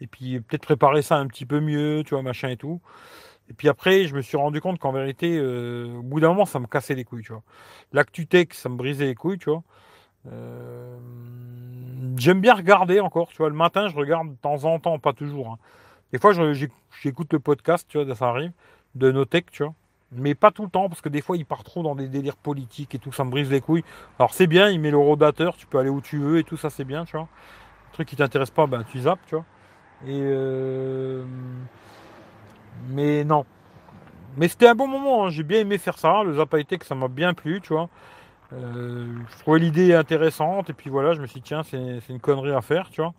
Et 0.00 0.06
puis 0.06 0.40
peut-être 0.40 0.62
préparer 0.62 1.02
ça 1.02 1.16
un 1.16 1.26
petit 1.26 1.46
peu 1.46 1.60
mieux, 1.60 2.02
tu 2.04 2.14
vois, 2.14 2.22
machin 2.22 2.48
et 2.48 2.56
tout. 2.56 2.80
Et 3.50 3.52
puis 3.54 3.68
après, 3.68 4.06
je 4.06 4.14
me 4.14 4.22
suis 4.22 4.36
rendu 4.36 4.60
compte 4.60 4.78
qu'en 4.78 4.92
vérité, 4.92 5.36
euh, 5.38 5.96
au 5.98 6.02
bout 6.02 6.20
d'un 6.20 6.28
moment, 6.28 6.46
ça 6.46 6.60
me 6.60 6.66
cassait 6.66 6.94
les 6.94 7.04
couilles, 7.04 7.22
tu 7.22 7.32
vois. 7.32 7.42
L'actu 7.92 8.26
tech, 8.26 8.48
ça 8.52 8.68
me 8.68 8.76
brisait 8.76 9.06
les 9.06 9.14
couilles, 9.14 9.38
tu 9.38 9.50
vois. 9.50 9.62
Euh, 10.32 10.98
j'aime 12.16 12.40
bien 12.40 12.54
regarder 12.54 13.00
encore, 13.00 13.28
tu 13.28 13.38
vois. 13.38 13.48
Le 13.48 13.56
matin, 13.56 13.88
je 13.88 13.96
regarde 13.96 14.30
de 14.30 14.36
temps 14.36 14.64
en 14.64 14.78
temps, 14.78 14.98
pas 14.98 15.12
toujours. 15.12 15.48
Hein. 15.52 15.58
Des 16.12 16.18
fois, 16.18 16.32
j'écoute 17.02 17.32
le 17.32 17.38
podcast, 17.38 17.86
tu 17.88 18.02
vois, 18.02 18.14
ça 18.14 18.28
arrive, 18.28 18.52
de 18.94 19.12
Notech, 19.12 19.50
tu 19.50 19.62
vois. 19.62 19.74
Mais 20.12 20.34
pas 20.34 20.50
tout 20.50 20.64
le 20.64 20.70
temps, 20.70 20.88
parce 20.88 21.00
que 21.00 21.08
des 21.08 21.20
fois, 21.20 21.36
il 21.36 21.46
part 21.46 21.62
trop 21.62 21.84
dans 21.84 21.94
des 21.94 22.08
délires 22.08 22.36
politiques 22.36 22.94
et 22.96 22.98
tout, 22.98 23.12
ça 23.12 23.24
me 23.24 23.30
brise 23.30 23.48
les 23.50 23.60
couilles. 23.60 23.84
Alors, 24.18 24.34
c'est 24.34 24.48
bien, 24.48 24.68
il 24.68 24.80
met 24.80 24.90
le 24.90 24.98
rodateur, 24.98 25.56
tu 25.56 25.66
peux 25.66 25.78
aller 25.78 25.90
où 25.90 26.00
tu 26.00 26.18
veux 26.18 26.38
et 26.38 26.44
tout, 26.44 26.56
ça, 26.56 26.68
c'est 26.68 26.84
bien, 26.84 27.04
tu 27.04 27.16
vois. 27.16 27.28
Un 27.90 27.92
truc 27.92 28.08
qui 28.08 28.16
t'intéresse 28.16 28.50
pas, 28.50 28.66
ben, 28.66 28.84
tu 28.84 29.00
zappes, 29.00 29.24
tu 29.26 29.36
vois. 29.36 29.44
Euh... 30.08 31.24
Mais 32.88 33.24
non. 33.24 33.44
Mais 34.36 34.48
c'était 34.48 34.68
un 34.68 34.74
bon 34.74 34.88
moment, 34.88 35.26
hein. 35.26 35.30
j'ai 35.30 35.42
bien 35.42 35.60
aimé 35.60 35.78
faire 35.78 35.98
ça. 35.98 36.22
Le 36.24 36.76
que 36.76 36.86
ça 36.86 36.94
m'a 36.94 37.08
bien 37.08 37.34
plu, 37.34 37.60
tu 37.60 37.72
vois. 37.72 37.88
Euh, 38.52 39.06
je 39.30 39.38
trouvais 39.40 39.60
l'idée 39.60 39.94
intéressante, 39.94 40.70
et 40.70 40.72
puis 40.72 40.90
voilà, 40.90 41.14
je 41.14 41.20
me 41.20 41.26
suis 41.26 41.40
dit, 41.40 41.48
tiens, 41.48 41.62
c'est 41.62 42.00
une 42.08 42.20
connerie 42.20 42.52
à 42.52 42.62
faire, 42.62 42.90
tu 42.90 43.00
vois. 43.00 43.14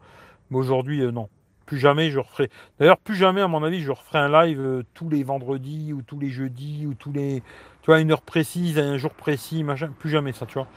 Mais 0.49 0.57
aujourd'hui, 0.57 1.01
euh, 1.01 1.11
non 1.11 1.29
plus 1.72 1.80
jamais 1.80 2.11
je 2.11 2.19
referai. 2.19 2.49
D'ailleurs, 2.80 2.97
plus 2.97 3.15
jamais, 3.15 3.39
à 3.39 3.47
mon 3.47 3.63
avis, 3.63 3.80
je 3.80 3.91
referai 3.91 4.19
un 4.19 4.43
live 4.43 4.59
euh, 4.59 4.84
tous 4.93 5.07
les 5.07 5.24
vendredis 5.24 5.93
ou 5.93 6.01
tous 6.01 6.19
les 6.19 6.28
jeudis 6.28 6.86
ou 6.86 6.95
tous 6.95 7.13
les. 7.13 7.41
Tu 7.82 7.86
vois, 7.86 8.01
une 8.01 8.11
heure 8.11 8.24
précise, 8.24 8.78
un 8.78 8.97
jour 8.97 9.13
précis, 9.13 9.63
machin. 9.63 9.89
Plus 9.97 10.09
jamais 10.09 10.34
ça, 10.34 10.45
tu 10.45 10.55
vois. 10.55 10.67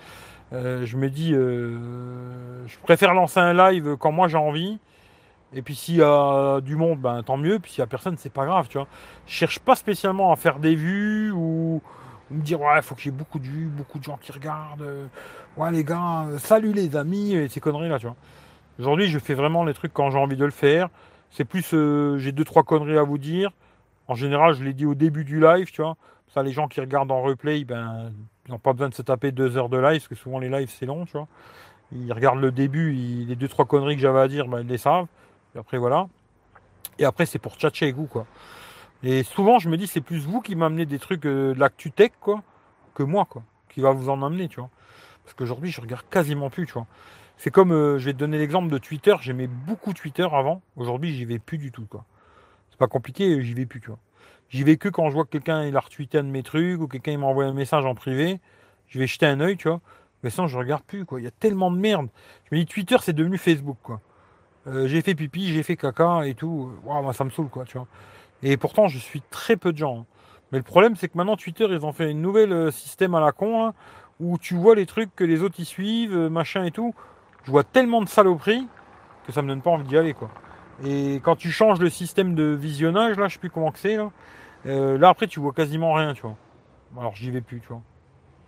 Euh, 0.53 0.87
je 0.87 0.97
me 0.97 1.11
dis, 1.11 1.35
euh, 1.35 2.65
je 2.69 2.79
préfère 2.79 3.13
lancer 3.13 3.41
un 3.41 3.55
live 3.55 3.97
quand 3.99 4.13
moi 4.13 4.29
j'ai 4.29 4.37
envie. 4.37 4.79
Et 5.53 5.63
puis 5.63 5.75
s'il 5.75 5.97
y 5.97 6.03
a 6.03 6.61
du 6.61 6.77
monde, 6.77 7.01
ben 7.01 7.25
tant 7.25 7.39
mieux. 7.39 7.59
Puis 7.59 7.73
s'il 7.73 7.81
y 7.81 7.83
a 7.83 7.89
personne, 7.89 8.17
c'est 8.17 8.33
pas 8.33 8.47
grave, 8.47 8.69
tu 8.69 8.79
vois. 8.79 8.87
Je 9.27 9.33
cherche 9.33 9.59
pas 9.59 9.75
spécialement 9.75 10.31
à 10.31 10.37
faire 10.37 10.61
des 10.61 10.77
vues 10.77 11.33
ou, 11.33 11.83
me 12.31 12.41
dire 12.41 12.61
ouais, 12.61 12.81
faut 12.83 12.95
que 12.95 13.01
j'ai 13.01 13.11
beaucoup 13.11 13.41
de 13.41 13.47
vues, 13.47 13.67
beaucoup 13.67 13.99
de 13.99 14.05
gens 14.05 14.17
qui 14.17 14.31
regardent. 14.31 14.87
Ouais 15.57 15.73
les 15.73 15.83
gars, 15.83 16.27
salut 16.39 16.73
les 16.73 16.95
amis, 16.95 17.35
et 17.35 17.49
ces 17.49 17.59
conneries 17.59 17.89
là, 17.89 17.99
tu 17.99 18.07
vois. 18.07 18.17
Aujourd'hui, 18.79 19.07
je 19.07 19.19
fais 19.19 19.35
vraiment 19.35 19.65
les 19.65 19.75
trucs 19.75 19.93
quand 19.93 20.11
j'ai 20.11 20.19
envie 20.19 20.37
de 20.37 20.45
le 20.45 20.51
faire. 20.51 20.89
C'est 21.31 21.45
plus, 21.45 21.73
euh, 21.75 22.19
j'ai 22.19 22.33
deux, 22.33 22.45
trois 22.45 22.65
conneries 22.65 22.99
à 22.99 23.05
vous 23.05 23.19
dire. 23.19 23.51
En 24.09 24.15
général, 24.15 24.55
je 24.55 24.65
l'ai 24.65 24.73
dit 24.73 24.85
au 24.85 24.95
début 24.95 25.25
du 25.25 25.41
live, 25.41 25.71
tu 25.71 25.81
vois. 25.81 25.97
Ça, 26.33 26.43
les 26.43 26.53
gens 26.53 26.67
qui 26.67 26.81
regardent 26.81 27.13
en 27.13 27.23
replay, 27.23 27.65
ben, 27.65 28.13
ils 28.47 28.51
n'ont 28.51 28.59
pas 28.59 28.73
besoin 28.73 28.89
de 28.89 28.95
se 28.95 29.03
taper 29.03 29.31
deux 29.31 29.57
heures 29.57 29.69
de 29.69 29.79
live, 29.79 30.01
parce 30.01 30.09
que 30.09 30.17
souvent 30.17 30.41
les 30.41 30.49
lives, 30.49 30.71
c'est 30.71 30.87
long, 30.87 31.07
tu 31.07 31.13
vois. 31.13 31.29
Ils 31.93 32.13
regardent 32.13 32.41
le 32.41 32.51
début, 32.51 32.93
les 32.93 33.37
deux, 33.37 33.47
trois 33.47 33.65
conneries 33.65 33.95
que 33.95 34.03
j'avais 34.03 34.21
à 34.21 34.29
dire, 34.29 34.49
ben, 34.49 34.61
ils 34.61 34.67
les 34.67 34.79
savent. 34.79 35.07
Et 35.55 35.59
après, 35.59 35.79
voilà. 35.79 36.09
Et 36.99 37.05
après, 37.05 37.27
c'est 37.27 37.39
pour 37.39 37.55
tchatcher 37.55 37.87
avec 37.87 37.97
vous, 37.97 38.07
quoi. 38.07 38.27
Et 39.05 39.23
souvent, 39.23 39.59
je 39.61 39.69
me 39.69 39.77
dis, 39.77 39.87
c'est 39.87 40.01
plus 40.01 40.19
vous 40.27 40.41
qui 40.41 40.57
m'amenez 40.57 40.87
des 40.87 40.99
trucs 40.99 41.27
euh, 41.27 41.55
de 41.55 41.61
l'actu 41.61 41.93
tech, 41.93 42.11
quoi, 42.21 42.43
que 42.95 43.05
moi, 43.05 43.25
quoi, 43.25 43.43
qui 43.69 43.81
va 43.81 43.93
vous 43.93 44.09
en 44.09 44.21
amener, 44.23 44.49
tu 44.49 44.59
vois. 44.59 44.71
Parce 45.25 45.35
qu'aujourd'hui, 45.35 45.71
je 45.71 45.81
regarde 45.81 46.05
quasiment 46.11 46.51
plus, 46.51 46.67
tu 46.67 46.73
vois. 46.73 46.87
C'est 47.37 47.51
comme, 47.51 47.73
euh, 47.73 47.99
je 47.99 48.07
vais 48.07 48.13
te 48.13 48.19
donner 48.19 48.39
l'exemple 48.39 48.71
de 48.71 48.79
Twitter. 48.79 49.15
J'aimais 49.21 49.47
beaucoup 49.47 49.93
Twitter 49.93 50.27
avant. 50.31 50.63
Aujourd'hui, 50.77 51.15
j'y 51.15 51.25
vais 51.25 51.39
plus 51.39 51.59
du 51.59 51.73
tout, 51.73 51.87
quoi. 51.87 52.05
C'est 52.71 52.79
pas 52.79 52.87
compliqué, 52.87 53.43
j'y 53.43 53.55
vais 53.55 53.67
plus, 53.67 53.81
tu. 53.81 53.91
J'y 54.51 54.63
vais 54.63 54.77
que 54.77 54.89
quand 54.89 55.09
je 55.09 55.15
vois 55.15 55.25
que 55.25 55.31
quelqu'un 55.31 55.65
il 55.65 55.77
a 55.77 55.81
retweeté 55.81 56.19
un 56.19 56.25
de 56.25 56.29
mes 56.29 56.43
trucs 56.43 56.81
ou 56.81 56.87
quelqu'un 56.87 57.17
m'a 57.19 57.27
envoyé 57.27 57.51
un 57.51 57.55
message 57.55 57.85
en 57.85 57.95
privé. 57.95 58.41
Je 58.89 58.99
vais 58.99 59.07
jeter 59.07 59.27
un 59.27 59.41
œil, 59.41 59.57
tu 59.57 59.69
vois. 59.69 59.81
Mais 60.23 60.31
sinon, 60.31 60.47
je 60.47 60.57
regarde 60.57 60.83
plus, 60.85 61.05
quoi. 61.05 61.21
Il 61.21 61.25
y 61.25 61.27
a 61.27 61.33
tellement 61.33 61.71
de 61.71 61.77
merde. 61.77 62.09
Je 62.51 62.55
me 62.55 62.61
dis, 62.61 62.67
Twitter, 62.67 62.97
c'est 63.01 63.13
devenu 63.13 63.39
Facebook, 63.39 63.77
quoi. 63.83 64.01
Euh, 64.67 64.87
j'ai 64.89 65.03
fait 65.03 65.15
pipi, 65.15 65.53
j'ai 65.53 65.63
fait 65.63 65.77
caca 65.77 66.27
et 66.27 66.35
tout. 66.35 66.71
Waouh, 66.85 67.03
moi, 67.03 67.13
ça 67.13 67.25
me 67.25 67.31
saoule, 67.31 67.49
quoi, 67.49 67.65
tu 67.65 67.77
vois. 67.77 67.87
Et 68.43 68.57
pourtant, 68.57 68.89
je 68.89 68.99
suis 68.99 69.23
très 69.31 69.57
peu 69.57 69.73
de 69.73 69.79
gens. 69.79 70.01
Hein. 70.01 70.07
Mais 70.53 70.59
le 70.59 70.65
problème, 70.65 70.97
c'est 70.97 71.09
que 71.09 71.17
maintenant, 71.17 71.37
Twitter, 71.37 71.67
ils 71.71 71.85
ont 71.85 71.93
fait 71.93 72.11
une 72.11 72.23
nouvelle 72.23 72.53
euh, 72.53 72.71
système 72.71 73.15
à 73.15 73.21
la 73.21 73.33
con, 73.33 73.67
hein, 73.67 73.75
où 74.21 74.39
tu 74.39 74.55
vois 74.55 74.75
les 74.75 74.87
trucs 74.87 75.15
que 75.15 75.25
les 75.25 75.43
autres 75.43 75.61
y 75.61 75.65
suivent, 75.65 76.17
euh, 76.17 76.31
machin 76.31 76.65
et 76.65 76.71
tout. 76.71 76.95
Je 77.45 77.51
vois 77.51 77.65
tellement 77.65 78.03
de 78.03 78.09
saloperies 78.09 78.67
que 79.27 79.33
ça 79.33 79.43
me 79.43 79.49
donne 79.49 79.63
pas 79.63 79.71
envie 79.71 79.85
d'y 79.85 79.97
aller, 79.97 80.15
quoi. 80.15 80.31
Et 80.85 81.21
quand 81.23 81.37
tu 81.37 81.51
changes 81.51 81.79
le 81.79 81.89
système 81.89 82.35
de 82.35 82.45
visionnage, 82.45 83.17
là, 83.17 83.29
je 83.29 83.35
sais 83.35 83.39
plus 83.39 83.51
comment 83.51 83.71
que 83.71 83.79
c'est, 83.79 83.97
là, 83.97 84.11
euh, 84.67 84.99
là 84.99 85.11
après, 85.11 85.27
tu 85.27 85.41
vois 85.41 85.53
quasiment 85.53 85.93
rien, 85.93 86.15
tu 86.15 86.23
vois. 86.23 86.37
Alors, 86.99 87.15
j'y 87.15 87.31
vais 87.31 87.41
plus, 87.41 87.61
tu 87.61 87.69
vois. 87.69 87.83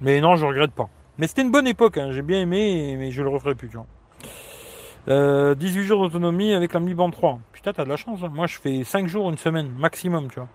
Mais 0.00 0.20
non, 0.20 0.36
je 0.36 0.44
regrette 0.44 0.72
pas. 0.72 0.88
Mais 1.18 1.26
c'était 1.26 1.42
une 1.42 1.50
bonne 1.50 1.66
époque, 1.66 1.96
hein. 1.98 2.10
j'ai 2.12 2.22
bien 2.22 2.40
aimé, 2.40 2.96
mais 2.98 3.10
je 3.10 3.22
le 3.22 3.28
referai 3.28 3.54
plus, 3.54 3.68
tu 3.68 3.76
vois. 3.76 3.86
18 5.06 5.12
euh, 5.12 5.82
jours 5.82 6.02
d'autonomie 6.02 6.52
avec 6.52 6.72
la 6.72 6.80
Mi 6.80 6.92
Band 6.92 7.10
3. 7.10 7.38
Putain, 7.52 7.72
t'as 7.72 7.84
de 7.84 7.88
la 7.88 7.96
chance. 7.96 8.20
Hein. 8.24 8.30
Moi, 8.34 8.46
je 8.46 8.58
fais 8.58 8.82
5 8.82 9.06
jours, 9.06 9.30
une 9.30 9.38
semaine, 9.38 9.70
maximum, 9.78 10.28
tu 10.28 10.40
vois. 10.40 10.48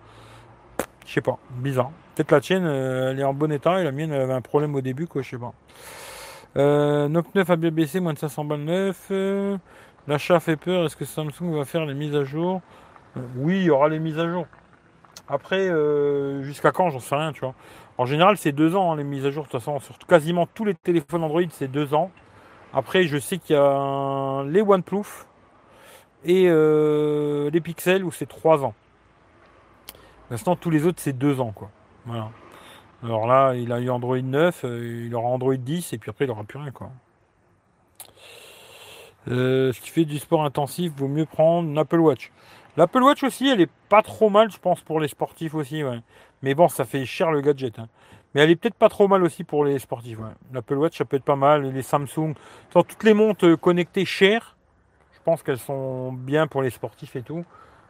Je 1.06 1.12
sais 1.12 1.20
pas, 1.20 1.38
bizarre. 1.50 1.90
Peut-être 2.14 2.30
la 2.30 2.40
tienne, 2.40 2.64
euh, 2.66 3.10
elle 3.10 3.20
est 3.20 3.24
en 3.24 3.32
bon 3.32 3.50
état 3.50 3.80
et 3.80 3.84
la 3.84 3.92
mienne, 3.92 4.12
elle 4.12 4.20
avait 4.20 4.34
un 4.34 4.42
problème 4.42 4.74
au 4.74 4.82
début, 4.82 5.06
quoi, 5.06 5.22
je 5.22 5.30
sais 5.30 5.38
pas. 5.38 5.52
Euh, 6.56 7.08
Note 7.08 7.34
9 7.34 7.50
à 7.50 7.56
BBC, 7.56 8.00
moins 8.00 8.12
de 8.12 8.18
500 8.18 8.44
balles 8.44 8.60
neuf. 8.60 9.08
Euh, 9.10 9.56
l'achat 10.06 10.40
fait 10.40 10.56
peur. 10.56 10.84
Est-ce 10.84 10.96
que 10.96 11.04
Samsung 11.04 11.54
va 11.56 11.64
faire 11.64 11.86
les 11.86 11.94
mises 11.94 12.14
à 12.14 12.24
jour? 12.24 12.60
Oui, 13.36 13.60
il 13.60 13.64
y 13.64 13.70
aura 13.70 13.88
les 13.88 13.98
mises 13.98 14.18
à 14.18 14.28
jour. 14.28 14.46
Après, 15.28 15.70
jusqu'à 16.42 16.72
quand, 16.72 16.90
j'en 16.90 16.98
sais 16.98 17.14
rien, 17.14 17.32
tu 17.32 17.40
vois. 17.40 17.54
En 17.98 18.06
général, 18.06 18.36
c'est 18.36 18.52
deux 18.52 18.74
ans, 18.74 18.92
hein, 18.92 18.96
les 18.96 19.04
mises 19.04 19.24
à 19.26 19.30
jour. 19.30 19.44
De 19.44 19.50
toute 19.50 19.60
façon, 19.60 19.78
sur 19.80 19.96
quasiment 19.98 20.46
tous 20.46 20.64
les 20.64 20.74
téléphones 20.74 21.24
Android, 21.24 21.42
c'est 21.50 21.68
deux 21.68 21.94
ans. 21.94 22.10
Après, 22.74 23.04
je 23.04 23.18
sais 23.18 23.38
qu'il 23.38 23.54
y 23.54 23.58
a 23.58 24.44
les 24.44 24.62
OnePlus 24.62 25.26
et 26.24 26.46
euh, 26.48 27.50
les 27.50 27.60
Pixels 27.60 28.04
où 28.04 28.10
c'est 28.10 28.26
3 28.26 28.64
ans. 28.64 28.74
L'instant, 30.30 30.56
tous 30.56 30.70
les 30.70 30.86
autres, 30.86 31.00
c'est 31.00 31.12
2 31.12 31.40
ans. 31.40 31.52
Quoi. 31.54 31.70
Voilà. 32.06 32.30
Alors 33.02 33.26
là, 33.26 33.54
il 33.54 33.72
a 33.72 33.80
eu 33.80 33.90
Android 33.90 34.20
9, 34.20 34.64
euh, 34.64 35.06
il 35.06 35.14
aura 35.14 35.28
Android 35.28 35.56
10 35.56 35.92
et 35.92 35.98
puis 35.98 36.10
après, 36.10 36.24
il 36.24 36.28
n'aura 36.28 36.44
plus 36.44 36.58
rien. 36.58 36.70
Quoi. 36.70 36.90
Euh, 39.28 39.72
ce 39.72 39.80
qui 39.80 39.90
fait 39.90 40.04
du 40.04 40.18
sport 40.18 40.44
intensif, 40.44 40.92
vaut 40.96 41.08
mieux 41.08 41.26
prendre 41.26 41.68
une 41.68 41.78
Apple 41.78 41.98
Watch. 41.98 42.30
L'Apple 42.76 43.02
Watch 43.02 43.22
aussi, 43.22 43.48
elle 43.48 43.60
est 43.60 43.70
pas 43.88 44.02
trop 44.02 44.30
mal, 44.30 44.50
je 44.50 44.58
pense, 44.58 44.80
pour 44.80 44.98
les 44.98 45.08
sportifs 45.08 45.54
aussi. 45.54 45.82
Mais 46.42 46.54
bon, 46.54 46.68
ça 46.68 46.84
fait 46.84 47.04
cher 47.04 47.30
le 47.30 47.42
gadget. 47.42 47.78
Hein. 47.78 47.88
Mais 48.34 48.40
elle 48.40 48.50
est 48.50 48.56
peut-être 48.56 48.74
pas 48.74 48.88
trop 48.88 49.08
mal 49.08 49.22
aussi 49.22 49.44
pour 49.44 49.64
les 49.64 49.78
sportifs. 49.78 50.18
L'Apple 50.52 50.76
Watch, 50.76 50.96
ça 50.96 51.04
peut 51.04 51.16
être 51.16 51.24
pas 51.24 51.36
mal. 51.36 51.70
Les 51.70 51.82
Samsung, 51.82 52.34
toutes 52.70 53.04
les 53.04 53.12
montres 53.12 53.58
connectées 53.60 54.06
chères, 54.06 54.56
je 55.12 55.18
pense 55.24 55.42
qu'elles 55.42 55.58
sont 55.58 56.12
bien 56.12 56.46
pour 56.46 56.62
les 56.62 56.70
sportifs 56.70 57.14
et 57.14 57.22
tout. 57.22 57.44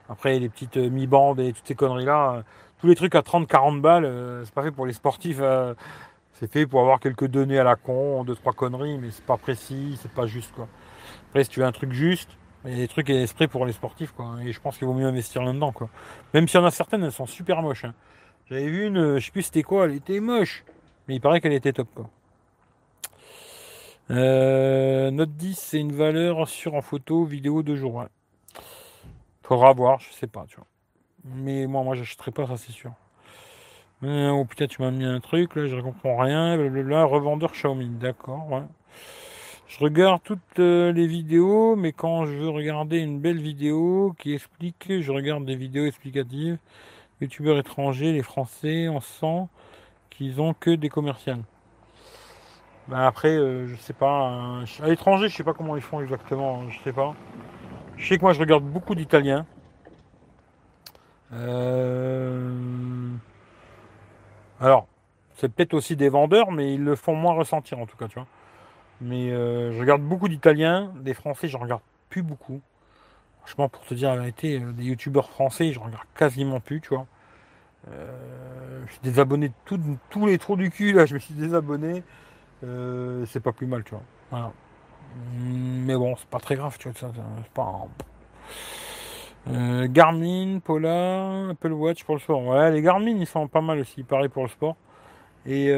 Après, 0.09 0.39
les 0.39 0.49
petites 0.49 0.77
euh, 0.77 0.91
mi-bandes 0.91 1.41
et 1.41 1.53
toutes 1.53 1.67
ces 1.67 1.75
conneries-là, 1.75 2.35
euh, 2.35 2.43
tous 2.83 2.89
les 2.89 2.97
trucs 2.97 3.15
à 3.15 3.21
30-40 3.21 3.81
balles, 3.81 4.05
euh, 4.05 4.45
c'est 4.45 4.53
pas 4.53 4.65
fait 4.65 4.73
pour 4.73 4.87
les 4.87 4.93
sportifs. 4.93 5.41
c'est 6.35 6.53
fait 6.53 6.67
pour 6.67 6.81
avoir 6.81 6.99
quelques 6.99 7.29
données 7.29 7.61
à 7.61 7.63
la 7.63 7.77
con, 7.77 8.25
deux, 8.25 8.35
trois 8.35 8.53
conneries, 8.53 8.99
mais 8.99 9.13
c'est 9.13 9.25
pas 9.25 9.37
précis, 9.37 9.97
c'est 10.03 10.11
pas 10.11 10.27
juste. 10.27 10.53
Quoi. 10.53 10.67
Après, 11.29 11.45
si 11.45 11.51
tu 11.51 11.61
veux 11.61 11.67
un 11.67 11.71
truc 11.71 11.93
juste, 11.93 12.31
il 12.65 12.73
y 12.73 12.75
a 12.75 12.77
des 12.79 12.89
trucs 12.89 13.09
esprits 13.09 13.47
pour 13.47 13.67
les 13.67 13.73
sportifs. 13.73 14.11
Quoi, 14.11 14.35
et 14.45 14.53
je 14.53 14.61
pense 14.61 14.79
qu'il 14.79 14.89
vaut 14.89 14.95
mieux 14.95 15.07
investir 15.07 15.45
là-dedans. 15.45 15.71
Quoi. 15.71 15.91
Même 16.35 16.49
s'il 16.49 16.59
y 16.59 16.63
en 16.63 16.67
a 16.67 16.73
certaines, 16.73 17.05
elles 17.05 17.13
sont 17.13 17.27
super 17.27 17.63
moches. 17.63 17.85
Hein. 17.85 17.95
J'avais 18.51 18.67
vu 18.67 18.89
une, 18.89 18.99
euh, 18.99 19.19
je 19.21 19.27
sais 19.27 19.31
plus 19.31 19.43
c'était 19.43 19.63
quoi, 19.63 19.85
elle 19.85 19.95
était 19.95 20.19
moche. 20.19 20.65
Mais 21.07 21.15
il 21.15 21.21
paraît 21.21 21.41
qu'elle 21.41 21.53
était 21.53 21.73
top 21.73 21.89
quoi. 21.95 22.11
Euh, 24.11 25.13
note 25.13 25.37
10, 25.37 25.57
c'est 25.57 25.79
une 25.79 25.93
valeur 25.93 26.49
sur 26.49 26.75
en 26.75 26.83
photo, 26.83 27.25
vidéo 27.25 27.63
de 27.63 27.77
jour. 27.77 28.05
Faudra 29.45 29.73
voir, 29.73 30.01
je 30.01 30.13
sais 30.13 30.27
pas, 30.27 30.45
tu 30.49 30.57
vois. 30.57 30.67
Mais 31.25 31.67
moi, 31.67 31.83
moi, 31.83 31.95
j'achèterai 31.95 32.31
pas, 32.31 32.47
ça 32.47 32.57
c'est 32.57 32.73
sûr. 32.73 32.93
Euh, 34.05 34.31
oh 34.31 34.45
putain, 34.45 34.67
tu 34.67 34.83
m'as 34.83 34.91
mis 34.91 35.05
un 35.05 35.21
truc, 35.21 35.55
là, 35.55 35.67
je 35.67 35.77
ne 35.77 35.83
comprends 35.83 36.17
rien. 36.17 36.57
Blablabla, 36.57 37.05
revendeur 37.05 37.53
Xiaomi, 37.53 37.89
d'accord, 37.89 38.51
ouais. 38.51 38.63
Je 39.69 39.79
regarde 39.79 40.21
toutes 40.23 40.59
les 40.59 41.07
vidéos, 41.07 41.77
mais 41.77 41.93
quand 41.93 42.27
je 42.27 42.33
veux 42.33 42.51
regarder 42.51 42.99
une 42.99 43.21
belle 43.21 43.41
vidéo 43.41 44.15
qui 44.19 44.35
explique, 44.35 45.01
je 45.01 45.11
regarde 45.11 45.47
des 45.47 45.57
vidéos 45.57 45.87
explicatives 45.87 46.59
youtubeurs 47.23 47.59
étrangers, 47.59 48.13
les 48.13 48.23
Français, 48.23 48.89
on 48.89 49.01
sent 49.01 49.47
qu'ils 50.11 50.41
ont 50.41 50.55
que 50.55 50.71
des 50.71 50.89
commerciales. 50.89 51.43
Ben 52.89 52.99
après, 52.99 53.29
euh, 53.29 53.69
je 53.69 53.77
sais 53.77 53.93
pas. 53.93 54.63
à 54.83 54.89
l'étranger, 54.89 55.29
je 55.29 55.37
sais 55.37 55.45
pas 55.45 55.55
comment 55.55 55.77
ils 55.77 55.83
font 55.83 56.01
exactement. 56.01 56.69
Je 56.69 56.81
sais 56.81 56.93
pas. 56.93 57.15
Je 57.97 58.09
sais 58.09 58.17
que 58.19 58.23
moi, 58.23 58.33
je 58.33 58.41
regarde 58.41 58.65
beaucoup 58.65 58.95
d'Italiens. 58.95 59.47
Euh, 61.33 63.09
alors, 64.61 64.87
c'est 65.37 65.49
peut-être 65.49 65.75
aussi 65.75 65.97
des 65.97 66.09
vendeurs, 66.09 66.53
mais 66.53 66.75
ils 66.75 66.85
le 66.85 66.95
font 66.95 67.15
moins 67.15 67.35
ressentir 67.35 67.79
en 67.79 67.87
tout 67.87 67.97
cas, 67.97 68.09
tu 68.09 68.15
vois. 68.15 68.29
Mais 69.01 69.31
euh, 69.31 69.73
je 69.73 69.81
regarde 69.81 70.03
beaucoup 70.03 70.29
d'Italiens, 70.29 70.93
des 71.01 71.15
Français, 71.15 71.49
j'en 71.49 71.59
regarde 71.59 71.83
plus 72.09 72.23
beaucoup. 72.23 72.61
Franchement, 73.41 73.69
pour 73.69 73.85
te 73.85 73.95
dire 73.95 74.11
la 74.11 74.17
vérité, 74.19 74.61
des 74.61 74.85
youtubeurs 74.85 75.29
français, 75.31 75.73
je 75.73 75.81
regarde 75.81 76.05
quasiment 76.15 76.61
plus, 76.61 76.81
tu 76.81 76.91
vois. 76.91 77.07
Euh, 77.91 78.85
je 78.87 78.93
suis 78.93 79.01
désabonné 79.03 79.49
de 79.49 79.55
tous 80.11 80.27
les 80.27 80.39
trous 80.39 80.57
du 80.57 80.71
cul, 80.71 80.93
là, 80.93 81.07
je 81.07 81.15
me 81.15 81.19
suis 81.19 81.35
désabonné. 81.35 82.05
Euh, 82.65 83.27
c'est 83.27 83.41
pas 83.41 83.53
plus 83.53 83.67
mal, 83.67 83.83
tu 83.83 83.91
vois. 83.91 84.05
Voilà. 84.31 84.53
Mais 85.35 85.97
bon, 85.97 86.15
c'est 86.17 86.29
pas 86.29 86.39
très 86.39 86.55
grave, 86.55 86.77
tu 86.79 86.89
vois. 86.89 86.99
C'est 87.01 87.53
pas. 87.53 87.87
Euh, 89.51 89.89
Garmin, 89.91 90.61
Polar, 90.61 91.51
Apple 91.51 91.73
Watch 91.73 92.05
pour 92.05 92.15
le 92.15 92.21
sport. 92.21 92.47
Ouais, 92.47 92.71
les 92.71 92.83
Garmin, 92.83 93.17
ils 93.17 93.27
sont 93.27 93.49
pas 93.49 93.61
mal 93.61 93.81
aussi, 93.81 94.03
pareil 94.05 94.29
pour 94.29 94.45
le 94.45 94.49
sport. 94.49 94.77
Et 95.45 95.67
il 95.67 95.73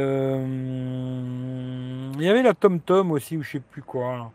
y 2.23 2.29
avait 2.29 2.43
la 2.43 2.53
Tom 2.55 2.81
Tom 2.81 3.12
aussi, 3.12 3.37
ou 3.37 3.43
je 3.43 3.53
sais 3.53 3.61
plus 3.61 3.83
quoi. 3.83 4.31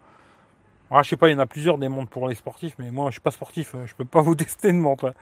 Ah, 0.92 1.04
je 1.04 1.10
sais 1.10 1.18
pas, 1.18 1.30
il 1.30 1.34
y 1.34 1.36
en 1.36 1.40
a 1.40 1.46
plusieurs 1.46 1.78
des 1.78 1.88
montres 1.88 2.10
pour 2.10 2.28
les 2.28 2.34
sportifs, 2.34 2.74
mais 2.80 2.90
moi 2.90 3.10
je 3.10 3.14
suis 3.14 3.22
pas 3.22 3.30
sportif, 3.32 3.76
je 3.86 3.94
peux 3.94 4.06
pas 4.06 4.22
vous 4.24 4.36
tester 4.36 4.70
une 4.70 4.80
montre. 4.80 5.14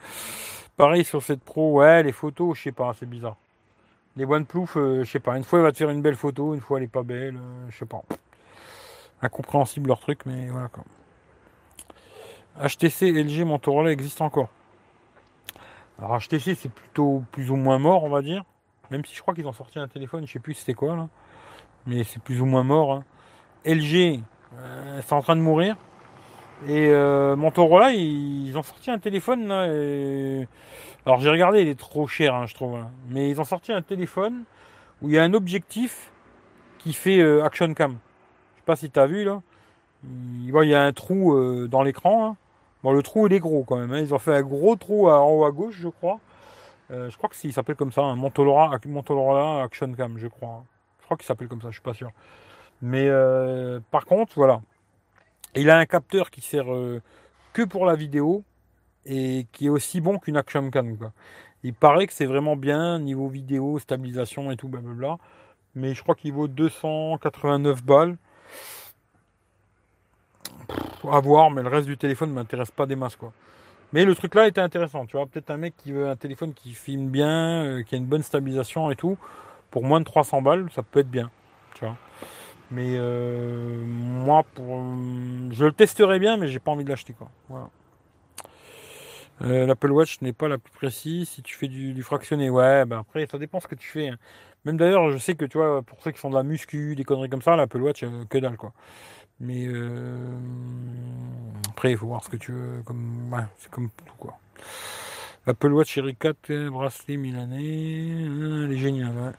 Pareil 0.76 1.04
sur 1.04 1.22
cette 1.22 1.42
pro, 1.42 1.72
ouais, 1.72 2.02
les 2.02 2.12
photos, 2.12 2.56
je 2.56 2.62
sais 2.64 2.72
pas, 2.72 2.94
c'est 2.98 3.08
bizarre. 3.08 3.36
Les 4.16 4.24
OnePlus, 4.24 4.66
euh, 4.76 5.04
je 5.04 5.10
sais 5.10 5.20
pas, 5.20 5.36
une 5.36 5.44
fois 5.44 5.58
il 5.60 5.62
va 5.62 5.72
te 5.72 5.76
faire 5.78 5.90
une 5.90 6.02
belle 6.02 6.16
photo, 6.16 6.54
une 6.54 6.60
fois 6.60 6.78
elle 6.78 6.84
est 6.84 6.88
pas 6.88 7.02
belle, 7.02 7.36
euh, 7.36 7.66
je 7.70 7.78
sais 7.78 7.86
pas. 7.86 8.02
Incompréhensible 9.22 9.88
leur 9.88 10.00
truc, 10.00 10.20
mais 10.26 10.48
voilà 10.48 10.68
quoi. 10.68 10.84
HTC, 12.60 13.12
LG, 13.12 13.44
Motorola 13.44 13.92
existe 13.92 14.20
encore. 14.20 14.48
Alors 15.98 16.18
HTC 16.18 16.54
c'est 16.54 16.70
plutôt 16.70 17.24
plus 17.32 17.50
ou 17.50 17.56
moins 17.56 17.78
mort, 17.78 18.04
on 18.04 18.08
va 18.08 18.22
dire. 18.22 18.44
Même 18.90 19.04
si 19.04 19.14
je 19.14 19.20
crois 19.20 19.34
qu'ils 19.34 19.46
ont 19.46 19.52
sorti 19.52 19.78
un 19.78 19.88
téléphone, 19.88 20.26
je 20.26 20.32
sais 20.32 20.38
plus 20.38 20.54
c'était 20.54 20.74
quoi 20.74 20.96
là. 20.96 21.08
Mais 21.86 22.04
c'est 22.04 22.22
plus 22.22 22.40
ou 22.40 22.46
moins 22.46 22.64
mort. 22.64 22.92
Hein. 22.92 23.04
LG, 23.64 24.20
euh, 24.56 25.00
c'est 25.04 25.12
en 25.12 25.22
train 25.22 25.36
de 25.36 25.40
mourir. 25.40 25.76
Et 26.66 26.88
euh, 26.88 27.36
Motorola, 27.36 27.92
ils, 27.92 28.56
ont 28.56 28.62
sorti 28.62 28.90
un 28.90 28.98
téléphone 28.98 29.46
là. 29.46 29.62
Alors 31.06 31.20
j'ai 31.20 31.30
regardé, 31.30 31.62
il 31.62 31.68
est 31.68 31.78
trop 31.78 32.06
cher, 32.06 32.34
hein, 32.34 32.46
je 32.46 32.54
trouve. 32.54 32.76
Hein. 32.76 32.90
Mais 33.08 33.30
ils 33.30 33.40
ont 33.40 33.44
sorti 33.44 33.72
un 33.72 33.82
téléphone 33.82 34.44
où 35.00 35.08
il 35.08 35.14
y 35.14 35.18
a 35.18 35.22
un 35.22 35.34
objectif 35.34 36.10
qui 36.78 36.92
fait 36.92 37.20
euh, 37.20 37.44
action 37.44 37.72
cam. 37.74 37.92
Je 37.92 38.60
sais 38.60 38.64
pas 38.64 38.76
si 38.76 38.90
tu 38.90 38.98
as 38.98 39.06
vu 39.06 39.24
là. 39.24 39.40
Il, 40.04 40.52
il 40.54 40.68
y 40.68 40.74
a 40.74 40.82
un 40.82 40.92
trou 40.92 41.34
euh, 41.34 41.68
dans 41.68 41.82
l'écran. 41.82 42.36
Hein. 42.78 42.80
Bon, 42.82 42.92
le 42.92 43.02
trou 43.02 43.26
il 43.26 43.32
est 43.32 43.40
gros 43.40 43.64
quand 43.64 43.76
même. 43.76 43.92
Ils 43.94 44.14
ont 44.14 44.18
fait 44.18 44.34
un 44.34 44.42
gros 44.42 44.76
trou 44.76 45.08
en 45.08 45.28
haut 45.30 45.44
à 45.44 45.50
gauche, 45.50 45.76
je 45.78 45.88
crois. 45.88 46.20
je 46.90 47.16
crois 47.16 47.28
que 47.28 47.36
il 47.44 47.52
s'appelle 47.52 47.76
comme 47.76 47.92
ça, 47.92 48.02
un 48.02 48.16
Motorola, 48.16 48.78
Motorola 48.86 49.62
Action 49.64 49.92
Cam, 49.94 50.18
je 50.18 50.28
crois. 50.28 50.64
Je 51.00 51.04
crois 51.04 51.16
qu'il 51.16 51.26
s'appelle 51.26 51.48
comme 51.48 51.62
ça, 51.62 51.68
je 51.68 51.74
suis 51.74 51.82
pas 51.82 51.94
sûr. 51.94 52.10
Mais 52.82 53.08
par 53.90 54.04
contre, 54.06 54.32
voilà. 54.36 54.60
Il 55.54 55.70
a 55.70 55.78
un 55.78 55.86
capteur 55.86 56.30
qui 56.30 56.40
sert 56.40 56.72
euh, 56.72 57.00
que 57.52 57.62
pour 57.62 57.86
la 57.86 57.94
vidéo 57.94 58.44
et 59.06 59.46
qui 59.52 59.66
est 59.66 59.70
aussi 59.70 60.00
bon 60.00 60.18
qu'une 60.18 60.36
action 60.36 60.70
cam. 60.70 60.96
Il 61.64 61.74
paraît 61.74 62.06
que 62.06 62.12
c'est 62.12 62.26
vraiment 62.26 62.54
bien 62.54 62.98
niveau 62.98 63.28
vidéo, 63.28 63.78
stabilisation 63.78 64.50
et 64.52 64.56
tout, 64.56 64.68
blablabla. 64.68 65.16
Mais 65.74 65.94
je 65.94 66.02
crois 66.02 66.14
qu'il 66.14 66.32
vaut 66.32 66.48
289 66.48 67.82
balles. 67.82 68.16
À 71.10 71.20
voir, 71.20 71.50
mais 71.50 71.62
le 71.62 71.68
reste 71.68 71.86
du 71.86 71.96
téléphone 71.96 72.30
ne 72.30 72.34
m'intéresse 72.34 72.70
pas 72.70 72.86
des 72.86 72.96
masses 72.96 73.16
quoi. 73.16 73.32
Mais 73.92 74.04
le 74.04 74.14
truc 74.14 74.34
là 74.34 74.46
était 74.46 74.60
intéressant, 74.60 75.06
tu 75.06 75.16
vois. 75.16 75.26
Peut-être 75.26 75.50
un 75.50 75.56
mec 75.56 75.74
qui 75.76 75.92
veut 75.92 76.08
un 76.08 76.16
téléphone 76.16 76.52
qui 76.52 76.74
filme 76.74 77.08
bien, 77.08 77.64
euh, 77.64 77.82
qui 77.82 77.94
a 77.94 77.98
une 77.98 78.06
bonne 78.06 78.22
stabilisation 78.22 78.90
et 78.90 78.96
tout, 78.96 79.16
pour 79.70 79.84
moins 79.84 80.00
de 80.00 80.04
300 80.04 80.42
balles, 80.42 80.66
ça 80.74 80.82
peut 80.82 81.00
être 81.00 81.10
bien, 81.10 81.30
tu 81.74 81.84
vois. 81.84 81.96
Mais 82.70 82.96
euh, 82.96 83.82
moi, 83.84 84.44
pour, 84.54 84.66
je 85.52 85.64
le 85.64 85.72
testerai 85.72 86.18
bien, 86.18 86.36
mais 86.36 86.48
j'ai 86.48 86.58
pas 86.58 86.70
envie 86.70 86.84
de 86.84 86.90
l'acheter. 86.90 87.14
Quoi. 87.14 87.30
Voilà. 87.48 87.70
Euh, 89.42 89.66
L'Apple 89.66 89.90
Watch 89.92 90.20
n'est 90.20 90.32
pas 90.32 90.48
la 90.48 90.58
plus 90.58 90.72
précise. 90.72 91.28
Si 91.28 91.42
tu 91.42 91.54
fais 91.54 91.68
du, 91.68 92.02
fractionné, 92.02 92.50
ouais, 92.50 92.84
ben 92.84 92.98
après, 92.98 93.26
ça 93.26 93.38
dépend 93.38 93.60
ce 93.60 93.68
que 93.68 93.74
tu 93.74 93.88
fais. 93.88 94.08
Hein. 94.08 94.16
Même 94.64 94.76
d'ailleurs, 94.76 95.10
je 95.10 95.18
sais 95.18 95.34
que 95.34 95.44
tu 95.44 95.56
vois, 95.56 95.82
pour 95.82 96.02
ceux 96.02 96.10
qui 96.10 96.18
font 96.18 96.30
de 96.30 96.34
la 96.34 96.42
muscu, 96.42 96.94
des 96.94 97.04
conneries 97.04 97.30
comme 97.30 97.42
ça, 97.42 97.56
l'Apple 97.56 97.80
Watch, 97.80 98.02
euh, 98.02 98.24
que 98.28 98.38
dalle 98.38 98.56
quoi. 98.56 98.72
Mais 99.40 99.68
après, 101.70 101.92
il 101.92 101.98
faut 101.98 102.06
voir 102.06 102.24
ce 102.24 102.28
que 102.28 102.36
tu 102.36 102.52
veux. 102.52 102.82
Comme, 102.84 103.30
c'est 103.58 103.70
comme 103.70 103.90
tout 103.90 104.14
quoi. 104.18 104.38
Apple 105.46 105.72
Watch 105.72 105.94
Série 105.94 106.16
4, 106.16 106.68
bracelet 106.68 107.16
milanais. 107.16 107.56
Ah, 107.56 108.64
elle 108.64 108.72
est 108.72 108.76
géniale, 108.76 109.12
ouais. 109.16 109.32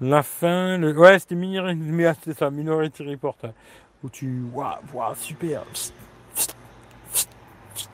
La 0.00 0.22
fin, 0.22 0.76
le... 0.76 0.96
ouais, 0.96 1.18
c'était 1.18 1.34
Minority, 1.34 2.34
ça, 2.34 2.50
Minority 2.50 3.02
Report. 3.04 3.36
Où 4.02 4.10
tu. 4.10 4.42
Waouh, 4.52 4.76
wow, 4.92 5.14
super. 5.14 5.64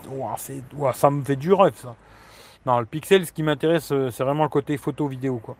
Wow, 0.08 0.36
wow, 0.74 0.92
ça 0.92 1.10
me 1.10 1.22
fait 1.24 1.36
du 1.36 1.52
rêve, 1.52 1.74
ça. 1.76 1.94
Non, 2.66 2.78
le 2.78 2.86
Pixel, 2.86 3.26
ce 3.26 3.32
qui 3.32 3.42
m'intéresse, 3.42 3.90
euh, 3.92 4.10
c'est 4.10 4.24
vraiment 4.24 4.42
le 4.42 4.50
côté 4.50 4.76
photo-vidéo, 4.76 5.38
quoi. 5.38 5.56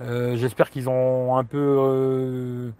Euh, 0.00 0.36
j'espère 0.36 0.70
qu'ils 0.70 0.88
ont 0.88 1.36
un 1.36 1.44
peu 1.44 1.58
euh, 1.58 2.70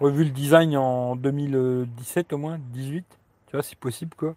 revu 0.00 0.24
le 0.24 0.30
design 0.30 0.76
en 0.76 1.16
2017 1.16 2.32
au 2.32 2.38
moins, 2.38 2.58
18, 2.72 3.04
tu 3.46 3.52
vois, 3.52 3.62
si 3.62 3.76
possible, 3.76 4.14
quoi. 4.16 4.34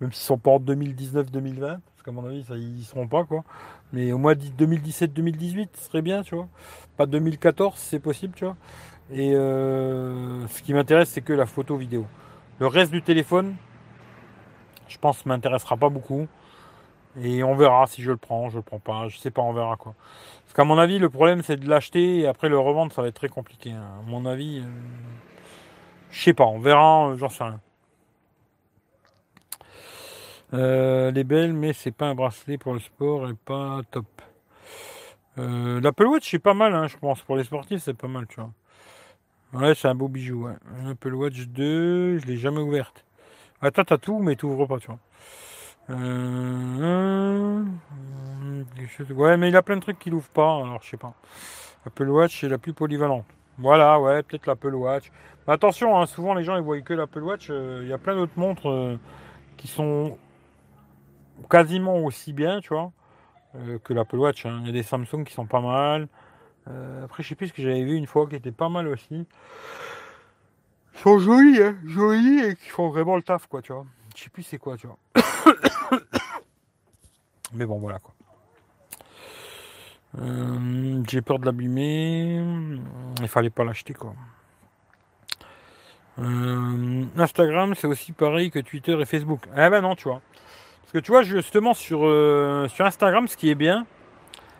Même 0.00 0.12
s'ils 0.12 0.24
sont 0.24 0.38
pas 0.38 0.50
en 0.50 0.60
2019-2020, 0.60 1.58
parce 1.60 1.80
qu'à 2.04 2.12
mon 2.12 2.24
avis, 2.26 2.44
ça, 2.44 2.56
ils 2.56 2.84
seront 2.84 3.08
pas, 3.08 3.24
quoi. 3.24 3.44
Mais 3.92 4.12
au 4.12 4.18
moins 4.18 4.34
2017-2018, 4.34 5.68
ce 5.74 5.84
serait 5.84 6.02
bien, 6.02 6.22
tu 6.22 6.34
vois. 6.34 6.48
Pas 6.96 7.06
2014, 7.06 7.74
c'est 7.76 8.00
possible, 8.00 8.34
tu 8.34 8.44
vois. 8.44 8.56
Et 9.12 9.32
ce 9.32 10.62
qui 10.62 10.74
m'intéresse, 10.74 11.10
c'est 11.10 11.22
que 11.22 11.32
la 11.32 11.46
photo 11.46 11.76
vidéo. 11.76 12.06
Le 12.58 12.66
reste 12.66 12.92
du 12.92 13.02
téléphone, 13.02 13.54
je 14.88 14.98
pense, 14.98 15.24
m'intéressera 15.26 15.76
pas 15.76 15.88
beaucoup. 15.88 16.26
Et 17.20 17.44
on 17.44 17.54
verra 17.54 17.86
si 17.86 18.02
je 18.02 18.10
le 18.10 18.16
prends, 18.16 18.50
je 18.50 18.56
le 18.56 18.62
prends 18.62 18.80
pas, 18.80 19.08
je 19.08 19.18
sais 19.18 19.30
pas, 19.30 19.40
on 19.40 19.52
verra 19.52 19.76
quoi. 19.76 19.94
Parce 20.54 20.68
mon 20.68 20.78
avis, 20.78 20.98
le 21.00 21.10
problème 21.10 21.42
c'est 21.42 21.56
de 21.56 21.68
l'acheter 21.68 22.20
et 22.20 22.26
après 22.28 22.48
le 22.48 22.58
revendre, 22.58 22.92
ça 22.92 23.02
va 23.02 23.08
être 23.08 23.16
très 23.16 23.28
compliqué. 23.28 23.72
Hein. 23.72 23.98
À 24.00 24.08
mon 24.08 24.24
avis, 24.24 24.60
euh, 24.60 24.68
je 26.10 26.22
sais 26.22 26.32
pas, 26.32 26.44
on 26.44 26.60
verra, 26.60 27.08
euh, 27.08 27.16
j'en 27.16 27.28
sais 27.28 27.42
rien. 27.42 27.60
Euh, 30.52 31.10
les 31.10 31.24
belles, 31.24 31.52
mais 31.52 31.72
c'est 31.72 31.90
pas 31.90 32.06
un 32.06 32.14
bracelet 32.14 32.56
pour 32.56 32.72
le 32.72 32.78
sport 32.78 33.28
et 33.28 33.34
pas 33.34 33.80
top. 33.90 34.06
L'Apple 35.36 36.06
Watch 36.06 36.30
c'est 36.30 36.38
pas 36.38 36.54
mal, 36.54 36.72
hein, 36.74 36.86
je 36.86 36.96
pense. 36.96 37.20
Pour 37.22 37.36
les 37.36 37.42
sportifs, 37.42 37.82
c'est 37.82 37.94
pas 37.94 38.06
mal, 38.06 38.28
tu 38.28 38.40
vois. 38.40 38.50
Ouais, 39.54 39.74
c'est 39.74 39.88
un 39.88 39.96
beau 39.96 40.06
bijou. 40.06 40.46
Ouais. 40.46 40.54
Apple 40.88 41.14
Watch 41.14 41.46
2, 41.48 42.18
je 42.18 42.26
l'ai 42.26 42.36
jamais 42.36 42.60
ouverte. 42.60 43.04
Ah, 43.60 43.72
toi, 43.72 43.84
t'as 43.84 43.98
tout, 43.98 44.20
mais 44.20 44.36
tu 44.36 44.46
ouvres 44.46 44.66
pas, 44.66 44.78
tu 44.78 44.86
vois. 44.86 45.00
Euh, 45.90 47.62
ouais, 49.10 49.36
mais 49.36 49.48
il 49.48 49.56
a 49.56 49.62
plein 49.62 49.76
de 49.76 49.82
trucs 49.82 49.98
qu'il 49.98 50.14
ouvre 50.14 50.28
pas, 50.28 50.56
alors 50.56 50.80
je 50.82 50.90
sais 50.90 50.96
pas. 50.96 51.14
Apple 51.86 52.08
Watch 52.08 52.42
est 52.44 52.48
la 52.48 52.58
plus 52.58 52.72
polyvalente. 52.72 53.26
Voilà, 53.58 54.00
ouais, 54.00 54.22
peut-être 54.22 54.46
l'Apple 54.46 54.74
Watch. 54.74 55.12
Attention, 55.46 56.00
hein, 56.00 56.06
souvent 56.06 56.34
les 56.34 56.42
gens 56.42 56.56
ils 56.56 56.62
voient 56.62 56.80
que 56.80 56.94
l'Apple 56.94 57.22
Watch. 57.22 57.48
Euh, 57.50 57.80
il 57.82 57.88
y 57.88 57.92
a 57.92 57.98
plein 57.98 58.14
d'autres 58.14 58.36
montres 58.36 58.68
euh, 58.68 58.98
qui 59.56 59.68
sont 59.68 60.16
quasiment 61.50 61.98
aussi 61.98 62.32
bien, 62.32 62.60
tu 62.60 62.70
vois, 62.70 62.92
que 63.84 63.92
l'Apple 63.92 64.16
Watch. 64.16 64.46
Hein. 64.46 64.58
Il 64.62 64.66
y 64.66 64.70
a 64.70 64.72
des 64.72 64.82
Samsung 64.82 65.24
qui 65.24 65.34
sont 65.34 65.46
pas 65.46 65.60
mal. 65.60 66.08
après, 67.04 67.22
je 67.22 67.28
sais 67.28 67.34
plus 67.34 67.48
ce 67.48 67.52
que 67.52 67.62
j'avais 67.62 67.84
vu 67.84 67.94
une 67.94 68.06
fois 68.06 68.26
qui 68.26 68.36
était 68.36 68.52
pas 68.52 68.68
mal 68.68 68.88
aussi. 68.88 69.26
Ils 70.94 71.00
sont 71.00 71.18
jolis, 71.18 71.62
hein, 71.62 71.76
jolis 71.84 72.40
et 72.40 72.54
qui 72.56 72.68
font 72.70 72.88
vraiment 72.88 73.16
le 73.16 73.22
taf, 73.22 73.46
quoi, 73.46 73.60
tu 73.62 73.72
vois. 73.72 73.84
Je 74.16 74.22
sais 74.22 74.30
plus 74.30 74.42
c'est 74.44 74.58
quoi, 74.58 74.76
tu 74.76 74.86
vois. 74.86 74.98
Mais 77.54 77.66
bon, 77.66 77.78
voilà 77.78 77.98
quoi. 77.98 78.14
Euh, 80.20 81.02
j'ai 81.08 81.22
peur 81.22 81.38
de 81.38 81.46
l'abîmer. 81.46 82.42
Il 83.20 83.28
fallait 83.28 83.50
pas 83.50 83.64
l'acheter 83.64 83.94
quoi. 83.94 84.14
Euh, 86.20 87.04
Instagram, 87.16 87.74
c'est 87.76 87.86
aussi 87.86 88.12
pareil 88.12 88.50
que 88.50 88.60
Twitter 88.60 88.96
et 89.00 89.04
Facebook. 89.04 89.46
Eh 89.52 89.68
ben 89.68 89.80
non, 89.80 89.96
tu 89.96 90.08
vois. 90.08 90.20
Parce 90.82 90.92
que 90.92 90.98
tu 90.98 91.10
vois, 91.10 91.22
justement, 91.22 91.74
sur, 91.74 92.00
euh, 92.04 92.68
sur 92.68 92.86
Instagram, 92.86 93.26
ce 93.26 93.36
qui 93.36 93.50
est 93.50 93.56
bien, 93.56 93.86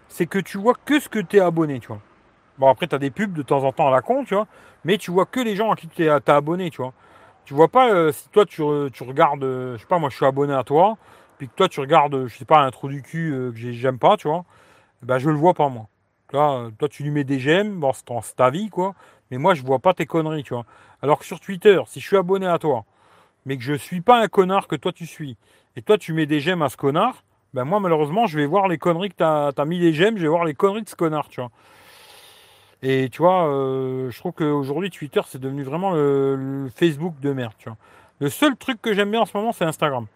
c'est 0.08 0.26
que 0.26 0.38
tu 0.38 0.58
vois 0.58 0.74
que 0.84 0.98
ce 0.98 1.08
que 1.08 1.20
tu 1.20 1.36
es 1.36 1.40
abonné, 1.40 1.78
tu 1.78 1.88
vois. 1.88 2.00
Bon, 2.58 2.68
après, 2.68 2.88
tu 2.88 2.94
as 2.94 2.98
des 2.98 3.10
pubs 3.10 3.32
de 3.32 3.42
temps 3.42 3.62
en 3.62 3.72
temps 3.72 3.86
à 3.86 3.90
la 3.90 4.02
con, 4.02 4.24
tu 4.24 4.34
vois. 4.34 4.48
Mais 4.84 4.98
tu 4.98 5.10
vois 5.12 5.26
que 5.26 5.40
les 5.40 5.54
gens 5.56 5.70
à 5.70 5.76
qui 5.76 5.86
tu 5.88 6.04
es 6.04 6.08
abonné, 6.08 6.70
tu 6.70 6.82
vois. 6.82 6.92
Tu 7.44 7.52
vois 7.54 7.68
pas 7.68 8.10
si 8.12 8.28
toi 8.30 8.46
tu, 8.46 8.62
regardes, 8.62 9.44
euh, 9.44 9.76
je 9.76 9.82
sais 9.82 9.86
pas, 9.86 9.98
moi 9.98 10.08
je 10.08 10.16
suis 10.16 10.24
abonné 10.24 10.54
à 10.54 10.64
toi, 10.64 10.96
que 11.46 11.54
toi 11.54 11.68
tu 11.68 11.80
regardes, 11.80 12.26
je 12.26 12.36
sais 12.36 12.44
pas, 12.44 12.60
un 12.60 12.70
trou 12.70 12.88
du 12.88 13.02
cul 13.02 13.32
euh, 13.32 13.52
que 13.52 13.72
j'aime 13.72 13.98
pas, 13.98 14.16
tu 14.16 14.28
vois, 14.28 14.44
ben 15.02 15.18
je 15.18 15.30
le 15.30 15.36
vois 15.36 15.54
pas 15.54 15.68
moi. 15.68 15.88
Là, 16.32 16.68
toi 16.78 16.88
tu 16.88 17.02
lui 17.02 17.10
mets 17.10 17.24
des 17.24 17.38
j'aime, 17.38 17.78
bon 17.78 17.92
c'est 17.92 18.36
ta 18.36 18.50
vie 18.50 18.68
quoi, 18.70 18.94
mais 19.30 19.38
moi 19.38 19.54
je 19.54 19.62
vois 19.62 19.78
pas 19.78 19.94
tes 19.94 20.06
conneries, 20.06 20.42
tu 20.42 20.54
vois. 20.54 20.64
Alors 21.02 21.18
que 21.18 21.24
sur 21.24 21.40
Twitter, 21.40 21.80
si 21.86 22.00
je 22.00 22.06
suis 22.06 22.16
abonné 22.16 22.46
à 22.46 22.58
toi, 22.58 22.84
mais 23.46 23.56
que 23.56 23.62
je 23.62 23.74
suis 23.74 24.00
pas 24.00 24.20
un 24.20 24.28
connard 24.28 24.66
que 24.66 24.76
toi 24.76 24.92
tu 24.92 25.06
suis, 25.06 25.36
et 25.76 25.82
toi 25.82 25.98
tu 25.98 26.12
mets 26.12 26.26
des 26.26 26.40
j'aime 26.40 26.62
à 26.62 26.68
ce 26.68 26.76
connard, 26.76 27.22
ben 27.52 27.64
moi 27.64 27.80
malheureusement 27.80 28.26
je 28.26 28.38
vais 28.38 28.46
voir 28.46 28.68
les 28.68 28.78
conneries 28.78 29.10
que 29.10 29.16
tu 29.16 29.22
as, 29.22 29.64
mis 29.64 29.78
des 29.78 29.92
j'aime, 29.92 30.16
je 30.16 30.22
vais 30.22 30.28
voir 30.28 30.44
les 30.44 30.54
conneries 30.54 30.82
de 30.82 30.88
ce 30.88 30.96
connard, 30.96 31.28
tu 31.28 31.40
vois. 31.40 31.50
Et 32.86 33.08
tu 33.10 33.22
vois, 33.22 33.48
euh, 33.48 34.10
je 34.10 34.18
trouve 34.18 34.32
qu'aujourd'hui, 34.32 34.90
Twitter, 34.90 35.22
c'est 35.26 35.40
devenu 35.40 35.62
vraiment 35.62 35.92
le, 35.92 36.68
Facebook 36.76 37.18
de 37.18 37.32
merde. 37.32 37.54
Tu 37.56 37.70
vois. 37.70 37.78
Le 38.20 38.28
seul 38.28 38.56
truc 38.56 38.82
que 38.82 38.92
j'aime 38.92 39.10
bien 39.10 39.22
en 39.22 39.24
ce 39.24 39.34
moment, 39.34 39.52
c'est 39.52 39.64
Instagram. 39.64 40.06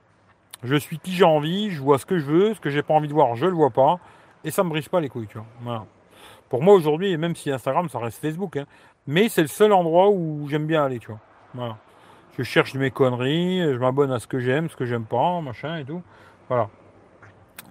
Je 0.63 0.75
suis 0.75 0.99
qui 0.99 1.13
j'ai 1.13 1.25
envie, 1.25 1.71
je 1.71 1.81
vois 1.81 1.99
ce 1.99 2.07
que 2.07 2.19
je 2.19 2.25
veux, 2.25 2.55
ce 2.55 2.61
que 2.61 2.71
j'ai 2.71 2.83
pas 2.83 2.95
envie 2.95 3.09
de 3.09 3.13
voir, 3.13 3.37
je 3.37 3.47
le 3.47 3.53
vois 3.53 3.71
pas. 3.71 3.99
Et 4.45 4.51
ça 4.51 4.65
me 4.65 4.71
brise 4.71 4.89
pas 4.89 5.01
les 5.01 5.09
couilles, 5.09 5.29
tu 5.29 5.39
vois. 5.63 5.87
Pour 6.49 6.63
moi, 6.63 6.75
aujourd'hui, 6.75 7.17
même 7.17 7.37
si 7.37 7.51
Instagram, 7.51 7.89
ça 7.89 7.99
reste 7.99 8.21
Facebook, 8.21 8.57
hein, 8.57 8.65
mais 9.07 9.29
c'est 9.29 9.43
le 9.43 9.49
seul 9.49 9.73
endroit 9.73 10.11
où 10.11 10.49
j'aime 10.49 10.67
bien 10.67 10.85
aller, 10.85 10.99
tu 10.99 11.13
vois. 11.55 11.77
Je 12.37 12.43
cherche 12.43 12.75
mes 12.75 12.91
conneries, 12.91 13.61
je 13.63 13.79
m'abonne 13.79 14.13
à 14.13 14.19
ce 14.19 14.27
que 14.27 14.39
j'aime, 14.39 14.69
ce 14.69 14.77
que 14.77 14.85
j'aime 14.85 15.05
pas, 15.05 15.41
machin 15.41 15.77
et 15.77 15.85
tout. 15.85 16.03
Voilà. 16.49 16.69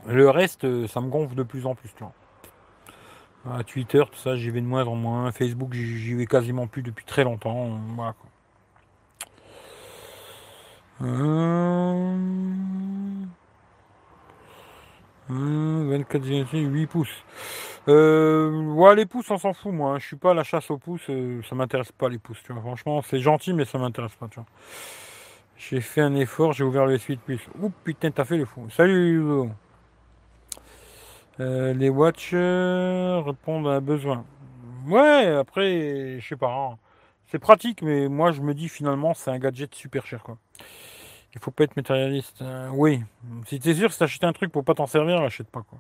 Le 0.08 0.30
reste, 0.30 0.88
ça 0.88 1.02
me 1.02 1.10
gonfle 1.10 1.36
de 1.36 1.44
plus 1.44 1.66
en 1.66 1.76
plus, 1.76 1.94
tu 1.96 2.04
vois. 2.04 3.64
Twitter, 3.64 4.04
tout 4.12 4.18
ça, 4.18 4.36
j'y 4.36 4.50
vais 4.50 4.62
de 4.62 4.66
moins 4.66 4.86
en 4.86 4.96
moins. 4.96 5.32
Facebook, 5.32 5.74
j'y 5.74 6.14
vais 6.14 6.26
quasiment 6.26 6.68
plus 6.68 6.82
depuis 6.84 7.06
très 7.06 7.24
longtemps. 7.24 7.80
Voilà. 7.96 8.14
24 15.30 16.26
8 16.26 16.88
pouces. 16.88 17.24
Euh, 17.88 18.50
ouais, 18.74 18.96
les 18.96 19.06
pouces, 19.06 19.30
on 19.32 19.38
s'en 19.38 19.54
fout, 19.54 19.72
moi. 19.74 19.92
Hein. 19.92 20.00
Je 20.00 20.08
suis 20.08 20.16
pas 20.16 20.32
à 20.32 20.34
la 20.34 20.44
chasse 20.44 20.72
aux 20.72 20.78
pouces. 20.78 21.10
Euh, 21.10 21.42
ça 21.44 21.56
m'intéresse 21.56 21.92
pas, 21.92 22.10
les 22.10 22.18
pouces. 22.18 22.42
Tu 22.44 22.52
vois. 22.52 22.62
Franchement, 22.62 23.02
c'est 23.02 23.20
gentil, 23.20 23.54
mais 23.54 23.66
ça 23.66 23.78
m'intéresse 23.78 24.16
pas. 24.16 24.28
Tu 24.28 24.36
vois. 24.36 24.48
J'ai 25.58 25.82
fait 25.82 26.02
un 26.02 26.16
effort, 26.16 26.54
j'ai 26.54 26.64
ouvert 26.64 26.86
le 26.86 26.98
suite 26.98 27.22
plus. 27.22 27.48
Ouh, 27.60 27.72
putain, 27.84 28.12
t'as 28.12 28.26
fait 28.26 28.38
le 28.38 28.46
fou. 28.46 28.68
Salut, 28.70 29.22
euh, 31.40 31.74
les 31.74 31.90
watch 31.90 32.34
répondent 32.34 33.68
à 33.68 33.74
un 33.74 33.82
besoin. 33.82 34.26
Ouais, 34.88 35.28
après, 35.28 36.20
je 36.20 36.28
sais 36.28 36.36
pas. 36.36 36.48
Hein. 36.48 36.78
C'est 37.30 37.40
pratique, 37.40 37.82
mais 37.82 38.08
moi 38.08 38.32
je 38.32 38.42
me 38.42 38.54
dis 38.54 38.70
finalement 38.70 39.14
c'est 39.14 39.32
un 39.32 39.40
gadget 39.40 39.74
super 39.76 40.06
cher 40.06 40.24
quoi. 40.24 40.38
Il 41.34 41.42
faut 41.42 41.52
pas 41.52 41.66
être 41.66 41.76
matérialiste. 41.76 42.42
Euh, 42.42 42.70
oui, 42.72 43.04
si 43.46 43.60
t'es 43.60 43.74
sûr, 43.74 43.92
si 43.92 44.00
t'achètes 44.00 44.24
un 44.24 44.34
truc 44.34 44.52
pour 44.52 44.64
pas 44.64 44.74
t'en 44.74 44.88
servir, 44.88 45.22
achète 45.22 45.50
pas 45.50 45.62
quoi. 45.62 45.80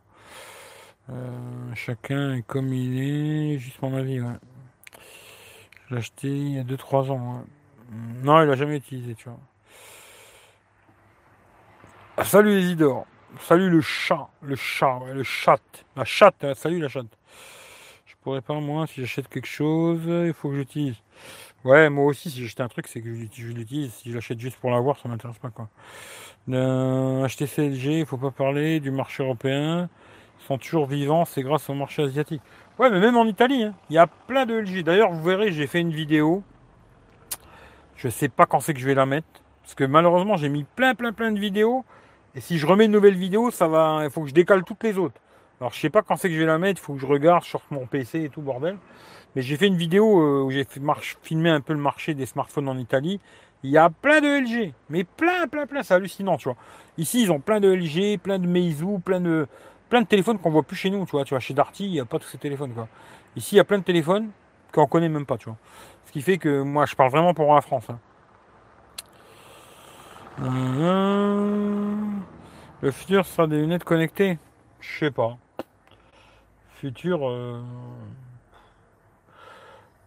Euh, 1.10 1.74
chacun 1.74 2.34
est 2.34 2.42
comme 2.42 2.74
il 2.74 3.54
est, 3.54 3.58
juste 3.60 3.82
mon 3.82 3.96
avis. 3.96 4.20
Ouais. 4.20 4.36
Je 5.88 5.96
l'ai 5.96 6.00
acheté 6.00 6.28
il 6.28 6.54
y 6.54 6.60
a 6.60 6.64
2-3 6.64 7.12
ans. 7.12 7.46
Non, 8.24 8.44
il 8.44 8.50
a 8.50 8.56
jamais 8.56 8.78
utilisé, 8.78 9.16
tu 9.16 9.30
vois. 9.30 9.40
Ah, 12.18 12.26
salut 12.26 12.60
Isidore. 12.60 13.06
Salut 13.40 13.70
le 13.70 13.82
chat, 13.82 14.28
le 14.42 14.56
chat, 14.56 15.00
le 15.14 15.24
chat, 15.24 15.62
la 15.96 16.04
chatte, 16.04 16.44
hein, 16.44 16.54
salut 16.56 16.80
la 16.80 16.88
chatte. 16.88 17.18
Pourrais 18.28 18.42
pas 18.42 18.60
moi 18.60 18.86
si 18.88 19.00
j'achète 19.00 19.30
quelque 19.30 19.48
chose, 19.48 20.02
il 20.06 20.34
faut 20.34 20.50
que 20.50 20.56
j'utilise. 20.56 20.98
Ouais, 21.64 21.90
moi 21.90 22.04
aussi 22.04 22.30
si 22.30 22.42
j'achète 22.42 22.60
un 22.60 22.68
truc, 22.68 22.90
c'est 22.90 23.00
que 23.00 23.08
je 23.16 23.48
l'utilise. 23.54 23.94
Si 23.94 24.10
je 24.10 24.16
l'achète 24.16 24.38
juste 24.38 24.58
pour 24.58 24.70
l'avoir, 24.70 25.00
ça 25.00 25.08
m'intéresse 25.08 25.38
pas 25.38 25.50
quoi. 25.50 25.70
Euh, 26.50 27.24
acheter 27.24 27.48
CLG, 27.48 28.00
il 28.00 28.06
faut 28.06 28.18
pas 28.18 28.32
parler 28.32 28.82
du 28.82 28.92
marché 28.92 29.24
européen. 29.24 29.88
Ils 30.42 30.46
sont 30.46 30.58
toujours 30.58 30.88
vivants, 30.88 31.24
c'est 31.24 31.42
grâce 31.42 31.70
au 31.70 31.74
marché 31.74 32.04
asiatique. 32.04 32.42
Ouais, 32.78 32.90
mais 32.90 33.00
même 33.00 33.16
en 33.16 33.24
Italie, 33.24 33.64
hein, 33.64 33.74
il 33.90 33.94
y 33.94 33.98
a 33.98 34.08
plein 34.08 34.46
de 34.46 34.56
LG. 34.56 34.84
D'ailleurs, 34.84 35.14
vous 35.14 35.24
verrez, 35.24 35.54
j'ai 35.54 35.66
fait 35.66 35.80
une 35.80 35.94
vidéo. 35.94 36.44
Je 37.96 38.10
sais 38.10 38.28
pas 38.28 38.46
quand 38.46 38.60
c'est 38.60 38.74
que 38.74 38.82
je 38.82 38.88
vais 38.88 38.94
la 38.94 39.06
mettre. 39.06 39.28
Parce 39.62 39.74
que 39.74 39.86
malheureusement, 39.86 40.36
j'ai 40.36 40.50
mis 40.50 40.66
plein, 40.66 40.96
plein, 40.96 41.14
plein 41.14 41.32
de 41.32 41.40
vidéos. 41.40 41.86
Et 42.36 42.42
si 42.42 42.58
je 42.58 42.68
remets 42.68 42.88
une 42.88 42.92
nouvelle 42.92 43.16
vidéo, 43.16 43.52
ça 43.52 43.70
va, 43.70 44.02
il 44.04 44.10
faut 44.10 44.24
que 44.24 44.28
je 44.28 44.34
décale 44.34 44.66
toutes 44.66 44.84
les 44.84 44.98
autres. 44.98 45.22
Alors 45.60 45.74
je 45.74 45.80
sais 45.80 45.90
pas 45.90 46.02
quand 46.02 46.16
c'est 46.16 46.30
que 46.30 46.36
je 46.36 46.40
vais 46.40 46.46
la 46.46 46.58
mettre, 46.58 46.80
il 46.82 46.84
faut 46.84 46.94
que 46.94 47.00
je 47.00 47.06
regarde 47.06 47.44
sur 47.44 47.62
mon 47.72 47.86
PC 47.86 48.24
et 48.24 48.30
tout 48.30 48.42
bordel. 48.42 48.78
Mais 49.36 49.42
j'ai 49.42 49.58
fait 49.58 49.68
une 49.68 49.78
vidéo 49.78 50.22
euh, 50.22 50.44
où 50.44 50.52
j'ai 50.52 50.66
filmé 51.22 51.50
un 51.50 51.62
peu 51.62 51.74
le 51.74 51.80
marché 51.80 52.14
des 52.14 52.26
smartphones 52.26 52.70
en 52.70 52.78
Italie. 52.78 53.20
Il 53.64 53.72
y 53.72 53.78
a 53.78 53.90
plein 53.90 54.22
de 54.22 54.28
LG, 54.28 54.74
mais 54.90 55.04
plein, 55.04 55.48
plein, 55.48 55.66
plein, 55.66 55.84
c'est 55.84 55.94
hallucinant, 55.94 56.38
tu 56.38 56.46
vois. 56.46 56.58
Ici, 56.98 57.24
ils 57.24 57.32
ont 57.32 57.40
plein 57.40 57.60
de 57.60 57.70
LG, 57.72 58.20
plein 58.20 58.38
de 58.40 58.48
Meizu, 58.48 59.00
plein 59.04 59.20
de, 59.20 59.48
plein 59.90 60.02
de 60.02 60.08
téléphones 60.08 60.38
qu'on 60.38 60.52
voit 60.52 60.64
plus 60.64 60.76
chez 60.76 60.90
nous, 60.92 61.06
tu 61.06 61.12
vois. 61.12 61.24
Tu 61.24 61.32
vois, 61.32 61.40
chez 61.40 61.54
Darty, 61.54 61.86
il 61.86 61.92
n'y 61.92 62.00
a 62.00 62.06
pas 62.06 62.20
tous 62.20 62.28
ces 62.28 62.38
téléphones, 62.38 62.74
quoi. 62.74 62.88
Ici, 63.36 63.56
il 63.56 63.58
y 63.58 63.62
a 63.62 63.64
plein 63.64 63.80
de 63.80 63.84
téléphones 63.84 64.30
qu'on 64.72 64.86
connaît 64.86 65.10
même 65.10 65.26
pas, 65.26 65.38
tu 65.38 65.46
vois. 65.46 65.58
Ce 66.06 66.12
qui 66.12 66.22
fait 66.22 66.38
que 66.38 66.62
moi, 66.62 66.86
je 66.86 66.96
parle 66.96 67.12
vraiment 67.12 67.34
pour 67.34 67.54
la 67.54 67.62
France. 67.62 67.88
Hein. 67.90 68.00
Le 72.82 72.92
futur 72.92 73.26
sera 73.26 73.48
des 73.48 73.58
lunettes 73.58 73.84
connectées? 73.84 74.38
Je 74.80 75.00
sais 75.00 75.12
pas. 75.12 75.38
Futur. 76.80 77.28
Euh, 77.28 77.60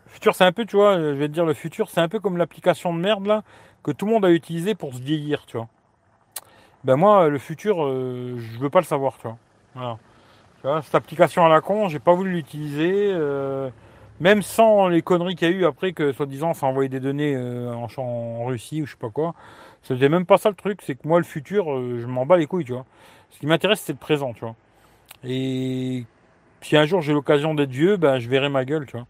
futur, 0.07 0.37
c'est 0.37 0.45
un 0.45 0.53
peu, 0.53 0.65
tu 0.65 0.77
vois, 0.77 0.99
je 0.99 1.07
vais 1.07 1.27
te 1.27 1.33
dire, 1.33 1.45
le 1.45 1.55
futur, 1.55 1.91
c'est 1.91 2.01
un 2.01 2.09
peu 2.09 2.21
comme 2.21 2.37
l'application 2.37 2.95
de 2.95 3.01
merde 3.01 3.27
là, 3.27 3.43
que 3.83 3.91
tout 3.91 4.07
le 4.07 4.13
monde 4.13 4.25
a 4.25 4.31
utilisé 4.31 4.77
pour 4.77 4.95
se 4.95 5.01
vieillir, 5.01 5.47
tu 5.47 5.57
vois. 5.57 5.67
Ben 6.85 6.95
moi, 6.95 7.29
le 7.29 7.39
futur, 7.39 7.85
euh, 7.85 8.37
je 8.39 8.59
veux 8.61 8.71
pas 8.71 8.79
le 8.79 8.85
savoir, 8.85 9.17
tu 9.17 9.23
vois. 9.27 9.37
Voilà. 9.75 9.99
Tu 10.61 10.69
vois, 10.69 10.83
cette 10.83 10.95
application 10.95 11.45
à 11.45 11.49
la 11.49 11.61
con, 11.61 11.89
j'ai 11.89 11.99
pas 11.99 12.15
voulu 12.15 12.35
l'utiliser. 12.35 13.11
Euh, 13.15 13.69
même 14.21 14.43
sans 14.43 14.87
les 14.87 15.03
conneries 15.03 15.35
qu'il 15.35 15.51
y 15.51 15.53
a 15.53 15.57
eu 15.57 15.65
après 15.65 15.93
que, 15.93 16.13
soi-disant, 16.13 16.55
ça 16.55 16.67
envoyait 16.67 16.89
des 16.89 17.01
données 17.01 17.37
en, 17.37 17.89
en, 17.97 18.45
Russie 18.45 18.83
ou 18.83 18.87
je 18.87 18.93
sais 18.93 18.99
pas 18.99 19.11
quoi. 19.11 19.35
C'était 19.83 20.09
même 20.09 20.27
pas 20.27 20.39
ça 20.39 20.51
le 20.51 20.55
truc, 20.55 20.83
c'est 20.83 20.95
que 20.95 21.09
moi, 21.09 21.19
le 21.19 21.25
futur, 21.25 21.65
je 21.65 22.07
m'en 22.07 22.27
bats 22.27 22.37
les 22.37 22.47
couilles, 22.47 22.65
tu 22.65 22.75
vois. 22.75 22.85
Ce 23.31 23.41
qui 23.41 23.47
m'intéresse, 23.47 23.81
c'est 23.81 23.93
le 23.93 23.99
présent, 23.99 24.35
tu 24.35 24.41
vois. 24.41 24.55
Et 25.25 26.05
si 26.63 26.77
un 26.77 26.85
jour 26.85 27.01
j'ai 27.01 27.13
l'occasion 27.13 27.55
d'être 27.55 27.71
vieux, 27.71 27.97
ben, 27.97 28.19
je 28.19 28.29
verrai 28.29 28.49
ma 28.49 28.65
gueule, 28.65 28.87
tu 28.87 28.97
vois. 28.97 29.07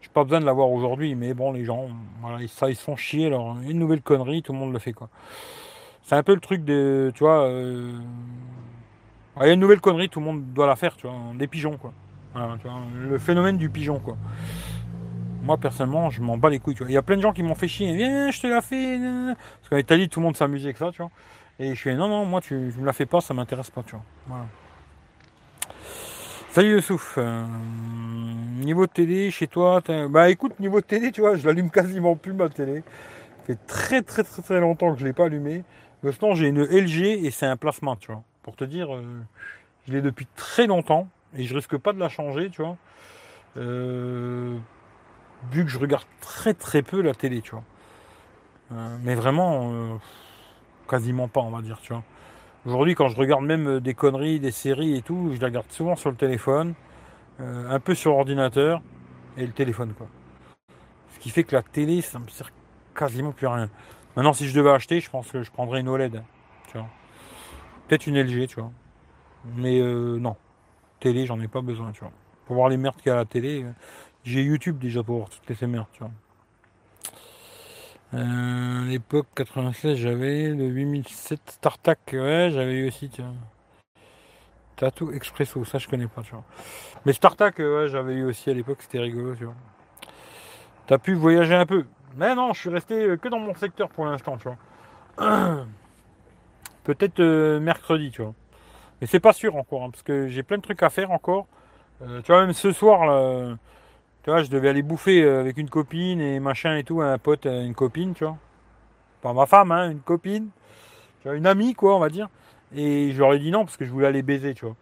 J'ai 0.00 0.08
pas 0.08 0.24
besoin 0.24 0.40
de 0.40 0.46
l'avoir 0.46 0.68
aujourd'hui, 0.70 1.14
mais 1.14 1.32
bon, 1.32 1.52
les 1.52 1.64
gens, 1.64 1.88
voilà, 2.20 2.46
ça, 2.48 2.68
ils 2.68 2.76
se 2.76 2.82
font 2.82 2.96
chier. 2.96 3.26
Alors, 3.26 3.56
une 3.62 3.78
nouvelle 3.78 4.02
connerie, 4.02 4.42
tout 4.42 4.52
le 4.52 4.58
monde 4.58 4.72
le 4.72 4.78
fait, 4.80 4.92
quoi. 4.92 5.08
C'est 6.02 6.16
un 6.16 6.24
peu 6.24 6.34
le 6.34 6.40
truc 6.40 6.64
de, 6.64 7.12
tu 7.14 7.22
vois, 7.22 7.44
euh, 7.44 7.92
une 9.40 9.60
nouvelle 9.60 9.80
connerie, 9.80 10.08
tout 10.08 10.18
le 10.18 10.26
monde 10.26 10.52
doit 10.52 10.66
la 10.66 10.74
faire, 10.74 10.96
tu 10.96 11.06
vois, 11.06 11.16
des 11.34 11.46
pigeons, 11.46 11.76
quoi. 11.76 11.92
le 12.34 13.18
phénomène 13.18 13.56
du 13.56 13.70
pigeon, 13.70 14.00
quoi. 14.00 14.16
Moi, 15.42 15.56
personnellement, 15.56 16.10
je 16.10 16.20
m'en 16.20 16.36
bats 16.36 16.50
les 16.50 16.58
couilles, 16.58 16.74
tu 16.74 16.82
vois. 16.82 16.90
Il 16.90 16.94
y 16.94 16.98
a 16.98 17.02
plein 17.02 17.16
de 17.16 17.22
gens 17.22 17.32
qui 17.32 17.42
m'ont 17.42 17.54
fait 17.54 17.68
chier, 17.68 17.94
viens, 17.94 18.30
je 18.30 18.40
te 18.40 18.46
la 18.48 18.60
fais. 18.60 18.98
Parce 18.98 19.68
qu'en 19.70 19.76
Italie, 19.76 20.08
tout 20.08 20.20
le 20.20 20.26
monde 20.26 20.36
s'amusait 20.36 20.66
avec 20.66 20.78
ça, 20.78 20.90
tu 20.92 21.02
vois. 21.02 21.10
Et 21.58 21.74
je 21.74 21.78
suis, 21.78 21.94
non, 21.94 22.08
non, 22.08 22.24
moi, 22.24 22.40
tu 22.40 22.54
ne 22.54 22.80
me 22.80 22.86
la 22.86 22.92
fais 22.92 23.06
pas, 23.06 23.20
ça 23.20 23.34
m'intéresse 23.34 23.70
pas, 23.70 23.82
tu 23.82 23.92
vois. 23.92 24.04
Voilà. 24.26 24.46
Salut 26.52 26.72
Youssouf. 26.72 27.14
Euh, 27.16 27.46
niveau 28.60 28.86
télé, 28.86 29.30
chez 29.30 29.46
toi, 29.46 29.80
bah 30.10 30.28
écoute, 30.28 30.60
niveau 30.60 30.82
télé, 30.82 31.10
tu 31.10 31.22
vois, 31.22 31.34
je 31.34 31.46
l'allume 31.46 31.70
quasiment 31.70 32.14
plus 32.14 32.34
ma 32.34 32.50
télé. 32.50 32.80
Ça 33.38 33.44
fait 33.46 33.66
très 33.66 34.02
très 34.02 34.22
très 34.22 34.42
très 34.42 34.60
longtemps 34.60 34.92
que 34.92 35.00
je 35.00 35.06
l'ai 35.06 35.14
pas 35.14 35.24
allumé. 35.24 35.64
Maintenant, 36.02 36.34
j'ai 36.34 36.48
une 36.48 36.62
LG 36.62 37.24
et 37.24 37.30
c'est 37.30 37.46
un 37.46 37.56
plasma, 37.56 37.96
tu 37.98 38.12
vois. 38.12 38.22
Pour 38.42 38.54
te 38.54 38.64
dire, 38.64 38.94
euh, 38.94 39.02
je 39.88 39.94
l'ai 39.94 40.02
depuis 40.02 40.26
très 40.36 40.66
longtemps 40.66 41.08
et 41.38 41.44
je 41.44 41.54
risque 41.54 41.78
pas 41.78 41.94
de 41.94 41.98
la 41.98 42.10
changer, 42.10 42.50
tu 42.50 42.60
vois. 42.60 42.76
Euh, 43.56 44.54
vu 45.52 45.64
que 45.64 45.70
je 45.70 45.78
regarde 45.78 46.04
très 46.20 46.52
très 46.52 46.82
peu 46.82 47.00
la 47.00 47.14
télé, 47.14 47.40
tu 47.40 47.52
vois. 47.52 47.64
mais 49.02 49.14
vraiment, 49.14 49.98
quasiment 50.86 51.28
pas, 51.28 51.40
on 51.40 51.50
va 51.50 51.62
dire, 51.62 51.80
tu 51.80 51.94
vois. 51.94 52.02
Aujourd'hui, 52.64 52.94
quand 52.94 53.08
je 53.08 53.16
regarde 53.16 53.44
même 53.44 53.66
euh, 53.66 53.80
des 53.80 53.94
conneries, 53.94 54.38
des 54.38 54.52
séries 54.52 54.96
et 54.96 55.02
tout, 55.02 55.30
je 55.34 55.40
les 55.40 55.46
regarde 55.46 55.66
souvent 55.70 55.96
sur 55.96 56.10
le 56.10 56.16
téléphone, 56.16 56.74
euh, 57.40 57.68
un 57.68 57.80
peu 57.80 57.92
sur 57.92 58.12
l'ordinateur 58.12 58.80
et 59.36 59.44
le 59.44 59.52
téléphone, 59.52 59.94
quoi. 59.94 60.06
Ce 61.14 61.18
qui 61.18 61.30
fait 61.30 61.42
que 61.42 61.56
la 61.56 61.62
télé, 61.62 62.02
ça 62.02 62.20
me 62.20 62.28
sert 62.28 62.50
quasiment 62.94 63.32
plus 63.32 63.48
à 63.48 63.54
rien. 63.54 63.70
Maintenant, 64.14 64.32
si 64.32 64.46
je 64.46 64.54
devais 64.54 64.70
acheter, 64.70 65.00
je 65.00 65.10
pense 65.10 65.28
que 65.32 65.42
je 65.42 65.50
prendrais 65.50 65.80
une 65.80 65.88
OLED, 65.88 66.22
tu 66.68 66.78
vois. 66.78 66.86
Peut-être 67.88 68.06
une 68.06 68.16
LG, 68.16 68.46
tu 68.46 68.60
vois. 68.60 68.70
Mais 69.56 69.80
euh, 69.80 70.18
non, 70.18 70.36
télé, 71.00 71.26
j'en 71.26 71.40
ai 71.40 71.48
pas 71.48 71.62
besoin, 71.62 71.90
tu 71.90 72.00
vois. 72.00 72.12
Pour 72.46 72.54
voir 72.54 72.68
les 72.68 72.76
merdes 72.76 72.96
qu'il 72.96 73.08
y 73.08 73.10
a 73.10 73.14
à 73.14 73.16
la 73.16 73.24
télé, 73.24 73.66
j'ai 74.22 74.44
YouTube 74.44 74.78
déjà 74.78 75.02
pour 75.02 75.16
voir 75.16 75.30
toutes 75.30 75.56
ces 75.56 75.66
merdes, 75.66 75.88
tu 75.92 75.98
vois. 75.98 76.12
Euh, 78.14 78.84
l'époque 78.84 79.28
96, 79.34 79.96
j'avais 79.96 80.48
le 80.48 80.66
8007 80.66 81.40
StarTAC, 81.46 81.98
ouais, 82.12 82.50
j'avais 82.52 82.74
eu 82.74 82.88
aussi, 82.88 83.08
tiens. 83.08 83.32
Tattoo 84.76 85.12
Expresso, 85.12 85.64
ça 85.64 85.78
je 85.78 85.88
connais 85.88 86.06
pas, 86.06 86.22
tu 86.22 86.32
vois. 86.32 86.44
Mais 87.06 87.14
StarTAC, 87.14 87.58
ouais, 87.58 87.88
j'avais 87.88 88.14
eu 88.14 88.24
aussi 88.24 88.50
à 88.50 88.54
l'époque, 88.54 88.78
c'était 88.80 88.98
rigolo, 88.98 89.34
tu 89.34 89.44
vois. 89.44 89.54
T'as 90.86 90.98
pu 90.98 91.14
voyager 91.14 91.54
un 91.54 91.64
peu. 91.64 91.86
Mais 92.16 92.34
non, 92.34 92.52
je 92.52 92.60
suis 92.60 92.68
resté 92.68 92.94
euh, 93.02 93.16
que 93.16 93.28
dans 93.28 93.38
mon 93.38 93.54
secteur 93.54 93.88
pour 93.88 94.04
l'instant, 94.04 94.36
tu 94.36 94.48
vois. 94.48 95.64
Peut-être 96.84 97.20
euh, 97.20 97.60
mercredi, 97.60 98.10
tu 98.10 98.22
vois. 98.22 98.34
Mais 99.00 99.06
c'est 99.06 99.20
pas 99.20 99.32
sûr 99.32 99.56
encore, 99.56 99.84
hein, 99.84 99.90
parce 99.90 100.02
que 100.02 100.28
j'ai 100.28 100.42
plein 100.42 100.58
de 100.58 100.62
trucs 100.62 100.82
à 100.82 100.90
faire 100.90 101.12
encore. 101.12 101.46
tu 102.00 102.26
vois, 102.26 102.42
même 102.42 102.52
ce 102.52 102.72
soir, 102.72 103.06
là, 103.06 103.56
tu 104.22 104.30
vois, 104.30 104.42
je 104.42 104.50
devais 104.50 104.68
aller 104.68 104.82
bouffer 104.82 105.22
euh, 105.22 105.40
avec 105.40 105.56
une 105.56 105.68
copine 105.68 106.20
et 106.20 106.38
machin 106.38 106.76
et 106.76 106.84
tout, 106.84 107.00
un 107.00 107.18
pote, 107.18 107.46
euh, 107.46 107.64
une 107.64 107.74
copine, 107.74 108.14
tu 108.14 108.24
vois. 108.24 108.36
Pas 109.20 109.32
ma 109.32 109.46
femme, 109.46 109.72
hein, 109.72 109.90
une 109.90 110.00
copine. 110.00 110.48
Tu 111.20 111.28
vois, 111.28 111.36
une 111.36 111.46
amie, 111.46 111.74
quoi, 111.74 111.96
on 111.96 111.98
va 111.98 112.08
dire. 112.08 112.28
Et 112.74 113.10
je 113.12 113.18
leur 113.18 113.32
ai 113.34 113.40
dit 113.40 113.50
non 113.50 113.64
parce 113.64 113.76
que 113.76 113.84
je 113.84 113.90
voulais 113.90 114.06
aller 114.06 114.22
baiser, 114.22 114.54
tu 114.54 114.64
vois. 114.64 114.76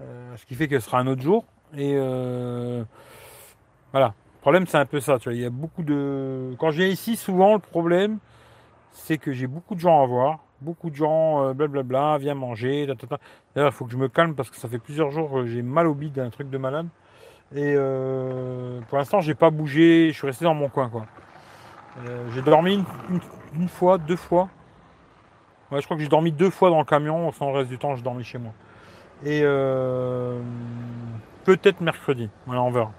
Euh, 0.00 0.36
ce 0.36 0.44
qui 0.44 0.54
fait 0.56 0.66
que 0.66 0.80
ce 0.80 0.86
sera 0.86 0.98
un 0.98 1.06
autre 1.06 1.22
jour. 1.22 1.44
Et 1.76 1.94
voilà. 3.92 4.14
Le 4.38 4.40
problème, 4.40 4.66
c'est 4.66 4.78
un 4.78 4.86
peu 4.86 5.00
ça, 5.00 5.18
tu 5.18 5.28
vois. 5.28 5.34
Il 5.34 5.40
y 5.40 5.44
a 5.44 5.50
beaucoup 5.50 5.82
de. 5.82 6.54
Quand 6.58 6.70
je 6.70 6.78
viens 6.78 6.86
ici, 6.86 7.16
souvent, 7.16 7.54
le 7.54 7.60
problème, 7.60 8.18
c'est 8.92 9.18
que 9.18 9.32
j'ai 9.32 9.46
beaucoup 9.46 9.74
de 9.74 9.80
gens 9.80 10.02
à 10.02 10.06
voir. 10.06 10.40
Beaucoup 10.60 10.90
de 10.90 10.96
gens, 10.96 11.54
blablabla, 11.54 12.18
viens 12.18 12.34
manger. 12.34 12.86
D'ailleurs, 12.86 13.70
il 13.70 13.72
faut 13.72 13.84
que 13.84 13.92
je 13.92 13.96
me 13.96 14.08
calme 14.08 14.34
parce 14.34 14.50
que 14.50 14.56
ça 14.56 14.68
fait 14.68 14.78
plusieurs 14.78 15.10
jours 15.10 15.30
que 15.30 15.46
j'ai 15.46 15.62
mal 15.62 15.86
au 15.86 15.94
bide, 15.94 16.18
un 16.18 16.30
truc 16.30 16.50
de 16.50 16.58
malade. 16.58 16.88
Et 17.54 17.74
euh, 17.76 18.80
pour 18.88 18.98
l'instant, 18.98 19.20
j'ai 19.20 19.34
pas 19.34 19.50
bougé, 19.50 20.10
je 20.12 20.16
suis 20.16 20.26
resté 20.26 20.44
dans 20.44 20.54
mon 20.54 20.68
coin. 20.68 20.88
quoi. 20.88 21.06
Euh, 22.06 22.28
j'ai 22.32 22.42
dormi 22.42 22.84
une, 23.58 23.68
fois, 23.68 23.98
deux 23.98 24.16
fois. 24.16 24.48
Ouais, 25.72 25.80
je 25.80 25.84
crois 25.84 25.96
que 25.96 26.02
j'ai 26.02 26.08
dormi 26.08 26.30
deux 26.30 26.50
fois 26.50 26.70
dans 26.70 26.78
le 26.78 26.84
camion, 26.84 27.32
sans 27.32 27.50
le 27.50 27.58
reste 27.58 27.68
du 27.68 27.78
temps, 27.78 27.96
j'ai 27.96 28.02
dormi 28.02 28.22
chez 28.22 28.38
moi. 28.38 28.52
Et 29.24 29.40
euh, 29.42 30.40
peut-être 31.44 31.80
mercredi. 31.80 32.30
On 32.46 32.70
verra. 32.70 32.92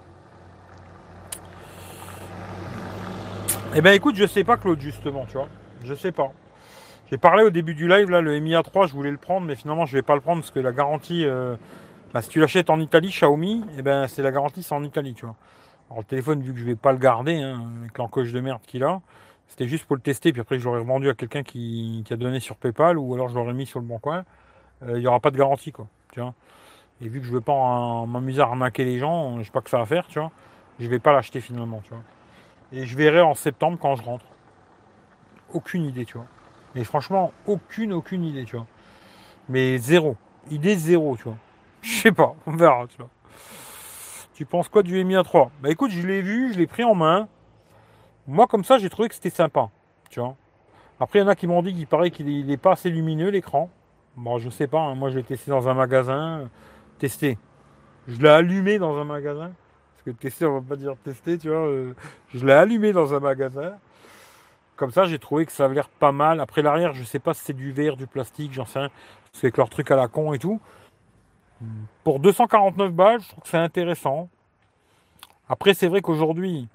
Eh 3.74 3.80
ben 3.80 3.94
écoute, 3.94 4.16
je 4.16 4.26
sais 4.26 4.44
pas 4.44 4.58
Claude 4.58 4.80
justement, 4.80 5.24
tu 5.24 5.38
vois. 5.38 5.48
Je 5.82 5.94
sais 5.94 6.12
pas. 6.12 6.30
J'ai 7.10 7.16
parlé 7.16 7.42
au 7.42 7.50
début 7.50 7.74
du 7.74 7.88
live 7.88 8.10
là, 8.10 8.20
le 8.20 8.38
Mi 8.38 8.52
A3, 8.52 8.86
je 8.86 8.92
voulais 8.92 9.10
le 9.10 9.16
prendre, 9.16 9.46
mais 9.46 9.54
finalement 9.54 9.86
je 9.86 9.94
vais 9.94 10.02
pas 10.02 10.14
le 10.14 10.20
prendre 10.20 10.42
parce 10.42 10.50
que 10.50 10.60
la 10.60 10.72
garantie, 10.72 11.26
bah, 12.12 12.22
si 12.22 12.28
tu 12.28 12.40
l'achètes 12.40 12.70
en 12.70 12.80
Italie, 12.80 13.08
Xiaomi, 13.08 13.64
eh 13.78 13.82
ben, 13.82 14.06
c'est 14.06 14.22
la 14.22 14.30
garantie, 14.30 14.62
c'est 14.62 14.74
en 14.74 14.84
Italie, 14.84 15.14
tu 15.14 15.24
vois. 15.24 15.36
Alors 15.90 16.00
le 16.00 16.06
téléphone, 16.06 16.42
vu 16.42 16.52
que 16.52 16.58
je 16.58 16.64
vais 16.64 16.76
pas 16.76 16.92
le 16.92 16.98
garder, 16.98 17.36
hein, 17.36 17.62
avec 17.80 17.98
l'encoche 17.98 18.32
de 18.32 18.40
merde 18.40 18.60
qu'il 18.66 18.84
a, 18.84 19.00
c'était 19.48 19.68
juste 19.68 19.84
pour 19.84 19.96
le 19.96 20.02
tester, 20.02 20.32
puis 20.32 20.40
après 20.40 20.58
je 20.58 20.64
l'aurais 20.64 20.78
revendu 20.78 21.10
à 21.10 21.14
quelqu'un 21.14 21.42
qui, 21.42 22.04
a 22.10 22.16
donné 22.16 22.40
sur 22.40 22.56
PayPal, 22.56 22.98
ou 22.98 23.14
alors 23.14 23.28
je 23.28 23.34
l'aurais 23.34 23.52
mis 23.52 23.66
sur 23.66 23.80
le 23.80 23.86
bon 23.86 23.98
coin. 23.98 24.24
Euh, 24.82 24.96
il 24.96 25.00
n'y 25.00 25.06
aura 25.06 25.20
pas 25.20 25.30
de 25.30 25.36
garantie, 25.36 25.72
quoi. 25.72 25.86
Et 27.00 27.08
vu 27.08 27.20
que 27.20 27.26
je 27.26 27.32
veux 27.32 27.40
pas 27.40 28.06
m'amuser 28.06 28.40
à 28.40 28.44
arnaquer 28.44 28.84
les 28.84 28.98
gens, 28.98 29.38
je 29.38 29.44
sais 29.44 29.50
pas 29.50 29.60
que 29.60 29.70
ça 29.70 29.78
va 29.78 29.86
faire, 29.86 30.06
tu 30.06 30.18
vois. 30.18 30.30
Je 30.78 30.88
vais 30.88 30.98
pas 30.98 31.12
l'acheter 31.12 31.40
finalement. 31.40 31.82
Et 32.72 32.86
je 32.86 32.96
verrai 32.96 33.20
en 33.20 33.34
septembre 33.34 33.78
quand 33.80 33.96
je 33.96 34.02
rentre. 34.02 34.24
Aucune 35.52 35.84
idée, 35.84 36.04
tu 36.04 36.16
vois. 36.16 36.26
Mais 36.74 36.84
franchement, 36.84 37.32
aucune, 37.46 37.92
aucune 37.92 38.24
idée, 38.24 38.44
tu 38.44 38.56
vois. 38.56 38.66
Mais 39.48 39.78
zéro. 39.78 40.16
Idée 40.50 40.76
zéro, 40.76 41.16
tu 41.16 41.24
vois. 41.24 41.36
Je 41.82 42.00
sais 42.00 42.12
pas, 42.12 42.34
on 42.46 42.52
verra, 42.52 42.86
tu 42.86 42.96
vois. 42.96 43.10
Tu 44.34 44.46
penses 44.46 44.68
quoi 44.68 44.82
du 44.82 45.04
Mi 45.04 45.14
A3 45.14 45.50
Bah 45.60 45.70
écoute, 45.70 45.90
je 45.90 46.06
l'ai 46.06 46.22
vu, 46.22 46.52
je 46.52 46.58
l'ai 46.58 46.66
pris 46.66 46.84
en 46.84 46.94
main. 46.94 47.28
Moi, 48.26 48.46
comme 48.46 48.64
ça, 48.64 48.78
j'ai 48.78 48.88
trouvé 48.88 49.08
que 49.08 49.14
c'était 49.14 49.30
sympa, 49.30 49.68
tu 50.08 50.20
vois. 50.20 50.36
Après, 51.00 51.18
il 51.18 51.22
y 51.22 51.24
en 51.24 51.28
a 51.28 51.34
qui 51.34 51.46
m'ont 51.46 51.62
dit 51.62 51.74
qu'il 51.74 51.86
paraît 51.86 52.10
qu'il 52.10 52.46
n'est 52.46 52.56
pas 52.56 52.72
assez 52.72 52.88
lumineux, 52.88 53.28
l'écran. 53.30 53.68
Bon, 54.16 54.38
je 54.38 54.48
sais 54.50 54.68
pas, 54.68 54.80
hein. 54.80 54.94
moi, 54.94 55.10
je 55.10 55.16
l'ai 55.16 55.24
testé 55.24 55.50
dans 55.50 55.68
un 55.68 55.74
magasin. 55.74 56.48
Testé. 56.98 57.38
Je 58.06 58.20
l'ai 58.20 58.28
allumé 58.28 58.78
dans 58.78 58.96
un 58.96 59.04
magasin. 59.04 59.52
Parce 59.94 60.04
que 60.04 60.10
tester, 60.10 60.46
on 60.46 60.60
va 60.60 60.68
pas 60.68 60.76
dire 60.76 60.94
tester, 61.02 61.38
tu 61.38 61.48
vois. 61.48 61.66
Euh, 61.66 61.94
je 62.32 62.46
l'ai 62.46 62.52
allumé 62.52 62.92
dans 62.92 63.14
un 63.14 63.20
magasin. 63.20 63.74
Comme 64.76 64.90
ça, 64.90 65.04
j'ai 65.06 65.18
trouvé 65.18 65.46
que 65.46 65.52
ça 65.52 65.64
avait 65.64 65.74
l'air 65.74 65.88
pas 65.88 66.12
mal. 66.12 66.40
Après 66.40 66.62
l'arrière, 66.62 66.92
je 66.94 67.04
sais 67.04 67.18
pas 67.18 67.34
si 67.34 67.42
c'est 67.44 67.52
du 67.52 67.72
verre, 67.72 67.96
du 67.96 68.06
plastique, 68.06 68.52
j'en 68.52 68.66
sais 68.66 68.80
rien. 68.80 68.90
C'est 69.32 69.46
avec 69.46 69.56
leur 69.56 69.70
truc 69.70 69.90
à 69.90 69.96
la 69.96 70.08
con 70.08 70.32
et 70.32 70.38
tout. 70.38 70.60
Pour 72.04 72.20
249 72.20 72.92
balles, 72.92 73.20
je 73.20 73.28
trouve 73.28 73.42
que 73.42 73.48
c'est 73.48 73.56
intéressant. 73.56 74.28
Après, 75.48 75.74
c'est 75.74 75.88
vrai 75.88 76.00
qu'aujourd'hui, 76.00 76.68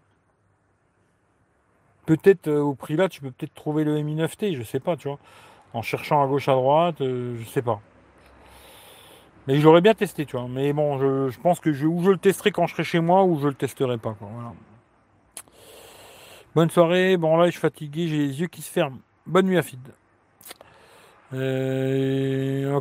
peut-être 2.06 2.48
euh, 2.48 2.62
au 2.62 2.76
prix 2.76 2.96
là, 2.96 3.10
tu 3.10 3.22
peux 3.22 3.32
peut-être 3.32 3.54
trouver 3.54 3.84
le 3.84 4.02
Mi 4.02 4.16
9T, 4.16 4.56
je 4.56 4.64
sais 4.64 4.80
pas, 4.80 4.96
tu 4.96 5.08
vois. 5.08 5.20
En 5.74 5.82
cherchant 5.82 6.24
à 6.24 6.28
gauche, 6.28 6.48
à 6.48 6.54
droite, 6.54 7.02
euh, 7.02 7.38
je 7.40 7.46
sais 7.46 7.62
pas. 7.62 7.82
Mais 9.48 9.60
j'aurais 9.60 9.82
bien 9.82 9.94
testé, 9.94 10.26
tu 10.26 10.38
vois. 10.38 10.48
Mais 10.48 10.74
bon, 10.74 10.98
je, 10.98 11.40
pense 11.40 11.60
que 11.60 11.72
je, 11.72 11.86
ou 11.86 12.04
je 12.04 12.12
le 12.12 12.18
testerai 12.18 12.52
quand 12.52 12.68
je 12.68 12.74
serai 12.74 12.84
chez 12.84 13.00
moi, 13.00 13.24
ou 13.24 13.40
je 13.40 13.48
le 13.48 13.54
testerai 13.54 13.98
pas. 13.98 14.16
Bonne 16.54 16.70
soirée. 16.70 17.18
Bon, 17.18 17.38
là, 17.38 17.46
je 17.46 17.52
suis 17.52 17.60
fatigué, 17.60 18.08
j'ai 18.08 18.18
les 18.18 18.42
yeux 18.42 18.48
qui 18.48 18.62
se 18.62 18.72
ferment. 18.72 19.00
Bonne 19.26 19.46
nuit 19.46 19.58
à 19.58 19.62
Fid. 19.62 19.80
Euh, 21.34 22.80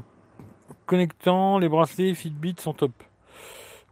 connectant, 0.86 1.58
les 1.58 1.68
bracelets 1.68 2.14
Fitbit 2.14 2.56
sont 2.58 2.72
top. 2.74 2.92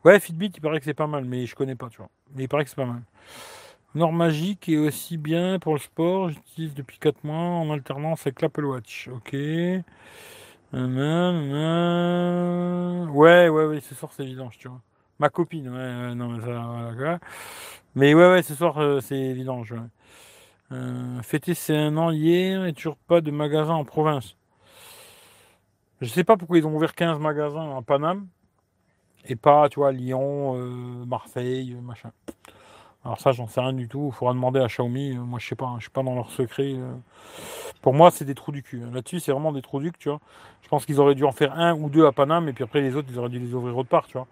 Ouais, 0.05 0.21
Fitbit, 0.21 0.53
il 0.55 0.61
paraît 0.61 0.79
que 0.81 0.85
c'est 0.85 0.95
pas 0.95 1.07
mal, 1.07 1.25
mais 1.25 1.47
je 1.47 1.55
connais 1.55 1.75
pas, 1.77 1.89
tu 1.89 1.99
vois. 1.99 2.11
Mais 2.35 2.45
il 2.45 2.49
paraît 2.49 2.65
que 2.65 2.71
c'est 2.71 2.77
pas 2.77 2.87
mal. 2.87 3.03
Nord 3.95 4.13
Magique 4.13 4.69
est 4.69 4.77
aussi 4.77 5.17
bien 5.19 5.59
pour 5.59 5.75
le 5.75 5.81
sport. 5.81 6.31
J'utilise 6.31 6.75
depuis 6.75 6.99
4 6.99 7.25
mois 7.25 7.37
en 7.37 7.71
alternance 7.71 8.23
avec 8.23 8.43
l'Apple 8.43 8.65
Watch. 8.65 9.09
Ok. 9.09 9.35
Ouais, 13.13 13.49
ouais, 13.49 13.67
ouais, 13.67 13.81
ce 13.81 13.95
soir 13.95 14.13
c'est 14.13 14.25
vidange, 14.25 14.59
tu 14.59 14.69
vois. 14.69 14.81
Ma 15.21 15.29
copine, 15.29 15.69
ouais, 15.69 16.15
non, 16.15 16.29
mais 16.31 16.41
ça, 16.41 17.19
Mais 17.95 18.15
ouais, 18.15 18.31
ouais, 18.31 18.43
ce 18.43 18.55
soir 18.55 18.79
euh, 18.79 19.01
c'est 19.01 19.33
vidange, 19.33 19.73
ouais. 19.73 19.79
Euh, 20.73 21.23
fêter 21.23 21.55
c'est 21.55 21.77
un 21.77 21.97
an 21.97 22.11
hier 22.11 22.65
et 22.67 22.73
toujours 22.73 22.97
pas 22.97 23.21
de 23.21 23.31
magasin 23.31 23.75
en 23.75 23.85
province. 23.85 24.37
Je 26.05 26.11
sais 26.11 26.25
pas 26.25 26.37
pourquoi 26.37 26.59
ils 26.59 26.67
ont 26.67 26.75
ouvert 26.75 26.95
15 26.95 27.19
magasins 27.19 27.77
à 27.77 27.81
Paname 27.81 28.27
et 29.27 29.37
pas, 29.37 29.71
tu 29.71 29.81
Lyon, 29.93 30.55
euh, 30.57 31.05
Marseille, 31.07 31.75
machin. 31.83 32.11
Alors 33.05 33.19
ça, 33.21 33.33
j'en 33.33 33.47
sais 33.47 33.61
rien 33.61 33.73
du 33.73 33.89
tout. 33.89 34.11
Il 34.13 34.15
faudra 34.15 34.35
demander 34.35 34.61
à 34.61 34.67
Xiaomi. 34.67 35.15
Moi, 35.17 35.39
je 35.39 35.49
sais 35.49 35.55
pas. 35.55 35.75
Je 35.79 35.85
suis 35.85 35.91
pas 35.91 36.03
dans 36.03 36.15
leur 36.15 36.31
secret. 36.31 36.75
Pour 37.81 37.95
moi, 37.95 38.11
c'est 38.11 38.27
des 38.27 38.35
trous 38.35 38.53
du 38.53 38.63
cul. 38.63 38.83
Là-dessus, 38.93 39.21
c'est 39.21 39.33
vraiment 39.33 39.53
des 39.53 39.63
trous 39.63 39.81
du 39.81 39.93
cul, 39.93 39.99
tu 39.99 40.09
vois. 40.11 40.21
Je 40.63 40.69
pense 40.69 40.85
qu'ils 40.85 41.01
auraient 41.01 41.15
dû 41.15 41.25
en 41.25 41.33
faire 41.33 41.59
un 41.59 41.75
ou 41.75 41.89
deux 41.89 42.07
à 42.07 42.13
Paname, 42.13 42.49
et 42.49 42.53
puis 42.53 42.65
après, 42.65 42.83
les 42.83 42.97
autres, 42.97 43.09
ils 43.11 43.19
auraient 43.19 43.31
dû 43.31 43.39
les 43.39 43.55
ouvrir 43.55 43.77
autre 43.77 43.89
part, 43.89 44.07
tu 44.07 44.19
vois. 44.19 44.27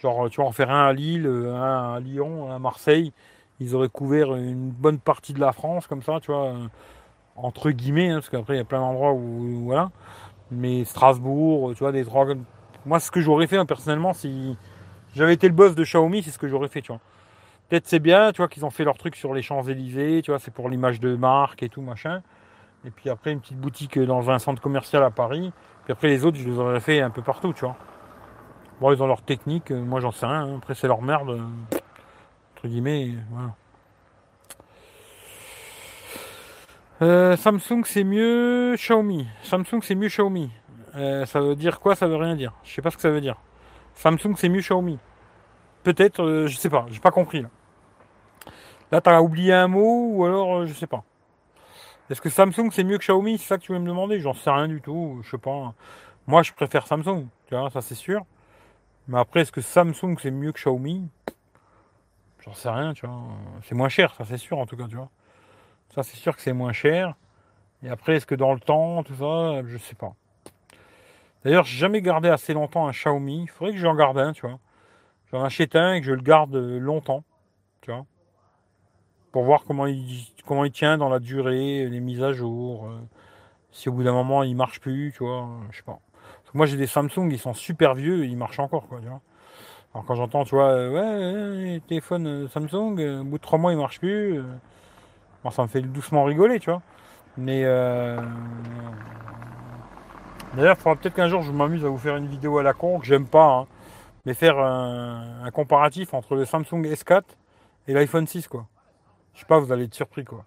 Genre, 0.00 0.28
tu 0.28 0.40
en 0.40 0.50
faire 0.50 0.70
un 0.70 0.86
à 0.86 0.92
Lille, 0.92 1.26
un 1.26 1.94
à 1.94 2.00
Lyon, 2.00 2.50
un 2.50 2.56
à 2.56 2.58
Marseille. 2.58 3.12
Ils 3.60 3.74
auraient 3.76 3.88
couvert 3.88 4.34
une 4.34 4.70
bonne 4.70 4.98
partie 4.98 5.32
de 5.32 5.40
la 5.40 5.52
France, 5.52 5.86
comme 5.86 6.02
ça, 6.02 6.18
tu 6.20 6.32
vois. 6.32 6.54
Entre 7.36 7.70
guillemets, 7.70 8.10
hein, 8.10 8.16
parce 8.16 8.28
qu'après, 8.28 8.54
il 8.54 8.58
y 8.58 8.60
a 8.60 8.64
plein 8.64 8.80
d'endroits 8.80 9.12
où, 9.12 9.64
voilà. 9.64 9.90
Mais 10.52 10.84
Strasbourg, 10.84 11.72
tu 11.74 11.78
vois, 11.78 11.92
des 11.92 12.04
trois. 12.04 12.26
Moi, 12.84 13.00
ce 13.00 13.10
que 13.10 13.20
j'aurais 13.20 13.46
fait, 13.46 13.56
hein, 13.56 13.66
personnellement, 13.66 14.12
si 14.12 14.56
j'avais 15.14 15.34
été 15.34 15.48
le 15.48 15.54
boss 15.54 15.74
de 15.74 15.84
Xiaomi, 15.84 16.22
c'est 16.22 16.30
ce 16.30 16.38
que 16.38 16.48
j'aurais 16.48 16.68
fait, 16.68 16.82
tu 16.82 16.92
vois. 16.92 17.00
Peut-être 17.68 17.86
c'est 17.86 18.00
bien, 18.00 18.32
tu 18.32 18.38
vois, 18.38 18.48
qu'ils 18.48 18.64
ont 18.64 18.70
fait 18.70 18.84
leur 18.84 18.98
truc 18.98 19.16
sur 19.16 19.32
les 19.32 19.42
Champs-Élysées, 19.42 20.20
tu 20.22 20.30
vois, 20.30 20.38
c'est 20.38 20.52
pour 20.52 20.68
l'image 20.68 21.00
de 21.00 21.16
marque 21.16 21.62
et 21.62 21.68
tout, 21.68 21.80
machin. 21.80 22.22
Et 22.84 22.90
puis 22.90 23.08
après, 23.08 23.32
une 23.32 23.40
petite 23.40 23.58
boutique 23.58 23.98
dans 23.98 24.30
un 24.30 24.38
centre 24.38 24.60
commercial 24.60 25.02
à 25.02 25.10
Paris. 25.10 25.52
Puis 25.84 25.92
après, 25.92 26.08
les 26.08 26.24
autres, 26.24 26.36
je 26.36 26.48
les 26.48 26.58
aurais 26.58 26.80
fait 26.80 27.00
un 27.00 27.10
peu 27.10 27.22
partout, 27.22 27.52
tu 27.52 27.64
vois. 27.64 27.76
Bon, 28.80 28.92
ils 28.92 29.02
ont 29.02 29.06
leur 29.06 29.22
technique, 29.22 29.70
euh, 29.70 29.80
moi 29.80 30.00
j'en 30.00 30.10
sais 30.10 30.26
rien. 30.26 30.42
Hein. 30.42 30.56
Après, 30.58 30.74
c'est 30.74 30.88
leur 30.88 31.02
merde. 31.02 31.30
Euh, 31.30 31.78
entre 32.56 32.68
guillemets, 32.68 33.14
voilà. 33.30 33.54
Euh, 37.02 37.36
Samsung 37.36 37.82
c'est 37.84 38.04
mieux 38.04 38.76
Xiaomi. 38.76 39.26
Samsung 39.42 39.80
c'est 39.82 39.96
mieux 39.96 40.06
Xiaomi. 40.06 40.50
ça 40.94 41.40
veut 41.40 41.56
dire 41.56 41.80
quoi 41.80 41.96
Ça 41.96 42.06
veut 42.06 42.14
rien 42.14 42.36
dire. 42.36 42.54
Je 42.62 42.72
sais 42.72 42.80
pas 42.80 42.92
ce 42.92 42.96
que 42.96 43.02
ça 43.02 43.10
veut 43.10 43.20
dire. 43.20 43.36
Samsung 43.94 44.34
c'est 44.36 44.48
mieux 44.48 44.60
Xiaomi. 44.60 44.98
Peut-être, 45.82 46.46
je 46.46 46.56
sais 46.56 46.70
pas. 46.70 46.86
J'ai 46.90 47.00
pas 47.00 47.10
compris 47.10 47.42
là. 47.42 47.48
Là, 48.92 49.00
t'as 49.00 49.20
oublié 49.20 49.52
un 49.52 49.66
mot 49.66 50.10
ou 50.12 50.24
alors 50.24 50.64
je 50.64 50.72
sais 50.74 50.86
pas. 50.86 51.02
Est-ce 52.08 52.20
que 52.20 52.30
Samsung 52.30 52.70
c'est 52.70 52.84
mieux 52.84 52.98
que 52.98 53.02
Xiaomi? 53.04 53.38
C'est 53.38 53.48
ça 53.48 53.58
que 53.58 53.62
tu 53.64 53.72
veux 53.72 53.80
me 53.80 53.88
demander 53.88 54.20
J'en 54.20 54.34
sais 54.34 54.50
rien 54.50 54.68
du 54.68 54.80
tout. 54.80 55.20
Je 55.24 55.30
sais 55.30 55.38
pas. 55.38 55.74
Moi, 56.28 56.44
je 56.44 56.52
préfère 56.52 56.86
Samsung. 56.86 57.26
Tu 57.46 57.56
vois, 57.56 57.68
ça 57.70 57.80
c'est 57.80 57.96
sûr. 57.96 58.24
Mais 59.08 59.18
après, 59.18 59.40
est-ce 59.40 59.50
que 59.50 59.60
Samsung 59.60 60.14
c'est 60.22 60.30
mieux 60.30 60.52
que 60.52 60.60
Xiaomi? 60.60 61.08
J'en 62.44 62.54
sais 62.54 62.70
rien, 62.70 62.92
tu 62.94 63.06
vois. 63.06 63.18
C'est 63.64 63.74
moins 63.74 63.88
cher, 63.88 64.14
ça 64.14 64.24
c'est 64.24 64.36
sûr 64.36 64.58
en 64.58 64.66
tout 64.66 64.76
cas, 64.76 64.86
tu 64.86 64.94
vois. 64.94 65.08
Ça 65.94 66.02
c'est 66.02 66.16
sûr 66.16 66.36
que 66.36 66.42
c'est 66.42 66.52
moins 66.52 66.72
cher. 66.72 67.14
Et 67.82 67.88
après, 67.88 68.16
est-ce 68.16 68.26
que 68.26 68.34
dans 68.34 68.52
le 68.52 68.60
temps, 68.60 69.02
tout 69.02 69.14
ça, 69.14 69.62
je 69.66 69.76
sais 69.76 69.96
pas. 69.96 70.14
D'ailleurs, 71.44 71.64
j'ai 71.64 71.78
jamais 71.78 72.00
gardé 72.00 72.28
assez 72.28 72.54
longtemps 72.54 72.86
un 72.86 72.92
Xiaomi. 72.92 73.42
Il 73.42 73.48
faudrait 73.48 73.72
que 73.72 73.78
j'en 73.78 73.94
garde 73.94 74.18
un, 74.18 74.32
tu 74.32 74.46
vois. 74.46 74.58
J'en 75.32 75.42
achète 75.42 75.74
un 75.74 75.94
et 75.94 76.00
que 76.00 76.06
je 76.06 76.12
le 76.12 76.22
garde 76.22 76.54
longtemps, 76.54 77.24
tu 77.80 77.90
vois 77.90 78.04
pour 79.32 79.44
voir 79.44 79.64
comment 79.66 79.86
il, 79.86 80.26
comment 80.46 80.64
il 80.64 80.70
tient 80.70 80.98
dans 80.98 81.08
la 81.08 81.18
durée, 81.18 81.88
les 81.88 82.00
mises 82.00 82.22
à 82.22 82.32
jour, 82.32 82.86
euh, 82.86 82.98
si 83.72 83.88
au 83.88 83.92
bout 83.92 84.04
d'un 84.04 84.12
moment 84.12 84.42
il 84.42 84.54
marche 84.54 84.78
plus, 84.78 85.12
tu 85.16 85.24
vois, 85.24 85.48
je 85.70 85.78
sais 85.78 85.82
pas. 85.82 85.98
moi 86.54 86.66
j'ai 86.66 86.76
des 86.76 86.86
Samsung, 86.86 87.30
ils 87.30 87.38
sont 87.38 87.54
super 87.54 87.94
vieux 87.94 88.24
et 88.24 88.28
ils 88.28 88.36
marchent 88.36 88.60
encore, 88.60 88.86
quoi, 88.86 89.00
tu 89.00 89.08
vois. 89.08 89.22
Alors 89.94 90.04
quand 90.06 90.14
j'entends, 90.14 90.44
tu 90.44 90.54
vois, 90.54 90.68
euh, 90.68 91.74
ouais, 91.74 91.80
téléphone 91.88 92.26
euh, 92.26 92.48
Samsung, 92.48 93.20
au 93.20 93.24
bout 93.24 93.38
de 93.38 93.42
trois 93.42 93.58
mois 93.58 93.72
il 93.72 93.78
marche 93.78 93.98
plus, 93.98 94.40
bon, 95.44 95.50
ça 95.50 95.62
me 95.62 95.68
fait 95.68 95.82
doucement 95.82 96.24
rigoler, 96.24 96.60
tu 96.60 96.70
vois. 96.70 96.82
Mais 97.36 97.62
d'ailleurs, 100.54 100.76
il 100.78 100.82
faudra 100.82 100.96
peut-être 100.96 101.14
qu'un 101.14 101.28
jour 101.28 101.42
je 101.42 101.52
m'amuse 101.52 101.84
à 101.84 101.88
vous 101.88 101.98
faire 101.98 102.16
une 102.16 102.26
vidéo 102.26 102.58
à 102.58 102.62
la 102.62 102.74
con 102.74 102.98
que 102.98 103.06
j'aime 103.06 103.26
pas, 103.26 103.46
hein, 103.46 103.66
mais 104.26 104.34
faire 104.34 104.58
un, 104.58 105.50
comparatif 105.52 106.14
entre 106.14 106.34
le 106.34 106.44
Samsung 106.44 106.82
S4 106.84 107.22
et 107.88 107.94
l'iPhone 107.94 108.26
6, 108.26 108.48
quoi 108.48 108.66
je 109.34 109.40
sais 109.40 109.46
pas, 109.46 109.58
vous 109.58 109.72
allez 109.72 109.84
être 109.84 109.94
surpris 109.94 110.24
quoi. 110.24 110.44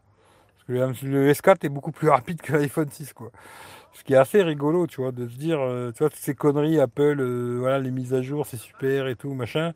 Parce 0.67 0.99
que 0.99 1.05
le 1.05 1.31
S4 1.31 1.57
est 1.65 1.69
beaucoup 1.69 1.91
plus 1.91 2.09
rapide 2.11 2.41
que 2.41 2.53
l'iPhone 2.53 2.89
6 2.89 3.13
quoi. 3.13 3.31
Ce 3.93 4.03
qui 4.03 4.13
est 4.13 4.17
assez 4.17 4.43
rigolo, 4.43 4.87
tu 4.87 4.99
vois, 4.99 5.13
de 5.13 5.25
se 5.25 5.37
dire, 5.37 5.57
euh, 5.61 5.93
tu 5.93 5.99
vois, 5.99 6.09
toutes 6.09 6.19
ces 6.19 6.35
conneries, 6.35 6.81
Apple, 6.81 7.17
euh, 7.21 7.57
voilà, 7.59 7.79
les 7.79 7.91
mises 7.91 8.13
à 8.13 8.21
jour, 8.21 8.45
c'est 8.45 8.57
super 8.57 9.07
et 9.07 9.15
tout, 9.15 9.33
machin. 9.33 9.71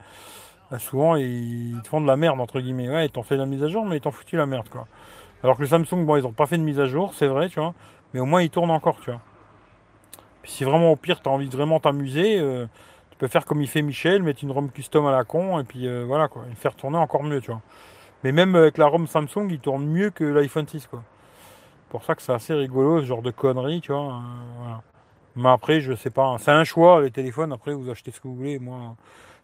Bah, 0.71 0.79
souvent, 0.79 1.15
ils 1.15 1.79
te 1.83 1.87
font 1.87 2.01
de 2.01 2.07
la 2.07 2.15
merde, 2.17 2.39
entre 2.39 2.59
guillemets. 2.59 2.89
Ouais, 2.89 3.05
ils 3.05 3.11
t'ont 3.11 3.23
fait 3.23 3.37
la 3.37 3.45
mise 3.45 3.63
à 3.63 3.67
jour, 3.67 3.85
mais 3.85 3.97
ils 3.97 4.01
t'ont 4.01 4.11
foutu 4.11 4.37
la 4.37 4.45
merde, 4.45 4.69
quoi. 4.69 4.87
Alors 5.43 5.55
que 5.57 5.61
le 5.61 5.67
Samsung, 5.67 6.05
bon, 6.05 6.17
ils 6.17 6.23
n'ont 6.23 6.33
pas 6.33 6.45
fait 6.47 6.57
de 6.57 6.63
mise 6.63 6.79
à 6.79 6.85
jour, 6.85 7.13
c'est 7.15 7.27
vrai, 7.27 7.49
tu 7.49 7.59
vois, 7.59 7.73
mais 8.13 8.19
au 8.19 8.25
moins, 8.25 8.41
ils 8.41 8.49
tournent 8.49 8.71
encore, 8.71 8.99
tu 8.99 9.11
vois. 9.11 9.21
Puis 10.41 10.51
si 10.51 10.63
vraiment, 10.63 10.91
au 10.91 10.95
pire, 10.95 11.21
tu 11.21 11.29
as 11.29 11.31
envie 11.31 11.49
de 11.49 11.55
vraiment 11.55 11.79
t'amuser, 11.79 12.39
euh, 12.39 12.65
tu 13.11 13.17
peux 13.17 13.27
faire 13.27 13.45
comme 13.45 13.61
il 13.61 13.67
fait 13.67 13.81
Michel, 13.81 14.23
mettre 14.23 14.43
une 14.43 14.51
ROM 14.51 14.69
custom 14.69 15.05
à 15.07 15.11
la 15.11 15.23
con, 15.23 15.59
et 15.59 15.63
puis 15.63 15.87
voilà, 16.05 16.27
quoi, 16.27 16.43
et 16.51 16.55
faire 16.55 16.75
tourner 16.75 16.97
encore 16.97 17.23
mieux, 17.23 17.41
tu 17.41 17.51
vois. 17.51 17.61
Mais 18.23 18.31
même 18.31 18.55
avec 18.55 18.77
la 18.77 18.87
ROM 18.87 19.07
Samsung, 19.07 19.47
il 19.49 19.59
tourne 19.59 19.85
mieux 19.85 20.09
que 20.09 20.23
l'iPhone 20.23 20.67
6, 20.67 20.87
quoi. 20.87 21.03
Pour 21.89 22.03
ça 22.03 22.15
que 22.15 22.21
c'est 22.21 22.33
assez 22.33 22.53
rigolo, 22.53 23.01
ce 23.01 23.05
genre 23.05 23.21
de 23.21 23.31
conneries, 23.31 23.81
tu 23.81 23.91
vois. 23.91 24.13
Euh, 24.13 24.75
Mais 25.35 25.49
après, 25.49 25.81
je 25.81 25.93
sais 25.95 26.11
pas. 26.11 26.35
C'est 26.39 26.51
un 26.51 26.63
choix, 26.63 27.01
les 27.01 27.11
téléphones. 27.11 27.51
Après, 27.51 27.73
vous 27.73 27.89
achetez 27.89 28.11
ce 28.11 28.19
que 28.19 28.27
vous 28.27 28.35
voulez. 28.35 28.59
Moi, 28.59 28.95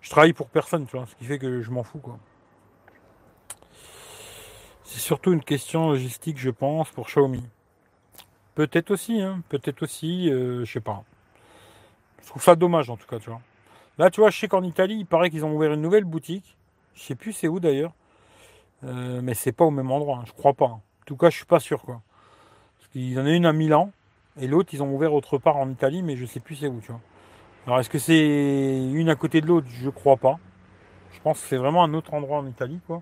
je 0.05 0.11
travaille 0.11 0.33
pour 0.33 0.49
personne, 0.49 0.85
tu 0.85 0.95
vois. 0.95 1.07
Ce 1.07 1.15
qui 1.15 1.25
fait 1.25 1.39
que 1.39 1.63
je 1.63 1.71
m'en 1.71 1.81
fous, 1.81 1.97
quoi. 1.97 2.19
C'est 4.83 4.99
surtout 4.99 5.33
une 5.33 5.43
question 5.43 5.89
logistique, 5.89 6.37
je 6.37 6.51
pense, 6.51 6.91
pour 6.91 7.07
Xiaomi. 7.07 7.43
Peut-être 8.53 8.91
aussi, 8.91 9.19
hein. 9.19 9.41
Peut-être 9.49 9.81
aussi, 9.81 10.29
euh, 10.31 10.63
je 10.63 10.71
sais 10.71 10.79
pas. 10.79 11.03
Je 12.21 12.27
trouve 12.27 12.43
ça 12.43 12.55
dommage, 12.55 12.91
en 12.91 12.97
tout 12.97 13.07
cas, 13.07 13.17
tu 13.17 13.31
vois. 13.31 13.41
Là, 13.97 14.11
tu 14.11 14.21
vois, 14.21 14.29
je 14.29 14.37
sais 14.37 14.47
qu'en 14.47 14.61
Italie, 14.61 14.97
il 14.99 15.07
paraît 15.07 15.31
qu'ils 15.31 15.43
ont 15.43 15.55
ouvert 15.55 15.73
une 15.73 15.81
nouvelle 15.81 16.05
boutique. 16.05 16.55
Je 16.93 17.01
sais 17.01 17.15
plus 17.15 17.33
c'est 17.33 17.47
où 17.47 17.59
d'ailleurs. 17.59 17.93
Euh, 18.83 19.21
mais 19.23 19.33
c'est 19.33 19.53
pas 19.53 19.65
au 19.65 19.71
même 19.71 19.89
endroit, 19.89 20.19
hein, 20.19 20.25
je 20.27 20.33
crois 20.33 20.53
pas. 20.53 20.67
En 20.67 20.83
tout 21.07 21.17
cas, 21.17 21.31
je 21.31 21.37
suis 21.37 21.45
pas 21.45 21.59
sûr 21.59 21.81
quoi. 21.81 22.03
Parce 22.77 23.17
en 23.17 23.25
a 23.25 23.31
une 23.31 23.47
à 23.47 23.53
Milan 23.53 23.91
et 24.39 24.45
l'autre 24.47 24.69
ils 24.73 24.83
ont 24.83 24.93
ouvert 24.93 25.13
autre 25.13 25.39
part 25.39 25.57
en 25.57 25.67
Italie, 25.67 26.03
mais 26.03 26.15
je 26.15 26.27
sais 26.27 26.39
plus 26.39 26.57
c'est 26.57 26.67
où, 26.67 26.79
tu 26.79 26.91
vois. 26.91 27.01
Alors 27.65 27.79
est-ce 27.79 27.89
que 27.89 27.97
c'est 27.97 28.91
une 28.93 29.09
à 29.09 29.15
côté 29.15 29.41
de 29.41 29.47
l'autre? 29.47 29.67
Je 29.69 29.89
crois 29.89 30.17
pas. 30.17 30.37
Je 31.11 31.19
pense 31.21 31.41
que 31.41 31.47
c'est 31.47 31.57
vraiment 31.57 31.83
un 31.83 31.93
autre 31.95 32.13
endroit 32.13 32.37
en 32.37 32.45
Italie, 32.45 32.79
quoi. 32.85 33.01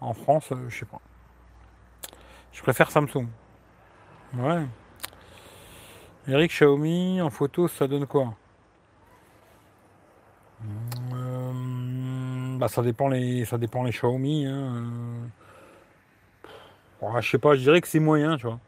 En 0.00 0.14
France, 0.14 0.52
euh, 0.52 0.68
je 0.68 0.78
sais 0.78 0.86
pas. 0.86 1.00
Je 2.52 2.62
préfère 2.62 2.90
Samsung. 2.90 3.26
Ouais. 4.34 4.64
Eric 6.28 6.50
Xiaomi 6.50 7.20
en 7.20 7.30
photo, 7.30 7.66
ça 7.66 7.88
donne 7.88 8.06
quoi? 8.06 8.34
Bah, 12.58 12.68
ça 12.68 12.82
dépend 12.82 13.08
les, 13.08 13.44
ça 13.44 13.56
dépend 13.58 13.82
les 13.82 13.92
Xiaomi. 13.92 14.46
Hein. 14.46 14.84
Euh. 17.02 17.20
je 17.20 17.30
sais 17.30 17.38
pas, 17.38 17.54
je 17.54 17.60
dirais 17.60 17.80
que 17.80 17.88
c'est 17.88 18.00
moyen, 18.00 18.36
tu 18.36 18.46
vois. 18.46 18.60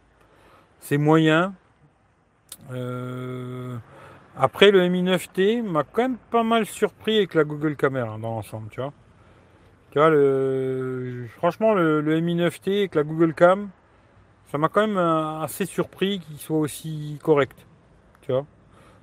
C'est 0.80 0.96
moyen. 0.96 1.54
Euh, 2.72 3.76
après, 4.42 4.70
le 4.70 4.88
Mi 4.88 5.02
9T 5.02 5.62
m'a 5.62 5.84
quand 5.84 6.00
même 6.00 6.16
pas 6.30 6.42
mal 6.42 6.64
surpris 6.64 7.18
avec 7.18 7.34
la 7.34 7.44
Google 7.44 7.76
Caméra 7.76 8.16
dans 8.16 8.36
l'ensemble, 8.36 8.70
tu 8.70 8.80
vois. 8.80 8.94
Vois, 9.94 10.08
le... 10.08 11.26
franchement, 11.36 11.74
le, 11.74 12.20
Mi 12.20 12.36
9T 12.36 12.78
avec 12.78 12.94
la 12.94 13.02
Google 13.02 13.34
Cam, 13.34 13.68
ça 14.50 14.56
m'a 14.56 14.70
quand 14.70 14.80
même 14.86 14.96
euh, 14.96 15.40
assez 15.42 15.66
surpris 15.66 16.20
qu'il 16.20 16.38
soit 16.38 16.58
aussi 16.58 17.18
correct. 17.22 17.66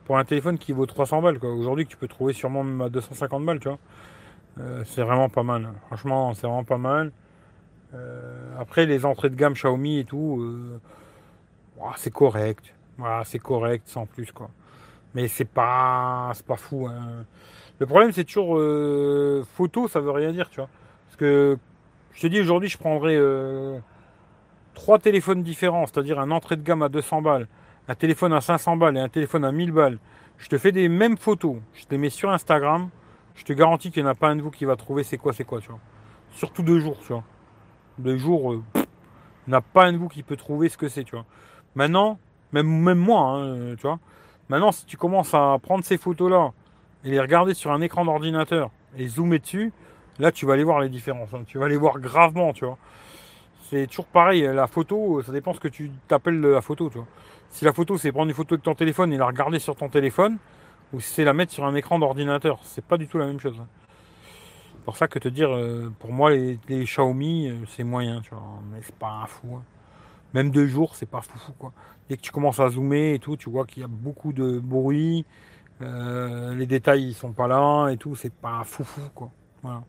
Pour 0.06 0.18
un 0.18 0.24
téléphone 0.24 0.58
qui 0.58 0.72
vaut 0.72 0.86
300 0.86 1.22
balles. 1.22 1.38
Aujourd'hui, 1.44 1.86
tu 1.86 1.98
peux 1.98 2.08
trouver 2.08 2.32
sûrement 2.32 2.64
même 2.64 2.80
à 2.80 2.90
250 2.90 3.46
balles, 3.46 3.60
tu 3.60 3.68
vois. 3.68 3.78
Euh, 4.60 4.84
c'est 4.86 5.04
vraiment 5.04 5.28
pas 5.28 5.44
mal. 5.44 5.68
Franchement, 5.88 6.34
c'est 6.34 6.48
vraiment 6.48 6.64
pas 6.64 6.78
mal. 6.78 7.12
Euh, 7.94 8.56
après, 8.58 8.86
les 8.86 9.06
entrées 9.06 9.30
de 9.30 9.36
gamme 9.36 9.54
Xiaomi 9.54 10.00
et 10.00 10.06
tout, 10.06 10.42
c'est 11.98 12.14
correct. 12.14 12.74
Voilà, 12.98 13.24
c'est 13.26 13.40
correct, 13.40 13.84
sans 13.88 14.06
plus, 14.06 14.32
quoi. 14.32 14.50
Mais 15.18 15.28
c'est 15.28 15.46
pas, 15.46 16.32
pas 16.46 16.58
fou. 16.58 16.86
Hein. 16.86 17.26
Le 17.80 17.88
problème, 17.88 18.12
c'est 18.12 18.24
toujours 18.24 18.62
photo, 19.56 19.88
ça 19.88 20.00
veut 20.00 20.12
rien 20.12 20.32
dire, 20.32 20.48
tu 20.52 20.58
vois. 20.58 20.70
Parce 21.08 21.16
que 21.18 21.58
je 22.14 22.22
te 22.22 22.28
dis 22.28 22.40
aujourd'hui, 22.40 22.70
je 22.70 22.78
prendrais 22.78 23.20
trois 24.76 25.00
téléphones 25.00 25.42
différents, 25.42 25.88
c'est-à-dire 25.88 26.20
un 26.20 26.30
entrée 26.30 26.56
de 26.56 26.62
gamme 26.62 26.84
à 26.84 26.90
200 26.90 27.24
balles, 27.24 27.48
un 27.88 27.96
téléphone 27.96 28.32
à 28.32 28.42
500 28.42 28.78
balles 28.78 28.96
et 28.96 29.00
un 29.00 29.10
téléphone 29.10 29.44
à 29.44 29.52
1000 29.52 29.72
balles. 29.72 29.98
Je 30.38 30.50
te 30.50 30.58
fais 30.60 30.72
des 30.72 30.88
mêmes 30.88 31.18
photos, 31.18 31.56
je 31.74 31.86
te 31.86 31.92
les 31.92 31.98
mets 31.98 32.12
sur 32.12 32.30
Instagram. 32.30 32.92
Je 33.34 33.44
te 33.44 33.54
garantis 33.54 33.90
qu'il 33.90 34.04
n'y 34.04 34.08
en 34.08 34.12
a 34.12 34.16
pas 34.16 34.30
un 34.30 34.36
de 34.36 34.44
vous 34.44 34.52
qui 34.52 34.66
va 34.66 34.76
trouver 34.76 35.02
c'est 35.02 35.18
quoi, 35.18 35.34
c'est 35.34 35.46
quoi, 35.46 35.62
tu 35.62 35.70
vois. 35.70 35.80
Surtout 36.30 36.62
deux 36.62 36.80
jours, 36.80 37.00
tu 37.00 37.08
vois. 37.08 37.24
Deux 37.98 38.18
jours, 38.18 38.54
euh, 38.54 38.64
il 38.76 39.50
n'y 39.50 39.56
en 39.56 39.58
a 39.58 39.62
pas 39.62 39.86
un 39.86 39.94
de 39.94 39.98
vous 39.98 40.10
qui 40.10 40.22
peut 40.22 40.36
trouver 40.36 40.70
ce 40.70 40.78
que 40.78 40.90
c'est, 40.90 41.04
tu 41.04 41.16
vois. 41.16 41.26
Maintenant, 41.74 42.20
même, 42.52 42.68
même 42.68 43.00
moi, 43.00 43.22
hein, 43.22 43.76
tu 43.78 43.82
vois, 43.82 44.00
Maintenant, 44.50 44.72
si 44.72 44.86
tu 44.86 44.98
commences 44.98 45.34
à 45.34 45.58
prendre 45.62 45.84
ces 45.84 45.98
photos-là 45.98 46.52
et 47.04 47.12
les 47.12 47.20
regarder 47.20 47.54
sur 47.54 47.72
un 47.72 47.82
écran 47.82 48.06
d'ordinateur 48.06 48.72
et 48.98 49.08
zoomer 49.08 49.40
dessus, 49.40 49.74
là, 50.20 50.32
tu 50.32 50.46
vas 50.46 50.54
aller 50.54 50.64
voir 50.64 50.80
les 50.80 50.90
différences. 50.90 51.34
Hein. 51.34 51.44
Tu 51.48 51.58
vas 51.58 51.68
les 51.68 51.78
voir 51.78 52.00
gravement, 52.00 52.54
tu 52.54 52.66
vois. 52.66 52.78
C'est 53.70 53.88
toujours 53.88 54.06
pareil. 54.06 54.44
La 54.44 54.68
photo, 54.68 55.22
ça 55.22 55.32
dépend 55.32 55.54
ce 55.54 55.60
que 55.60 55.68
tu 55.68 55.92
t'appelles 56.08 56.40
la 56.40 56.62
photo, 56.62 56.90
tu. 56.90 57.00
Si 57.50 57.66
la 57.66 57.74
photo, 57.74 57.98
c'est 57.98 58.12
prendre 58.12 58.30
une 58.30 58.36
photo 58.36 58.56
de 58.56 58.62
ton 58.62 58.76
téléphone 58.76 59.12
et 59.14 59.18
la 59.18 59.26
regarder 59.26 59.60
sur 59.60 59.76
ton 59.76 59.90
téléphone, 59.90 60.38
ou 60.94 61.02
si 61.02 61.14
c'est 61.14 61.24
la 61.24 61.34
mettre 61.34 61.52
sur 61.52 61.66
un 61.66 61.76
écran 61.76 62.00
d'ordinateur, 62.00 62.60
c'est 62.64 62.84
pas 62.84 62.98
du 62.98 63.08
tout 63.08 63.18
la 63.18 63.26
même 63.26 63.40
chose. 63.40 63.58
Hein. 63.60 63.68
C'est 64.72 64.86
pour 64.86 64.96
ça 64.96 65.08
que 65.10 65.20
te 65.20 65.28
dire, 65.28 65.54
euh, 65.54 65.92
pour 66.00 66.14
moi, 66.14 66.32
les, 66.32 66.60
Xiaomi, 66.70 67.50
euh, 67.50 67.56
c'est 67.76 67.84
moyen, 67.84 68.22
tu 68.22 68.30
vois. 68.30 68.42
Mais 68.72 68.80
c'est 68.82 68.96
pas 68.96 69.10
un 69.10 69.26
fou. 69.26 69.56
Hein. 69.56 69.64
Même 70.38 70.52
deux 70.52 70.68
jours, 70.68 70.96
c'est 70.96 71.10
pas 71.10 71.22
fou, 71.22 71.52
quoi. 71.58 71.74
Dès 72.08 72.16
que 72.16 72.22
tu 72.22 72.30
commences 72.30 72.60
à 72.60 72.70
zoomer 72.70 73.16
et 73.16 73.18
tout, 73.18 73.38
tu 73.38 73.50
vois 73.50 73.66
qu'il 73.66 73.82
y 73.82 73.84
a 73.84 73.88
beaucoup 73.88 74.34
de 74.34 74.60
bruit, 74.60 75.26
euh, 75.82 76.54
les 76.54 76.68
détails 76.68 77.08
ils 77.08 77.16
sont 77.16 77.32
pas 77.32 77.48
là 77.48 77.90
et 77.90 77.98
tout, 77.98 78.16
c'est 78.16 78.32
pas 78.32 78.64
foufou 78.64 79.02
quoi. 79.16 79.32
Voilà. 79.64 79.82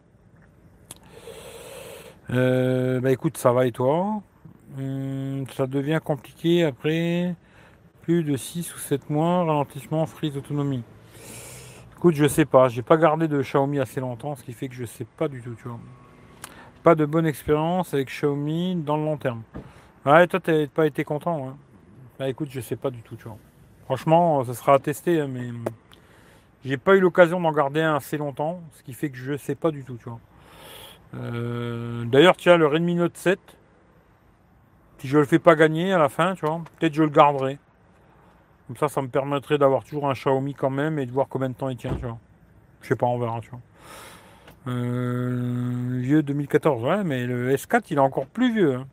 Euh, 2.30 2.98
bah 3.00 3.12
écoute, 3.12 3.36
ça 3.36 3.52
va 3.52 3.66
et 3.66 3.72
toi? 3.72 4.22
Hum, 4.78 5.44
Ça 5.54 5.66
devient 5.66 6.00
compliqué 6.02 6.64
après 6.64 7.34
plus 8.00 8.24
de 8.24 8.34
6 8.34 8.74
ou 8.74 8.78
7 8.78 9.10
mois, 9.10 9.44
ralentissement, 9.44 10.06
frise 10.06 10.34
autonomie. 10.38 10.82
Écoute, 11.94 12.14
je 12.14 12.26
sais 12.26 12.46
pas, 12.46 12.70
j'ai 12.70 12.80
pas 12.80 12.96
gardé 12.96 13.28
de 13.28 13.42
Xiaomi 13.42 13.80
assez 13.80 14.00
longtemps, 14.00 14.34
ce 14.34 14.42
qui 14.44 14.54
fait 14.54 14.68
que 14.68 14.74
je 14.74 14.86
sais 14.86 15.06
pas 15.18 15.28
du 15.28 15.42
tout, 15.42 15.54
tu 15.60 15.68
vois. 15.68 15.78
Pas 16.82 16.94
de 16.94 17.04
bonne 17.04 17.26
expérience 17.26 17.92
avec 17.92 18.08
Xiaomi 18.08 18.76
dans 18.76 18.96
le 18.96 19.04
long 19.04 19.18
terme. 19.18 19.42
Ouais, 20.08 20.26
toi 20.26 20.40
t'as 20.40 20.66
pas 20.68 20.86
été 20.86 21.04
content, 21.04 21.48
hein. 21.48 21.56
Bah 22.18 22.30
écoute, 22.30 22.48
je 22.50 22.62
sais 22.62 22.76
pas 22.76 22.90
du 22.90 23.02
tout, 23.02 23.16
tu 23.16 23.24
vois. 23.24 23.36
Franchement, 23.84 24.42
ça 24.42 24.54
sera 24.54 24.72
à 24.72 24.78
tester, 24.78 25.20
hein, 25.20 25.28
mais 25.28 25.50
j'ai 26.64 26.78
pas 26.78 26.96
eu 26.96 27.00
l'occasion 27.00 27.38
d'en 27.38 27.52
garder 27.52 27.82
un 27.82 27.96
assez 27.96 28.16
longtemps, 28.16 28.62
ce 28.72 28.82
qui 28.82 28.94
fait 28.94 29.10
que 29.10 29.18
je 29.18 29.36
sais 29.36 29.54
pas 29.54 29.70
du 29.70 29.84
tout, 29.84 29.98
tu 29.98 30.08
vois. 30.08 30.18
Euh, 31.14 32.06
d'ailleurs, 32.06 32.38
tiens, 32.38 32.56
le 32.56 32.66
Redmi 32.66 32.94
Note 32.94 33.18
7, 33.18 33.38
si 34.96 35.08
je 35.08 35.18
le 35.18 35.26
fais 35.26 35.38
pas 35.38 35.54
gagner 35.54 35.92
à 35.92 35.98
la 35.98 36.08
fin, 36.08 36.34
tu 36.34 36.46
vois, 36.46 36.62
peut-être 36.78 36.94
je 36.94 37.02
le 37.02 37.10
garderai. 37.10 37.58
Comme 38.66 38.78
ça, 38.78 38.88
ça 38.88 39.02
me 39.02 39.08
permettrait 39.08 39.58
d'avoir 39.58 39.84
toujours 39.84 40.08
un 40.08 40.14
Xiaomi 40.14 40.54
quand 40.54 40.70
même 40.70 40.98
et 40.98 41.04
de 41.04 41.12
voir 41.12 41.26
combien 41.28 41.50
de 41.50 41.54
temps 41.54 41.68
il 41.68 41.76
tient, 41.76 41.94
tu 41.96 42.06
vois. 42.06 42.18
Je 42.80 42.88
sais 42.88 42.96
pas, 42.96 43.06
on 43.06 43.18
verra, 43.18 43.42
tu 43.42 43.50
vois. 43.50 43.60
Euh, 44.68 45.98
vieux 46.00 46.22
2014, 46.22 46.82
ouais, 46.82 47.04
mais 47.04 47.26
le 47.26 47.54
S4, 47.54 47.82
il 47.90 47.98
est 47.98 48.00
encore 48.00 48.26
plus 48.26 48.54
vieux. 48.54 48.76
Hein. 48.76 48.86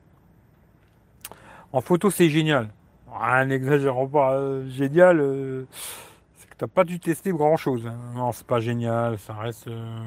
En 1.76 1.82
photo, 1.82 2.10
c'est 2.10 2.30
génial. 2.30 2.70
Ah, 3.14 3.44
n'exagérons 3.44 4.08
pas. 4.08 4.36
Euh, 4.36 4.66
génial, 4.70 5.20
euh, 5.20 5.66
c'est 6.38 6.50
que 6.50 6.56
t'as 6.58 6.68
pas 6.68 6.86
dû 6.86 7.02
tester 7.02 7.32
grand 7.32 7.58
chose. 7.58 7.86
Hein. 7.86 7.98
Non, 8.16 8.32
c'est 8.32 8.48
pas 8.48 8.62
génial, 8.62 9.20
ça 9.20 9.34
reste 9.34 9.68
euh, 9.68 10.06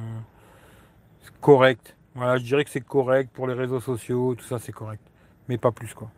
correct. 1.43 1.95
Voilà, 2.15 2.39
je 2.39 2.45
dirais 2.45 2.65
que 2.65 2.71
c'est 2.71 2.81
correct 2.81 3.29
pour 3.35 3.47
les 3.47 3.53
réseaux 3.53 3.81
sociaux, 3.81 4.35
tout 4.35 4.47
ça 4.47 4.59
c'est 4.59 4.73
correct. 4.73 5.03
Mais 5.51 5.59
pas 5.59 5.71
plus 5.71 5.93
quoi. 5.93 6.09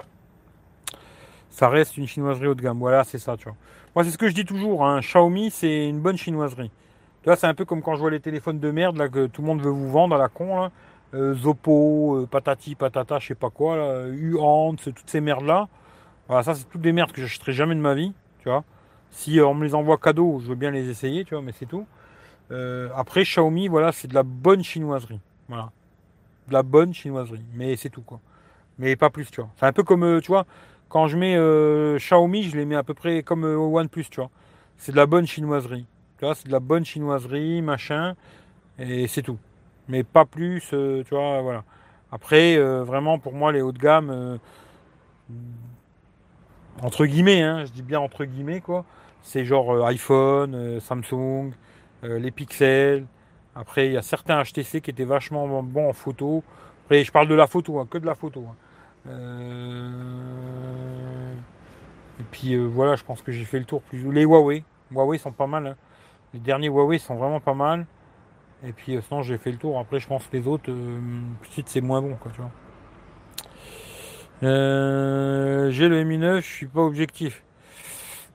Ça 1.49 1.69
reste 1.69 1.97
une 1.97 2.07
chinoiserie 2.07 2.47
haut 2.47 2.55
de 2.55 2.63
gamme. 2.63 2.79
Voilà, 2.79 3.03
c'est 3.03 3.19
ça, 3.19 3.37
tu 3.37 3.47
vois. 3.47 3.57
Moi, 3.97 4.05
c'est 4.05 4.13
ce 4.13 4.19
que 4.19 4.29
je 4.29 4.35
dis 4.35 4.45
toujours. 4.45 4.87
Hein. 4.87 5.01
Xiaomi, 5.01 5.51
c'est 5.51 5.89
une 5.89 5.99
bonne 5.99 6.17
chinoiserie. 6.17 6.71
Tu 7.23 7.29
vois, 7.29 7.35
c'est 7.35 7.49
un 7.49 7.55
peu 7.55 7.65
comme 7.65 7.83
quand 7.83 7.97
je 7.97 8.01
vois 8.01 8.13
les 8.13 8.21
téléphones 8.21 8.61
de 8.61 8.71
merde 8.71 8.97
là, 8.97 9.09
que 9.09 9.27
tout 9.27 9.43
le 9.43 9.49
monde 9.49 9.63
veut 9.63 9.71
vous 9.71 9.91
vendre 9.91 10.15
à 10.15 10.19
la 10.19 10.29
con. 10.29 10.71
Zoppo, 11.15 12.27
patati, 12.31 12.74
patata, 12.74 13.19
je 13.19 13.28
sais 13.28 13.35
pas 13.35 13.51
quoi, 13.51 13.77
là, 13.77 14.07
Uhand, 14.09 14.77
toutes 14.77 15.11
ces 15.11 15.20
merdes 15.20 15.45
là. 15.45 15.69
Voilà, 16.31 16.45
ça, 16.45 16.55
c'est 16.55 16.69
toutes 16.70 16.81
des 16.81 16.93
merdes 16.93 17.11
que 17.11 17.20
j'achèterai 17.20 17.53
jamais 17.53 17.74
de 17.74 17.81
ma 17.81 17.95
vie, 17.95 18.12
tu 18.39 18.49
vois. 18.49 18.62
Si 19.11 19.41
euh, 19.41 19.49
on 19.49 19.55
me 19.55 19.65
les 19.65 19.74
envoie 19.74 19.99
cadeau, 19.99 20.39
je 20.39 20.47
veux 20.47 20.55
bien 20.55 20.70
les 20.70 20.89
essayer, 20.89 21.24
tu 21.24 21.35
vois, 21.35 21.43
mais 21.43 21.51
c'est 21.51 21.66
tout. 21.66 21.89
Euh, 22.53 22.89
après, 22.95 23.24
Xiaomi, 23.24 23.66
voilà, 23.66 23.91
c'est 23.91 24.07
de 24.07 24.15
la 24.15 24.23
bonne 24.23 24.62
chinoiserie. 24.62 25.19
Voilà. 25.49 25.73
De 26.47 26.53
la 26.53 26.62
bonne 26.62 26.95
chinoiserie. 26.95 27.45
Mais 27.55 27.74
c'est 27.74 27.91
tout, 27.91 28.03
quoi. 28.03 28.20
Mais 28.78 28.95
pas 28.95 29.11
plus, 29.11 29.28
tu 29.28 29.41
vois. 29.41 29.51
C'est 29.57 29.66
un 29.66 29.73
peu 29.73 29.82
comme, 29.82 30.05
euh, 30.05 30.20
tu 30.20 30.28
vois, 30.28 30.47
quand 30.89 31.09
je 31.09 31.16
mets 31.16 31.35
Xiaomi, 31.99 32.45
je 32.45 32.57
les 32.57 32.65
mets 32.65 32.77
à 32.77 32.85
peu 32.85 32.95
près 32.95 33.24
comme 33.24 33.43
OnePlus, 33.43 34.05
tu 34.09 34.20
vois. 34.20 34.31
C'est 34.77 34.93
de 34.93 34.97
la 34.97 35.07
bonne 35.07 35.27
chinoiserie. 35.27 35.87
Tu 36.19 36.27
vois, 36.27 36.37
c'est 36.37 36.47
de 36.47 36.53
la 36.53 36.61
bonne 36.61 36.85
chinoiserie, 36.85 37.61
machin. 37.61 38.15
Et 38.78 39.09
c'est 39.09 39.23
tout. 39.23 39.39
Mais 39.91 40.05
pas 40.05 40.25
plus, 40.25 40.69
tu 40.71 41.05
vois, 41.11 41.43
voilà. 41.43 41.65
Après, 42.12 42.57
vraiment, 42.59 43.19
pour 43.19 43.35
moi, 43.35 43.53
les 43.53 43.61
hauts 43.61 43.73
de 43.73 43.79
gamme 43.79 44.39
entre 46.83 47.07
guillemets, 47.07 47.43
hein, 47.43 47.65
je 47.65 47.73
dis 47.73 47.83
bien 47.83 48.01
entre 48.01 48.25
guillemets, 48.25 48.61
quoi. 48.61 48.85
C'est 49.23 49.45
genre 49.45 49.75
euh, 49.75 49.85
iPhone, 49.85 50.55
euh, 50.55 50.81
Samsung, 50.81 51.53
euh, 52.05 52.19
les 52.19 52.31
Pixels. 52.31 53.07
Après, 53.55 53.87
il 53.87 53.93
y 53.93 53.97
a 53.97 54.03
certains 54.03 54.43
HTC 54.43 54.81
qui 54.81 54.91
étaient 54.91 55.05
vachement 55.05 55.62
bons 55.62 55.91
en 55.91 55.93
photo. 55.93 56.43
Après, 56.85 57.05
je 57.05 57.12
parle 57.12 57.29
de 57.29 57.35
la 57.35 57.47
photo, 57.47 57.79
hein, 57.79 57.87
que 57.91 57.99
de 57.99 58.07
la 58.07 58.15
photo. 58.15 58.45
Hein. 58.49 58.55
Et 62.19 62.23
puis 62.31 62.57
voilà, 62.57 62.97
je 62.97 63.05
pense 63.05 63.23
que 63.23 63.33
j'ai 63.33 63.45
fait 63.45 63.59
le 63.59 63.65
tour. 63.65 63.83
Plus... 63.83 64.11
Les 64.12 64.23
Huawei, 64.23 64.62
Huawei 64.91 65.19
sont 65.19 65.33
pas 65.33 65.47
mal. 65.47 65.77
Les 66.33 66.41
derniers 66.41 66.69
Huawei 66.69 66.99
sont 66.99 67.17
vraiment 67.17 67.41
pas 67.41 67.55
mal. 67.55 67.87
Et 68.65 68.73
puis 68.73 68.99
sinon, 69.03 69.23
j'ai 69.23 69.39
fait 69.39 69.53
le 69.53 69.59
tour. 69.59 69.78
Après, 69.78 70.01
je 70.01 70.07
pense 70.07 70.27
que 70.27 70.37
les 70.37 70.47
autres, 70.47 70.70
c'est 71.66 71.81
moins 71.81 72.03
bon, 72.03 72.16
quoi, 72.16 72.31
tu 72.32 72.41
vois. 72.41 72.51
Euh, 74.43 75.70
j'ai 75.70 75.89
le 75.89 76.03
Mi 76.05 76.16
9, 76.16 76.45
je 76.45 76.51
suis 76.51 76.66
pas 76.66 76.81
objectif. 76.81 77.43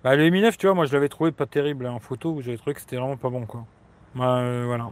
Bah, 0.03 0.15
le 0.15 0.29
Mi 0.29 0.41
9, 0.41 0.57
tu 0.57 0.67
vois, 0.67 0.75
moi 0.75 0.85
je 0.85 0.93
l'avais 0.93 1.09
trouvé 1.09 1.31
pas 1.31 1.47
terrible 1.47 1.87
hein, 1.87 1.93
en 1.93 1.99
photo, 1.99 2.39
j'avais 2.41 2.57
trouvé 2.57 2.75
que 2.75 2.81
c'était 2.81 2.97
vraiment 2.97 3.17
pas 3.17 3.29
bon 3.29 3.45
quoi. 3.47 3.65
Bah, 4.13 4.37
euh, 4.37 4.65
voilà. 4.67 4.91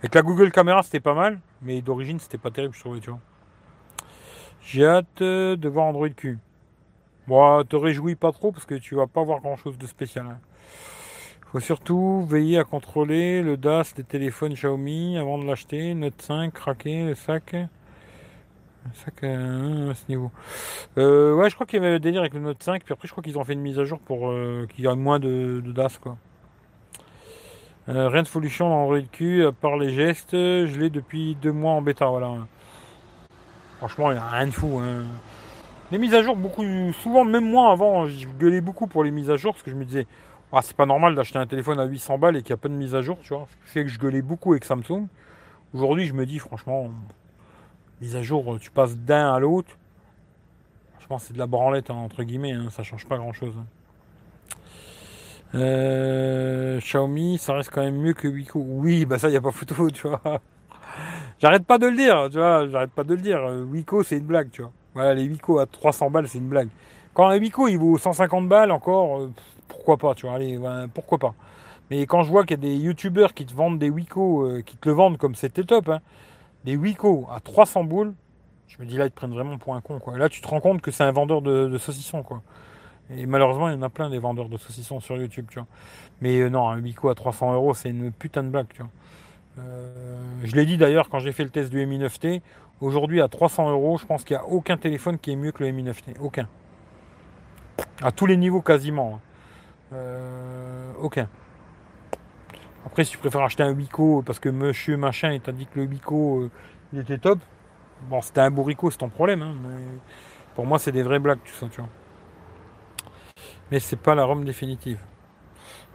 Avec 0.00 0.14
la 0.14 0.22
Google 0.22 0.50
Caméra 0.50 0.82
c'était 0.82 1.00
pas 1.00 1.14
mal, 1.14 1.38
mais 1.62 1.80
d'origine 1.80 2.18
c'était 2.18 2.38
pas 2.38 2.50
terrible 2.50 2.74
je 2.74 2.80
trouvais, 2.80 2.98
tu 2.98 3.10
vois. 3.10 3.20
J'ai 4.62 4.84
hâte 4.84 5.22
euh, 5.22 5.54
de 5.54 5.68
voir 5.68 5.86
Android 5.86 6.08
Q. 6.08 6.38
Bon, 7.28 7.62
te 7.62 7.76
réjouis 7.76 8.16
pas 8.16 8.32
trop 8.32 8.50
parce 8.50 8.66
que 8.66 8.74
tu 8.74 8.96
vas 8.96 9.06
pas 9.06 9.22
voir 9.22 9.40
grand 9.40 9.56
chose 9.56 9.78
de 9.78 9.86
spécial. 9.86 10.26
Hein. 10.26 10.40
Faut 11.52 11.60
surtout 11.60 12.26
veiller 12.28 12.58
à 12.58 12.64
contrôler 12.64 13.42
le 13.42 13.56
DAS 13.56 13.94
des 13.96 14.04
téléphones 14.04 14.52
Xiaomi 14.52 15.16
avant 15.16 15.38
de 15.38 15.46
l'acheter. 15.46 15.94
Note 15.94 16.20
5, 16.20 16.52
craquer 16.52 17.04
le 17.06 17.14
sac. 17.14 17.56
Ça 18.94 19.06
à 19.06 19.94
ce 19.94 20.08
niveau. 20.10 20.30
Euh, 20.98 21.34
ouais, 21.34 21.48
je 21.48 21.54
crois 21.54 21.66
qu'il 21.66 21.78
y 21.78 21.82
avait 21.82 21.92
le 21.92 22.00
délire 22.00 22.20
avec 22.20 22.34
le 22.34 22.40
Note 22.40 22.62
5, 22.62 22.84
puis 22.84 22.92
après 22.92 23.08
je 23.08 23.12
crois 23.12 23.22
qu'ils 23.22 23.38
ont 23.38 23.44
fait 23.44 23.54
une 23.54 23.60
mise 23.60 23.78
à 23.78 23.84
jour 23.84 23.98
pour 23.98 24.30
euh, 24.30 24.66
qu'il 24.68 24.84
y 24.84 24.88
ait 24.88 24.94
moins 24.94 25.18
de, 25.18 25.62
DAS 25.66 25.98
quoi. 25.98 26.16
Euh, 27.88 28.08
rien 28.08 28.22
de 28.22 28.28
folution 28.28 28.68
dans 28.68 28.82
Android 28.82 29.00
Q, 29.10 29.46
à 29.46 29.52
part 29.52 29.78
les 29.78 29.94
gestes, 29.94 30.32
je 30.32 30.78
l'ai 30.78 30.90
depuis 30.90 31.34
deux 31.34 31.52
mois 31.52 31.72
en 31.72 31.82
bêta, 31.82 32.06
voilà. 32.06 32.34
Franchement, 33.78 34.10
il 34.10 34.14
n'y 34.14 34.20
a 34.20 34.28
rien 34.28 34.46
de 34.46 34.52
fou. 34.52 34.80
Hein. 34.82 35.04
Les 35.90 35.98
mises 35.98 36.14
à 36.14 36.22
jour, 36.22 36.36
beaucoup, 36.36 36.64
souvent, 37.02 37.24
même 37.24 37.48
moi 37.48 37.72
avant, 37.72 38.06
je 38.06 38.26
gueulais 38.38 38.60
beaucoup 38.60 38.86
pour 38.86 39.04
les 39.04 39.10
mises 39.10 39.30
à 39.30 39.36
jour, 39.36 39.54
parce 39.54 39.62
que 39.62 39.70
je 39.70 39.76
me 39.76 39.86
disais, 39.86 40.06
ah, 40.52 40.60
c'est 40.62 40.76
pas 40.76 40.86
normal 40.86 41.14
d'acheter 41.14 41.38
un 41.38 41.46
téléphone 41.46 41.78
à 41.78 41.84
800 41.84 42.18
balles 42.18 42.36
et 42.36 42.42
qu'il 42.42 42.54
n'y 42.54 42.58
a 42.58 42.62
pas 42.62 42.68
de 42.68 42.74
mise 42.74 42.94
à 42.94 43.02
jour, 43.02 43.18
tu 43.22 43.34
vois. 43.34 43.46
Ce 43.66 43.72
fait 43.72 43.84
que 43.84 43.90
je 43.90 43.98
gueulais 43.98 44.22
beaucoup 44.22 44.52
avec 44.52 44.64
Samsung. 44.64 45.06
Aujourd'hui, 45.74 46.06
je 46.06 46.14
me 46.14 46.24
dis, 46.24 46.38
franchement, 46.38 46.90
mise 48.00 48.16
à 48.16 48.22
jour, 48.22 48.58
tu 48.60 48.70
passes 48.70 48.96
d'un 48.96 49.32
à 49.32 49.38
l'autre. 49.38 49.76
Pense 51.08 51.24
c'est 51.24 51.32
de 51.32 51.38
la 51.38 51.46
branlette, 51.46 51.88
hein, 51.88 51.94
entre 51.94 52.22
guillemets, 52.22 52.52
hein, 52.52 52.68
ça 52.70 52.82
change 52.82 53.06
pas 53.06 53.16
grand 53.16 53.32
chose. 53.32 53.54
Euh, 55.54 56.78
Xiaomi, 56.80 57.38
ça 57.38 57.54
reste 57.54 57.70
quand 57.72 57.80
même 57.80 57.96
mieux 57.96 58.12
que 58.12 58.28
Wiko. 58.28 58.62
Oui, 58.62 59.06
bah 59.06 59.18
ça, 59.18 59.28
il 59.28 59.30
n'y 59.30 59.38
a 59.38 59.40
pas 59.40 59.50
photo, 59.50 59.90
tu 59.94 60.06
vois. 60.06 60.20
J'arrête 61.40 61.64
pas 61.64 61.78
de 61.78 61.86
le 61.86 61.96
dire, 61.96 62.28
tu 62.30 62.36
vois, 62.36 62.68
j'arrête 62.68 62.90
pas 62.90 63.04
de 63.04 63.14
le 63.14 63.22
dire. 63.22 63.40
Wiko, 63.70 64.02
c'est 64.02 64.18
une 64.18 64.26
blague, 64.26 64.50
tu 64.50 64.60
vois. 64.60 64.70
Voilà, 64.92 65.14
les 65.14 65.26
Wiko 65.26 65.58
à 65.60 65.64
300 65.64 66.10
balles, 66.10 66.28
c'est 66.28 66.36
une 66.36 66.48
blague. 66.48 66.68
Quand 67.14 67.26
un 67.28 67.38
Wiko, 67.38 67.68
il 67.68 67.78
vaut 67.78 67.96
150 67.96 68.46
balles 68.46 68.70
encore, 68.70 69.22
euh, 69.22 69.32
pourquoi 69.68 69.96
pas, 69.96 70.14
tu 70.14 70.26
vois, 70.26 70.36
allez, 70.36 70.58
pourquoi 70.94 71.18
pas. 71.18 71.34
Mais 71.90 72.02
quand 72.06 72.22
je 72.22 72.30
vois 72.30 72.44
qu'il 72.44 72.56
y 72.56 72.60
a 72.60 72.68
des 72.68 72.76
youtubeurs 72.76 73.34
qui 73.34 73.46
te 73.46 73.54
vendent 73.54 73.78
des 73.78 73.90
Wiko, 73.90 74.46
euh, 74.46 74.62
qui 74.62 74.76
te 74.76 74.88
le 74.88 74.94
vendent 74.94 75.16
comme 75.16 75.34
c'était 75.34 75.64
top, 75.64 75.88
hein, 75.88 76.00
des 76.64 76.76
Wiko 76.76 77.28
à 77.30 77.40
300 77.40 77.84
boules, 77.84 78.14
je 78.66 78.76
me 78.82 78.86
dis 78.86 78.96
là, 78.96 79.06
ils 79.06 79.10
te 79.10 79.16
prennent 79.16 79.32
vraiment 79.32 79.56
pour 79.56 79.74
un 79.74 79.80
con. 79.80 79.98
Quoi. 79.98 80.18
là, 80.18 80.28
tu 80.28 80.42
te 80.42 80.48
rends 80.48 80.60
compte 80.60 80.82
que 80.82 80.90
c'est 80.90 81.04
un 81.04 81.12
vendeur 81.12 81.40
de, 81.40 81.78
saucissons. 81.78 82.22
Quoi. 82.22 82.42
Et 83.10 83.24
malheureusement, 83.24 83.68
il 83.68 83.74
y 83.74 83.78
en 83.78 83.82
a 83.82 83.88
plein 83.88 84.10
des 84.10 84.18
vendeurs 84.18 84.50
de 84.50 84.58
saucissons 84.58 85.00
sur 85.00 85.16
YouTube. 85.16 85.46
Tu 85.50 85.58
vois. 85.58 85.66
Mais 86.20 86.38
euh, 86.40 86.50
non, 86.50 86.68
un 86.68 86.80
Wiko 86.80 87.08
à 87.08 87.14
300 87.14 87.54
euros, 87.54 87.72
c'est 87.72 87.88
une 87.88 88.12
putain 88.12 88.42
de 88.42 88.50
blague. 88.50 88.68
Tu 88.68 88.82
vois. 88.82 88.90
Euh, 89.58 90.16
je 90.44 90.54
l'ai 90.54 90.66
dit 90.66 90.76
d'ailleurs 90.76 91.08
quand 91.08 91.18
j'ai 91.18 91.32
fait 91.32 91.44
le 91.44 91.50
test 91.50 91.70
du 91.70 91.84
Mi 91.86 91.98
9T. 91.98 92.42
Aujourd'hui, 92.80 93.22
à 93.22 93.28
300 93.28 93.70
euros, 93.70 93.98
je 93.98 94.04
pense 94.04 94.22
qu'il 94.24 94.36
n'y 94.36 94.42
a 94.42 94.46
aucun 94.46 94.76
téléphone 94.76 95.18
qui 95.18 95.32
est 95.32 95.36
mieux 95.36 95.52
que 95.52 95.64
le 95.64 95.72
Mi 95.72 95.82
9T. 95.82 96.16
Aucun. 96.20 96.46
À 98.02 98.12
tous 98.12 98.26
les 98.26 98.36
niveaux 98.36 98.60
quasiment. 98.60 99.14
Hein. 99.16 99.27
Euh, 99.92 100.92
aucun. 101.00 101.28
Après, 102.86 103.04
si 103.04 103.12
tu 103.12 103.18
préfères 103.18 103.42
acheter 103.42 103.62
un 103.62 103.72
Wiko 103.72 104.22
parce 104.22 104.38
que 104.38 104.48
monsieur 104.48 104.96
machin 104.96 105.32
il 105.32 105.40
t'a 105.40 105.52
dit 105.52 105.66
que 105.66 105.80
le 105.80 105.86
Wiko 105.86 106.42
euh, 106.42 106.50
il 106.92 107.00
était 107.00 107.18
top, 107.18 107.38
bon, 108.02 108.20
c'était 108.22 108.40
un 108.40 108.50
bourrico, 108.50 108.90
c'est 108.90 108.98
ton 108.98 109.08
problème. 109.08 109.42
Hein, 109.42 109.54
mais 109.62 109.84
pour 110.54 110.66
moi, 110.66 110.78
c'est 110.78 110.92
des 110.92 111.02
vraies 111.02 111.18
blagues, 111.18 111.40
tout 111.44 111.54
ça, 111.54 111.68
tu 111.70 111.80
vois. 111.80 111.90
Mais 113.70 113.80
c'est 113.80 113.96
pas 113.96 114.14
la 114.14 114.24
Rome 114.24 114.44
définitive. 114.44 114.98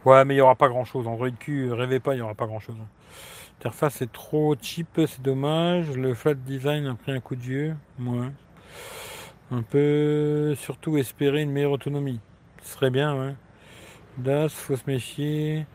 Ouais, 0.04 0.24
mais 0.24 0.34
il 0.34 0.36
n'y 0.36 0.40
aura 0.40 0.54
pas 0.54 0.68
grand 0.68 0.84
chose. 0.84 1.08
Android 1.08 1.30
Q, 1.30 1.72
rêvez 1.72 1.98
pas, 1.98 2.14
il 2.14 2.16
n'y 2.16 2.22
aura 2.22 2.34
pas 2.34 2.46
grand 2.46 2.60
chose. 2.60 2.76
L'interface 3.58 4.02
est 4.02 4.12
trop 4.12 4.54
cheap, 4.60 4.88
c'est 5.06 5.22
dommage. 5.22 5.90
Le 5.96 6.14
flat 6.14 6.34
design 6.34 6.86
a 6.86 6.94
pris 6.94 7.12
un 7.12 7.20
coup 7.20 7.34
de 7.34 7.40
vieux. 7.40 7.76
Ouais. 7.98 8.28
On 9.50 9.62
peut 9.62 10.54
surtout 10.56 10.98
espérer 10.98 11.42
une 11.42 11.50
meilleure 11.50 11.72
autonomie. 11.72 12.20
Ce 12.62 12.74
serait 12.74 12.90
bien, 12.90 13.18
ouais. 13.18 13.34
DAS, 14.18 14.48
faut 14.48 14.76
se 14.76 14.84
méfier. 14.86 15.66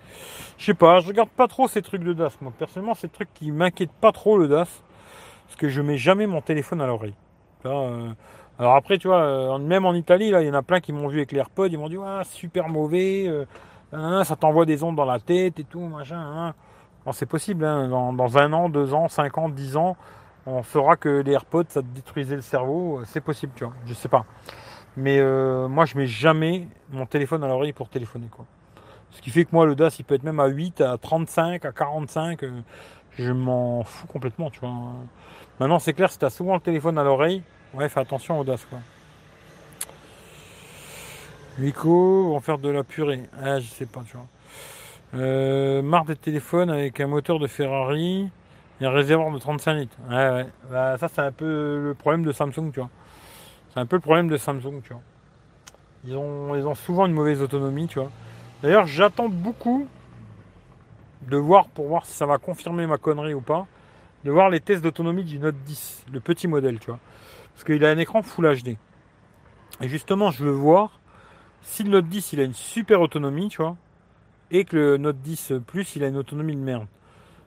Je 0.58 0.66
sais 0.66 0.74
pas, 0.74 1.00
je 1.00 1.08
regarde 1.08 1.30
pas 1.30 1.48
trop 1.48 1.68
ces 1.68 1.82
trucs 1.82 2.04
de 2.04 2.14
DAS. 2.14 2.32
Moi, 2.42 2.52
personnellement, 2.58 2.96
c'est 2.96 3.08
des 3.08 3.14
trucs 3.14 3.34
qui 3.34 3.52
m'inquiètent 3.52 3.92
pas 4.02 4.12
trop 4.12 4.38
le 4.38 4.48
DAS. 4.48 4.68
Parce 5.46 5.56
que 5.58 5.70
je 5.70 5.82
mets 5.82 5.98
jamais 5.98 6.28
mon 6.28 6.42
téléphone 6.42 6.80
à 6.80 6.86
l'oreille. 6.86 7.16
Euh, 7.66 8.10
alors 8.60 8.76
après, 8.76 8.98
tu 8.98 9.08
vois, 9.08 9.22
euh, 9.22 9.58
même 9.58 9.86
en 9.86 9.94
Italie, 9.94 10.30
là, 10.30 10.42
il 10.42 10.48
y 10.48 10.52
en 10.52 10.54
a 10.54 10.62
plein 10.62 10.80
qui 10.80 10.94
m'ont 10.94 11.08
vu 11.08 11.18
avec 11.18 11.32
les 11.32 11.40
AirPods, 11.40 11.68
ils 11.68 11.78
m'ont 11.78 11.90
dit, 11.90 11.98
ah, 12.06 12.22
super 12.24 12.70
mauvais, 12.70 13.26
euh, 13.28 14.24
ça 14.24 14.36
t'envoie 14.36 14.66
des 14.66 14.84
ondes 14.84 14.96
dans 14.96 15.06
la 15.06 15.20
tête 15.20 15.60
et 15.60 15.64
tout, 15.64 15.82
machin. 15.82 16.54
c'est 17.14 17.26
possible, 17.26 17.66
hein. 17.66 17.88
dans, 17.88 18.14
dans, 18.14 18.38
un 18.38 18.54
an, 18.54 18.70
deux 18.70 18.94
ans, 18.94 19.08
cinq 19.08 19.38
ans, 19.40 19.50
dix 19.50 19.76
ans, 19.76 19.98
on 20.46 20.62
saura 20.62 20.96
que 20.98 21.22
les 21.22 21.32
AirPods, 21.32 21.66
ça 21.70 21.82
te 21.82 21.88
détruisait 21.88 22.36
le 22.36 22.42
cerveau. 22.42 23.02
C'est 23.06 23.22
possible, 23.22 23.54
tu 23.56 23.64
vois, 23.64 23.74
je 23.86 23.94
sais 23.94 24.10
pas. 24.10 24.26
Mais 25.00 25.22
moi, 25.70 25.86
je 25.86 25.98
mets 25.98 26.08
jamais 26.08 26.68
mon 26.92 27.06
téléphone 27.06 27.44
à 27.44 27.48
l'oreille 27.48 27.74
pour 27.74 27.90
téléphoner, 27.90 28.28
quoi. 28.30 28.46
Ce 29.12 29.22
qui 29.22 29.30
fait 29.32 29.46
que 29.46 29.50
moi, 29.54 29.66
le 29.66 29.76
DAS, 29.76 29.98
il 29.98 30.06
peut 30.06 30.16
être 30.16 30.24
même 30.24 30.40
à 30.40 30.48
8, 30.48 30.82
à 30.82 30.98
35, 30.98 31.66
à 31.66 31.72
45. 31.72 32.42
je 33.18 33.32
m'en 33.32 33.84
fous 33.84 34.08
complètement, 34.08 34.50
tu 34.50 34.60
vois. 34.60 34.72
Maintenant, 35.60 35.80
c'est 35.80 35.94
clair, 35.94 36.12
si 36.12 36.20
tu 36.20 36.26
as 36.26 36.30
souvent 36.30 36.54
le 36.54 36.60
téléphone 36.60 36.98
à 36.98 37.04
l'oreille, 37.04 37.42
ouais, 37.74 37.90
fais 37.90 38.02
attention 38.02 38.40
au 38.40 38.44
DAS, 38.44 38.66
quoi. 38.70 38.80
Nico, 41.58 42.30
vont 42.30 42.40
faire 42.40 42.58
de 42.58 42.70
la 42.70 42.84
purée. 42.84 43.24
Ah, 43.42 43.60
je 43.60 43.68
sais 43.68 43.86
pas, 43.86 44.02
tu 44.06 44.16
vois. 44.16 44.28
Euh, 45.16 45.82
marre 45.82 46.06
des 46.06 46.16
téléphones 46.16 46.70
avec 46.70 47.00
un 47.00 47.08
moteur 47.08 47.40
de 47.40 47.48
Ferrari 47.48 48.30
et 48.80 48.86
un 48.86 48.92
réservoir 48.92 49.32
de 49.32 49.40
35 49.40 49.74
litres. 49.74 49.98
Ouais, 50.10 50.30
ouais. 50.30 50.46
Bah, 50.70 50.98
ça, 50.98 51.08
c'est 51.08 51.22
un 51.22 51.32
peu 51.32 51.80
le 51.84 51.94
problème 51.96 52.24
de 52.24 52.32
Samsung, 52.32 52.72
tu 52.72 52.80
vois. 52.80 52.90
C'est 53.80 53.84
un 53.84 53.86
peu 53.86 53.96
le 53.96 54.02
problème 54.02 54.28
de 54.28 54.36
Samsung, 54.36 54.82
tu 54.84 54.92
vois. 54.92 55.02
Ils 56.04 56.18
ont, 56.18 56.54
ils 56.54 56.68
ont 56.68 56.76
souvent 56.76 57.06
une 57.06 57.14
mauvaise 57.14 57.42
autonomie, 57.42 57.88
tu 57.88 57.98
vois. 57.98 58.12
D'ailleurs, 58.62 58.86
j'attends 58.88 59.30
beaucoup 59.30 59.88
de 61.22 61.38
voir 61.38 61.70
pour 61.70 61.88
voir 61.88 62.06
si 62.06 62.12
ça 62.12 62.26
va 62.26 62.40
confirmer 62.40 62.88
ma 62.88 62.98
connerie 62.98 63.34
ou 63.34 63.40
pas 63.40 63.68
de 64.26 64.32
voir 64.32 64.50
les 64.50 64.60
tests 64.60 64.84
d'autonomie 64.84 65.24
du 65.24 65.40
Note 65.40 65.56
10, 65.66 66.08
le 66.12 66.20
petit 66.20 66.50
modèle, 66.50 66.78
tu 66.80 66.88
vois. 66.88 67.00
Parce 67.54 67.64
qu'il 67.64 67.86
a 67.86 67.90
un 67.90 67.98
écran 67.98 68.22
Full 68.22 68.54
HD. 68.54 68.76
Et 69.80 69.88
justement, 69.88 70.30
je 70.32 70.44
veux 70.44 70.52
voir 70.52 71.00
si 71.62 71.84
le 71.84 71.92
Note 71.92 72.10
10 72.10 72.34
il 72.34 72.42
a 72.42 72.44
une 72.44 72.54
super 72.54 73.00
autonomie, 73.00 73.48
tu 73.48 73.62
vois, 73.62 73.78
et 74.52 74.66
que 74.66 74.76
le 74.76 74.98
Note 74.98 75.22
10 75.22 75.54
Plus 75.66 75.96
il 75.96 76.04
a 76.04 76.08
une 76.08 76.18
autonomie 76.18 76.58
de 76.58 76.62
merde. 76.62 76.88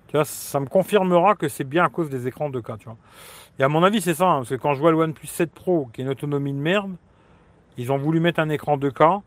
Tu 0.06 0.16
vois, 0.16 0.24
ça 0.24 0.60
me 0.60 0.66
confirmera 0.66 1.34
que 1.34 1.48
c'est 1.48 1.64
bien 1.64 1.84
à 1.84 1.90
cause 1.90 2.09
des 2.09 2.26
écrans 2.26 2.48
2K, 2.48 2.78
tu 2.78 2.86
vois. 2.86 2.96
Et 3.59 3.62
à 3.62 3.69
mon 3.69 3.83
avis, 3.83 4.01
c'est 4.01 4.15
ça, 4.15 4.29
hein, 4.29 4.37
parce 4.39 4.51
que 4.51 4.55
quand 4.55 4.74
je 4.74 4.81
vois 4.81 4.91
le 4.91 4.97
OnePlus 4.97 5.27
7 5.27 5.53
Pro 5.53 5.89
qui 5.93 6.01
a 6.01 6.05
une 6.05 6.11
autonomie 6.11 6.53
de 6.53 6.59
merde, 6.59 6.95
ils 7.79 7.93
ont 7.93 7.99
voulu 7.99 8.20
mettre 8.20 8.41
un 8.41 8.49
écran 8.49 8.77
2K 8.77 9.23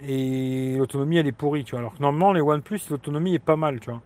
et 0.00 0.76
l'autonomie 0.76 1.16
elle 1.18 1.26
est 1.26 1.32
pourrie, 1.32 1.64
tu 1.64 1.72
vois. 1.72 1.80
Alors 1.80 1.94
que 1.94 2.02
normalement, 2.02 2.32
les 2.32 2.40
OnePlus, 2.40 2.80
l'autonomie 2.90 3.34
est 3.34 3.40
pas 3.40 3.56
mal, 3.56 3.80
tu 3.80 3.90
vois. 3.90 4.02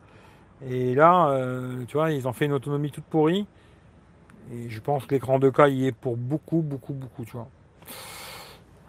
Et 0.67 0.95
là, 0.95 1.29
euh, 1.31 1.85
tu 1.87 1.97
vois, 1.97 2.11
ils 2.11 2.29
ont 2.29 2.33
fait 2.33 2.47
une 2.47 2.53
autonomie 2.53 2.91
toute 2.91 3.05
pourrie. 3.05 3.47
Et 4.53 4.69
je 4.69 4.81
pense 4.81 5.07
que 5.07 5.15
l'écran 5.15 5.39
2K 5.39 5.71
y 5.71 5.87
est 5.87 5.93
pour 5.93 6.17
beaucoup, 6.17 6.61
beaucoup, 6.61 6.93
beaucoup, 6.93 7.25
tu 7.25 7.33
vois. 7.33 7.49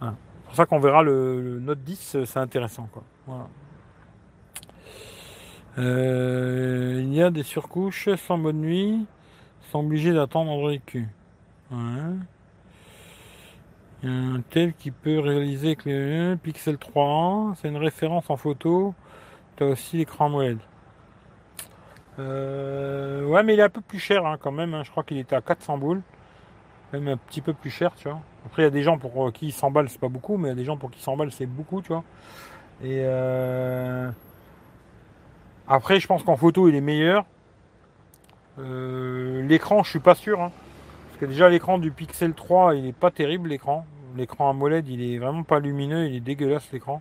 C'est 0.00 0.46
pour 0.46 0.56
ça 0.56 0.66
qu'on 0.66 0.80
verra 0.80 1.02
le, 1.02 1.60
Note 1.60 1.82
10, 1.82 2.24
c'est 2.24 2.38
intéressant, 2.38 2.88
quoi. 2.92 3.48
Euh, 5.78 7.00
il 7.02 7.14
y 7.14 7.22
a 7.22 7.30
des 7.30 7.44
surcouches 7.44 8.10
sans 8.16 8.36
bonne 8.36 8.60
nuit, 8.60 9.06
sans 9.72 9.80
obligé 9.80 10.12
d'attendre 10.12 10.50
Android 10.50 10.76
Q. 10.84 11.08
Ouais. 11.70 11.78
Il 14.02 14.08
y 14.08 14.12
a 14.12 14.14
un 14.14 14.40
tel 14.42 14.74
qui 14.74 14.90
peut 14.90 15.18
réaliser 15.18 15.76
que 15.76 15.88
le 15.88 16.36
Pixel 16.36 16.76
3, 16.76 17.54
c'est 17.56 17.68
une 17.68 17.78
référence 17.78 18.28
en 18.28 18.36
photo. 18.36 18.94
Tu 19.56 19.64
as 19.64 19.68
aussi 19.68 19.96
l'écran 19.96 20.32
OLED. 20.34 20.58
Euh, 22.18 23.24
ouais, 23.24 23.42
mais 23.42 23.54
il 23.54 23.60
est 23.60 23.62
un 23.62 23.70
peu 23.70 23.80
plus 23.80 23.98
cher 23.98 24.26
hein, 24.26 24.36
quand 24.38 24.52
même. 24.52 24.74
Hein. 24.74 24.82
Je 24.84 24.90
crois 24.90 25.04
qu'il 25.04 25.16
était 25.16 25.36
à 25.36 25.40
400 25.40 25.78
boules. 25.78 26.02
Même 26.92 27.08
un 27.08 27.16
petit 27.16 27.40
peu 27.40 27.54
plus 27.54 27.70
cher, 27.70 27.94
tu 27.96 28.10
vois. 28.10 28.20
Après, 28.44 28.62
il 28.62 28.64
y 28.66 28.68
a 28.68 28.70
des 28.70 28.82
gens 28.82 28.98
pour 28.98 29.32
qui 29.32 29.52
100 29.52 29.70
balles, 29.70 29.88
c'est 29.88 30.00
pas 30.00 30.08
beaucoup, 30.08 30.36
mais 30.36 30.48
il 30.48 30.50
y 30.50 30.52
a 30.52 30.56
des 30.56 30.64
gens 30.64 30.76
pour 30.76 30.90
qui 30.90 31.00
100 31.00 31.16
balles, 31.16 31.32
c'est 31.32 31.46
beaucoup, 31.46 31.80
tu 31.80 31.88
vois. 31.88 32.04
Et 32.82 33.00
euh, 33.04 34.10
après, 35.66 35.98
je 35.98 36.06
pense 36.06 36.22
qu'en 36.22 36.36
photo, 36.36 36.68
il 36.68 36.74
est 36.74 36.82
meilleur. 36.82 37.24
L'écran, 38.58 39.82
je 39.82 39.90
suis 39.90 40.00
pas 40.00 40.14
sûr. 40.14 40.40
Hein. 40.40 40.52
Parce 41.08 41.20
que 41.20 41.26
déjà, 41.26 41.48
l'écran 41.48 41.78
du 41.78 41.90
Pixel 41.90 42.34
3, 42.34 42.74
il 42.76 42.86
est 42.86 42.92
pas 42.92 43.10
terrible, 43.10 43.48
l'écran. 43.48 43.86
L'écran 44.16 44.50
AMOLED, 44.50 44.88
il 44.88 45.02
est 45.02 45.18
vraiment 45.18 45.42
pas 45.42 45.58
lumineux, 45.58 46.06
il 46.06 46.16
est 46.16 46.20
dégueulasse, 46.20 46.70
l'écran. 46.72 47.00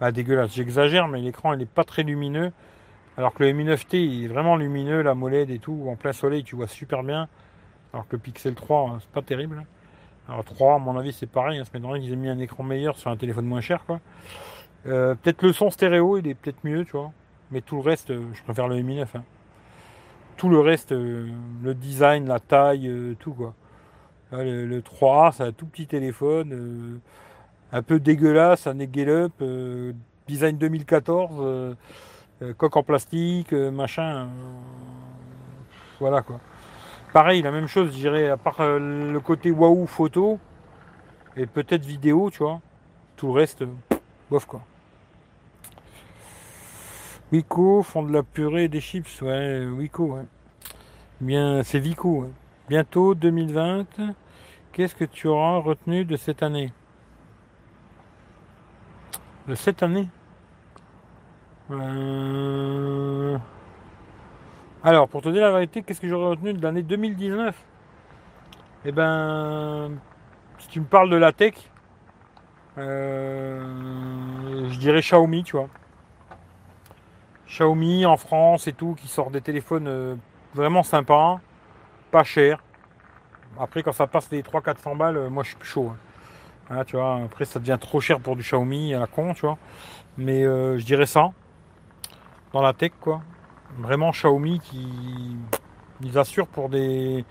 Bah, 0.00 0.12
dégueulasse, 0.12 0.54
j'exagère, 0.54 1.08
mais 1.08 1.20
l'écran, 1.20 1.52
il 1.54 1.62
est 1.62 1.66
pas 1.66 1.84
très 1.84 2.02
lumineux. 2.02 2.52
Alors 3.18 3.34
que 3.34 3.42
le 3.42 3.50
Mi 3.50 3.64
9T 3.64 3.96
il 3.96 4.24
est 4.24 4.28
vraiment 4.28 4.54
lumineux, 4.54 5.02
la 5.02 5.16
molette 5.16 5.50
et 5.50 5.58
tout, 5.58 5.86
en 5.90 5.96
plein 5.96 6.12
soleil 6.12 6.44
tu 6.44 6.54
vois 6.54 6.68
super 6.68 7.02
bien. 7.02 7.26
Alors 7.92 8.06
que 8.06 8.14
le 8.14 8.20
Pixel 8.22 8.54
3 8.54 8.90
hein, 8.90 8.98
c'est 9.00 9.10
pas 9.10 9.22
terrible. 9.22 9.66
Alors 10.28 10.44
3 10.44 10.76
à 10.76 10.78
mon 10.78 10.96
avis 10.96 11.12
c'est 11.12 11.26
pareil, 11.26 11.58
hein, 11.58 11.64
m'étonnerait 11.74 11.98
qu'ils 11.98 12.12
aient 12.12 12.16
mis 12.16 12.28
un 12.28 12.38
écran 12.38 12.62
meilleur 12.62 12.96
sur 12.96 13.10
un 13.10 13.16
téléphone 13.16 13.46
moins 13.46 13.60
cher. 13.60 13.84
Euh, 14.86 15.16
peut-être 15.16 15.42
le 15.42 15.52
son 15.52 15.68
stéréo 15.70 16.18
il 16.18 16.28
est 16.28 16.34
peut-être 16.34 16.62
mieux 16.62 16.84
tu 16.84 16.92
vois. 16.92 17.10
Mais 17.50 17.60
tout 17.60 17.74
le 17.74 17.82
reste, 17.82 18.12
euh, 18.12 18.22
je 18.34 18.42
préfère 18.44 18.68
le 18.68 18.80
Mi 18.82 18.94
9. 18.94 19.16
Hein. 19.16 19.24
Tout 20.38 20.48
le 20.48 20.60
reste, 20.60 20.92
euh, 20.92 21.28
le 21.62 21.74
design, 21.74 22.26
la 22.26 22.40
taille, 22.40 22.90
tout 23.20 23.34
quoi. 23.34 23.52
le, 24.32 24.80
3A 24.80 25.32
c'est 25.32 25.42
un 25.42 25.52
tout 25.52 25.66
petit 25.66 25.86
téléphone, 25.86 27.00
un 27.72 27.82
peu 27.82 28.00
dégueulasse, 28.00 28.66
un 28.66 28.78
egg 28.78 28.98
up, 29.08 29.32
design 30.26 30.56
2014 30.56 31.76
euh, 32.40 32.54
coque 32.54 32.76
en 32.76 32.82
plastique, 32.84 33.52
euh, 33.52 33.70
machin. 33.70 34.16
Euh, 34.16 34.26
voilà 35.98 36.22
quoi. 36.22 36.38
Pareil, 37.12 37.42
la 37.42 37.50
même 37.50 37.66
chose, 37.66 37.90
je 37.90 37.96
dirais, 37.96 38.28
à 38.28 38.36
part 38.36 38.56
le 38.60 39.18
côté 39.18 39.50
waouh 39.50 39.86
photo 39.86 40.38
et 41.36 41.46
peut-être 41.46 41.84
vidéo, 41.84 42.30
tu 42.30 42.38
vois. 42.38 42.60
Tout 43.16 43.28
le 43.28 43.32
reste, 43.32 43.64
bof 44.30 44.44
quoi. 44.46 44.62
Wico 47.30 47.82
font 47.82 48.02
de 48.04 48.12
la 48.12 48.22
purée 48.22 48.68
des 48.68 48.80
chips, 48.80 49.20
ouais, 49.20 49.66
Wico. 49.66 50.18
Bien, 51.20 51.62
c'est 51.62 51.78
Vico. 51.78 52.30
Bientôt 52.70 53.14
2020. 53.14 53.86
Qu'est-ce 54.72 54.94
que 54.94 55.04
tu 55.04 55.26
auras 55.28 55.58
retenu 55.58 56.06
de 56.06 56.16
cette 56.16 56.42
année? 56.42 56.72
De 59.46 59.54
cette 59.54 59.82
année? 59.82 60.08
Euh, 61.70 63.36
alors, 64.82 65.06
pour 65.08 65.20
te 65.20 65.28
dire 65.28 65.42
la 65.42 65.52
vérité, 65.52 65.82
qu'est-ce 65.82 66.00
que 66.00 66.08
j'aurais 66.08 66.30
retenu 66.30 66.54
de 66.54 66.62
l'année 66.62 66.82
2019 66.82 67.54
Eh 68.86 68.92
ben, 68.92 69.90
si 70.60 70.68
tu 70.68 70.80
me 70.80 70.86
parles 70.86 71.10
de 71.10 71.16
la 71.16 71.32
tech, 71.32 71.54
euh, 72.78 74.68
je 74.70 74.78
dirais 74.78 75.00
Xiaomi, 75.00 75.44
tu 75.44 75.56
vois. 75.56 75.68
Xiaomi 77.48 78.06
en 78.06 78.16
France 78.16 78.68
et 78.68 78.72
tout, 78.72 78.94
qui 78.94 79.08
sort 79.08 79.30
des 79.30 79.40
téléphones 79.40 79.88
euh, 79.88 80.14
vraiment 80.54 80.82
sympas, 80.82 81.40
pas 82.10 82.24
chers. 82.24 82.62
Après, 83.58 83.82
quand 83.82 83.92
ça 83.92 84.06
passe 84.06 84.30
les 84.30 84.42
300-400 84.42 84.96
balles, 84.96 85.28
moi 85.30 85.42
je 85.42 85.48
suis 85.48 85.58
plus 85.58 85.68
chaud. 85.68 85.92
Hein. 86.70 86.84
tu 86.84 86.96
vois, 86.96 87.16
après, 87.24 87.44
ça 87.44 87.58
devient 87.58 87.78
trop 87.80 88.00
cher 88.00 88.20
pour 88.20 88.36
du 88.36 88.42
Xiaomi 88.42 88.94
à 88.94 89.00
la 89.00 89.06
con, 89.06 89.34
tu 89.34 89.40
vois. 89.40 89.58
Mais 90.16 90.42
je 90.44 90.84
dirais 90.84 91.06
ça 91.06 91.30
dans 92.52 92.62
la 92.62 92.72
tech, 92.72 92.92
quoi. 93.00 93.22
Vraiment 93.78 94.10
Xiaomi 94.10 94.60
qui 94.60 95.36
ils 96.02 96.18
assurent 96.18 96.46
pour 96.46 96.68
des. 96.68 97.24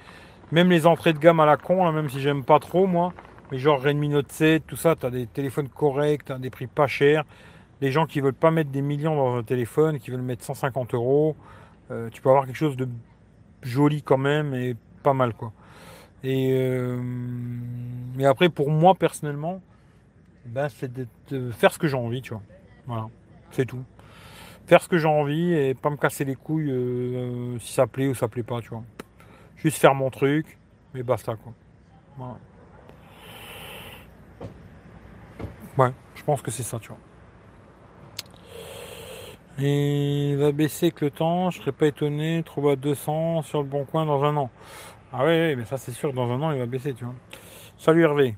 Même 0.52 0.70
les 0.70 0.88
entrées 0.88 1.14
de 1.14 1.20
gamme 1.20 1.40
à 1.40 1.46
la 1.46 1.58
con, 1.58 1.92
même 1.92 2.10
si 2.10 2.22
j'aime 2.22 2.44
pas 2.44 2.60
trop, 2.60 2.88
moi. 2.88 3.14
Mais 3.52 3.58
genre 3.58 3.82
Redmi 3.82 4.10
Note 4.10 4.32
7, 4.32 4.66
tout 4.66 4.76
ça, 4.76 4.96
tu 4.96 5.06
as 5.06 5.10
des 5.10 5.28
téléphones 5.28 5.70
corrects, 5.70 6.32
des 6.32 6.50
prix 6.50 6.68
pas 6.68 6.88
chers. 6.88 7.24
Des 7.82 7.92
gens 7.92 8.06
qui 8.06 8.22
veulent 8.22 8.34
pas 8.34 8.52
mettre 8.52 8.72
des 8.72 8.82
millions 8.82 9.16
dans 9.16 9.36
un 9.38 9.44
téléphone, 9.44 10.00
qui 10.00 10.12
veulent 10.12 10.22
mettre 10.22 10.44
150 10.44 10.94
euros. 10.94 11.36
Euh, 11.92 12.10
tu 12.10 12.22
peux 12.22 12.30
avoir 12.30 12.46
quelque 12.46 12.56
chose 12.56 12.78
de 12.78 12.88
joli 13.62 14.02
quand 14.02 14.18
même 14.18 14.54
et 14.54 14.76
pas 15.04 15.14
mal, 15.14 15.34
quoi. 15.34 15.54
Et 16.24 16.52
euh, 16.54 17.00
mais 18.16 18.26
après, 18.26 18.50
pour 18.50 18.72
moi 18.72 18.96
personnellement, 18.96 19.62
ben, 20.46 20.70
c'est 20.70 20.92
de 20.92 21.52
faire 21.52 21.72
ce 21.72 21.80
que 21.80 21.88
j'ai 21.88 21.98
envie, 21.98 22.22
tu 22.22 22.34
vois. 22.34 22.42
Voilà, 22.88 23.08
c'est 23.52 23.66
tout 23.66 23.84
faire 24.68 24.84
ce 24.84 24.90
que 24.90 24.98
j'ai 24.98 25.08
envie 25.08 25.54
et 25.54 25.74
pas 25.74 25.90
me 25.90 25.96
casser 25.96 26.26
les 26.26 26.36
couilles 26.36 26.72
euh, 26.72 27.58
si 27.60 27.72
ça 27.72 27.88
plaît 27.88 28.08
ou 28.08 28.14
ça 28.14 28.28
plaît 28.28 28.44
pas, 28.44 28.62
tu 28.62 28.70
vois. 28.70 28.84
Juste 29.56 29.78
faire 29.78 29.96
mon 29.96 30.10
truc, 30.10 30.60
mais 30.94 31.04
basta 31.04 31.36
quoi. 31.36 31.54
Ouais, 35.78 35.94
je 36.16 36.24
pense 36.24 36.42
que 36.42 36.52
c'est 36.52 36.64
ça, 36.64 36.80
tu 36.80 36.90
vois. 36.90 36.98
Il 39.60 40.38
va 40.38 40.52
baisser 40.52 40.88
avec 40.88 41.02
le 41.02 41.10
temps, 41.10 41.50
je 41.50 41.60
serais 41.60 41.72
pas 41.72 41.88
étonné, 41.88 42.44
trouve 42.44 42.70
à 42.70 42.76
200 42.76 43.42
sur 43.42 43.64
le 43.64 43.68
bon 43.68 43.86
coin 43.86 44.06
dans 44.06 44.24
un 44.24 44.38
an. 44.38 44.52
Ah 45.12 45.26
ouais, 45.26 45.56
mais 45.56 45.66
ça 45.66 45.78
c'est 45.78 45.92
sûr, 45.92 46.14
dans 46.14 46.30
un 46.32 46.40
an 46.44 46.52
il 46.52 46.60
va 46.60 46.68
baisser, 46.68 46.94
tu 46.94 47.06
vois. 47.06 47.16
Salut 47.76 48.04
Hervé. 48.04 48.36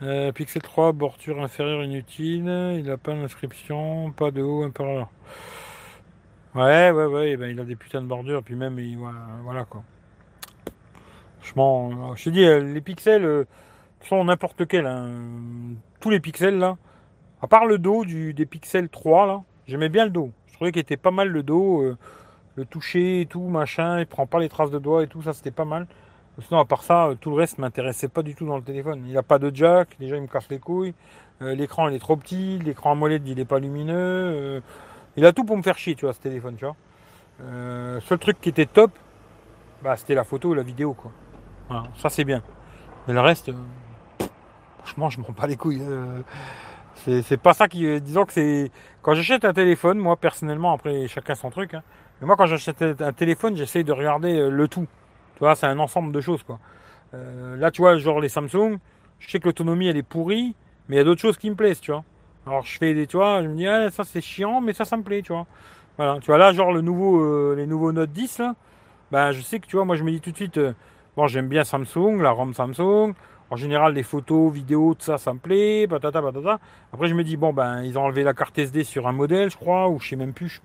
Euh, 0.00 0.32
Pixel 0.32 0.62
3, 0.62 0.92
bordure 0.92 1.42
inférieure 1.42 1.84
inutile, 1.84 2.76
il 2.78 2.90
a 2.90 2.96
pas 2.96 3.12
d'inscription, 3.12 4.10
pas 4.12 4.30
de 4.30 4.40
haut 4.40 4.62
inférieur. 4.62 5.10
Ouais, 6.54 6.90
ouais, 6.90 7.04
ouais, 7.04 7.36
ben, 7.36 7.50
il 7.50 7.60
a 7.60 7.64
des 7.64 7.76
putains 7.76 8.00
de 8.00 8.06
bordures, 8.06 8.42
puis 8.42 8.54
même, 8.54 8.78
il, 8.78 8.96
voilà, 9.44 9.66
quoi. 9.66 9.82
Franchement, 11.40 12.16
je 12.16 12.24
te 12.24 12.30
dis, 12.30 12.44
euh, 12.44 12.60
les 12.72 12.80
pixels 12.80 13.24
euh, 13.24 13.44
sont 14.02 14.24
n'importe 14.24 14.58
lequel. 14.60 14.86
Hein. 14.86 15.10
Tous 16.00 16.08
les 16.08 16.20
pixels, 16.20 16.58
là, 16.58 16.78
à 17.42 17.46
part 17.48 17.66
le 17.66 17.78
dos 17.78 18.04
des 18.06 18.46
pixels 18.46 18.88
3, 18.88 19.26
là, 19.26 19.42
j'aimais 19.70 19.88
bien 19.88 20.04
le 20.04 20.10
dos. 20.10 20.30
Je 20.48 20.54
trouvais 20.54 20.72
qu'il 20.72 20.80
était 20.80 20.96
pas 20.96 21.10
mal 21.10 21.28
le 21.28 21.42
dos, 21.42 21.80
euh, 21.82 21.96
le 22.56 22.64
toucher 22.64 23.22
et 23.22 23.26
tout, 23.26 23.48
machin, 23.48 24.00
il 24.00 24.06
prend 24.06 24.26
pas 24.26 24.40
les 24.40 24.48
traces 24.48 24.70
de 24.70 24.78
doigts 24.78 25.02
et 25.02 25.06
tout, 25.06 25.22
ça 25.22 25.32
c'était 25.32 25.50
pas 25.50 25.64
mal. 25.64 25.86
Sinon, 26.46 26.60
à 26.60 26.64
part 26.64 26.82
ça, 26.82 27.10
tout 27.20 27.30
le 27.30 27.36
reste 27.36 27.58
m'intéressait 27.58 28.08
pas 28.08 28.22
du 28.22 28.34
tout 28.34 28.46
dans 28.46 28.56
le 28.56 28.62
téléphone. 28.62 29.04
Il 29.06 29.16
a 29.16 29.22
pas 29.22 29.38
de 29.38 29.54
jack, 29.54 29.96
déjà 29.98 30.16
il 30.16 30.22
me 30.22 30.26
casse 30.26 30.48
les 30.48 30.58
couilles. 30.58 30.94
l'écran 31.40 31.88
il 31.88 31.94
est 31.94 31.98
trop 31.98 32.16
petit, 32.16 32.58
l'écran 32.58 32.92
AMOLED 32.92 33.26
il 33.28 33.38
est 33.38 33.44
pas 33.44 33.58
lumineux. 33.58 34.62
Il 35.16 35.26
a 35.26 35.32
tout 35.32 35.44
pour 35.44 35.56
me 35.56 35.62
faire 35.62 35.76
chier, 35.76 35.94
tu 35.94 36.06
vois, 36.06 36.14
ce 36.14 36.20
téléphone, 36.20 36.56
tu 36.56 36.64
vois. 36.64 36.76
Euh, 37.42 38.00
seul 38.00 38.18
truc 38.18 38.40
qui 38.40 38.48
était 38.48 38.66
top, 38.66 38.92
bah, 39.82 39.96
c'était 39.96 40.14
la 40.14 40.24
photo 40.24 40.54
la 40.54 40.62
vidéo, 40.62 40.94
quoi. 40.94 41.10
Voilà, 41.68 41.84
ça 41.96 42.08
c'est 42.08 42.24
bien. 42.24 42.42
Mais 43.06 43.14
le 43.14 43.20
reste, 43.20 43.48
euh, 43.48 44.26
franchement, 44.78 45.10
je 45.10 45.20
m'en 45.20 45.32
pas 45.32 45.46
les 45.46 45.56
couilles. 45.56 45.82
Euh. 47.08 47.22
c'est 47.24 47.36
pas 47.36 47.54
ça 47.54 47.68
qui. 47.68 48.00
Disons 48.00 48.24
que 48.24 48.32
c'est. 48.32 48.70
Quand 49.02 49.14
j'achète 49.14 49.44
un 49.44 49.52
téléphone, 49.52 49.98
moi 49.98 50.16
personnellement, 50.16 50.72
après 50.72 51.08
chacun 51.08 51.34
son 51.34 51.50
truc, 51.50 51.74
hein, 51.74 51.82
mais 52.20 52.26
moi 52.26 52.36
quand 52.36 52.46
j'achète 52.46 52.82
un 52.82 53.12
téléphone, 53.12 53.56
j'essaye 53.56 53.84
de 53.84 53.92
regarder 53.92 54.50
le 54.50 54.68
tout. 54.68 54.86
Tu 55.34 55.40
vois, 55.40 55.54
c'est 55.54 55.66
un 55.66 55.78
ensemble 55.78 56.12
de 56.12 56.20
choses, 56.20 56.42
quoi. 56.42 56.58
là, 57.12 57.70
tu 57.70 57.80
vois, 57.80 57.96
genre 57.96 58.20
les 58.20 58.28
Samsung, 58.28 58.78
je 59.18 59.30
sais 59.30 59.40
que 59.40 59.46
l'autonomie 59.46 59.88
elle 59.88 59.96
est 59.96 60.02
pourrie, 60.02 60.54
mais 60.88 60.96
il 60.96 60.98
y 60.98 61.02
a 61.02 61.04
d'autres 61.04 61.20
choses 61.20 61.38
qui 61.38 61.48
me 61.48 61.54
plaisent, 61.54 61.80
tu 61.80 61.92
vois. 61.92 62.04
Alors 62.46 62.62
je 62.62 62.78
fais 62.78 62.94
des, 62.94 63.06
tu 63.06 63.16
vois, 63.16 63.42
je 63.42 63.48
me 63.48 63.56
dis, 63.56 63.66
ah, 63.66 63.90
ça 63.90 64.04
c'est 64.04 64.20
chiant, 64.20 64.60
mais 64.60 64.72
ça, 64.72 64.84
ça 64.84 64.96
me 64.96 65.02
plaît, 65.02 65.22
tu 65.22 65.32
vois. 65.32 65.46
Voilà, 65.96 66.18
tu 66.20 66.26
vois, 66.26 66.38
là, 66.38 66.52
genre 66.52 66.72
le 66.72 66.80
nouveau, 66.80 67.22
euh, 67.22 67.54
les 67.56 67.66
nouveaux 67.66 67.92
Note 67.92 68.10
10, 68.10 68.38
là, 68.38 68.54
ben, 69.10 69.32
je 69.32 69.40
sais 69.40 69.60
que, 69.60 69.66
tu 69.66 69.76
vois, 69.76 69.84
moi 69.84 69.96
je 69.96 70.04
me 70.04 70.10
dis 70.10 70.20
tout 70.20 70.30
de 70.30 70.36
suite, 70.36 70.58
euh, 70.58 70.72
bon, 71.16 71.26
j'aime 71.26 71.48
bien 71.48 71.64
Samsung, 71.64 72.20
la 72.20 72.30
ROM 72.30 72.54
Samsung. 72.54 73.14
En 73.50 73.56
général, 73.56 73.94
les 73.94 74.04
photos, 74.04 74.52
vidéos, 74.52 74.94
tout 74.94 75.04
ça, 75.04 75.18
ça 75.18 75.32
me 75.34 75.40
plaît. 75.40 75.88
Après, 75.90 77.08
je 77.08 77.14
me 77.14 77.24
dis, 77.24 77.36
bon, 77.36 77.52
ben, 77.52 77.82
ils 77.82 77.98
ont 77.98 78.02
enlevé 78.02 78.22
la 78.22 78.32
carte 78.32 78.56
SD 78.56 78.84
sur 78.84 79.08
un 79.08 79.12
modèle, 79.12 79.50
je 79.50 79.56
crois, 79.56 79.88
ou 79.88 79.98
je 79.98 80.10
sais 80.10 80.16
même 80.16 80.32
plus, 80.32 80.48
je, 80.48 80.60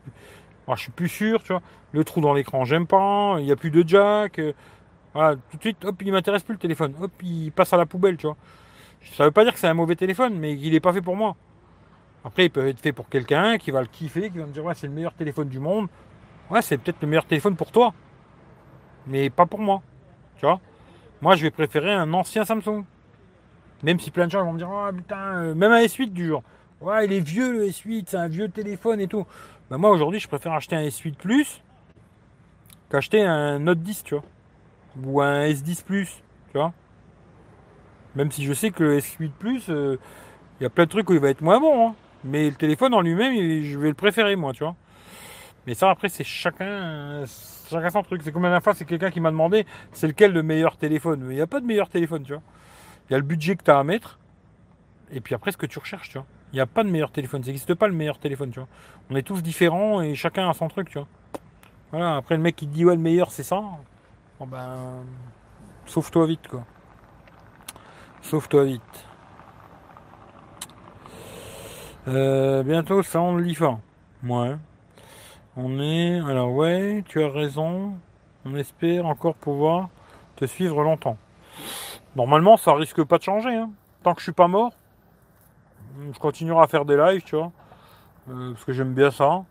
je 0.76 0.80
suis 0.80 0.92
plus 0.92 1.10
sûr, 1.10 1.42
tu 1.42 1.52
vois. 1.52 1.64
Le 1.94 2.04
trou 2.04 2.22
dans 2.22 2.34
l'écran, 2.34 2.64
j'aime 2.64 2.86
pas, 2.86 3.38
il 3.40 3.46
n'y 3.46 3.52
a 3.52 3.56
plus 3.56 3.72
de 3.72 3.88
jack. 3.88 4.38
Euh, 4.38 4.54
voilà, 5.16 5.36
tout 5.36 5.58
de 5.58 5.62
suite, 5.62 5.84
hop, 5.84 6.00
il 6.02 6.12
m'intéresse 6.12 6.44
plus 6.44 6.54
le 6.54 6.60
téléphone. 6.60 6.94
Hop, 7.02 7.12
il 7.24 7.52
passe 7.52 7.74
à 7.74 7.78
la 7.78 7.88
poubelle, 7.88 8.18
tu 8.18 8.28
vois. 8.28 8.38
Ça 9.14 9.26
veut 9.26 9.32
pas 9.32 9.44
dire 9.44 9.54
que 9.54 9.60
c'est 9.60 9.68
un 9.68 9.74
mauvais 9.74 9.96
téléphone, 9.96 10.38
mais 10.38 10.54
il 10.54 10.72
n'est 10.72 10.80
pas 10.80 10.94
fait 10.94 11.02
pour 11.02 11.16
moi. 11.16 11.36
Après, 12.24 12.46
il 12.46 12.50
peut 12.50 12.68
être 12.68 12.80
fait 12.80 12.92
pour 12.92 13.10
quelqu'un 13.10 13.58
qui 13.58 13.72
va 13.72 13.82
le 13.82 13.88
kiffer, 13.88 14.30
qui 14.30 14.38
va 14.38 14.46
me 14.46 14.52
dire 14.52 14.64
ouais, 14.64 14.76
c'est 14.76 14.88
le 14.88 14.94
meilleur 14.94 15.14
téléphone 15.14 15.48
du 15.48 15.60
monde. 15.60 15.88
Ouais, 16.52 16.62
c'est 16.62 16.78
peut-être 16.78 17.02
le 17.02 17.08
meilleur 17.08 17.26
téléphone 17.26 17.56
pour 17.56 17.72
toi, 17.72 17.94
mais 19.08 19.30
pas 19.30 19.46
pour 19.46 19.60
moi. 19.60 19.82
Tu 20.38 20.46
vois 20.46 20.60
Moi, 21.26 21.36
je 21.36 21.42
vais 21.42 21.50
préférer 21.50 21.92
un 21.92 22.14
ancien 22.14 22.46
Samsung. 22.46 22.84
Même 23.82 24.00
si 24.00 24.12
plein 24.12 24.28
de 24.28 24.32
gens 24.32 24.46
vont 24.46 24.54
me 24.54 24.60
dire 24.60 24.70
oh 24.72 24.96
putain, 24.96 25.38
euh, 25.38 25.56
même 25.56 25.72
un 25.72 25.80
S8 25.80 26.14
du 26.14 26.28
jour. 26.28 26.44
Ouais, 26.82 27.08
il 27.08 27.14
est 27.14 27.20
vieux 27.20 27.52
le 27.52 27.66
S8, 27.66 28.04
c'est 28.10 28.18
un 28.18 28.28
vieux 28.28 28.48
téléphone 28.48 29.00
et 29.02 29.08
tout. 29.08 29.26
Ben, 29.72 29.80
moi, 29.80 29.90
aujourd'hui, 29.90 30.20
je 30.20 30.28
préfère 30.28 30.54
acheter 30.54 30.76
un 30.76 30.84
S8 30.84 31.16
Plus 31.16 31.64
qu'acheter 32.92 33.24
un 33.24 33.58
Note 33.58 33.80
10, 33.80 34.04
tu 34.04 34.14
vois. 34.14 34.24
Ou 35.04 35.20
un 35.20 35.48
S10 35.48 35.84
Plus, 35.84 36.22
tu 36.52 36.60
vois. 36.60 36.74
Même 38.16 38.30
si 38.30 38.46
je 38.46 38.54
sais 38.54 38.70
que 38.70 38.84
le 38.84 39.00
S8 39.00 39.32
Plus, 39.32 39.66
euh, 39.70 39.98
il 40.60 40.64
y 40.64 40.68
a 40.68 40.70
plein 40.70 40.84
de 40.84 40.92
trucs 40.92 41.10
où 41.10 41.14
il 41.14 41.20
va 41.20 41.32
être 41.32 41.42
moins 41.42 41.60
bon. 41.60 41.88
Hein. 41.88 41.96
Mais 42.24 42.52
le 42.52 42.56
téléphone 42.56 42.94
en 42.94 43.02
lui-même, 43.02 43.64
je 43.64 43.80
vais 43.80 43.88
le 43.88 43.96
préférer, 43.96 44.36
moi, 44.36 44.54
tu 44.54 44.64
vois. 44.64 44.76
Mais 45.68 45.74
ça, 45.74 45.90
après, 45.90 46.10
c'est 46.10 46.24
chacun, 46.24 47.24
chacun 47.70 47.90
son 47.90 48.04
truc. 48.04 48.22
C'est 48.24 48.32
comme 48.32 48.44
la 48.44 48.62
fois, 48.62 48.74
c'est 48.74 48.86
quelqu'un 48.86 49.10
qui 49.10 49.20
m'a 49.20 49.32
demandé 49.32 49.66
c'est 49.92 50.08
lequel 50.08 50.32
le 50.32 50.44
meilleur 50.44 50.78
téléphone? 50.78 51.22
Mais 51.24 51.34
il 51.34 51.38
n'y 51.38 51.42
a 51.42 51.48
pas 51.48 51.60
de 51.60 51.66
meilleur 51.66 51.90
téléphone, 51.90 52.24
tu 52.24 52.34
vois. 52.34 52.42
Il 53.10 53.14
y 53.14 53.16
a 53.16 53.18
le 53.18 53.24
budget 53.24 53.56
que 53.56 53.64
tu 53.64 53.72
as 53.72 53.80
à 53.80 53.84
mettre. 53.84 54.20
Et 55.12 55.22
puis 55.22 55.36
après, 55.36 55.52
ce 55.52 55.58
que 55.58 55.66
tu 55.66 55.80
recherches, 55.80 56.10
tu 56.10 56.18
vois. 56.18 56.28
Il 56.54 56.56
n'y 56.56 56.62
a 56.62 56.66
pas 56.66 56.84
de 56.84 56.90
meilleur 56.90 57.12
téléphone. 57.12 57.44
Ça 57.44 57.48
n'existe 57.48 57.74
pas 57.74 57.88
le 57.88 57.94
meilleur 57.94 58.18
téléphone, 58.20 58.52
tu 58.52 58.60
vois. 58.60 58.70
On 59.10 59.16
est 59.16 59.24
tous 59.24 59.42
différents 59.42 60.02
et 60.02 60.16
chacun 60.16 60.50
a 60.50 60.54
son 60.54 60.68
truc, 60.68 60.90
tu 60.90 61.00
vois. 61.00 61.08
Voilà, 61.92 62.16
après, 62.16 62.36
le 62.36 62.42
mec 62.42 62.56
qui 62.56 62.68
dit 62.68 62.86
ouais, 62.86 62.96
le 62.96 63.02
meilleur, 63.02 63.32
c'est 63.32 63.44
ça. 63.44 63.62
Bon 64.40 64.48
ben. 64.48 65.04
Sauve-toi 65.86 66.26
vite, 66.28 66.48
quoi. 66.48 66.66
Sauve-toi 68.22 68.66
vite. 68.66 68.82
Euh, 72.08 72.64
bientôt, 72.64 73.02
ça 73.04 73.22
on 73.22 73.38
lit 73.38 73.56
fin. 73.56 73.80
Ouais. 74.24 74.56
On 75.58 75.80
est. 75.80 76.20
Alors, 76.20 76.52
ouais, 76.52 77.04
tu 77.08 77.24
as 77.24 77.30
raison. 77.30 77.94
On 78.46 78.56
espère 78.56 79.06
encore 79.06 79.36
pouvoir 79.36 79.90
te 80.36 80.46
suivre 80.46 80.84
longtemps. 80.84 81.18
Normalement, 82.16 82.58
ça 82.58 82.74
risque 82.74 83.04
pas 83.04 83.18
de 83.18 83.24
changer. 83.24 83.56
Hein. 83.56 83.70
Tant 84.04 84.14
que 84.14 84.20
je 84.20 84.26
suis 84.26 84.34
pas 84.34 84.48
mort, 84.48 84.74
je 86.14 86.20
continuerai 86.20 86.62
à 86.62 86.68
faire 86.68 86.86
des 86.86 86.98
lives, 86.98 87.24
tu 87.24 87.36
vois. 87.36 87.52
Euh, 88.30 88.52
parce 88.52 88.66
que 88.66 88.74
j'aime 88.74 88.94
bien 88.94 89.12
ça. 89.12 89.44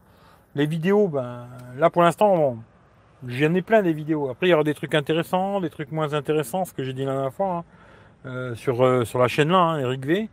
Les 0.54 0.66
vidéos, 0.66 1.08
ben, 1.08 1.46
là 1.76 1.90
pour 1.90 2.02
l'instant, 2.02 2.58
j'en 3.26 3.54
ai 3.54 3.62
plein 3.62 3.82
des 3.82 3.92
vidéos. 3.92 4.28
Après, 4.30 4.46
il 4.46 4.50
y 4.50 4.54
aura 4.54 4.62
des 4.62 4.74
trucs 4.74 4.94
intéressants, 4.94 5.60
des 5.60 5.70
trucs 5.70 5.90
moins 5.90 6.12
intéressants, 6.14 6.64
ce 6.64 6.72
que 6.72 6.84
j'ai 6.84 6.92
dit 6.92 7.04
la 7.04 7.12
dernière 7.12 7.32
fois, 7.32 7.56
hein. 7.56 7.64
euh, 8.26 8.54
sur, 8.54 9.06
sur 9.06 9.18
la 9.18 9.28
chaîne 9.28 9.48
là, 9.48 9.58
hein, 9.58 9.78
Eric 9.78 10.06
V. 10.06 10.28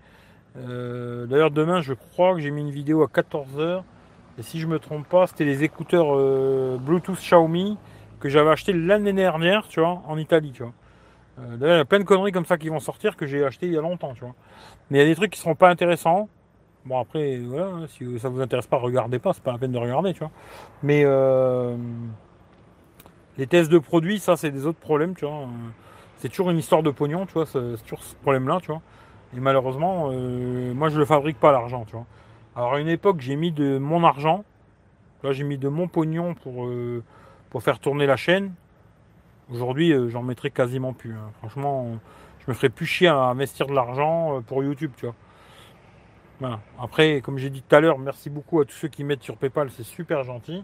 Euh, 0.58 1.26
d'ailleurs, 1.28 1.52
demain, 1.52 1.82
je 1.82 1.94
crois 1.94 2.34
que 2.36 2.42
j'ai 2.42 2.52
mis 2.52 2.62
une 2.62 2.72
vidéo 2.72 3.04
à 3.04 3.08
14h. 3.08 3.84
Si 4.42 4.60
je 4.60 4.68
me 4.68 4.80
trompe 4.80 5.08
pas, 5.08 5.28
c'était 5.28 5.46
les 5.46 5.64
écouteurs 5.64 6.16
euh, 6.16 6.78
Bluetooth 6.78 7.18
Xiaomi 7.18 7.78
que 8.20 8.30
j'avais 8.30 8.50
acheté 8.50 8.74
l'année 8.74 9.14
dernière, 9.14 9.68
tu 9.68 9.80
vois, 9.80 10.02
en 10.08 10.18
Italie, 10.18 10.52
tu 10.52 10.64
vois. 10.64 10.74
Euh, 11.40 11.58
d'ailleurs, 11.58 11.76
il 11.76 11.80
y 11.80 11.82
a 11.82 11.86
plein 11.86 12.00
de 12.00 12.04
conneries 12.04 12.32
comme 12.32 12.46
ça 12.46 12.58
qui 12.58 12.70
vont 12.70 12.80
sortir 12.80 13.16
que 13.16 13.26
j'ai 13.26 13.44
acheté 13.44 13.68
il 13.68 13.74
y 13.74 13.78
a 13.78 13.82
longtemps, 13.82 14.14
tu 14.14 14.22
vois. 14.22 14.36
Mais 14.90 15.00
il 15.00 15.02
y 15.02 15.04
a 15.06 15.08
des 15.08 15.16
trucs 15.16 15.32
qui 15.32 15.40
seront 15.40 15.56
pas 15.56 15.70
intéressants. 15.70 16.30
Bon, 16.86 17.00
après, 17.00 17.38
voilà, 17.38 17.66
hein, 17.68 17.86
si 17.88 18.20
ça 18.20 18.30
vous 18.30 18.42
intéresse 18.42 18.68
pas, 18.68 18.78
regardez 18.78 19.20
pas, 19.20 19.34
c'est 19.34 19.44
pas 19.44 19.52
la 19.52 19.58
peine 19.58 19.72
de 19.72 19.78
regarder, 19.78 20.14
tu 20.14 20.20
vois. 20.20 20.32
Mais 20.84 21.06
les 23.38 23.48
tests 23.48 23.72
de 23.72 23.80
produits, 23.80 24.20
ça, 24.20 24.36
c'est 24.36 24.52
des 24.52 24.66
autres 24.66 24.80
problèmes, 24.80 25.16
tu 25.16 25.26
vois. 25.26 25.48
C'est 26.18 26.30
toujours 26.30 26.50
une 26.52 26.58
histoire 26.58 26.84
de 26.84 26.92
pognon, 26.92 27.26
tu 27.26 27.34
vois, 27.34 27.46
c'est 27.46 27.82
toujours 27.84 28.04
ce 28.04 28.16
problème-là, 28.16 28.60
tu 28.62 28.68
vois. 28.68 28.82
Et 29.36 29.40
malheureusement, 29.40 30.10
euh, 30.12 30.74
moi 30.74 30.90
je 30.90 31.00
le 31.00 31.06
fabrique 31.06 31.40
pas 31.40 31.52
l'argent, 31.52 31.86
tu 31.86 31.94
vois. 31.94 32.06
Alors 32.56 32.74
à 32.74 32.80
une 32.80 32.90
époque, 32.90 33.22
j'ai 33.22 33.36
mis 33.36 33.52
de 33.52 33.78
mon 33.78 34.04
argent. 34.04 34.44
Là, 35.24 35.32
j'ai 35.32 35.44
mis 35.44 35.58
de 35.58 35.70
mon 35.70 35.88
pognon 35.88 36.34
pour, 36.34 36.66
euh, 36.66 37.04
faire 37.60 37.80
tourner 37.80 38.06
la 38.06 38.18
chaîne. 38.18 38.54
Aujourd'hui, 39.52 39.94
euh, 39.94 40.10
j'en 40.10 40.24
mettrai 40.24 40.52
quasiment 40.52 40.94
plus. 40.94 41.14
Hein. 41.14 41.32
Franchement, 41.40 42.00
je 42.40 42.52
me 42.52 42.54
ferais 42.54 42.70
plus 42.70 42.86
chier 42.86 43.08
à 43.08 43.18
investir 43.18 43.68
de 43.68 43.74
l'argent 43.74 44.42
pour 44.48 44.64
YouTube, 44.64 44.92
tu 44.98 45.06
vois. 45.06 45.16
Après, 46.80 47.22
comme 47.22 47.38
j'ai 47.38 47.52
dit 47.52 47.62
tout 47.62 47.76
à 47.76 47.80
l'heure, 47.80 48.00
merci 48.00 48.30
beaucoup 48.30 48.60
à 48.62 48.66
tous 48.66 48.74
ceux 48.74 48.88
qui 48.88 49.04
mettent 49.04 49.22
sur 49.22 49.38
PayPal, 49.38 49.70
c'est 49.70 49.84
super 49.84 50.24
gentil. 50.24 50.64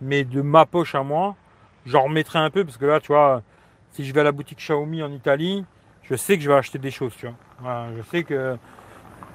Mais 0.00 0.24
de 0.24 0.40
ma 0.40 0.64
poche 0.64 0.94
à 0.94 1.02
moi, 1.02 1.36
j'en 1.84 2.04
remettrai 2.04 2.38
un 2.38 2.48
peu 2.48 2.64
parce 2.64 2.78
que 2.78 2.86
là, 2.86 3.00
tu 3.00 3.08
vois, 3.08 3.42
si 3.90 4.04
je 4.04 4.14
vais 4.14 4.20
à 4.20 4.24
la 4.24 4.32
boutique 4.32 4.58
Xiaomi 4.58 5.02
en 5.02 5.12
Italie, 5.12 5.64
je 6.02 6.14
sais 6.14 6.38
que 6.38 6.42
je 6.42 6.48
vais 6.48 6.56
acheter 6.56 6.78
des 6.78 6.90
choses, 6.90 7.12
je 7.20 8.02
sais 8.10 8.24
que 8.24 8.56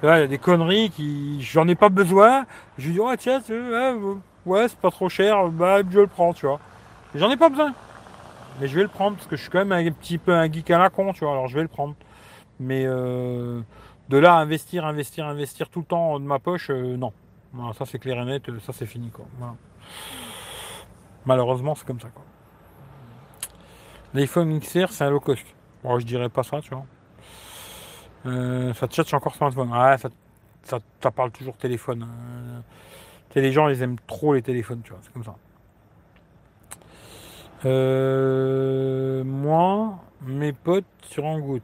il 0.02 0.06
y 0.06 0.10
a 0.10 0.26
des 0.26 0.38
conneries 0.38 0.90
qui, 0.90 1.40
j'en 1.42 1.66
ai 1.68 1.74
pas 1.74 1.88
besoin. 1.88 2.44
Je 2.78 2.90
dis, 2.90 3.00
oh 3.00 3.10
tiens, 3.18 3.40
ouais, 4.44 4.68
c'est 4.68 4.78
pas 4.78 4.90
trop 4.90 5.08
cher, 5.08 5.48
bah, 5.48 5.78
je 5.88 6.00
le 6.00 6.06
prends, 6.06 6.32
tu 6.32 6.46
vois. 6.46 6.60
J'en 7.14 7.30
ai 7.30 7.36
pas 7.36 7.48
besoin. 7.48 7.72
Mais 8.60 8.68
je 8.68 8.76
vais 8.76 8.82
le 8.82 8.88
prendre 8.88 9.16
parce 9.16 9.28
que 9.28 9.36
je 9.36 9.42
suis 9.42 9.50
quand 9.50 9.64
même 9.64 9.72
un 9.72 9.92
petit 9.92 10.18
peu 10.18 10.32
un 10.32 10.50
geek 10.50 10.70
à 10.70 10.78
la 10.78 10.90
con, 10.90 11.12
tu 11.12 11.24
vois. 11.24 11.32
Alors 11.32 11.48
je 11.48 11.54
vais 11.54 11.62
le 11.62 11.68
prendre. 11.68 11.94
Mais 12.58 12.84
euh, 12.86 13.60
de 14.08 14.16
là 14.16 14.36
à 14.36 14.38
investir, 14.38 14.86
investir, 14.86 15.26
investir 15.26 15.68
tout 15.68 15.80
le 15.80 15.84
temps 15.84 16.18
de 16.18 16.24
ma 16.24 16.38
poche, 16.38 16.70
euh, 16.70 16.96
non. 16.96 17.12
ça 17.78 17.84
c'est 17.84 17.98
clair 17.98 18.18
et 18.20 18.24
net, 18.24 18.44
ça 18.60 18.72
c'est 18.72 18.86
fini, 18.86 19.10
quoi. 19.10 19.26
Malheureusement, 21.26 21.74
c'est 21.74 21.86
comme 21.86 22.00
ça, 22.00 22.08
quoi. 22.08 22.24
L'iPhone 24.14 24.58
XR, 24.58 24.88
c'est 24.90 25.04
un 25.04 25.10
low 25.10 25.20
cost. 25.20 25.44
Bon, 25.82 25.98
je 25.98 26.06
dirais 26.06 26.28
pas 26.28 26.42
ça, 26.42 26.60
tu 26.60 26.70
vois. 26.70 26.86
Euh, 28.26 28.74
ça 28.74 28.88
te 28.88 28.94
cherche 28.94 29.14
encore 29.14 29.34
smartphone. 29.34 29.70
Ouais, 29.70 29.96
ça, 29.98 30.08
ça, 31.00 31.10
parle 31.10 31.30
toujours 31.30 31.56
téléphone. 31.56 32.06
Euh, 32.08 32.60
les 33.40 33.52
gens, 33.52 33.68
ils 33.68 33.82
aiment 33.82 33.98
trop 34.06 34.34
les 34.34 34.42
téléphones, 34.42 34.80
tu 34.82 34.90
vois. 34.90 35.00
C'est 35.02 35.12
comme 35.12 35.24
ça. 35.24 35.36
Euh, 37.64 39.22
moi, 39.24 39.98
mes 40.22 40.52
potes 40.52 40.84
sur 41.02 41.24
en 41.24 41.38
goutte. 41.38 41.62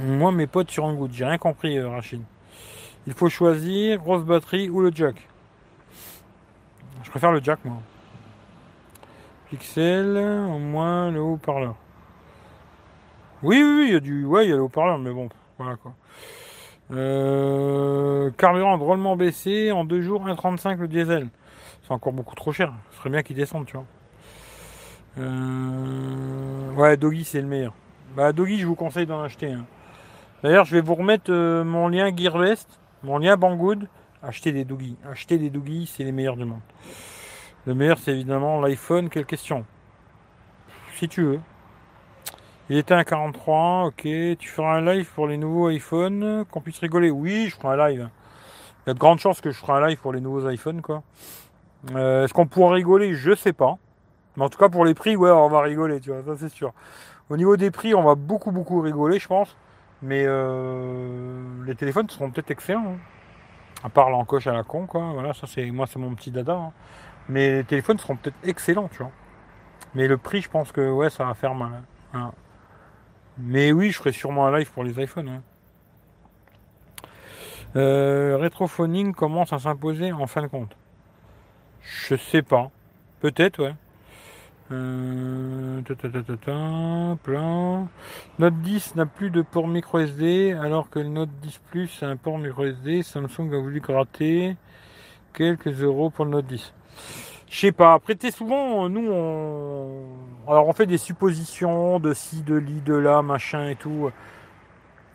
Moi, 0.00 0.32
mes 0.32 0.46
potes 0.46 0.70
sur 0.70 0.84
en 0.84 0.94
goutte. 0.94 1.12
J'ai 1.12 1.24
rien 1.24 1.38
compris, 1.38 1.80
Rachid. 1.80 2.22
Il 3.06 3.14
faut 3.14 3.28
choisir 3.28 3.98
grosse 3.98 4.24
batterie 4.24 4.68
ou 4.68 4.80
le 4.80 4.90
jack. 4.94 5.16
Je 7.02 7.10
préfère 7.10 7.32
le 7.32 7.40
jack, 7.42 7.64
moi. 7.64 7.78
Pixel, 9.48 10.16
au 10.16 10.58
moins 10.58 11.10
le 11.10 11.20
haut-parleur. 11.20 11.76
Oui, 13.42 13.62
oui, 13.62 13.86
il 13.88 13.92
y 13.92 13.96
a 13.96 14.00
du. 14.00 14.24
Ouais, 14.24 14.46
il 14.46 14.50
y 14.50 14.52
a 14.52 14.56
le 14.56 14.62
haut-parleur, 14.62 14.98
mais 14.98 15.12
bon, 15.12 15.28
voilà 15.58 15.76
quoi. 15.76 15.94
Euh, 16.92 18.30
carburant 18.36 18.76
drôlement 18.76 19.16
baissé, 19.16 19.72
en 19.72 19.84
deux 19.84 20.02
jours, 20.02 20.26
1,35 20.26 20.78
le 20.78 20.88
diesel. 20.88 21.28
C'est 21.82 21.92
encore 21.92 22.12
beaucoup 22.12 22.34
trop 22.34 22.52
cher. 22.52 22.72
Ce 22.90 22.98
serait 22.98 23.10
bien 23.10 23.22
qu'il 23.22 23.36
descende, 23.36 23.66
tu 23.66 23.76
vois. 23.76 23.86
Euh, 25.18 26.72
ouais, 26.74 26.96
Doggy, 26.96 27.24
c'est 27.24 27.40
le 27.40 27.46
meilleur. 27.46 27.72
Bah, 28.16 28.32
Doggy, 28.32 28.58
je 28.58 28.66
vous 28.66 28.74
conseille 28.74 29.06
d'en 29.06 29.22
acheter 29.22 29.52
un. 29.52 29.64
D'ailleurs, 30.42 30.64
je 30.64 30.74
vais 30.74 30.80
vous 30.80 30.94
remettre 30.94 31.30
euh, 31.30 31.64
mon 31.64 31.88
lien 31.88 32.14
Gearbest, 32.14 32.80
mon 33.02 33.18
lien 33.18 33.36
Banggood. 33.36 33.88
Achetez 34.22 34.52
des 34.52 34.64
Doggy. 34.64 34.96
Achetez 35.08 35.38
des 35.38 35.50
Doggy, 35.50 35.86
c'est 35.86 36.04
les 36.04 36.12
meilleurs 36.12 36.36
du 36.36 36.44
monde. 36.44 36.60
Le 37.66 37.74
meilleur, 37.74 37.98
c'est 37.98 38.12
évidemment 38.12 38.60
l'iPhone. 38.60 39.08
Quelle 39.08 39.26
question? 39.26 39.64
Si 40.96 41.08
tu 41.08 41.22
veux. 41.22 41.40
Il 42.70 42.76
était 42.76 42.94
un 42.94 43.02
43, 43.02 43.86
ok. 43.86 44.02
Tu 44.38 44.48
feras 44.48 44.76
un 44.76 44.80
live 44.80 45.10
pour 45.12 45.26
les 45.26 45.36
nouveaux 45.36 45.70
iPhones, 45.70 46.44
qu'on 46.52 46.60
puisse 46.60 46.78
rigoler. 46.78 47.10
Oui, 47.10 47.48
je 47.48 47.56
ferai 47.56 47.74
un 47.74 47.88
live. 47.88 48.08
Il 48.86 48.88
y 48.88 48.90
a 48.92 48.94
de 48.94 48.98
grandes 48.98 49.18
chances 49.18 49.40
que 49.40 49.50
je 49.50 49.58
ferai 49.58 49.72
un 49.72 49.88
live 49.88 49.98
pour 49.98 50.12
les 50.12 50.20
nouveaux 50.20 50.48
iPhones, 50.48 50.80
quoi. 50.80 51.02
Euh, 51.96 52.24
est-ce 52.24 52.32
qu'on 52.32 52.46
pourra 52.46 52.74
rigoler? 52.74 53.14
Je 53.14 53.34
sais 53.34 53.52
pas. 53.52 53.76
Mais 54.36 54.44
en 54.44 54.48
tout 54.48 54.58
cas, 54.58 54.68
pour 54.68 54.84
les 54.84 54.94
prix, 54.94 55.16
ouais, 55.16 55.32
on 55.32 55.48
va 55.48 55.62
rigoler, 55.62 55.98
tu 55.98 56.10
vois, 56.12 56.22
ça 56.22 56.40
c'est 56.40 56.48
sûr. 56.48 56.72
Au 57.28 57.36
niveau 57.36 57.56
des 57.56 57.72
prix, 57.72 57.92
on 57.92 58.04
va 58.04 58.14
beaucoup, 58.14 58.52
beaucoup 58.52 58.80
rigoler, 58.80 59.18
je 59.18 59.26
pense. 59.26 59.56
Mais 60.00 60.22
euh, 60.24 61.42
les 61.66 61.74
téléphones 61.74 62.08
seront 62.08 62.30
peut-être 62.30 62.52
excellents. 62.52 62.94
Hein. 62.94 62.98
À 63.82 63.88
part 63.88 64.10
l'encoche 64.10 64.46
à 64.46 64.52
la 64.52 64.62
con, 64.62 64.86
quoi. 64.86 65.10
Voilà, 65.12 65.34
ça 65.34 65.48
c'est 65.48 65.68
moi, 65.72 65.88
c'est 65.88 65.98
mon 65.98 66.14
petit 66.14 66.30
dada. 66.30 66.54
Hein. 66.54 66.72
Mais 67.28 67.50
les 67.50 67.64
téléphones 67.64 67.98
seront 67.98 68.14
peut-être 68.14 68.36
excellents, 68.44 68.88
tu 68.92 68.98
vois. 68.98 69.10
Mais 69.96 70.06
le 70.06 70.18
prix, 70.18 70.40
je 70.40 70.48
pense 70.48 70.70
que 70.70 70.88
ouais, 70.88 71.10
ça 71.10 71.24
va 71.24 71.34
faire 71.34 71.56
mal. 71.56 71.82
Hein. 72.14 72.30
Mais 73.42 73.72
oui, 73.72 73.90
je 73.90 73.96
ferai 73.96 74.12
sûrement 74.12 74.46
un 74.46 74.58
live 74.58 74.70
pour 74.70 74.84
les 74.84 75.02
iPhones. 75.02 75.40
Euh, 77.76 78.36
rétrophoning 78.38 79.12
commence 79.12 79.52
à 79.52 79.58
s'imposer 79.58 80.12
en 80.12 80.26
fin 80.26 80.42
de 80.42 80.48
compte. 80.48 80.76
Je 81.82 82.16
sais 82.16 82.42
pas. 82.42 82.70
Peut-être, 83.20 83.62
ouais. 83.62 83.74
Euh, 84.72 85.80
plein. 87.24 87.88
Note 88.38 88.54
10 88.60 88.94
n'a 88.96 89.06
plus 89.06 89.30
de 89.30 89.42
port 89.42 89.66
micro 89.66 89.98
SD, 89.98 90.52
alors 90.52 90.90
que 90.90 91.00
le 91.00 91.08
Note 91.08 91.30
10 91.42 91.60
Plus 91.70 92.02
a 92.02 92.06
un 92.06 92.16
port 92.16 92.38
micro 92.38 92.64
SD. 92.64 93.02
Samsung 93.02 93.52
a 93.52 93.58
voulu 93.58 93.80
gratter 93.80 94.56
quelques 95.32 95.82
euros 95.82 96.10
pour 96.10 96.24
le 96.24 96.32
Note 96.32 96.46
10. 96.46 96.72
Je 97.50 97.58
sais 97.58 97.72
pas. 97.72 97.94
Après, 97.94 98.16
souvent, 98.30 98.88
nous, 98.88 99.10
on, 99.10 100.06
alors 100.46 100.68
on 100.68 100.72
fait 100.72 100.86
des 100.86 100.98
suppositions 100.98 101.98
de 101.98 102.14
ci, 102.14 102.42
de 102.42 102.54
li, 102.54 102.80
de 102.80 102.94
là, 102.94 103.22
machin 103.22 103.68
et 103.68 103.74
tout. 103.76 104.10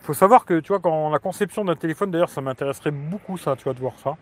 Faut 0.02 0.14
savoir 0.14 0.46
que, 0.46 0.60
tu 0.60 0.68
vois, 0.68 0.80
quand 0.80 1.10
la 1.10 1.20
conception 1.20 1.64
d'un 1.66 1.76
téléphone, 1.76 2.12
d'ailleurs, 2.12 2.30
ça 2.30 2.42
m'intéresserait 2.42 2.92
beaucoup, 2.92 3.38
ça, 3.38 3.56
tu 3.56 3.64
vois, 3.64 3.74
de 3.74 3.80
voir 3.80 3.94
ça. 4.04 4.18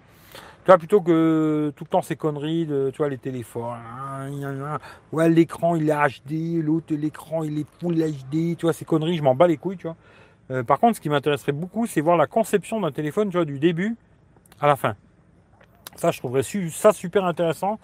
Tu 0.64 0.68
vois, 0.68 0.77
plutôt 0.77 1.02
que 1.02 1.73
tout 1.76 1.84
le 1.84 1.90
temps 1.90 2.02
ces 2.02 2.15
conneries 2.15 2.65
de, 2.65 2.90
tu 2.91 2.99
vois, 2.99 3.10
les 3.10 3.18
téléphones. 3.18 3.73
Hein, 3.73 4.80
ouais, 5.11 5.30
l'écran 5.30 5.76
il 5.76 5.90
est 5.90 5.94
HD, 5.94 6.64
l'autre 6.64 6.94
l'écran 6.95 7.44
il 7.44 7.60
est 7.60 7.68
full 7.81 7.95
HD, 7.95 8.56
tu 8.57 8.61
vois, 8.61 8.73
ces 8.73 8.85
conneries, 8.85 9.18
je 9.18 9.23
m'en 9.23 9.35
bats 9.35 9.48
les 9.48 9.57
couilles, 9.57 9.76
tu 9.77 9.88
vois. 9.88 9.98
Euh, 10.52 10.64
par 10.64 10.80
contre, 10.80 10.98
ce 10.98 11.02
qui 11.02 11.10
m'intéresserait 11.10 11.52
beaucoup, 11.52 11.88
c'est 11.88 12.02
voir 12.02 12.15
la 12.15 12.27
conception 12.27 12.80
d'un 12.80 12.91
téléphone, 12.91 13.30
tu 13.30 13.38
vois, 13.38 13.45
du 13.45 13.60
début 13.60 13.95
à 14.61 14.68
la 14.68 14.77
fin. 14.77 14.95
Ça, 15.95 16.11
je 16.11 16.19
trouverais 16.19 16.43
ça 16.43 16.93
super 16.93 17.25
intéressant 17.25 17.79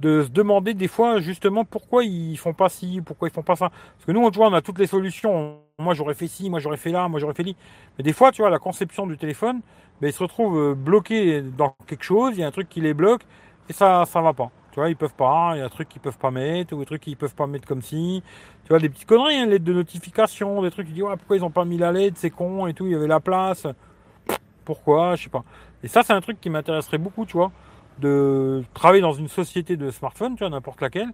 de 0.00 0.22
se 0.22 0.28
demander 0.30 0.72
des 0.72 0.88
fois 0.88 1.20
justement 1.20 1.64
pourquoi 1.64 2.04
ils 2.04 2.36
font 2.38 2.54
pas 2.54 2.70
ci, 2.70 3.02
pourquoi 3.04 3.28
ils 3.28 3.32
font 3.32 3.42
pas 3.42 3.56
ça. 3.56 3.68
Parce 3.68 4.06
que 4.06 4.12
nous, 4.12 4.20
on, 4.24 4.30
tu 4.30 4.40
on 4.40 4.52
a 4.52 4.62
toutes 4.62 4.78
les 4.78 4.86
solutions. 4.86 5.58
Moi, 5.78 5.94
j'aurais 5.94 6.14
fait 6.14 6.26
ci, 6.26 6.48
moi, 6.50 6.58
j'aurais 6.58 6.78
fait 6.78 6.90
là, 6.90 7.06
moi, 7.08 7.20
j'aurais 7.20 7.34
fait 7.34 7.42
li. 7.42 7.56
Mais 7.98 8.04
des 8.04 8.12
fois, 8.12 8.32
tu 8.32 8.42
vois, 8.42 8.50
la 8.50 8.58
conception 8.58 9.06
du 9.06 9.16
téléphone, 9.18 9.60
ben, 10.00 10.08
ils 10.08 10.12
se 10.12 10.22
retrouvent 10.22 10.58
euh, 10.58 10.74
bloqués 10.74 11.42
dans 11.42 11.76
quelque 11.86 12.04
chose, 12.04 12.32
il 12.34 12.40
y 12.40 12.42
a 12.42 12.46
un 12.46 12.50
truc 12.50 12.68
qui 12.68 12.80
les 12.80 12.94
bloque, 12.94 13.22
et 13.68 13.72
ça, 13.72 14.04
ça 14.06 14.20
va 14.22 14.32
pas. 14.32 14.50
Tu 14.72 14.80
vois, 14.80 14.88
ils 14.88 14.96
peuvent 14.96 15.14
pas, 15.14 15.52
il 15.54 15.58
y 15.58 15.62
a 15.62 15.66
un 15.66 15.68
truc 15.68 15.88
qu'ils 15.88 16.00
peuvent 16.00 16.18
pas 16.18 16.30
mettre, 16.30 16.74
ou 16.74 16.78
des 16.78 16.86
trucs 16.86 17.02
qu'ils 17.02 17.16
peuvent 17.16 17.34
pas 17.34 17.46
mettre 17.46 17.66
comme 17.66 17.82
si. 17.82 18.22
Tu 18.64 18.68
vois, 18.70 18.78
des 18.78 18.88
petites 18.88 19.06
conneries, 19.08 19.36
hein, 19.36 19.46
l'aide 19.46 19.64
de 19.64 19.72
notification, 19.72 20.62
des 20.62 20.70
trucs 20.70 20.86
qui 20.86 20.92
disent, 20.94 21.02
ouais, 21.02 21.16
pourquoi 21.16 21.36
ils 21.36 21.44
ont 21.44 21.50
pas 21.50 21.64
mis 21.64 21.76
la 21.76 21.92
LED, 21.92 22.16
c'est 22.16 22.30
con, 22.30 22.66
et 22.66 22.74
tout, 22.74 22.86
il 22.86 22.92
y 22.92 22.94
avait 22.94 23.06
la 23.06 23.20
place. 23.20 23.66
Pourquoi, 24.64 25.16
je 25.16 25.24
sais 25.24 25.30
pas. 25.30 25.44
Et 25.82 25.88
ça, 25.88 26.02
c'est 26.02 26.12
un 26.12 26.20
truc 26.20 26.40
qui 26.40 26.50
m'intéresserait 26.50 26.98
beaucoup, 26.98 27.24
tu 27.26 27.36
vois, 27.36 27.50
de 27.98 28.62
travailler 28.74 29.02
dans 29.02 29.12
une 29.12 29.28
société 29.28 29.76
de 29.76 29.90
smartphone, 29.90 30.34
tu 30.34 30.40
vois, 30.40 30.50
n'importe 30.50 30.80
laquelle, 30.80 31.10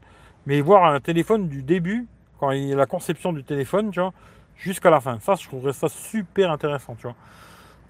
mais 0.47 0.61
voir 0.61 0.85
un 0.85 1.01
téléphone 1.01 1.49
du 1.49 1.63
début, 1.63 2.07
quand 2.39 2.51
il 2.51 2.65
y 2.65 2.73
a 2.73 2.77
la 2.77 2.87
conception 2.87 3.33
du 3.33 3.45
téléphone, 3.45 3.91
tu 3.91 4.01
vois, 4.01 4.13
jusqu'à 4.57 4.91
la 4.91 5.01
fin. 5.01 5.19
Ça, 5.21 5.35
je 5.35 5.47
trouverais 5.47 5.73
ça 5.73 5.89
super 5.89 6.51
intéressant, 6.51 6.95
tu 6.95 7.03
vois. 7.03 7.17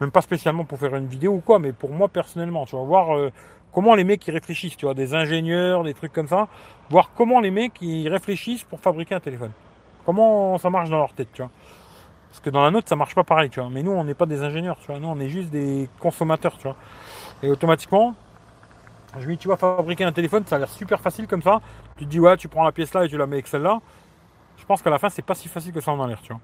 Même 0.00 0.10
pas 0.10 0.20
spécialement 0.20 0.64
pour 0.64 0.78
faire 0.78 0.94
une 0.94 1.06
vidéo 1.06 1.32
ou 1.32 1.40
quoi, 1.40 1.58
mais 1.58 1.72
pour 1.72 1.90
moi 1.90 2.08
personnellement, 2.08 2.66
tu 2.66 2.76
vas 2.76 2.82
voir 2.82 3.16
euh, 3.16 3.30
comment 3.72 3.94
les 3.94 4.04
mecs 4.04 4.26
ils 4.26 4.32
réfléchissent, 4.32 4.76
tu 4.76 4.84
vois, 4.84 4.94
des 4.94 5.14
ingénieurs, 5.14 5.84
des 5.84 5.94
trucs 5.94 6.12
comme 6.12 6.28
ça, 6.28 6.48
voir 6.90 7.10
comment 7.14 7.40
les 7.40 7.50
mecs 7.50 7.80
ils 7.80 8.08
réfléchissent 8.08 8.64
pour 8.64 8.80
fabriquer 8.80 9.14
un 9.14 9.20
téléphone. 9.20 9.52
Comment 10.04 10.58
ça 10.58 10.70
marche 10.70 10.90
dans 10.90 10.98
leur 10.98 11.14
tête, 11.14 11.28
tu 11.32 11.42
vois. 11.42 11.50
Parce 12.36 12.44
que 12.44 12.50
dans 12.50 12.62
la 12.62 12.70
nôtre, 12.70 12.86
ça 12.86 12.96
marche 12.96 13.14
pas 13.14 13.24
pareil, 13.24 13.48
tu 13.48 13.60
vois. 13.60 13.70
Mais 13.70 13.82
nous, 13.82 13.92
on 13.92 14.04
n'est 14.04 14.12
pas 14.12 14.26
des 14.26 14.42
ingénieurs, 14.42 14.76
tu 14.78 14.88
vois. 14.88 15.00
Nous, 15.00 15.08
on 15.08 15.18
est 15.18 15.30
juste 15.30 15.48
des 15.48 15.88
consommateurs, 15.98 16.58
tu 16.58 16.64
vois. 16.64 16.76
Et 17.42 17.48
automatiquement, 17.48 18.14
je 19.18 19.26
me 19.26 19.32
dis, 19.32 19.38
tu 19.38 19.48
vas 19.48 19.56
fabriquer 19.56 20.04
un 20.04 20.12
téléphone, 20.12 20.44
ça 20.44 20.56
a 20.56 20.58
l'air 20.58 20.68
super 20.68 21.00
facile 21.00 21.26
comme 21.28 21.40
ça. 21.40 21.62
Tu 21.96 22.04
te 22.04 22.10
dis, 22.10 22.20
ouais, 22.20 22.36
tu 22.36 22.48
prends 22.48 22.62
la 22.62 22.72
pièce 22.72 22.92
là 22.92 23.06
et 23.06 23.08
tu 23.08 23.16
la 23.16 23.26
mets 23.26 23.36
avec 23.36 23.46
celle-là. 23.46 23.80
Je 24.58 24.66
pense 24.66 24.82
qu'à 24.82 24.90
la 24.90 24.98
fin, 24.98 25.08
c'est 25.08 25.24
pas 25.24 25.34
si 25.34 25.48
facile 25.48 25.72
que 25.72 25.80
ça 25.80 25.92
en 25.92 26.02
a 26.02 26.06
l'air, 26.06 26.20
tu 26.20 26.30
vois. 26.30 26.42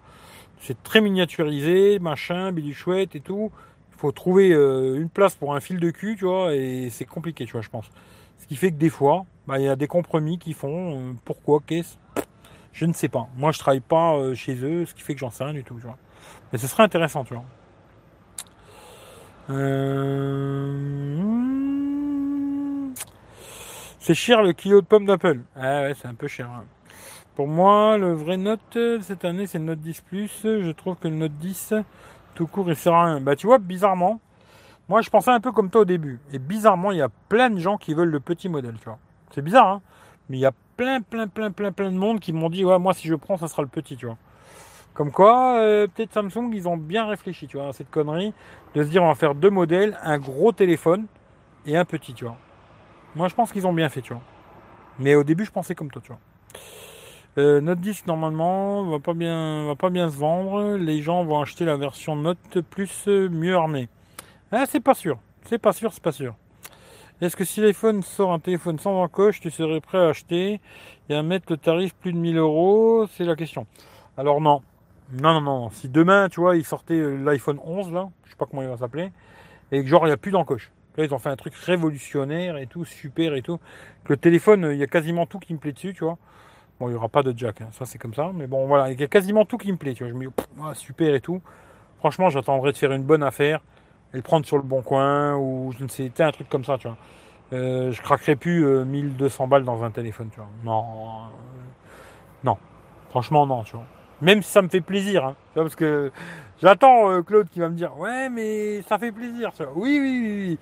C'est 0.62 0.82
très 0.82 1.02
miniaturisé, 1.02 1.98
machin, 1.98 2.55
chouette 2.73 3.14
et 3.14 3.20
tout. 3.20 3.52
Il 3.90 3.98
faut 3.98 4.12
trouver 4.12 4.51
euh, 4.55 4.97
une 4.97 5.10
place 5.10 5.35
pour 5.35 5.55
un 5.55 5.60
fil 5.60 5.78
de 5.78 5.90
cul, 5.90 6.16
tu 6.16 6.24
vois, 6.24 6.55
et 6.55 6.89
c'est 6.89 7.05
compliqué, 7.05 7.44
tu 7.44 7.52
vois, 7.52 7.60
je 7.60 7.69
pense. 7.69 7.90
Ce 8.39 8.47
qui 8.47 8.56
fait 8.56 8.70
que 8.70 8.78
des 8.78 8.89
fois, 8.89 9.27
bah, 9.47 9.59
il 9.59 9.66
y 9.66 9.69
a 9.69 9.77
des 9.77 9.89
compromis 9.89 10.39
qui 10.39 10.55
font. 10.55 10.97
Euh, 10.97 11.12
pourquoi 11.27 11.60
Qu'est-ce? 11.66 11.98
Je 12.73 12.86
ne 12.86 12.93
sais 12.93 13.09
pas. 13.09 13.28
Moi, 13.36 13.53
je 13.53 13.59
travaille 13.59 13.81
pas 13.81 14.15
euh, 14.15 14.35
chez 14.35 14.55
eux, 14.65 14.86
ce 14.86 14.94
qui 14.94 15.03
fait 15.03 15.15
que 15.15 15.20
j'en 15.20 15.31
sais 15.31 15.44
rien 15.44 15.53
du 15.53 15.65
tout, 15.65 15.74
tu 15.74 15.82
vois. 15.86 15.99
Mais 16.53 16.59
ce 16.59 16.66
serait 16.66 16.82
intéressant, 16.82 17.24
tu 17.24 17.35
vois. 17.35 17.44
C'est 23.99 24.15
cher 24.15 24.43
le 24.43 24.53
kilo 24.53 24.81
de 24.81 24.86
pommes 24.86 25.07
d'Apple. 25.07 25.40
Ah 25.57 25.82
ouais, 25.82 25.94
c'est 26.01 26.09
un 26.09 26.15
peu 26.15 26.28
cher. 26.28 26.49
Hein. 26.51 26.65
Pour 27.35 27.49
moi, 27.49 27.99
le 27.99 28.12
vrai 28.12 28.36
Note 28.36 28.78
cette 29.01 29.24
année, 29.24 29.47
c'est 29.47 29.59
le 29.59 29.65
Note 29.65 29.81
10 29.81 30.01
Plus. 30.03 30.40
Je 30.43 30.70
trouve 30.70 30.97
que 30.97 31.09
le 31.09 31.15
Note 31.15 31.36
10, 31.39 31.74
tout 32.35 32.47
court, 32.47 32.69
il 32.69 32.77
sert 32.77 32.94
à 32.94 33.07
rien. 33.07 33.20
Bah, 33.20 33.36
tu 33.36 33.47
vois, 33.47 33.59
bizarrement, 33.59 34.20
moi, 34.89 35.01
je 35.01 35.11
pensais 35.11 35.31
un 35.31 35.40
peu 35.40 35.53
comme 35.53 35.70
toi 35.70 35.82
au 35.82 35.85
début. 35.85 36.20
Et 36.32 36.39
bizarrement, 36.39 36.93
il 36.93 36.99
y 36.99 37.03
a 37.03 37.09
plein 37.28 37.51
de 37.51 37.59
gens 37.59 37.78
qui 37.78 37.94
veulent 37.94 38.11
le 38.11 38.20
petit 38.20 38.49
modèle, 38.49 38.74
tu 38.78 38.85
vois. 38.85 38.99
C'est 39.31 39.43
bizarre, 39.43 39.69
hein 39.69 39.82
Mais 40.28 40.39
il 40.39 40.40
y 40.40 40.47
a 40.47 40.53
plein, 40.77 41.01
plein, 41.01 41.28
plein, 41.28 41.51
plein, 41.51 41.73
plein 41.73 41.90
de 41.90 41.97
monde 41.97 42.20
qui 42.20 42.32
m'ont 42.32 42.51
dit, 42.51 42.65
ouais, 42.65 42.78
moi, 42.78 42.94
si 42.94 43.09
je 43.09 43.15
prends, 43.15 43.36
ça 43.36 43.49
sera 43.49 43.62
le 43.62 43.69
petit, 43.69 43.97
tu 43.97 44.07
vois. 44.07 44.19
Comme 44.94 45.11
quoi, 45.11 45.57
euh, 45.59 45.86
peut-être 45.86 46.12
Samsung, 46.12 46.51
ils 46.53 46.69
ont 46.69 46.77
bien 46.77 47.07
réfléchi, 47.07 47.47
tu 47.47 47.57
vois, 47.57 47.69
à 47.69 47.73
cette 47.73 47.90
connerie 47.90 48.35
de 48.74 48.82
se 48.82 48.89
dire, 48.89 49.03
on 49.03 49.09
va 49.09 49.15
faire 49.15 49.35
deux 49.35 49.51
modèles, 49.51 49.99
un 50.03 50.19
gros 50.19 50.53
téléphone 50.53 51.07
et 51.66 51.77
un 51.77 51.85
petit, 51.85 52.12
tu 52.15 52.24
vois. 52.24 52.36
Moi, 53.15 53.28
je 53.28 53.35
pense 53.35 53.53
qu'ils 53.53 53.66
ont 53.66 53.73
bien 53.73 53.89
fait, 53.89 54.03
tu 54.03 54.12
vois. 54.12 54.23
Mais 54.99 55.15
au 55.15 55.24
début, 55.24 55.44
je 55.44 55.51
pensais 55.51 55.74
comme 55.74 55.90
toi, 55.90 56.03
tu 56.03 56.09
vois. 56.09 56.20
Euh, 57.39 57.62
Note 57.62 57.81
10 57.81 58.07
normalement 58.07 58.85
va 58.90 58.99
pas 58.99 59.15
bien 59.15 59.65
va 59.65 59.74
pas 59.74 59.89
bien 59.89 60.11
se 60.11 60.16
vendre. 60.16 60.77
Les 60.77 61.01
gens 61.01 61.24
vont 61.24 61.40
acheter 61.40 61.65
la 61.65 61.77
version 61.77 62.15
Note 62.15 62.61
plus 62.61 63.07
mieux 63.07 63.57
armée. 63.57 63.89
Ah, 64.51 64.65
c'est 64.69 64.81
pas 64.81 64.94
sûr. 64.94 65.19
C'est 65.47 65.59
pas 65.59 65.73
sûr, 65.73 65.93
c'est 65.94 66.03
pas 66.03 66.12
sûr. 66.12 66.35
Est-ce 67.23 67.36
que 67.36 67.44
si 67.44 67.61
l'iPhone 67.61 68.03
sort 68.03 68.32
un 68.32 68.40
téléphone 68.40 68.81
sans 68.81 69.01
encoche, 69.01 69.39
tu 69.39 69.53
serais 69.53 69.81
prêt 69.81 69.99
à 69.99 70.09
acheter 70.09 70.61
et 71.09 71.15
à 71.15 71.23
mettre 71.23 71.53
le 71.53 71.57
tarif 71.57 71.94
plus 71.94 72.12
de 72.12 72.19
1000 72.19 72.36
euros? 72.36 73.07
C'est 73.12 73.23
la 73.23 73.36
question. 73.36 73.65
Alors 74.16 74.40
non. 74.40 74.61
Non, 75.12 75.35
non, 75.35 75.40
non. 75.40 75.70
Si 75.70 75.89
demain, 75.89 76.28
tu 76.28 76.40
vois, 76.40 76.57
ils 76.57 76.65
sortaient 76.65 76.94
euh, 76.99 77.15
l'iPhone 77.23 77.61
11, 77.62 77.93
là, 77.93 78.09
je 78.24 78.31
sais 78.31 78.36
pas 78.36 78.47
comment 78.47 78.62
il 78.62 78.69
va 78.69 78.77
s'appeler, 78.77 79.12
et 79.70 79.85
que 79.85 79.89
genre, 79.89 80.05
il 80.05 80.09
n'y 80.09 80.15
a 80.15 80.16
plus 80.16 80.32
d'encoche. 80.32 80.73
Là, 80.97 81.05
ils 81.05 81.15
ont 81.15 81.20
fait 81.20 81.28
un 81.28 81.36
truc 81.36 81.55
révolutionnaire 81.55 82.57
et 82.57 82.66
tout, 82.66 82.85
super 82.85 83.35
et 83.35 83.43
tout. 83.43 83.59
Que 84.03 84.15
le 84.15 84.16
téléphone, 84.16 84.70
il 84.73 84.78
y 84.78 84.82
a 84.82 84.89
quasiment 84.89 85.24
tout 85.24 85.39
qui 85.39 85.55
me 85.55 85.61
plaît 85.61 85.73
dessus, 85.73 85.94
tu 85.94 86.03
vois. 86.03 86.19
Bon, 86.81 86.89
il 86.89 86.90
n'y 86.90 86.97
aura 86.97 87.09
pas 87.09 87.23
de 87.23 87.32
jack, 87.39 87.61
hein. 87.61 87.69
ça 87.70 87.86
c'est 87.86 87.99
comme 87.99 88.15
ça. 88.15 88.32
Mais 88.35 88.49
bon, 88.49 88.66
voilà, 88.66 88.90
il 88.90 89.01
y 89.01 89.05
a 89.05 89.07
quasiment 89.07 89.44
tout 89.44 89.59
qui 89.59 89.70
me 89.70 89.77
plaît. 89.77 89.94
Tu 89.94 90.03
vois. 90.03 90.12
Je 90.12 90.16
me 90.16 90.27
dis, 90.27 90.81
super 90.81 91.15
et 91.15 91.20
tout. 91.20 91.40
Franchement, 91.99 92.31
j'attendrai 92.31 92.73
de 92.73 92.77
faire 92.77 92.90
une 92.90 93.05
bonne 93.05 93.23
affaire 93.23 93.61
et 94.13 94.17
le 94.17 94.23
prendre 94.23 94.47
sur 94.47 94.57
le 94.57 94.63
bon 94.63 94.83
coin 94.83 95.37
ou 95.37 95.73
je 95.79 95.85
ne 95.85 95.89
sais, 95.89 96.11
un 96.21 96.33
truc 96.33 96.49
comme 96.49 96.65
ça, 96.65 96.79
tu 96.79 96.89
vois. 96.89 96.97
Euh, 97.53 97.93
je 97.93 98.01
craquerai 98.01 98.37
plus 98.37 98.65
1200 98.85 99.45
euh, 99.45 99.47
balles 99.47 99.65
dans 99.65 99.85
un 99.85 99.91
téléphone, 99.91 100.29
tu 100.31 100.41
vois. 100.41 100.49
Non. 100.65 100.81
Euh, 100.81 101.29
non. 102.45 102.57
Franchement, 103.11 103.47
non, 103.47 103.63
tu 103.63 103.77
vois. 103.77 103.85
Même 104.23 104.43
si 104.43 104.51
ça 104.51 104.63
me 104.63 104.69
fait 104.69 104.81
plaisir. 104.81 105.25
Hein. 105.25 105.37
Parce 105.55 105.75
que 105.75 106.13
j'attends 106.63 107.11
euh, 107.11 107.23
Claude 107.23 107.49
qui 107.51 107.59
va 107.61 107.69
me 107.69 107.75
dire 107.75 107.99
Ouais, 107.99 108.31
mais 108.31 108.81
ça 108.83 108.97
fait 108.97 109.13
plaisir. 109.13 109.51
Oui, 109.75 109.99
oui, 110.01 110.21
oui, 110.23 110.49
oui. 110.49 110.59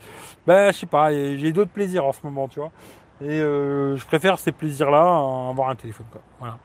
Ben, 0.47 0.73
je 0.73 0.79
sais 0.79 0.87
pas, 0.87 1.13
j'ai 1.13 1.53
d'autres 1.53 1.71
plaisirs 1.71 2.07
en 2.07 2.13
ce 2.13 2.21
moment, 2.25 2.49
tu 2.49 2.59
vois. 2.59 2.73
Et 3.21 3.41
euh, 3.41 3.97
je 3.97 4.07
préfère 4.07 4.39
ces 4.39 4.51
plaisirs-là 4.51 5.03
à 5.03 5.51
avoir 5.51 5.69
un 5.69 5.77
téléphone. 5.77 6.07
Quoi. 6.11 6.23
Voilà. 6.39 6.57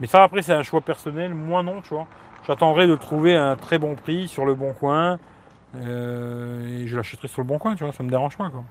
Mais 0.00 0.06
ça, 0.06 0.22
après, 0.22 0.40
c'est 0.40 0.54
un 0.54 0.62
choix 0.62 0.80
personnel. 0.80 1.34
Moi, 1.34 1.62
non, 1.62 1.82
tu 1.82 1.90
vois. 1.90 2.06
J'attendrai 2.46 2.86
de 2.86 2.96
trouver 2.96 3.36
un 3.36 3.56
très 3.56 3.78
bon 3.78 3.94
prix 3.94 4.26
sur 4.26 4.46
le 4.46 4.54
bon 4.54 4.72
coin. 4.72 5.18
Euh, 5.76 6.82
et 6.82 6.86
je 6.86 6.96
l'achèterai 6.96 7.28
sur 7.28 7.42
le 7.42 7.46
bon 7.46 7.58
coin, 7.58 7.74
tu 7.74 7.84
vois. 7.84 7.92
Ça 7.92 8.02
me 8.02 8.10
dérange 8.10 8.36
pas, 8.36 8.50
quoi. 8.50 8.64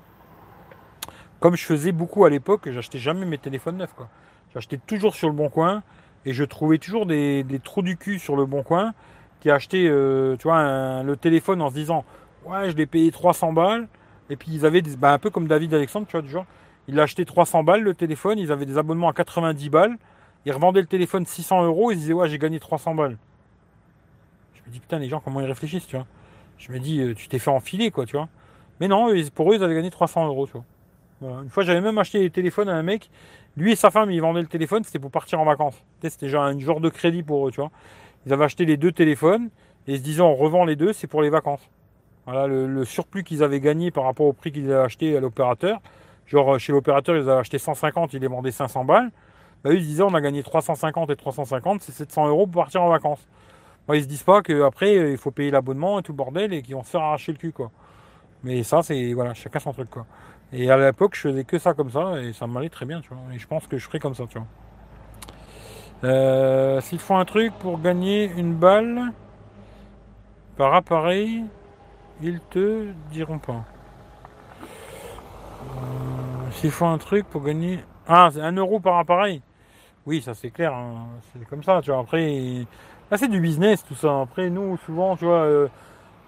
Comme 1.40 1.56
je 1.56 1.66
faisais 1.66 1.92
beaucoup 1.92 2.26
à 2.26 2.30
l'époque, 2.30 2.70
j'achetais 2.72 3.00
jamais 3.00 3.26
mes 3.26 3.38
téléphones 3.38 3.78
neufs, 3.78 3.94
quoi. 3.94 4.10
J'achetais 4.54 4.78
toujours 4.78 5.16
sur 5.16 5.28
le 5.28 5.34
bon 5.34 5.50
coin. 5.50 5.84
Et 6.26 6.34
je 6.34 6.44
trouvais 6.46 6.78
toujours 6.78 7.06
des, 7.06 7.46
trous 7.64 7.82
du 7.82 7.98
cul 7.98 8.18
sur 8.18 8.38
le 8.38 8.46
bon 8.46 8.64
coin 8.64 8.94
qui 9.42 9.52
achetaient, 9.52 9.88
euh, 9.90 10.38
tu 10.38 10.44
vois, 10.44 11.04
le 11.04 11.18
téléphone 11.18 11.62
en 11.62 11.70
se 11.70 11.76
disant 11.76 12.06
Ouais, 12.46 12.70
je 12.70 12.76
l'ai 12.76 12.86
payé 12.86 13.12
300 13.12 13.54
balles. 13.54 13.88
Et 14.30 14.38
puis 14.38 14.52
ils 14.52 14.66
avaient 14.66 14.82
des, 14.82 14.96
bah, 14.96 15.12
un 15.12 15.20
peu 15.20 15.30
comme 15.30 15.48
David 15.48 15.74
Alexandre, 15.74 16.08
tu 16.08 16.14
vois, 16.14 16.22
du 16.22 16.30
genre 16.30 16.46
il 16.88 17.00
a 17.00 17.04
acheté 17.04 17.26
300 17.26 17.64
balles 17.64 17.82
le 17.82 17.94
téléphone, 17.94 18.38
ils 18.40 18.52
avaient 18.52 18.66
des 18.66 18.78
abonnements 18.78 19.10
à 19.10 19.14
90 19.14 19.70
balles. 19.70 19.98
Ils 20.46 20.52
revendaient 20.52 20.82
le 20.82 20.88
téléphone 20.88 21.26
600 21.26 21.64
euros, 21.64 21.92
ils 21.92 21.98
disaient 21.98 22.14
ouais 22.14 22.28
j'ai 22.30 22.38
gagné 22.38 22.60
300 22.60 22.96
balles. 22.96 23.18
Je 24.54 24.62
me 24.68 24.74
dis 24.74 24.80
putain 24.80 25.00
les 25.00 25.08
gens 25.08 25.22
comment 25.22 25.40
ils 25.40 25.48
réfléchissent 25.48 25.88
tu 25.88 25.96
vois. 25.96 26.08
Je 26.64 26.72
me 26.72 26.80
dis 26.80 27.02
euh, 27.02 27.14
tu 27.14 27.28
t'es 27.28 27.40
fait 27.40 27.52
enfiler 27.52 27.92
quoi 27.92 28.06
tu 28.06 28.16
vois. 28.16 28.30
Mais 28.80 28.88
non, 28.88 29.10
pour 29.36 29.52
eux 29.52 29.56
ils 29.56 29.64
avaient 29.64 29.76
gagné 29.76 29.90
300 29.90 30.28
euros 30.28 30.48
tu 30.48 30.54
vois. 30.54 31.42
Une 31.44 31.50
fois 31.50 31.64
j'avais 31.64 31.82
même 31.82 31.98
acheté 31.98 32.20
des 32.20 32.30
téléphones 32.30 32.70
à 32.70 32.76
un 32.76 32.84
mec, 32.84 33.10
lui 33.58 33.74
et 33.74 33.76
sa 33.76 33.92
femme 33.92 34.12
ils 34.12 34.22
vendaient 34.22 34.42
le 34.42 34.48
téléphone, 34.48 34.84
c'était 34.84 35.00
pour 35.00 35.12
partir 35.12 35.40
en 35.40 35.46
vacances. 35.46 35.84
C'était 36.02 36.30
genre 36.30 36.44
un 36.44 36.58
genre 36.60 36.80
de 36.80 36.90
crédit 36.90 37.24
pour 37.24 37.48
eux 37.48 37.52
tu 37.52 37.60
vois. 37.60 37.72
Ils 38.26 38.34
avaient 38.34 38.46
acheté 38.46 38.66
les 38.66 38.78
deux 38.78 38.92
téléphones 38.92 39.50
et 39.88 39.98
se 39.98 40.02
disaient 40.02 40.22
on 40.22 40.36
revend 40.36 40.64
les 40.64 40.76
deux, 40.76 40.94
c'est 40.94 41.08
pour 41.08 41.22
les 41.22 41.30
vacances. 41.30 41.70
Voilà 42.26 42.48
le, 42.48 42.86
surplus 42.86 43.24
qu'ils 43.24 43.44
avaient 43.44 43.60
gagné 43.60 43.92
par 43.92 44.06
rapport 44.06 44.26
au 44.26 44.34
prix 44.34 44.52
qu'ils 44.54 44.72
avaient 44.72 44.86
acheté 44.86 45.18
à 45.18 45.20
l'opérateur 45.20 45.82
Genre, 46.26 46.58
chez 46.58 46.72
l'opérateur, 46.72 47.16
ils 47.16 47.30
avaient 47.30 47.42
acheté 47.42 47.58
150, 47.58 48.14
ils 48.14 48.20
les 48.20 48.28
vendaient 48.28 48.52
500 48.52 48.86
balles. 48.86 49.12
Bah, 49.64 49.72
eux, 49.72 49.76
ils 49.76 49.86
disaient, 49.86 50.04
on 50.04 50.14
a 50.14 50.22
gagné 50.22 50.44
350 50.44 51.10
et 51.10 51.16
350, 51.16 51.82
c'est 51.82 51.92
700 51.92 52.28
euros 52.28 52.48
pour 52.48 52.64
partir 52.64 52.82
en 52.82 52.90
vacances. 52.90 53.28
Bah, 53.88 53.96
ils 53.96 54.04
se 54.04 54.08
disent 54.08 54.24
pas 54.24 54.42
qu'après, 54.42 55.12
il 55.12 55.18
faut 55.18 55.32
payer 55.32 55.52
l'abonnement 55.52 56.00
et 56.00 56.04
tout 56.04 56.14
bordel 56.14 56.54
et 56.54 56.62
qu'ils 56.62 56.76
vont 56.76 56.84
se 56.84 56.92
faire 56.92 57.02
arracher 57.02 57.32
le 57.34 57.38
cul, 57.38 57.52
quoi. 57.52 57.72
Mais 58.44 58.64
ça, 58.64 58.82
c'est, 58.82 59.14
voilà, 59.14 59.34
chacun 59.34 59.60
son 59.60 59.74
truc, 59.74 59.90
quoi. 59.90 60.06
Et 60.52 60.70
à 60.70 60.78
l'époque, 60.78 61.16
je 61.16 61.30
faisais 61.30 61.44
que 61.44 61.58
ça 61.58 61.74
comme 61.74 61.90
ça 61.90 62.22
et 62.22 62.32
ça 62.34 62.46
m'allait 62.48 62.70
très 62.70 62.86
bien, 62.86 63.02
tu 63.02 63.10
vois. 63.10 63.34
Et 63.34 63.40
je 63.40 63.48
pense 63.48 63.68
que 63.68 63.78
je 63.78 63.86
ferai 63.86 64.00
comme 64.00 64.14
ça, 64.14 64.26
tu 64.28 64.38
vois. 64.38 64.48
Euh, 66.04 66.82
S'ils 66.82 67.00
font 67.00 67.18
un 67.18 67.26
truc 67.26 67.54
pour 67.60 67.82
gagner 67.82 68.32
une 68.38 68.54
balle 68.54 69.12
par 70.58 70.74
appareil, 70.76 71.44
ils 72.22 72.40
te 72.52 72.88
diront 73.12 73.40
pas. 73.40 73.64
Euh, 75.64 76.52
s'il 76.52 76.72
faut 76.72 76.86
un 76.86 76.98
truc 76.98 77.26
pour 77.26 77.44
gagner. 77.44 77.80
Ah, 78.08 78.30
c'est 78.32 78.42
un 78.42 78.52
euro 78.52 78.80
par 78.80 78.98
appareil 78.98 79.42
Oui, 80.06 80.22
ça 80.22 80.34
c'est 80.34 80.52
clair. 80.52 80.74
Hein. 80.74 81.08
C'est 81.34 81.46
comme 81.48 81.64
ça, 81.64 81.82
tu 81.82 81.90
vois. 81.90 82.02
Après, 82.02 82.66
là 83.14 83.20
c'est 83.20 83.28
du 83.28 83.40
business 83.40 83.86
tout 83.86 83.94
ça. 83.94 84.22
Après, 84.22 84.50
nous, 84.50 84.76
souvent, 84.88 85.16
tu 85.16 85.26
vois, 85.26 85.44
euh, 85.44 85.68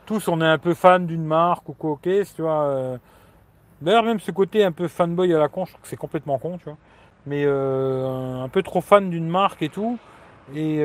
tous 0.06 0.28
on 0.28 0.40
est 0.40 0.46
un 0.46 0.60
peu 0.60 0.76
fan 0.76 1.08
d'une 1.08 1.26
marque 1.26 1.68
ou 1.68 1.74
quoi, 1.74 1.92
ok, 1.94 2.08
tu 2.36 2.42
vois. 2.44 2.64
Euh. 2.66 2.98
D'ailleurs, 3.82 4.04
même 4.04 4.20
ce 4.20 4.30
côté 4.30 4.64
un 4.64 4.72
peu 4.72 4.88
fanboy 4.88 5.34
à 5.34 5.40
la 5.40 5.48
con, 5.48 5.66
je 5.66 5.72
trouve 5.72 5.82
que 5.82 5.88
c'est 5.88 5.98
complètement 5.98 6.38
con, 6.38 6.60
tu 6.60 6.66
vois. 6.66 6.78
Mais 7.26 7.44
un 7.44 8.48
peu 8.50 8.62
trop 8.62 8.82
fan 8.82 9.10
d'une 9.10 9.28
marque 9.28 9.64
et 9.64 9.70
tout. 9.70 9.98
Et 10.54 10.78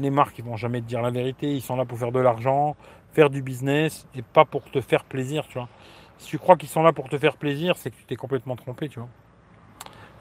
les 0.00 0.10
marques, 0.10 0.38
ils 0.38 0.44
vont 0.44 0.56
jamais 0.56 0.82
te 0.82 0.86
dire 0.86 1.00
la 1.00 1.10
vérité. 1.10 1.50
Ils 1.50 1.62
sont 1.62 1.74
là 1.74 1.86
pour 1.86 1.98
faire 1.98 2.12
de 2.12 2.20
l'argent, 2.20 2.76
faire 3.14 3.30
du 3.30 3.40
business 3.42 4.06
et 4.14 4.22
pas 4.22 4.44
pour 4.44 4.70
te 4.70 4.80
faire 4.82 5.04
plaisir, 5.04 5.46
tu 5.48 5.58
vois. 5.58 5.68
Si 6.18 6.28
tu 6.28 6.38
crois 6.38 6.56
qu'ils 6.56 6.68
sont 6.68 6.82
là 6.82 6.92
pour 6.92 7.08
te 7.08 7.16
faire 7.16 7.36
plaisir, 7.36 7.76
c'est 7.78 7.90
que 7.90 7.96
tu 7.96 8.04
t'es 8.04 8.16
complètement 8.16 8.56
trompé, 8.56 8.90
tu 8.90 9.00
vois. 9.00 9.08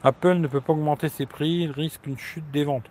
Apple 0.03 0.35
ne 0.35 0.47
peut 0.47 0.61
pas 0.61 0.73
augmenter 0.73 1.09
ses 1.09 1.25
prix, 1.25 1.63
il 1.63 1.71
risque 1.71 2.07
une 2.07 2.17
chute 2.17 2.49
des 2.51 2.63
ventes. 2.63 2.89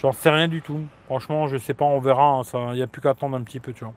J'en 0.00 0.12
sais 0.12 0.30
rien 0.30 0.48
du 0.48 0.62
tout. 0.62 0.80
Franchement, 1.06 1.48
je 1.48 1.56
sais 1.56 1.74
pas, 1.74 1.84
on 1.84 1.98
verra. 2.00 2.42
Il 2.52 2.56
hein, 2.56 2.74
n'y 2.74 2.82
a 2.82 2.86
plus 2.86 3.00
qu'à 3.00 3.10
attendre 3.10 3.36
un 3.36 3.42
petit 3.42 3.60
peu, 3.60 3.72
tu 3.72 3.84
vois. 3.84 3.94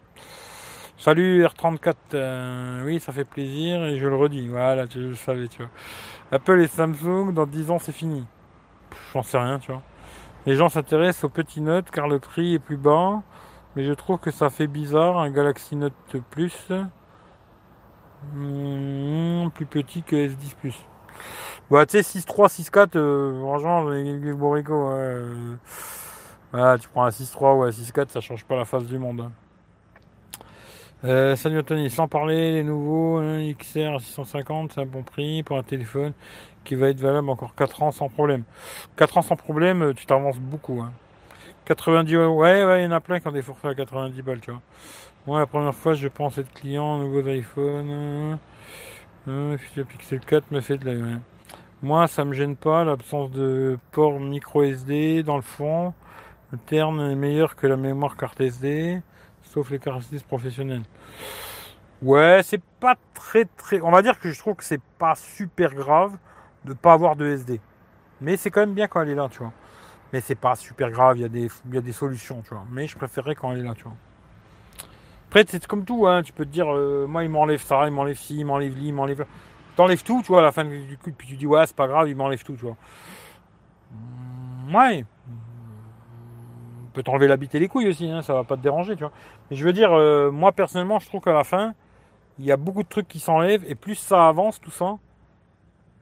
Salut 0.98 1.44
R34, 1.44 1.95
euh, 2.14 2.86
oui, 2.86 2.99
ça 2.99 3.11
fait 3.11 3.26
plaisir 3.26 3.84
et 3.86 3.98
je 3.99 4.07
le 4.07 4.15
redis. 4.15 4.48
Voilà, 4.48 4.86
je 4.88 4.99
le 4.99 5.15
savais, 5.15 5.48
tu 5.48 5.60
vois. 5.60 5.72
Apple 6.32 6.60
et 6.61 6.68
Samsung, 6.68 7.34
dans 7.34 7.45
10 7.45 7.72
ans, 7.72 7.80
c'est 7.80 7.91
fini. 7.91 8.26
J'en 9.14 9.23
sais 9.23 9.38
rien, 9.38 9.60
tu 9.60 9.72
vois. 9.72 9.82
Les 10.45 10.56
gens 10.56 10.69
s'intéressent 10.69 11.26
aux 11.26 11.30
petits 11.30 11.61
notes 11.61 11.91
car 11.91 12.07
le 12.07 12.19
prix 12.19 12.56
est 12.56 12.60
plus 12.60 12.78
bas, 12.78 13.22
mais 13.76 13.86
je 13.86 13.94
trouve 13.94 14.18
que 14.18 14.32
ça 14.32 14.49
fait 14.49 14.68
bizarre 14.68 15.19
un 15.19 15.30
Galaxy 15.30 15.76
Note 15.76 15.94
Plus 16.32 16.72
Mmh, 18.34 19.49
plus 19.49 19.65
petit 19.65 20.03
que 20.03 20.15
S10 20.15 20.56
Bah 21.69 21.85
tu 21.85 22.02
sais 22.02 22.19
6.3, 22.19 22.49
6.4, 22.49 22.98
euh, 22.98 23.39
franchement 23.41 23.89
les 23.89 24.34
Borico, 24.34 24.91
euh, 24.91 25.56
tu 26.52 26.89
prends 26.89 27.06
un 27.06 27.10
6.3 27.10 27.57
ou 27.57 27.64
un 27.64 27.69
6.4, 27.69 28.10
ça 28.10 28.22
change 28.22 28.43
pas 28.45 28.56
la 28.56 28.65
face 28.65 28.85
du 28.85 28.98
monde. 28.98 29.22
Hein. 29.22 29.31
Euh, 31.03 31.35
salut 31.35 31.57
Anthony, 31.57 31.89
sans 31.89 32.07
parler 32.07 32.52
les 32.52 32.64
nouveaux 32.64 33.18
hein, 33.18 33.52
XR 33.53 33.99
650, 33.99 34.73
c'est 34.73 34.81
un 34.81 34.85
bon 34.85 35.02
prix 35.02 35.41
pour 35.41 35.57
un 35.57 35.64
téléphone 35.64 36.14
qui 36.64 36.76
va 36.76 36.89
être 36.89 36.99
valable 36.99 37.30
encore 37.30 37.56
4 37.56 37.81
ans 37.81 37.91
sans 37.91 38.07
problème. 38.07 38.43
4 38.98 39.18
ans 39.18 39.22
sans 39.23 39.35
problème, 39.35 39.81
euh, 39.81 39.93
tu 39.93 40.06
t'avances 40.06 40.38
beaucoup. 40.38 40.84
90, 41.65 42.15
hein. 42.15 42.27
ouais, 42.27 42.64
ouais, 42.65 42.81
il 42.81 42.85
y 42.85 42.88
en 42.88 42.91
a 42.91 42.99
plein 42.99 43.19
qui 43.19 43.27
ont 43.27 43.31
des 43.31 43.41
forfaits 43.41 43.72
à 43.72 43.76
90 43.76 44.22
balles, 44.22 44.41
tu 44.41 44.52
vois. 44.52 44.61
Moi, 45.26 45.39
la 45.39 45.48
première 45.48 45.73
fois, 45.73 45.93
je 45.93 46.07
pense 46.07 46.38
être 46.38 46.53
client, 46.53 46.99
nouveau 46.99 47.26
iPhone. 47.27 48.38
Euh, 49.27 49.57
le 49.76 49.84
Pixel 49.84 50.19
4 50.19 50.52
me 50.52 50.61
fait 50.61 50.77
de 50.77 50.89
la. 50.89 51.19
Moi, 51.84 52.07
ça 52.07 52.26
me 52.26 52.34
gêne 52.34 52.56
pas 52.56 52.84
l'absence 52.84 53.31
de 53.31 53.77
port 53.91 54.19
micro 54.19 54.64
SD 54.64 55.23
dans 55.23 55.35
le 55.35 55.41
fond. 55.43 55.93
Le 56.52 56.57
terme 56.57 56.99
est 57.02 57.15
meilleur 57.15 57.56
que 57.56 57.68
la 57.68 57.77
mémoire 57.77 58.18
carte 58.18 58.41
SD, 58.41 59.02
sauf 59.43 59.69
les 59.69 59.77
SD 59.77 60.19
professionnelles. 60.27 60.84
Ouais, 62.02 62.41
c'est 62.43 62.61
pas 62.80 62.95
très 63.14 63.45
très. 63.45 63.80
On 63.81 63.91
va 63.91 64.02
dire 64.02 64.19
que 64.19 64.31
je 64.31 64.39
trouve 64.39 64.56
que 64.56 64.64
c'est 64.64 64.81
pas 64.98 65.15
super 65.15 65.73
grave 65.73 66.18
de 66.65 66.73
pas 66.73 66.93
avoir 66.93 67.15
de 67.15 67.27
SD. 67.27 67.61
Mais 68.22 68.38
c'est 68.38 68.49
quand 68.49 68.61
même 68.61 68.73
bien 68.73 68.88
quand 68.88 69.02
elle 69.02 69.10
est 69.10 69.15
là, 69.15 69.27
tu 69.30 69.39
vois. 69.39 69.53
Mais 70.14 70.22
c'est 70.22 70.35
pas 70.35 70.56
super 70.56 70.91
grave, 70.91 71.18
il 71.18 71.22
y, 71.22 71.26
a 71.26 71.30
des, 71.30 71.49
y 71.72 71.77
a 71.77 71.81
des 71.81 71.93
solutions, 71.93 72.41
tu 72.41 72.49
vois. 72.49 72.65
Mais 72.72 72.88
je 72.88 72.98
préférerais 72.98 73.35
quand 73.35 73.52
elle 73.53 73.60
est 73.60 73.64
là, 73.64 73.73
tu 73.76 73.84
vois. 73.84 73.95
Après, 75.31 75.45
c'est 75.47 75.65
comme 75.65 75.85
tout, 75.85 76.07
hein. 76.07 76.23
tu 76.23 76.33
peux 76.33 76.43
te 76.43 76.49
dire, 76.49 76.67
euh, 76.75 77.07
moi, 77.07 77.23
il 77.23 77.29
m'enlève 77.29 77.61
ça, 77.61 77.85
il 77.87 77.93
m'enlève 77.93 78.17
ci, 78.17 78.39
il 78.39 78.45
m'enlève 78.45 78.77
li, 78.77 78.87
il 78.89 78.93
m'enlève. 78.93 79.25
T'enlèves 79.77 80.03
tout, 80.03 80.21
tu 80.21 80.27
vois, 80.27 80.39
à 80.39 80.43
la 80.43 80.51
fin 80.51 80.65
du 80.65 80.97
coup, 80.97 81.09
puis 81.17 81.25
tu 81.25 81.37
dis, 81.37 81.47
ouais, 81.47 81.65
c'est 81.65 81.75
pas 81.75 81.87
grave, 81.87 82.09
il 82.09 82.17
m'enlève 82.17 82.43
tout, 82.43 82.53
tu 82.57 82.65
vois. 82.65 82.75
Mmh, 83.93 84.75
ouais. 84.75 85.05
On 86.83 86.91
peut 86.91 87.01
t'enlever 87.01 87.29
la 87.29 87.37
bite 87.37 87.55
et 87.55 87.59
les 87.59 87.69
couilles 87.69 87.87
aussi, 87.87 88.11
hein, 88.11 88.21
ça 88.21 88.33
va 88.33 88.43
pas 88.43 88.57
te 88.57 88.61
déranger, 88.61 88.97
tu 88.97 89.03
vois. 89.03 89.13
Mais 89.49 89.55
je 89.55 89.63
veux 89.63 89.71
dire, 89.71 89.93
euh, 89.93 90.31
moi, 90.31 90.51
personnellement, 90.51 90.99
je 90.99 91.07
trouve 91.07 91.21
qu'à 91.21 91.31
la 91.31 91.45
fin, 91.45 91.75
il 92.37 92.43
y 92.43 92.51
a 92.51 92.57
beaucoup 92.57 92.83
de 92.83 92.89
trucs 92.89 93.07
qui 93.07 93.19
s'enlèvent, 93.19 93.63
et 93.69 93.75
plus 93.75 93.95
ça 93.95 94.27
avance, 94.27 94.59
tout 94.59 94.69
ça, 94.69 94.97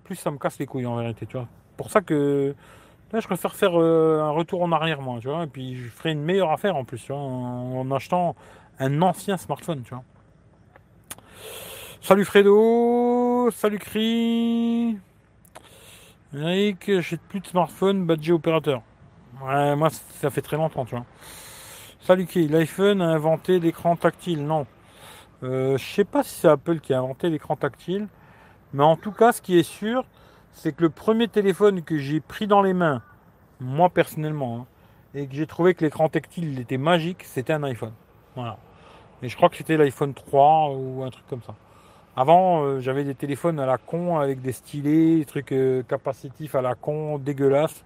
plus 0.05 0.15
ça 0.15 0.31
me 0.31 0.39
casse 0.39 0.57
les 0.57 0.65
couilles, 0.65 0.87
en 0.87 0.95
vérité, 0.95 1.27
tu 1.27 1.37
vois. 1.37 1.47
Pour 1.77 1.91
ça 1.91 2.01
que. 2.01 2.55
Là, 3.11 3.19
je 3.19 3.27
préfère 3.27 3.55
faire 3.55 3.79
euh, 3.79 4.21
un 4.21 4.31
retour 4.31 4.63
en 4.63 4.71
arrière, 4.71 5.01
moi, 5.01 5.19
tu 5.19 5.27
vois, 5.27 5.43
et 5.43 5.47
puis 5.47 5.75
je 5.75 5.87
ferai 5.87 6.13
une 6.13 6.23
meilleure 6.23 6.51
affaire 6.51 6.75
en 6.75 6.83
plus, 6.83 7.03
tu 7.03 7.11
vois, 7.11 7.21
en 7.21 7.91
achetant 7.91 8.35
un 8.79 9.01
ancien 9.01 9.37
smartphone, 9.37 9.83
tu 9.83 9.93
vois. 9.93 10.03
Salut 12.01 12.25
Fredo, 12.25 13.49
salut 13.51 13.77
Cri. 13.77 14.97
Eric, 16.33 16.99
j'ai 17.01 17.17
plus 17.17 17.41
de 17.41 17.47
smartphone, 17.47 18.05
badge 18.05 18.29
opérateur. 18.31 18.81
Ouais, 19.43 19.75
moi 19.75 19.89
ça 19.89 20.29
fait 20.29 20.41
très 20.41 20.57
longtemps, 20.57 20.85
tu 20.85 20.95
vois. 20.95 21.05
Salut 21.99 22.25
Cri, 22.25 22.47
l'iPhone 22.47 23.01
a 23.01 23.09
inventé 23.09 23.59
l'écran 23.59 23.95
tactile, 23.95 24.45
non. 24.45 24.65
Euh, 25.43 25.77
je 25.77 25.83
sais 25.83 26.05
pas 26.05 26.23
si 26.23 26.35
c'est 26.39 26.47
Apple 26.47 26.79
qui 26.79 26.93
a 26.93 26.99
inventé 26.99 27.29
l'écran 27.29 27.55
tactile, 27.55 28.07
mais 28.73 28.83
en 28.83 28.95
tout 28.95 29.11
cas, 29.11 29.31
ce 29.31 29.41
qui 29.41 29.57
est 29.57 29.63
sûr, 29.63 30.05
c'est 30.53 30.73
que 30.73 30.81
le 30.81 30.89
premier 30.89 31.27
téléphone 31.27 31.83
que 31.83 31.97
j'ai 31.97 32.19
pris 32.21 32.47
dans 32.47 32.61
les 32.61 32.73
mains, 32.73 33.01
moi 33.59 33.89
personnellement, 33.89 34.61
hein, 34.61 34.65
et 35.13 35.27
que 35.27 35.35
j'ai 35.35 35.47
trouvé 35.47 35.73
que 35.73 35.83
l'écran 35.83 36.09
tactile 36.09 36.59
était 36.59 36.77
magique, 36.77 37.23
c'était 37.23 37.53
un 37.53 37.63
iPhone. 37.63 37.93
Voilà. 38.35 38.57
Mais 39.21 39.29
je 39.29 39.35
crois 39.35 39.49
que 39.49 39.57
c'était 39.57 39.77
l'iPhone 39.77 40.13
3 40.13 40.71
ou 40.75 41.03
un 41.03 41.09
truc 41.09 41.25
comme 41.27 41.41
ça. 41.41 41.55
Avant, 42.15 42.63
euh, 42.63 42.79
j'avais 42.79 43.03
des 43.03 43.15
téléphones 43.15 43.59
à 43.59 43.65
la 43.65 43.77
con 43.77 44.17
avec 44.19 44.41
des 44.41 44.51
stylés, 44.51 45.19
des 45.19 45.25
trucs 45.25 45.51
euh, 45.51 45.83
capacitifs 45.83 46.55
à 46.55 46.61
la 46.61 46.75
con, 46.75 47.17
dégueulasses. 47.17 47.85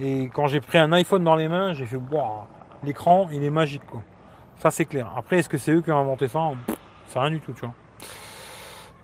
Et 0.00 0.30
quand 0.32 0.46
j'ai 0.46 0.60
pris 0.60 0.78
un 0.78 0.92
iPhone 0.92 1.24
dans 1.24 1.36
les 1.36 1.48
mains, 1.48 1.72
j'ai 1.74 1.86
fait 1.86 1.96
waouh, 1.96 2.44
l'écran 2.84 3.28
il 3.32 3.44
est 3.44 3.50
magique 3.50 3.84
quoi. 3.86 4.02
Ça 4.58 4.70
c'est 4.70 4.84
clair. 4.84 5.12
Après, 5.16 5.38
est-ce 5.38 5.48
que 5.48 5.58
c'est 5.58 5.72
eux 5.72 5.82
qui 5.82 5.90
ont 5.90 5.98
inventé 5.98 6.28
ça? 6.28 6.50
C'est 7.08 7.18
rien 7.18 7.30
du 7.30 7.40
tout, 7.40 7.52
tu 7.52 7.60
vois. 7.60 7.74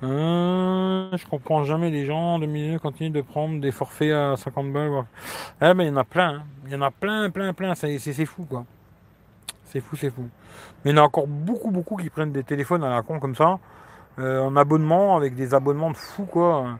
Euh, 0.03 1.09
je 1.17 1.27
comprends 1.27 1.65
jamais 1.65 1.91
les 1.91 2.05
gens 2.05 2.39
de 2.39 2.47
milieu 2.47 2.79
continuent 2.79 3.13
de 3.13 3.23
prendre 3.23 3.61
des 3.61 3.73
forfaits 3.73 4.13
à 4.13 4.37
50 4.37 4.73
balles. 4.73 5.05
Eh 5.63 5.75
ben 5.75 5.85
il 5.85 5.89
y 5.89 5.91
en 5.91 5.97
a 5.97 6.05
plein, 6.05 6.35
hein. 6.35 6.43
il 6.67 6.73
y 6.73 6.77
en 6.77 6.83
a 6.83 6.91
plein, 6.91 7.31
plein, 7.31 7.55
plein, 7.55 7.75
c'est 7.75 8.27
fou 8.27 8.45
quoi. 8.45 8.65
C'est 9.77 9.83
fou, 9.83 9.97
c'est 9.97 10.09
fou. 10.11 10.23
Mais 10.85 10.93
il 10.93 10.97
y 10.97 10.99
en 10.99 11.03
a 11.03 11.07
encore 11.07 11.27
beaucoup, 11.27 11.71
beaucoup 11.71 11.97
qui 11.97 12.09
prennent 12.09 12.33
des 12.33 12.45
téléphones 12.45 12.83
à 12.83 12.89
la 12.89 13.03
con 13.03 13.21
comme 13.21 13.35
ça, 13.35 13.59
euh, 14.19 14.41
en 14.41 14.57
abonnement, 14.57 15.19
avec 15.19 15.35
des 15.35 15.53
abonnements 15.53 15.91
de 15.91 15.97
fou 15.99 16.25
quoi. 16.25 16.79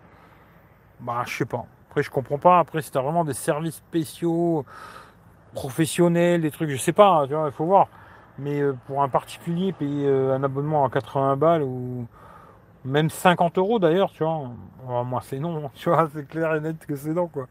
Bah 1.01 1.23
je 1.27 1.37
sais 1.37 1.45
pas. 1.45 1.67
Après 1.91 2.03
je 2.03 2.11
comprends 2.11 2.39
pas. 2.39 2.59
Après 2.59 2.81
si 2.81 2.91
t'as 2.91 3.03
vraiment 3.03 3.23
des 3.23 3.35
services 3.35 3.75
spéciaux, 3.75 4.65
professionnels, 5.53 6.41
des 6.41 6.51
trucs, 6.51 6.71
je 6.71 6.79
sais 6.79 6.95
pas, 6.95 7.27
tu 7.27 7.35
vois, 7.35 7.49
il 7.49 7.53
faut 7.53 7.67
voir. 7.67 7.89
Mais 8.39 8.61
euh, 8.63 8.73
pour 8.87 9.03
un 9.03 9.11
particulier, 9.11 9.75
payer 9.75 10.09
un 10.09 10.43
abonnement 10.43 10.87
à 10.87 10.89
80 10.89 11.37
balles 11.37 11.65
ou 11.65 12.07
même 12.87 13.11
50 13.11 13.59
euros 13.59 13.79
d'ailleurs, 13.79 14.11
tu 14.11 14.25
vois. 14.25 14.41
Oh, 14.89 15.05
moi, 15.05 15.21
c'est 15.23 15.39
non, 15.39 15.71
tu 15.75 15.91
vois, 15.91 16.09
c'est 16.15 16.27
clair 16.27 16.55
et 16.55 16.61
net 16.63 16.87
que 16.87 16.97
c'est 16.97 17.13
non, 17.13 17.29
quoi. 17.29 17.47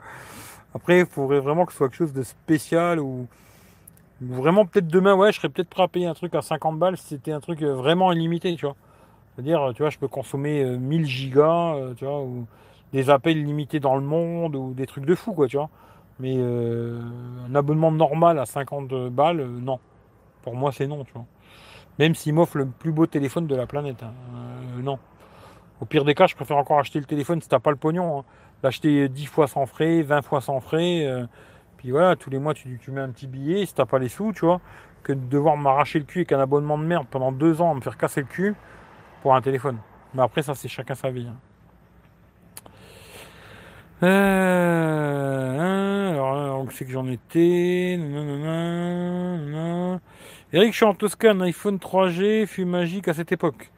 Après, 0.73 1.01
il 1.01 1.05
faudrait 1.05 1.39
vraiment 1.39 1.67
que 1.67 1.71
ce 1.71 1.77
soit 1.77 1.89
quelque 1.89 1.97
chose 1.97 2.13
de 2.13 2.23
spécial 2.23 2.99
ou 2.99 3.27
vraiment 4.21 4.65
peut-être 4.65 4.87
demain, 4.87 5.13
ouais, 5.13 5.31
je 5.31 5.37
serais 5.37 5.49
peut-être 5.49 5.69
prêt 5.69 5.83
à 5.83 5.87
payer 5.87 6.07
un 6.07 6.13
truc 6.13 6.35
à 6.35 6.41
50 6.41 6.79
balles 6.79 6.97
si 6.97 7.07
c'était 7.07 7.31
un 7.31 7.39
truc 7.39 7.61
euh, 7.61 7.73
vraiment 7.73 8.11
illimité, 8.11 8.55
tu 8.55 8.65
vois. 8.65 8.75
C'est-à-dire, 9.35 9.71
tu 9.75 9.81
vois, 9.81 9.89
je 9.89 9.97
peux 9.97 10.07
consommer 10.07 10.63
1000 10.63 11.01
euh, 11.01 11.05
gigas, 11.05 11.75
euh, 11.75 11.93
tu 11.95 12.05
vois, 12.05 12.21
ou 12.21 12.47
des 12.93 13.09
appels 13.09 13.43
limités 13.43 13.79
dans 13.79 13.95
le 13.95 14.01
monde 14.01 14.55
ou 14.55 14.73
des 14.73 14.85
trucs 14.85 15.05
de 15.05 15.15
fou, 15.15 15.33
quoi, 15.33 15.47
tu 15.47 15.57
vois. 15.57 15.69
Mais 16.19 16.37
un 16.37 17.55
abonnement 17.55 17.91
normal 17.91 18.39
à 18.39 18.45
50 18.45 19.09
balles, 19.09 19.45
non. 19.45 19.79
Pour 20.43 20.55
moi, 20.55 20.71
c'est 20.71 20.87
non, 20.87 21.03
tu 21.03 21.11
vois. 21.11 21.25
Même 21.99 22.15
s'il 22.15 22.33
m'offre 22.33 22.57
le 22.57 22.67
plus 22.67 22.93
beau 22.93 23.05
téléphone 23.05 23.47
de 23.47 23.55
la 23.55 23.65
planète, 23.65 24.01
hein. 24.01 24.13
non. 24.81 24.97
Au 25.81 25.85
pire 25.85 26.05
des 26.05 26.15
cas, 26.15 26.27
je 26.27 26.35
préfère 26.35 26.55
encore 26.55 26.79
acheter 26.79 26.99
le 26.99 27.05
téléphone 27.05 27.41
si 27.41 27.49
t'as 27.49 27.59
pas 27.59 27.71
le 27.71 27.75
pognon. 27.75 28.19
Hein. 28.19 28.23
L'acheter 28.63 29.09
10 29.09 29.25
fois 29.25 29.47
sans 29.47 29.65
frais, 29.65 30.01
20 30.03 30.21
fois 30.21 30.39
sans 30.39 30.61
frais. 30.61 31.05
Voilà, 31.91 32.15
tous 32.15 32.29
les 32.29 32.39
mois 32.39 32.53
tu, 32.53 32.79
mets 32.89 33.01
un 33.01 33.09
petit 33.09 33.27
billet 33.27 33.65
si 33.65 33.73
t'as 33.73 33.85
pas 33.85 33.99
les 33.99 34.09
sous, 34.09 34.33
tu 34.33 34.45
vois. 34.45 34.61
Que 35.03 35.13
de 35.13 35.19
devoir 35.27 35.55
m'arracher 35.57 35.99
le 35.99 36.05
cul 36.05 36.19
avec 36.19 36.31
un 36.31 36.39
abonnement 36.39 36.77
de 36.77 36.83
merde 36.83 37.07
pendant 37.09 37.31
deux 37.31 37.61
ans, 37.61 37.75
me 37.75 37.81
faire 37.81 37.97
casser 37.97 38.21
le 38.21 38.27
cul 38.27 38.55
pour 39.21 39.35
un 39.35 39.41
téléphone. 39.41 39.77
Mais 40.13 40.21
après, 40.23 40.41
ça 40.41 40.55
c'est 40.55 40.67
chacun 40.67 40.95
sa 40.95 41.11
vie. 41.11 41.27
Hein. 41.27 41.35
Euh, 44.03 45.61
alors, 46.11 46.61
on 46.61 46.69
sait 46.69 46.85
que 46.85 46.91
j'en 46.91 47.07
étais. 47.07 47.97
Eric, 50.53 50.71
je 50.71 50.75
suis 50.75 50.85
en 50.85 50.93
Toscane, 50.93 51.41
iPhone 51.41 51.77
3G 51.77 52.45
fut 52.45 52.65
magique 52.65 53.07
à 53.07 53.13
cette 53.13 53.31
époque. 53.31 53.71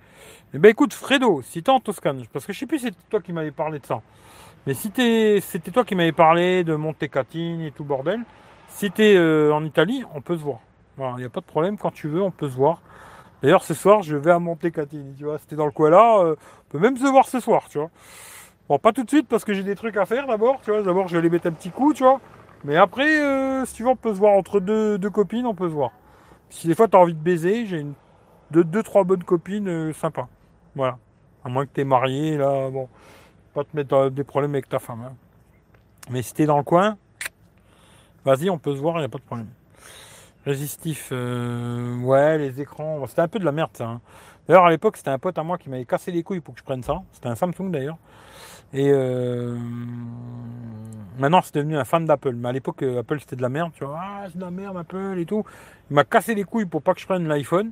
Eh 0.53 0.59
ben 0.59 0.69
écoute, 0.69 0.93
Fredo, 0.93 1.41
si 1.41 1.61
t'es 1.61 1.69
en 1.69 1.79
Toscane, 1.79 2.23
parce 2.31 2.45
que 2.45 2.53
je 2.53 2.59
sais 2.59 2.65
plus 2.65 2.79
c'était 2.79 2.97
toi 3.09 3.21
qui 3.21 3.33
m'avais 3.33 3.51
parlé 3.51 3.79
de 3.79 3.85
ça, 3.85 4.01
mais 4.67 4.73
si 4.73 4.91
c'était 4.93 5.71
toi 5.71 5.85
qui 5.85 5.95
m'avais 5.95 6.11
parlé 6.11 6.65
de 6.65 6.75
Montecatini 6.75 7.67
et 7.67 7.71
tout 7.71 7.85
bordel, 7.85 8.19
si 8.67 8.91
t'es 8.91 9.15
euh, 9.15 9.53
en 9.53 9.63
Italie, 9.63 10.03
on 10.13 10.19
peut 10.19 10.35
se 10.35 10.43
voir. 10.43 10.59
Voilà, 10.97 11.13
il 11.15 11.19
n'y 11.19 11.25
a 11.25 11.29
pas 11.29 11.39
de 11.39 11.45
problème, 11.45 11.77
quand 11.77 11.91
tu 11.91 12.09
veux, 12.09 12.21
on 12.21 12.31
peut 12.31 12.49
se 12.49 12.55
voir. 12.57 12.81
D'ailleurs, 13.41 13.63
ce 13.63 13.73
soir, 13.73 14.01
je 14.03 14.17
vais 14.17 14.31
à 14.31 14.39
Montecatini, 14.39 15.15
tu 15.15 15.23
vois, 15.23 15.37
c'était 15.37 15.55
dans 15.55 15.65
le 15.65 15.71
coin 15.71 15.89
là, 15.89 16.19
euh, 16.19 16.35
on 16.67 16.71
peut 16.71 16.79
même 16.79 16.97
se 16.97 17.05
voir 17.05 17.29
ce 17.29 17.39
soir, 17.39 17.69
tu 17.69 17.77
vois. 17.77 17.89
Bon, 18.67 18.77
pas 18.77 18.91
tout 18.91 19.05
de 19.05 19.09
suite 19.09 19.29
parce 19.29 19.45
que 19.45 19.53
j'ai 19.53 19.63
des 19.63 19.75
trucs 19.75 19.95
à 19.95 20.05
faire 20.05 20.27
d'abord, 20.27 20.59
tu 20.61 20.71
vois. 20.71 20.81
D'abord, 20.81 21.07
je 21.07 21.13
vais 21.13 21.19
aller 21.19 21.29
mettre 21.29 21.47
un 21.47 21.53
petit 21.53 21.69
coup, 21.69 21.93
tu 21.93 22.03
vois. 22.03 22.19
Mais 22.65 22.75
après, 22.75 23.21
euh, 23.21 23.63
si 23.63 23.75
tu 23.75 23.83
veux, 23.83 23.89
on 23.89 23.95
peut 23.95 24.13
se 24.13 24.19
voir 24.19 24.33
entre 24.33 24.59
deux, 24.59 24.97
deux 24.97 25.09
copines, 25.09 25.45
on 25.45 25.55
peut 25.55 25.69
se 25.69 25.73
voir. 25.73 25.91
Si 26.49 26.67
des 26.67 26.75
fois, 26.75 26.89
tu 26.89 26.97
as 26.97 26.99
envie 26.99 27.13
de 27.13 27.23
baiser, 27.23 27.65
j'ai 27.65 27.85
deux, 28.51 28.83
trois 28.83 29.05
bonnes 29.05 29.23
copines 29.23 29.93
sympas. 29.93 30.27
Voilà. 30.75 30.97
À 31.45 31.47
moins 31.47 31.65
que 31.65 31.71
tu 31.73 31.79
es 31.79 31.85
marié, 31.85 32.35
là, 32.35 32.69
bon, 32.69 32.89
pas 33.57 33.63
te 33.63 33.75
mettre 33.75 34.09
des 34.09 34.23
problèmes 34.23 34.53
avec 34.53 34.69
ta 34.69 34.77
femme. 34.77 35.01
Hein. 35.01 35.15
Mais 36.11 36.21
si 36.21 36.31
tu 36.31 36.43
es 36.43 36.45
dans 36.45 36.57
le 36.57 36.63
coin, 36.63 36.95
vas-y, 38.23 38.51
on 38.51 38.59
peut 38.59 38.75
se 38.75 38.79
voir, 38.79 38.97
il 38.97 38.99
n'y 38.99 39.05
a 39.05 39.09
pas 39.09 39.17
de 39.17 39.23
problème. 39.23 39.47
Résistif, 40.45 41.09
euh, 41.11 41.99
ouais, 42.01 42.37
les 42.37 42.61
écrans, 42.61 43.03
c'était 43.07 43.21
un 43.21 43.27
peu 43.27 43.39
de 43.39 43.45
la 43.45 43.51
merde 43.51 43.71
ça. 43.73 43.87
Hein. 43.87 44.01
D'ailleurs, 44.47 44.65
à 44.65 44.69
l'époque, 44.69 44.95
c'était 44.95 45.09
un 45.09 45.17
pote 45.17 45.39
à 45.39 45.43
moi 45.43 45.57
qui 45.57 45.71
m'avait 45.71 45.85
cassé 45.85 46.11
les 46.11 46.21
couilles 46.21 46.39
pour 46.39 46.53
que 46.53 46.59
je 46.59 46.63
prenne 46.63 46.83
ça. 46.83 47.01
C'était 47.13 47.29
un 47.29 47.35
Samsung 47.35 47.71
d'ailleurs. 47.71 47.97
Et 48.73 48.91
euh, 48.91 49.57
maintenant, 51.17 51.41
c'est 51.41 51.55
devenu 51.55 51.77
un 51.77 51.83
fan 51.83 52.05
d'Apple. 52.05 52.33
Mais 52.33 52.49
à 52.49 52.51
l'époque, 52.51 52.83
euh, 52.83 52.99
Apple, 52.99 53.19
c'était 53.19 53.37
de 53.37 53.41
la 53.41 53.49
merde. 53.49 53.71
Tu 53.73 53.83
vois, 53.83 53.99
ah, 53.99 54.25
c'est 54.27 54.37
de 54.37 54.43
la 54.43 54.51
merde, 54.51 54.77
Apple 54.77 55.15
et 55.17 55.25
tout. 55.25 55.43
Il 55.89 55.95
m'a 55.95 56.03
cassé 56.03 56.35
les 56.35 56.43
couilles 56.43 56.67
pour 56.67 56.83
pas 56.83 56.93
que 56.93 57.01
je 57.01 57.07
prenne 57.07 57.27
l'iPhone. 57.27 57.71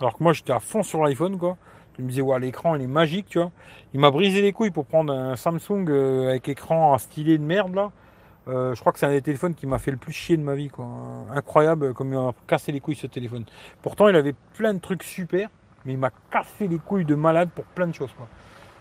Alors 0.00 0.18
que 0.18 0.22
moi, 0.24 0.32
j'étais 0.32 0.52
à 0.52 0.58
fond 0.60 0.82
sur 0.82 1.04
l'iPhone, 1.04 1.38
quoi. 1.38 1.56
Il 1.98 2.04
me 2.04 2.10
disait, 2.10 2.22
ouais, 2.22 2.38
l'écran, 2.40 2.76
il 2.76 2.82
est 2.82 2.86
magique, 2.86 3.26
tu 3.28 3.38
vois. 3.38 3.50
Il 3.92 4.00
m'a 4.00 4.10
brisé 4.10 4.40
les 4.42 4.52
couilles 4.52 4.70
pour 4.70 4.86
prendre 4.86 5.12
un 5.12 5.36
Samsung 5.36 5.86
euh, 5.88 6.30
avec 6.30 6.48
écran 6.48 6.96
stylé 6.98 7.38
de 7.38 7.44
merde, 7.44 7.74
là. 7.74 7.90
Euh, 8.48 8.74
je 8.74 8.80
crois 8.80 8.92
que 8.92 8.98
c'est 8.98 9.06
un 9.06 9.10
des 9.10 9.22
téléphones 9.22 9.54
qui 9.54 9.66
m'a 9.66 9.78
fait 9.78 9.90
le 9.90 9.96
plus 9.96 10.12
chier 10.12 10.36
de 10.36 10.42
ma 10.42 10.54
vie, 10.54 10.68
quoi. 10.68 10.86
Incroyable 11.34 11.92
comme 11.94 12.12
il 12.12 12.18
m'a 12.18 12.32
cassé 12.46 12.72
les 12.72 12.80
couilles 12.80 12.96
ce 12.96 13.06
téléphone. 13.06 13.44
Pourtant, 13.82 14.08
il 14.08 14.16
avait 14.16 14.34
plein 14.56 14.72
de 14.72 14.80
trucs 14.80 15.02
super, 15.02 15.48
mais 15.84 15.92
il 15.92 15.98
m'a 15.98 16.10
cassé 16.30 16.66
les 16.66 16.78
couilles 16.78 17.04
de 17.04 17.14
malade 17.14 17.50
pour 17.54 17.64
plein 17.64 17.86
de 17.86 17.94
choses, 17.94 18.12
quoi. 18.16 18.26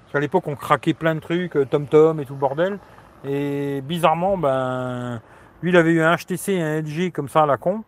Parce 0.02 0.14
qu'à 0.14 0.20
l'époque, 0.20 0.48
on 0.48 0.56
craquait 0.56 0.94
plein 0.94 1.14
de 1.14 1.20
trucs, 1.20 1.56
euh, 1.56 1.66
Tom 1.66 1.88
Tom 1.88 2.20
et 2.20 2.26
tout 2.26 2.36
bordel. 2.36 2.80
Et 3.26 3.82
bizarrement, 3.82 4.38
ben, 4.38 5.22
lui, 5.62 5.72
il 5.72 5.78
avait 5.78 5.92
eu 5.92 6.02
un 6.02 6.16
HTC 6.16 6.54
et 6.54 6.62
un 6.62 6.82
LG 6.82 7.12
comme 7.12 7.28
ça 7.28 7.44
à 7.44 7.46
la 7.46 7.58
con. 7.58 7.84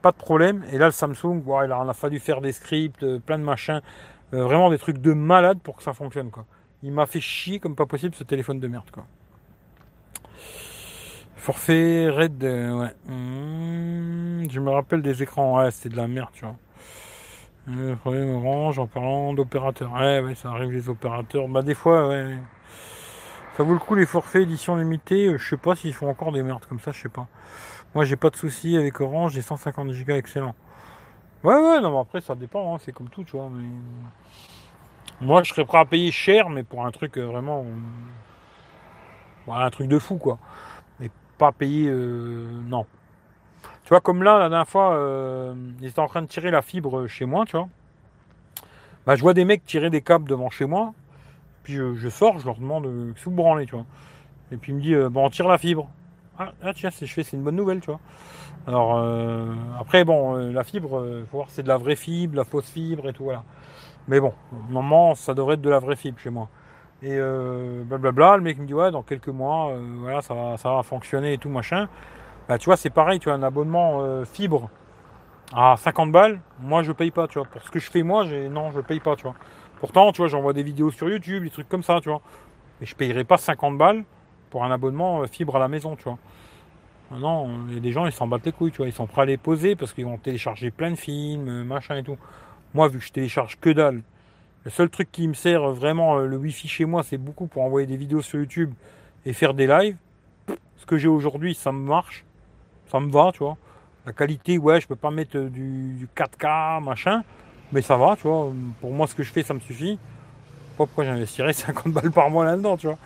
Pas 0.00 0.12
de 0.12 0.16
problème. 0.16 0.64
Et 0.72 0.78
là, 0.78 0.86
le 0.86 0.92
Samsung, 0.92 1.42
il 1.64 1.72
a 1.72 1.92
fallu 1.92 2.20
faire 2.20 2.40
des 2.40 2.52
scripts, 2.52 3.04
plein 3.18 3.38
de 3.38 3.44
machins. 3.44 3.80
Euh, 4.34 4.44
vraiment 4.44 4.70
des 4.70 4.78
trucs 4.78 4.98
de 4.98 5.12
malade 5.12 5.60
pour 5.62 5.76
que 5.76 5.82
ça 5.82 5.92
fonctionne 5.92 6.30
quoi. 6.30 6.44
Il 6.82 6.92
m'a 6.92 7.06
fait 7.06 7.20
chier 7.20 7.60
comme 7.60 7.76
pas 7.76 7.86
possible 7.86 8.14
ce 8.14 8.24
téléphone 8.24 8.60
de 8.60 8.68
merde 8.68 8.90
quoi. 8.90 9.06
Forfait 11.36 12.10
Red, 12.10 12.42
euh, 12.42 12.72
ouais. 12.72 12.94
Hmm, 13.06 14.50
je 14.50 14.58
me 14.58 14.70
rappelle 14.70 15.00
des 15.00 15.22
écrans, 15.22 15.58
ouais, 15.58 15.70
c'est 15.70 15.88
de 15.88 15.96
la 15.96 16.08
merde, 16.08 16.30
tu 16.32 16.44
vois. 16.44 16.56
Le 17.68 17.94
problème 17.94 18.34
orange 18.34 18.78
en 18.80 18.86
parlant 18.88 19.32
d'opérateurs. 19.32 19.92
Ouais, 19.92 20.20
ouais, 20.20 20.34
ça 20.34 20.50
arrive 20.50 20.72
les 20.72 20.88
opérateurs. 20.88 21.46
Bah 21.48 21.62
des 21.62 21.74
fois, 21.74 22.08
ouais. 22.08 22.36
Ça 23.56 23.62
vaut 23.62 23.72
le 23.72 23.78
coup 23.78 23.94
les 23.94 24.06
forfaits 24.06 24.42
édition 24.42 24.76
limitée. 24.76 25.28
Euh, 25.28 25.38
je 25.38 25.48
sais 25.48 25.56
pas 25.56 25.76
s'ils 25.76 25.94
font 25.94 26.08
encore 26.08 26.32
des 26.32 26.42
merdes 26.42 26.64
comme 26.66 26.80
ça, 26.80 26.92
je 26.92 27.00
sais 27.02 27.08
pas. 27.08 27.28
Moi 27.94 28.04
j'ai 28.04 28.16
pas 28.16 28.30
de 28.30 28.36
soucis 28.36 28.76
avec 28.76 29.00
Orange, 29.00 29.32
j'ai 29.32 29.42
150 29.42 29.88
Go 29.88 30.12
excellent. 30.14 30.54
Ouais, 31.46 31.54
ouais, 31.54 31.80
non, 31.80 31.92
mais 31.92 32.00
après, 32.00 32.20
ça 32.20 32.34
dépend, 32.34 32.74
hein, 32.74 32.78
c'est 32.84 32.90
comme 32.90 33.08
tout, 33.08 33.22
tu 33.22 33.36
vois. 33.36 33.48
Mais... 33.52 33.68
Moi, 35.20 35.44
je 35.44 35.52
serais 35.52 35.64
prêt 35.64 35.78
à 35.78 35.84
payer 35.84 36.10
cher, 36.10 36.50
mais 36.50 36.64
pour 36.64 36.84
un 36.84 36.90
truc 36.90 37.16
euh, 37.16 37.24
vraiment. 37.24 37.64
Un 39.46 39.70
truc 39.70 39.86
de 39.86 40.00
fou, 40.00 40.16
quoi. 40.16 40.40
Mais 40.98 41.08
pas 41.38 41.52
payer. 41.52 41.88
Euh, 41.88 42.48
non. 42.66 42.84
Tu 43.84 43.90
vois, 43.90 44.00
comme 44.00 44.24
là, 44.24 44.40
la 44.40 44.48
dernière 44.48 44.66
fois, 44.66 44.94
euh, 44.94 45.54
ils 45.80 45.86
étaient 45.86 46.00
en 46.00 46.08
train 46.08 46.22
de 46.22 46.26
tirer 46.26 46.50
la 46.50 46.62
fibre 46.62 47.06
chez 47.06 47.26
moi, 47.26 47.44
tu 47.46 47.56
vois. 47.56 47.68
Bah, 49.06 49.14
je 49.14 49.22
vois 49.22 49.32
des 49.32 49.44
mecs 49.44 49.64
tirer 49.64 49.88
des 49.88 50.02
câbles 50.02 50.28
devant 50.28 50.50
chez 50.50 50.66
moi. 50.66 50.94
Puis 51.62 51.74
je, 51.74 52.08
sors, 52.08 52.40
je 52.40 52.46
leur 52.46 52.56
demande 52.56 52.86
que 52.86 53.30
vous 53.30 53.64
tu 53.66 53.70
vois. 53.70 53.86
Et 54.50 54.56
puis 54.56 54.72
il 54.72 54.74
me 54.74 54.80
dit, 54.80 54.96
bon, 55.12 55.26
on 55.26 55.30
tire 55.30 55.46
la 55.46 55.58
fibre. 55.58 55.88
Ah, 56.38 56.52
ah 56.62 56.72
tiens, 56.74 56.90
je 56.90 57.06
fais, 57.06 57.22
c'est 57.22 57.36
une 57.36 57.42
bonne 57.42 57.56
nouvelle, 57.56 57.80
tu 57.80 57.86
vois. 57.86 58.00
Alors 58.66 58.96
euh, 58.98 59.54
après 59.80 60.04
bon, 60.04 60.36
euh, 60.36 60.52
la 60.52 60.64
fibre, 60.64 60.98
euh, 60.98 61.24
faut 61.30 61.38
voir 61.38 61.48
c'est 61.50 61.62
de 61.62 61.68
la 61.68 61.76
vraie 61.76 61.94
fibre, 61.94 62.36
la 62.36 62.44
fausse 62.44 62.68
fibre 62.68 63.08
et 63.08 63.12
tout 63.12 63.24
voilà. 63.24 63.44
Mais 64.08 64.18
bon, 64.20 64.34
normalement 64.70 65.14
ça 65.14 65.34
devrait 65.34 65.54
être 65.54 65.62
de 65.62 65.70
la 65.70 65.78
vraie 65.78 65.96
fibre 65.96 66.18
chez 66.18 66.30
moi. 66.30 66.48
Et 67.02 67.18
blablabla, 67.84 68.38
le 68.38 68.42
mec 68.42 68.58
me 68.58 68.66
dit 68.66 68.74
ouais 68.74 68.90
dans 68.90 69.02
quelques 69.02 69.28
mois, 69.28 69.72
voilà 69.98 70.22
ça 70.22 70.34
va, 70.34 70.82
fonctionner 70.82 71.34
et 71.34 71.38
tout 71.38 71.50
machin. 71.50 71.88
Bah 72.48 72.58
tu 72.58 72.66
vois 72.66 72.76
c'est 72.76 72.90
pareil, 72.90 73.20
tu 73.20 73.30
as 73.30 73.34
un 73.34 73.42
abonnement 73.42 74.24
fibre 74.24 74.70
à 75.52 75.76
50 75.76 76.10
balles, 76.10 76.40
moi 76.60 76.82
je 76.82 76.92
paye 76.92 77.10
pas, 77.10 77.28
tu 77.28 77.38
vois. 77.38 77.46
Pour 77.46 77.62
ce 77.62 77.70
que 77.70 77.78
je 77.78 77.90
fais 77.90 78.02
moi, 78.02 78.24
non 78.50 78.72
je 78.72 78.80
paye 78.80 79.00
pas, 79.00 79.14
tu 79.14 79.24
vois. 79.24 79.34
Pourtant 79.80 80.10
tu 80.12 80.22
vois 80.22 80.28
j'envoie 80.28 80.54
des 80.54 80.62
vidéos 80.62 80.90
sur 80.90 81.08
YouTube, 81.08 81.44
des 81.44 81.50
trucs 81.50 81.68
comme 81.68 81.82
ça, 81.82 82.00
tu 82.00 82.08
vois. 82.08 82.22
Mais 82.80 82.86
je 82.86 82.96
payerai 82.96 83.24
pas 83.24 83.36
50 83.36 83.76
balles 83.76 84.04
pour 84.50 84.64
un 84.64 84.70
abonnement 84.70 85.26
fibre 85.26 85.56
à 85.56 85.58
la 85.58 85.68
maison, 85.68 85.96
tu 85.96 86.04
vois. 86.04 86.18
Non, 87.12 87.48
il 87.68 87.74
y 87.74 87.76
a 87.76 87.80
des 87.80 87.92
gens, 87.92 88.06
ils 88.06 88.12
s'en 88.12 88.26
battent 88.26 88.46
les 88.46 88.52
couilles, 88.52 88.72
tu 88.72 88.78
vois. 88.78 88.88
Ils 88.88 88.92
sont 88.92 89.06
prêts 89.06 89.22
à 89.22 89.26
les 89.26 89.36
poser 89.36 89.76
parce 89.76 89.92
qu'ils 89.92 90.04
vont 90.04 90.18
télécharger 90.18 90.70
plein 90.70 90.90
de 90.90 90.96
films, 90.96 91.64
machin 91.64 91.96
et 91.96 92.02
tout. 92.02 92.18
Moi, 92.74 92.88
vu 92.88 92.98
que 92.98 93.04
je 93.04 93.12
télécharge 93.12 93.58
que 93.60 93.70
dalle, 93.70 94.02
le 94.66 94.70
seul 94.72 94.90
truc 94.90 95.12
qui 95.12 95.28
me 95.28 95.34
sert 95.34 95.70
vraiment, 95.70 96.18
euh, 96.18 96.26
le 96.26 96.36
wifi 96.36 96.66
chez 96.66 96.86
moi, 96.86 97.04
c'est 97.04 97.18
beaucoup 97.18 97.46
pour 97.46 97.62
envoyer 97.62 97.86
des 97.86 97.96
vidéos 97.96 98.20
sur 98.20 98.40
YouTube 98.40 98.74
et 99.24 99.32
faire 99.32 99.54
des 99.54 99.68
lives. 99.68 99.96
Ce 100.76 100.84
que 100.84 100.98
j'ai 100.98 101.06
aujourd'hui, 101.06 101.54
ça 101.54 101.70
me 101.70 101.78
marche. 101.78 102.24
Ça 102.90 102.98
me 102.98 103.08
va, 103.08 103.30
tu 103.32 103.38
vois. 103.38 103.56
La 104.04 104.12
qualité, 104.12 104.58
ouais, 104.58 104.80
je 104.80 104.88
peux 104.88 104.96
pas 104.96 105.12
mettre 105.12 105.36
euh, 105.36 105.48
du, 105.48 106.08
4K, 106.16 106.82
machin. 106.82 107.22
Mais 107.70 107.80
ça 107.80 107.96
va, 107.96 108.16
tu 108.16 108.26
vois. 108.26 108.52
Pour 108.80 108.90
moi, 108.90 109.06
ce 109.06 109.14
que 109.14 109.22
je 109.22 109.32
fais, 109.32 109.44
ça 109.44 109.54
me 109.54 109.60
suffit. 109.60 110.00
Pourquoi 110.76 111.04
j'investirais 111.04 111.52
50 111.54 111.92
balles 111.92 112.10
par 112.10 112.28
mois 112.28 112.44
là-dedans, 112.44 112.76
tu 112.76 112.88
vois. 112.88 112.98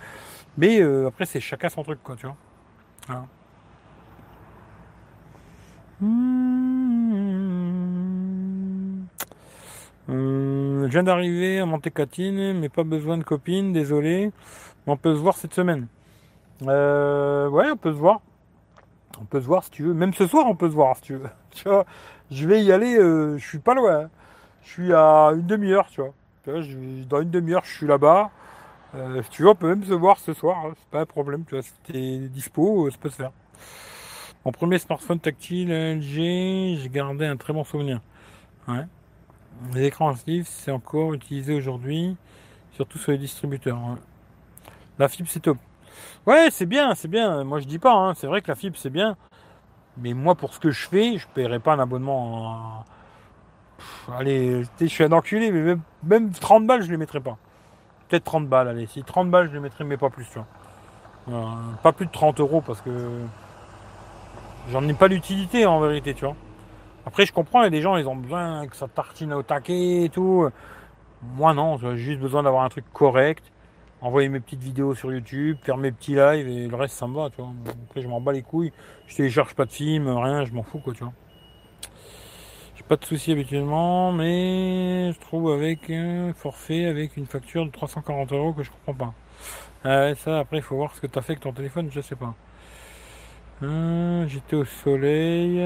Mais 0.59 0.81
euh, 0.81 1.07
après, 1.09 1.27
c'est 1.27 1.41
chacun 1.41 1.69
son 1.69 1.83
truc, 1.83 2.03
quoi, 2.03 2.17
tu 2.17 2.27
vois. 2.27 2.37
Mmh. 6.01 6.41
je 10.09 10.89
viens 10.89 11.03
d'arriver 11.03 11.61
à 11.61 11.67
Montecatine, 11.67 12.59
mais 12.59 12.69
pas 12.69 12.83
besoin 12.83 13.17
de 13.17 13.23
copine, 13.23 13.73
désolé. 13.73 14.33
On 14.87 14.97
peut 14.97 15.15
se 15.15 15.21
voir 15.21 15.37
cette 15.37 15.55
semaine. 15.55 15.87
Euh, 16.67 17.49
ouais, 17.49 17.71
on 17.71 17.77
peut 17.77 17.93
se 17.93 17.99
voir. 17.99 18.21
On 19.21 19.25
peut 19.25 19.41
se 19.41 19.47
voir 19.47 19.63
si 19.65 19.71
tu 19.71 19.85
veux. 19.85 19.95
Même 19.95 20.15
ce 20.15 20.27
soir, 20.27 20.47
on 20.49 20.57
peut 20.57 20.69
se 20.69 20.75
voir 20.75 20.97
si 20.97 21.03
tu 21.03 21.15
veux. 21.15 21.29
Tu 21.51 21.69
vois, 21.69 21.85
je 22.31 22.47
vais 22.47 22.63
y 22.63 22.73
aller. 22.73 22.97
Euh, 22.97 23.37
je 23.39 23.47
suis 23.47 23.59
pas 23.59 23.75
loin. 23.75 24.03
Hein. 24.03 24.11
Je 24.63 24.71
suis 24.71 24.93
à 24.93 25.31
une 25.35 25.47
demi-heure, 25.47 25.89
tu 25.91 26.01
vois. 26.01 26.13
dans 26.47 27.21
une 27.23 27.31
demi-heure, 27.31 27.65
je 27.65 27.73
suis 27.73 27.87
là-bas. 27.87 28.31
Euh, 28.95 29.23
tu 29.31 29.43
veux, 29.43 29.51
on 29.51 29.55
peut 29.55 29.69
même 29.69 29.85
se 29.85 29.93
voir 29.93 30.19
ce 30.19 30.35
soir. 30.35 30.67
Hein. 30.67 30.73
C'est 30.77 30.91
pas 30.91 31.01
un 31.01 31.07
problème. 31.07 31.45
Tu 31.45 31.55
vois, 31.55 31.63
si 31.63 31.73
t'es 31.85 32.19
dispo, 32.29 32.91
ça 32.91 32.99
peut 32.99 33.11
se 33.11 33.17
faire. 33.17 33.33
Mon 34.45 34.53
premier 34.53 34.79
smartphone 34.79 35.21
tactile 35.21 35.71
LG, 35.71 36.79
j'ai 36.81 36.89
gardé 36.91 37.27
un 37.27 37.37
très 37.37 37.53
bon 37.53 37.63
souvenir. 37.65 38.01
Ouais. 38.67 38.87
Les 39.75 39.85
écrans 39.87 40.11
actifs, 40.11 40.49
c'est 40.49 40.71
encore 40.71 41.13
utilisé 41.13 41.55
aujourd'hui, 41.55 42.17
surtout 42.73 42.99
sur 42.99 43.13
les 43.13 43.19
distributeurs. 43.19 43.79
La 44.99 45.09
fibre, 45.09 45.29
c'est 45.31 45.41
top. 45.41 45.59
Ouais, 46.27 46.49
c'est 46.51 46.67
bien, 46.67 46.95
c'est 46.95 47.09
bien. 47.09 47.45
Moi, 47.45 47.61
je 47.61 47.67
dis 47.67 47.79
pas. 47.79 47.93
Hein. 47.93 48.15
C'est 48.15 48.27
vrai 48.27 48.41
que 48.41 48.49
la 48.49 48.55
fibre, 48.55 48.77
c'est 48.79 48.91
bien. 48.91 49.17
Mais 49.99 50.15
moi, 50.15 50.35
pour 50.35 50.55
ce 50.55 50.61
que 50.61 50.71
je 50.71 50.89
fais, 50.89 51.19
je 51.19 51.27
paierai 51.35 51.59
pas 51.59 51.75
un 51.75 51.79
abonnement. 51.79 52.85
allez, 54.17 54.65
je 54.81 54.87
suis 54.87 55.05
un 55.05 55.13
enculé, 55.13 55.53
mais 55.53 55.77
même, 56.03 56.31
30 56.33 56.67
balles, 56.67 56.83
je 56.83 56.91
les 56.91 56.97
mettrai 56.97 57.21
pas. 57.21 57.37
Peut-être 58.11 58.25
30 58.25 58.49
balles, 58.49 58.69
allez. 58.69 58.87
Si 58.87 59.03
30 59.03 59.31
balles, 59.31 59.49
je 59.49 59.55
les 59.55 59.61
mettrai, 59.61 59.85
mais 59.85 59.97
pas 59.97 60.11
plus, 60.11 60.27
tu 60.27 60.39
vois. 61.27 61.57
pas 61.83 61.93
plus 61.93 62.07
de 62.07 62.11
30 62.11 62.41
euros 62.41 62.61
parce 62.61 62.83
que 62.83 62.91
j'en 64.71 64.87
ai 64.87 64.95
pas 64.95 65.09
l'utilité 65.09 65.65
en 65.65 65.81
vérité, 65.81 66.13
tu 66.13 66.27
vois. 66.27 66.37
Après, 67.07 67.25
je 67.25 67.33
comprends, 67.33 67.63
il 67.63 67.65
y 67.65 67.69
a 67.69 67.71
des 67.71 67.81
gens, 67.81 67.97
ils 67.97 68.07
ont 68.07 68.17
besoin 68.17 68.67
que 68.67 68.77
ça 68.77 68.89
tartine 68.89 69.33
au 69.33 69.43
taquet 69.43 70.05
et 70.05 70.09
tout. 70.11 70.47
Moi, 71.23 71.55
non, 71.55 71.79
j'ai 71.79 71.97
juste 71.97 72.21
besoin 72.21 72.43
d'avoir 72.43 72.65
un 72.65 72.69
truc 72.69 72.85
correct 72.93 73.51
envoyer 74.01 74.29
mes 74.29 74.41
petites 74.41 74.63
vidéos 74.63 74.95
sur 74.95 75.13
YouTube, 75.13 75.59
faire 75.63 75.77
mes 75.77 75.93
petits 75.93 76.15
lives 76.15 76.49
et 76.49 76.67
le 76.67 76.77
reste 76.77 76.95
ça 76.95 77.07
me 77.07 77.15
va, 77.15 77.31
tu 77.31 77.41
vois. 77.41 77.53
Après 77.89 78.01
je 78.01 78.09
m'en 78.09 78.21
bats 78.21 78.33
les 78.33 78.43
couilles, 78.43 78.73
je 79.07 79.17
télécharge 79.17 79.55
pas 79.55 79.67
de 79.67 79.73
films, 79.73 80.09
rien, 80.09 80.45
je 80.45 80.53
m'en 80.53 80.63
fous 80.63 80.79
quoi, 80.79 80.93
tu 80.95 81.05
vois. 81.05 81.13
Pas 82.91 82.97
de 82.97 83.05
soucis 83.05 83.31
habituellement, 83.31 84.11
mais 84.11 85.13
je 85.13 85.21
trouve 85.21 85.53
avec 85.53 85.89
un 85.91 86.33
forfait, 86.33 86.87
avec 86.87 87.17
une 87.17 87.25
facture 87.25 87.65
de 87.65 87.71
340 87.71 88.33
euros 88.33 88.53
que 88.53 88.65
je 88.65 88.71
comprends 88.73 89.13
pas. 89.13 89.15
Ah 89.85 90.13
ça 90.17 90.41
après 90.41 90.57
il 90.57 90.63
faut 90.65 90.75
voir 90.75 90.93
ce 90.97 91.01
que 91.01 91.07
tu 91.07 91.17
as 91.17 91.23
fait 91.23 91.35
avec 91.35 91.41
ton 91.45 91.53
téléphone, 91.53 91.89
je 91.93 92.01
sais 92.01 92.17
pas. 92.17 92.35
Hein, 93.63 94.27
j'étais 94.27 94.57
au 94.57 94.65
soleil. 94.65 95.65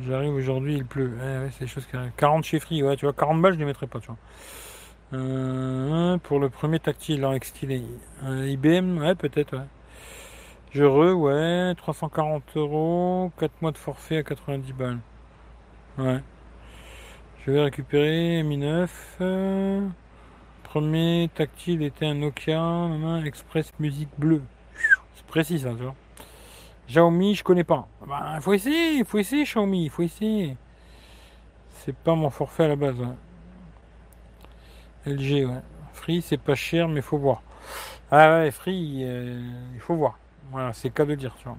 J'arrive 0.00 0.34
aujourd'hui, 0.34 0.78
il 0.78 0.84
pleut. 0.84 1.12
Des 1.60 1.68
choses 1.68 1.86
qui 1.86 1.96
40 2.16 2.44
chez 2.44 2.58
ouais, 2.82 2.96
tu 2.96 3.06
vois, 3.06 3.12
40 3.12 3.40
balles, 3.40 3.54
je 3.54 3.60
les 3.60 3.66
mettrais 3.66 3.86
pas, 3.86 4.00
tu 4.00 4.08
vois. 4.08 4.16
Euh, 5.12 6.18
pour 6.18 6.40
le 6.40 6.50
premier 6.50 6.80
tactile 6.80 7.24
en 7.24 7.32
extilé. 7.32 7.84
IBM, 8.24 8.98
ouais, 8.98 9.14
peut-être, 9.14 9.56
ouais. 9.56 9.66
Je 10.72 10.84
re, 10.84 11.16
ouais, 11.16 11.74
340 11.74 12.56
euros, 12.56 13.32
4 13.38 13.60
mois 13.60 13.72
de 13.72 13.78
forfait 13.78 14.18
à 14.18 14.22
90 14.22 14.72
balles. 14.72 14.98
Ouais. 15.98 16.20
Je 17.44 17.50
vais 17.50 17.62
récupérer 17.62 18.44
Mi 18.44 18.56
9. 18.56 19.20
premier 20.62 21.28
tactile 21.34 21.82
était 21.82 22.06
un 22.06 22.14
Nokia 22.14 22.88
Express 23.24 23.72
Musique 23.80 24.10
Bleu. 24.16 24.42
C'est 25.16 25.26
précis 25.26 25.58
ça, 25.58 25.70
tu 25.70 25.82
vois. 25.82 25.96
Xiaomi, 26.86 27.34
je 27.34 27.42
connais 27.42 27.64
pas. 27.64 27.88
Bah, 28.06 28.34
il 28.36 28.40
faut 28.40 28.52
essayer, 28.52 28.98
il 28.98 29.04
faut 29.04 29.18
essayer 29.18 29.42
Xiaomi, 29.42 29.86
il 29.86 29.90
faut 29.90 30.02
essayer. 30.02 30.56
C'est 31.80 31.96
pas 31.96 32.14
mon 32.14 32.30
forfait 32.30 32.64
à 32.64 32.68
la 32.68 32.76
base. 32.76 32.94
Ouais. 33.00 33.08
LG, 35.06 35.46
ouais. 35.46 35.62
Free, 35.94 36.22
c'est 36.22 36.40
pas 36.40 36.54
cher, 36.54 36.86
mais 36.86 37.00
faut 37.00 37.18
voir. 37.18 37.42
Ah 38.12 38.38
ouais, 38.38 38.52
Free, 38.52 39.02
euh, 39.02 39.40
il 39.74 39.80
faut 39.80 39.96
voir. 39.96 40.16
Voilà, 40.50 40.72
c'est 40.72 40.90
cas 40.90 41.04
de 41.04 41.14
dire, 41.14 41.34
tu 41.38 41.44
vois. 41.44 41.56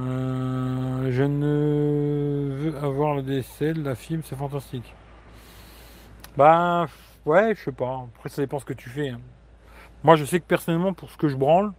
Euh, 0.00 1.10
je 1.10 1.22
ne 1.22 2.50
veux 2.58 2.76
avoir 2.78 3.14
le 3.14 3.22
DSL, 3.22 3.82
la 3.82 3.94
fibre, 3.94 4.24
c'est 4.26 4.36
fantastique. 4.36 4.94
Bah, 6.36 6.86
ouais, 7.24 7.54
je 7.54 7.64
sais 7.64 7.72
pas. 7.72 8.06
Après, 8.16 8.28
ça 8.28 8.42
dépend 8.42 8.58
ce 8.58 8.64
que 8.64 8.72
tu 8.72 8.88
fais. 8.88 9.10
Hein. 9.10 9.20
Moi, 10.02 10.16
je 10.16 10.24
sais 10.24 10.40
que 10.40 10.46
personnellement, 10.46 10.92
pour 10.92 11.10
ce 11.10 11.16
que 11.16 11.28
je 11.28 11.36
branle, 11.36 11.72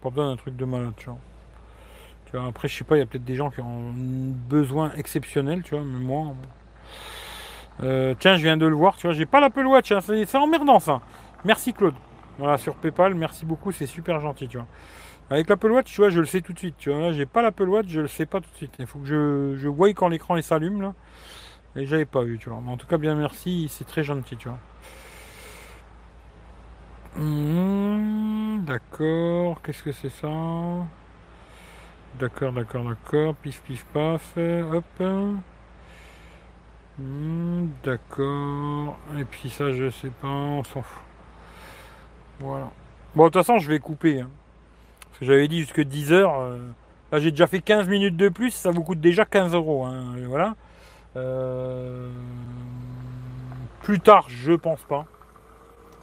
pas 0.00 0.10
besoin 0.10 0.30
d'un 0.30 0.36
truc 0.36 0.56
de 0.56 0.64
malade, 0.64 0.94
tu 0.96 1.08
vois. 1.08 1.18
Après, 2.48 2.66
je 2.66 2.76
sais 2.78 2.84
pas, 2.84 2.96
il 2.96 3.00
y 3.00 3.02
a 3.02 3.06
peut-être 3.06 3.24
des 3.24 3.34
gens 3.34 3.50
qui 3.50 3.60
ont 3.60 3.92
besoin 3.92 4.92
exceptionnel, 4.96 5.62
tu 5.62 5.74
vois, 5.74 5.84
mais 5.84 5.98
moi, 5.98 6.34
euh, 7.82 8.14
tiens, 8.18 8.36
je 8.36 8.42
viens 8.42 8.56
de 8.56 8.66
le 8.66 8.74
voir, 8.74 8.96
tu 8.96 9.06
vois, 9.06 9.14
j'ai 9.14 9.26
pas 9.26 9.38
l'Apple 9.38 9.66
Watch, 9.66 9.92
c'est 10.00 10.34
emmerdant 10.36 10.80
ça. 10.80 11.02
Merci 11.44 11.74
Claude. 11.74 11.94
Voilà, 12.42 12.58
sur 12.58 12.74
PayPal, 12.74 13.14
merci 13.14 13.46
beaucoup, 13.46 13.70
c'est 13.70 13.86
super 13.86 14.20
gentil, 14.20 14.48
tu 14.48 14.56
vois. 14.56 14.66
Avec 15.30 15.48
l'Apple 15.48 15.70
Watch, 15.72 15.92
tu 15.92 16.00
vois, 16.00 16.10
je 16.10 16.20
le 16.20 16.26
sais 16.26 16.42
tout 16.42 16.52
de 16.52 16.58
suite, 16.58 16.76
tu 16.78 16.90
vois. 16.90 17.00
Là, 17.00 17.12
j'ai 17.12 17.26
pas 17.26 17.42
l'Apple 17.42 17.68
Watch, 17.68 17.88
je 17.88 18.00
le 18.00 18.08
sais 18.08 18.26
pas 18.26 18.40
tout 18.40 18.50
de 18.50 18.56
suite. 18.56 18.74
Il 18.80 18.86
faut 18.86 18.98
que 19.00 19.06
je, 19.06 19.56
je 19.58 19.68
voie 19.68 19.90
quand 19.94 20.08
l'écran 20.08 20.40
s'allume, 20.42 20.82
là. 20.82 20.94
Et 21.76 21.86
j'avais 21.86 22.06
pas 22.06 22.22
vu, 22.24 22.38
tu 22.38 22.50
vois. 22.50 22.60
Mais 22.64 22.72
en 22.72 22.78
tout 22.78 22.86
cas, 22.88 22.98
bien 22.98 23.14
merci, 23.16 23.68
c'est 23.70 23.86
très 23.86 24.04
gentil, 24.04 24.36
tu 24.38 24.48
vois. 24.48 24.60
Mmh, 27.16 28.64
d'accord, 28.64 29.60
qu'est-ce 29.62 29.82
que 29.82 29.92
c'est 29.92 30.10
ça? 30.10 30.28
D'accord, 32.18 32.52
d'accord, 32.52 32.84
d'accord. 32.84 33.34
Pif, 33.36 33.60
pif, 33.62 33.84
paf. 33.92 34.36
Hop. 34.72 35.02
Hmm, 36.98 37.68
d'accord. 37.84 38.98
Et 39.18 39.24
puis 39.24 39.50
ça, 39.50 39.72
je 39.72 39.90
sais 39.90 40.10
pas, 40.10 40.28
on 40.28 40.64
s'en 40.64 40.82
fout. 40.82 41.02
Voilà. 42.42 42.70
Bon, 43.14 43.24
de 43.24 43.28
toute 43.28 43.42
façon, 43.42 43.58
je 43.58 43.68
vais 43.68 43.78
couper. 43.78 44.20
Hein. 44.20 44.30
Parce 45.08 45.20
que 45.20 45.26
j'avais 45.26 45.48
dit 45.48 45.60
jusque 45.60 45.80
10 45.80 46.12
heures. 46.12 46.40
Euh, 46.40 46.58
là, 47.10 47.18
j'ai 47.18 47.30
déjà 47.30 47.46
fait 47.46 47.60
15 47.60 47.88
minutes 47.88 48.16
de 48.16 48.28
plus. 48.28 48.50
Ça 48.50 48.70
vous 48.70 48.82
coûte 48.82 49.00
déjà 49.00 49.24
15 49.24 49.54
euros. 49.54 49.84
Hein, 49.84 50.14
voilà. 50.26 50.54
Euh, 51.16 52.10
plus 53.82 54.00
tard, 54.00 54.26
je 54.28 54.52
pense 54.52 54.82
pas. 54.82 55.06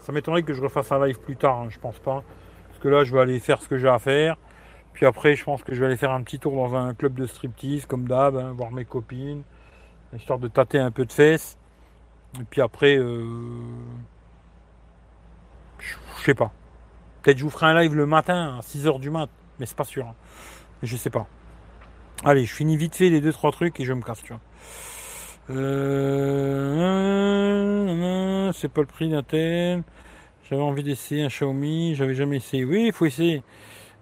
Ça 0.02 0.12
m'étonnerait 0.12 0.44
que 0.44 0.54
je 0.54 0.62
refasse 0.62 0.92
un 0.92 1.06
live 1.06 1.20
plus 1.20 1.36
tard. 1.36 1.62
Hein, 1.62 1.68
je 1.70 1.80
pense 1.80 2.00
pas. 2.00 2.24
Parce 2.68 2.80
que 2.80 2.88
là, 2.88 3.04
je 3.04 3.14
vais 3.14 3.22
aller 3.22 3.40
faire 3.40 3.62
ce 3.62 3.68
que 3.68 3.78
j'ai 3.78 3.90
à 3.90 4.00
faire. 4.00 4.38
Puis 4.94 5.06
après, 5.06 5.36
je 5.36 5.44
pense 5.44 5.64
que 5.64 5.74
je 5.74 5.80
vais 5.80 5.88
aller 5.88 5.98
faire 5.98 6.12
un 6.12 6.24
petit 6.24 6.40
tour 6.40 6.56
dans 6.56 6.76
un 6.76 6.94
club 6.94 7.14
de 7.14 7.26
striptease, 7.26 7.86
comme 7.86 8.08
d'hab, 8.08 8.36
voir 8.56 8.72
mes 8.72 8.86
copines 8.86 9.44
histoire 10.18 10.40
de 10.40 10.48
tâter 10.48 10.80
un 10.80 10.92
peu 10.92 11.06
de 11.06 11.12
fesses. 11.12 11.58
Et 12.40 12.44
puis 12.44 12.62
après, 12.62 12.98
euh, 12.98 13.24
je 15.80 15.96
sais 16.24 16.34
pas. 16.34 16.52
Peut-être 17.22 17.38
je 17.38 17.44
vous 17.44 17.50
ferai 17.50 17.68
un 17.68 17.80
live 17.82 17.96
le 17.96 18.06
matin 18.06 18.58
à 18.58 18.62
6h 18.62 19.00
du 19.00 19.10
mat, 19.10 19.30
mais 19.60 19.66
c'est 19.66 19.78
pas 19.78 19.84
sûr. 19.84 20.08
Hein. 20.08 20.16
Je 20.84 20.96
sais 20.96 21.10
pas. 21.10 21.28
Allez, 22.24 22.46
je 22.46 22.54
finis 22.54 22.78
vite 22.78 22.96
fait 22.96 23.10
les 23.10 23.22
deux 23.22 23.34
trois 23.34 23.52
trucs 23.52 23.80
et 23.80 23.86
je 23.86 23.94
me 23.94 24.02
casse, 24.02 24.22
tu 24.24 24.34
vois. 24.34 24.42
Euh, 25.52 25.80
c'est 28.54 28.68
pas 28.70 28.82
le 28.82 28.88
prix 28.88 29.10
d'un 29.10 29.24
tel. 29.24 29.84
J'avais 30.50 30.62
envie 30.62 30.84
d'essayer 30.84 31.24
un 31.24 31.28
Xiaomi, 31.28 31.96
j'avais 31.96 32.16
jamais 32.16 32.38
essayé. 32.38 32.66
Oui, 32.66 32.86
il 32.88 32.94
faut 32.94 33.06
essayer. 33.06 33.44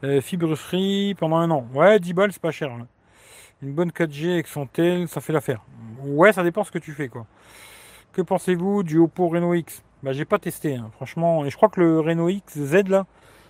Euh, 0.04 0.22
fibre 0.22 0.56
free 0.56 1.16
pendant 1.16 1.38
un 1.38 1.50
an. 1.52 1.68
Ouais, 1.74 2.00
10 2.00 2.14
balles, 2.14 2.32
c'est 2.32 2.42
pas 2.42 2.52
cher. 2.52 2.72
Hein. 2.72 2.88
Une 3.62 3.74
bonne 3.74 3.90
4G 3.92 4.34
avec 4.34 4.48
son 4.48 4.68
tel, 4.68 5.08
ça 5.08 5.22
fait 5.22 5.34
l'affaire. 5.34 5.64
Ouais, 6.02 6.32
ça 6.32 6.44
dépend 6.44 6.64
ce 6.64 6.72
que 6.72 6.78
tu 6.80 6.92
fais, 6.94 7.08
quoi. 7.10 7.26
Que 8.14 8.22
pensez-vous 8.22 8.84
du 8.84 9.00
Oppo 9.00 9.28
Reno 9.28 9.54
X? 9.54 9.84
Bah, 10.04 10.14
j'ai 10.14 10.26
pas 10.26 10.40
testé, 10.40 10.76
hein, 10.76 10.90
franchement. 10.96 11.46
Et 11.46 11.50
je 11.50 11.56
crois 11.58 11.70
que 11.70 11.80
le 11.82 12.00
Reno 12.00 12.30
X 12.30 12.58
Z, 12.60 12.88
là, 12.88 13.06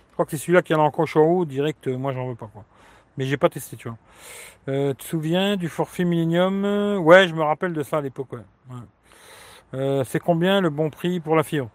je 0.08 0.12
crois 0.14 0.24
que 0.24 0.30
c'est 0.32 0.38
celui-là 0.38 0.62
qui 0.62 0.72
a 0.74 0.76
l'encoche 0.76 1.16
en 1.16 1.22
haut, 1.22 1.44
direct, 1.44 1.88
euh, 1.88 1.96
moi, 1.98 2.12
j'en 2.12 2.28
veux 2.28 2.34
pas, 2.34 2.48
quoi. 2.52 2.64
Mais 3.16 3.24
j'ai 3.26 3.36
pas 3.36 3.48
testé, 3.48 3.76
tu 3.76 3.88
vois. 3.88 3.98
Euh, 4.68 4.90
tu 4.90 4.96
te 4.98 5.04
souviens 5.04 5.56
du 5.56 5.68
forfait 5.68 6.04
Millennium? 6.04 6.64
Ouais, 7.02 7.28
je 7.28 7.34
me 7.34 7.42
rappelle 7.42 7.72
de 7.74 7.82
ça 7.82 7.98
à 7.98 8.00
l'époque, 8.00 8.32
ouais. 8.32 8.40
Euh, 9.74 10.04
c'est 10.04 10.20
combien 10.20 10.60
le 10.60 10.70
bon 10.70 10.90
prix 10.90 11.20
pour 11.20 11.36
la 11.36 11.42
fibre? 11.42 11.70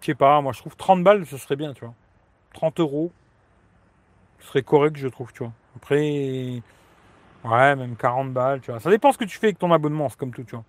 Je 0.00 0.06
sais 0.06 0.14
pas, 0.14 0.40
moi, 0.40 0.52
je 0.52 0.60
trouve 0.60 0.76
30 0.76 1.02
balles, 1.02 1.26
ce 1.26 1.36
serait 1.38 1.56
bien, 1.56 1.72
tu 1.74 1.84
vois. 1.84 1.94
30 2.54 2.80
euros, 2.80 3.12
ce 4.40 4.48
serait 4.48 4.62
correct, 4.62 4.96
je 4.96 5.08
trouve, 5.08 5.32
tu 5.32 5.42
vois. 5.42 5.52
Après, 5.76 6.62
Ouais, 7.44 7.76
même 7.76 7.96
40 7.96 8.32
balles, 8.32 8.60
tu 8.60 8.70
vois. 8.70 8.80
Ça 8.80 8.90
dépend 8.90 9.12
ce 9.12 9.18
que 9.18 9.24
tu 9.24 9.38
fais 9.38 9.48
avec 9.48 9.58
ton 9.58 9.72
abonnement, 9.72 10.08
c'est 10.08 10.18
comme 10.18 10.32
tout, 10.32 10.42
tu 10.44 10.56
vois. 10.56 10.64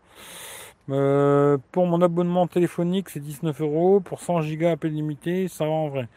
Euh, 0.90 1.58
pour 1.72 1.86
mon 1.86 2.02
abonnement 2.02 2.48
téléphonique, 2.48 3.10
c'est 3.10 3.20
19 3.20 3.62
euros. 3.62 4.00
Pour 4.00 4.22
100 4.22 4.42
gigas 4.42 4.72
appel 4.72 4.94
limité, 4.94 5.48
ça 5.48 5.66
va 5.66 5.72
en 5.72 5.90
vrai. 5.90 6.08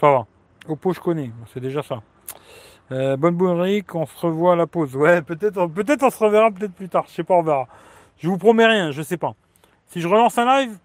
Ça 0.00 0.10
va. 0.10 0.26
Oppo, 0.68 0.92
je 0.92 1.00
connais. 1.00 1.30
C'est 1.52 1.60
déjà 1.60 1.82
ça. 1.82 2.02
Euh, 2.92 3.16
bonne 3.16 3.60
Rick, 3.60 3.94
on 3.94 4.06
se 4.06 4.26
revoit 4.26 4.52
à 4.52 4.56
la 4.56 4.66
pause. 4.66 4.94
Ouais, 4.96 5.20
peut-être 5.20 5.66
peut-être 5.66 6.04
on 6.04 6.10
se 6.10 6.22
reverra 6.22 6.50
peut-être 6.50 6.72
plus 6.72 6.88
tard. 6.88 7.04
Je 7.08 7.14
sais 7.14 7.24
pas, 7.24 7.34
on 7.34 7.42
verra. 7.42 7.66
Je 8.18 8.28
vous 8.28 8.38
promets 8.38 8.66
rien, 8.66 8.92
je 8.92 9.02
sais 9.02 9.16
pas. 9.16 9.34
Si 9.86 10.00
je 10.00 10.08
relance 10.08 10.38
un 10.38 10.46
live, 10.46 10.78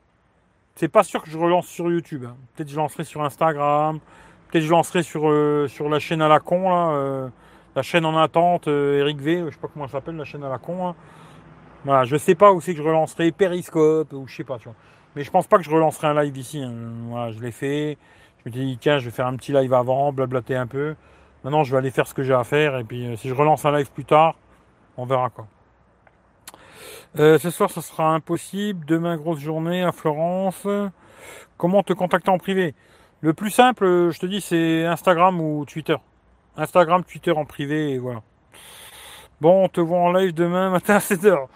c'est 0.76 0.88
pas 0.88 1.04
sûr 1.04 1.24
que 1.24 1.30
je 1.30 1.38
relance 1.38 1.68
sur 1.68 1.90
YouTube. 1.92 2.26
Hein. 2.28 2.36
Peut-être 2.56 2.70
je 2.70 2.76
lancerai 2.76 3.04
sur 3.04 3.22
Instagram. 3.24 4.00
Peut-être 4.50 4.64
je 4.64 4.72
lancerai 4.72 5.04
sur, 5.04 5.30
euh, 5.30 5.68
la 5.90 6.00
chaîne 6.00 6.22
à 6.22 6.28
la 6.28 6.40
con 6.40 7.30
la 7.74 7.84
chaîne 7.84 8.06
en 8.06 8.18
attente, 8.18 8.68
Eric 8.68 9.22
V, 9.22 9.46
je 9.46 9.52
sais 9.52 9.62
pas 9.62 9.70
comment 9.72 9.86
elle 9.86 9.92
s'appelle, 9.92 10.18
la 10.18 10.26
chaîne 10.26 10.44
à 10.44 10.50
la 10.50 10.58
con. 10.58 10.94
Voilà, 11.84 12.04
je 12.04 12.16
sais 12.16 12.36
pas 12.36 12.52
où 12.52 12.62
c'est 12.62 12.74
que 12.74 12.78
je 12.78 12.84
relancerai 12.84 13.32
Periscope 13.32 14.14
ou 14.14 14.28
je 14.28 14.36
sais 14.36 14.44
pas, 14.44 14.58
tu 14.58 14.66
vois. 14.66 14.76
Mais 15.16 15.24
je 15.24 15.32
pense 15.32 15.48
pas 15.48 15.58
que 15.58 15.64
je 15.64 15.72
relancerai 15.72 16.08
un 16.08 16.22
live 16.24 16.38
ici. 16.38 16.62
hein. 16.62 16.72
Voilà, 17.10 17.32
je 17.32 17.40
l'ai 17.40 17.52
fait. 17.52 17.98
Je 18.46 18.50
me 18.50 18.54
dit, 18.54 18.78
tiens, 18.80 19.00
je 19.00 19.06
vais 19.06 19.12
faire 19.12 19.28
un 19.28 19.36
petit 19.36 19.52
live 19.52 19.74
avant, 19.74 20.14
blablater 20.14 20.56
un 20.56 20.68
peu. 20.68 20.96
Maintenant, 21.44 21.64
je 21.64 21.72
vais 21.72 21.78
aller 21.78 21.92
faire 21.92 22.08
ce 22.08 22.14
que 22.14 22.24
j'ai 22.24 22.34
à 22.34 22.44
faire. 22.44 22.78
Et 22.78 22.84
puis, 22.84 23.08
euh, 23.08 23.16
si 23.16 23.28
je 23.30 23.34
relance 23.34 23.66
un 23.66 23.76
live 23.76 23.92
plus 23.92 24.06
tard, 24.06 24.36
on 24.98 25.06
verra 25.06 25.30
quoi. 25.30 25.48
Euh, 27.20 27.38
ce 27.40 27.50
soir, 27.50 27.70
ça 27.72 27.82
sera 27.82 28.14
impossible. 28.14 28.86
Demain, 28.86 29.18
grosse 29.18 29.40
journée 29.40 29.84
à 29.84 29.92
Florence. 29.92 30.68
Comment 31.58 31.84
te 31.84 31.94
contacter 31.94 32.30
en 32.30 32.38
privé? 32.38 32.74
Le 33.22 33.34
plus 33.34 33.52
simple, 33.52 34.10
je 34.12 34.20
te 34.20 34.26
dis, 34.26 34.42
c'est 34.42 34.86
Instagram 34.86 35.40
ou 35.42 35.66
Twitter. 35.66 35.98
Instagram, 36.58 37.04
Twitter 37.04 37.32
en 37.32 37.46
privé, 37.46 37.92
et 37.92 37.98
voilà. 38.00 38.22
Bon, 39.40 39.66
on 39.66 39.68
te 39.70 39.82
voit 39.82 40.00
en 40.00 40.12
live 40.12 40.34
demain 40.34 40.70
matin 40.70 40.96
à 40.96 41.00
7h. 41.00 41.48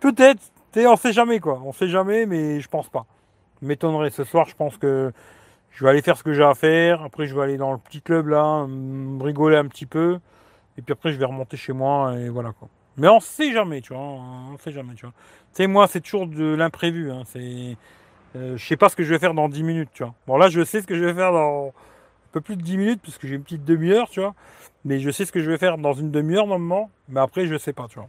Peut-être, 0.00 0.40
on 0.76 0.96
sait 0.96 1.12
jamais 1.12 1.40
quoi. 1.40 1.60
On 1.64 1.72
sait 1.72 1.88
jamais, 1.88 2.26
mais 2.26 2.60
je 2.60 2.68
pense 2.68 2.88
pas. 2.88 3.06
M'étonnerait 3.62 4.10
ce 4.10 4.24
soir, 4.24 4.46
je 4.48 4.54
pense 4.54 4.76
que 4.78 5.12
je 5.70 5.84
vais 5.84 5.90
aller 5.90 6.02
faire 6.02 6.16
ce 6.16 6.22
que 6.22 6.32
j'ai 6.32 6.42
à 6.42 6.54
faire. 6.54 7.02
Après, 7.02 7.26
je 7.26 7.34
vais 7.34 7.42
aller 7.42 7.56
dans 7.58 7.72
le 7.72 7.78
petit 7.78 8.00
club 8.00 8.28
là, 8.28 8.66
rigoler 9.20 9.56
un 9.56 9.66
petit 9.66 9.86
peu. 9.86 10.18
Et 10.78 10.82
puis 10.82 10.92
après, 10.92 11.12
je 11.12 11.18
vais 11.18 11.26
remonter 11.26 11.56
chez 11.56 11.72
moi 11.72 12.14
et 12.18 12.28
voilà 12.28 12.52
quoi. 12.52 12.68
Mais 12.96 13.08
on 13.08 13.20
sait 13.20 13.52
jamais, 13.52 13.80
tu 13.80 13.94
vois. 13.94 14.02
On 14.02 14.58
sait 14.58 14.72
jamais, 14.72 14.94
tu 14.94 15.06
vois. 15.06 15.14
Tu 15.52 15.62
sais, 15.62 15.66
moi, 15.66 15.86
c'est 15.86 16.00
toujours 16.00 16.26
de 16.26 16.54
l'imprévu. 16.54 17.10
Hein. 17.10 17.22
C'est, 17.26 17.76
euh, 18.36 18.56
je 18.56 18.66
sais 18.66 18.76
pas 18.76 18.88
ce 18.88 18.96
que 18.96 19.02
je 19.02 19.10
vais 19.10 19.18
faire 19.18 19.34
dans 19.34 19.48
10 19.48 19.62
minutes, 19.62 19.90
tu 19.92 20.02
vois. 20.02 20.14
Bon, 20.26 20.36
là, 20.36 20.48
je 20.48 20.62
sais 20.64 20.82
ce 20.82 20.86
que 20.86 20.96
je 20.96 21.04
vais 21.04 21.14
faire 21.14 21.32
dans 21.32 21.68
un 21.68 22.30
peu 22.32 22.40
plus 22.40 22.56
de 22.56 22.62
10 22.62 22.76
minutes, 22.76 23.00
puisque 23.02 23.26
j'ai 23.26 23.36
une 23.36 23.42
petite 23.42 23.64
demi-heure, 23.64 24.08
tu 24.10 24.20
vois. 24.20 24.34
Mais 24.84 25.00
je 25.00 25.10
sais 25.10 25.24
ce 25.24 25.32
que 25.32 25.40
je 25.40 25.50
vais 25.50 25.58
faire 25.58 25.78
dans 25.78 25.92
une 25.92 26.10
demi-heure 26.10 26.46
normalement. 26.46 26.90
Mais 27.08 27.20
après, 27.20 27.46
je 27.46 27.56
sais 27.56 27.72
pas, 27.72 27.86
tu 27.88 27.98
vois. 27.98 28.08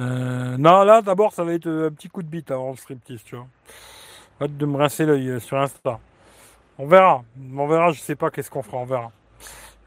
Euh, 0.00 0.56
non, 0.56 0.82
là, 0.84 1.02
d'abord, 1.02 1.32
ça 1.32 1.44
va 1.44 1.52
être 1.52 1.68
un 1.68 1.90
petit 1.90 2.08
coup 2.08 2.22
de 2.22 2.28
bite 2.28 2.50
avant 2.50 2.70
le 2.70 2.76
striptease, 2.76 3.22
tu 3.22 3.36
vois. 3.36 3.46
Hâte 4.40 4.56
de 4.56 4.66
me 4.66 4.76
rincer 4.76 5.04
l'œil 5.04 5.28
euh, 5.28 5.40
sur 5.40 5.58
Insta. 5.58 5.98
On 6.78 6.86
verra. 6.86 7.22
On 7.54 7.66
verra, 7.66 7.92
je 7.92 8.00
sais 8.00 8.16
pas 8.16 8.30
qu'est-ce 8.30 8.50
qu'on 8.50 8.62
fera, 8.62 8.78
on 8.78 8.86
verra. 8.86 9.12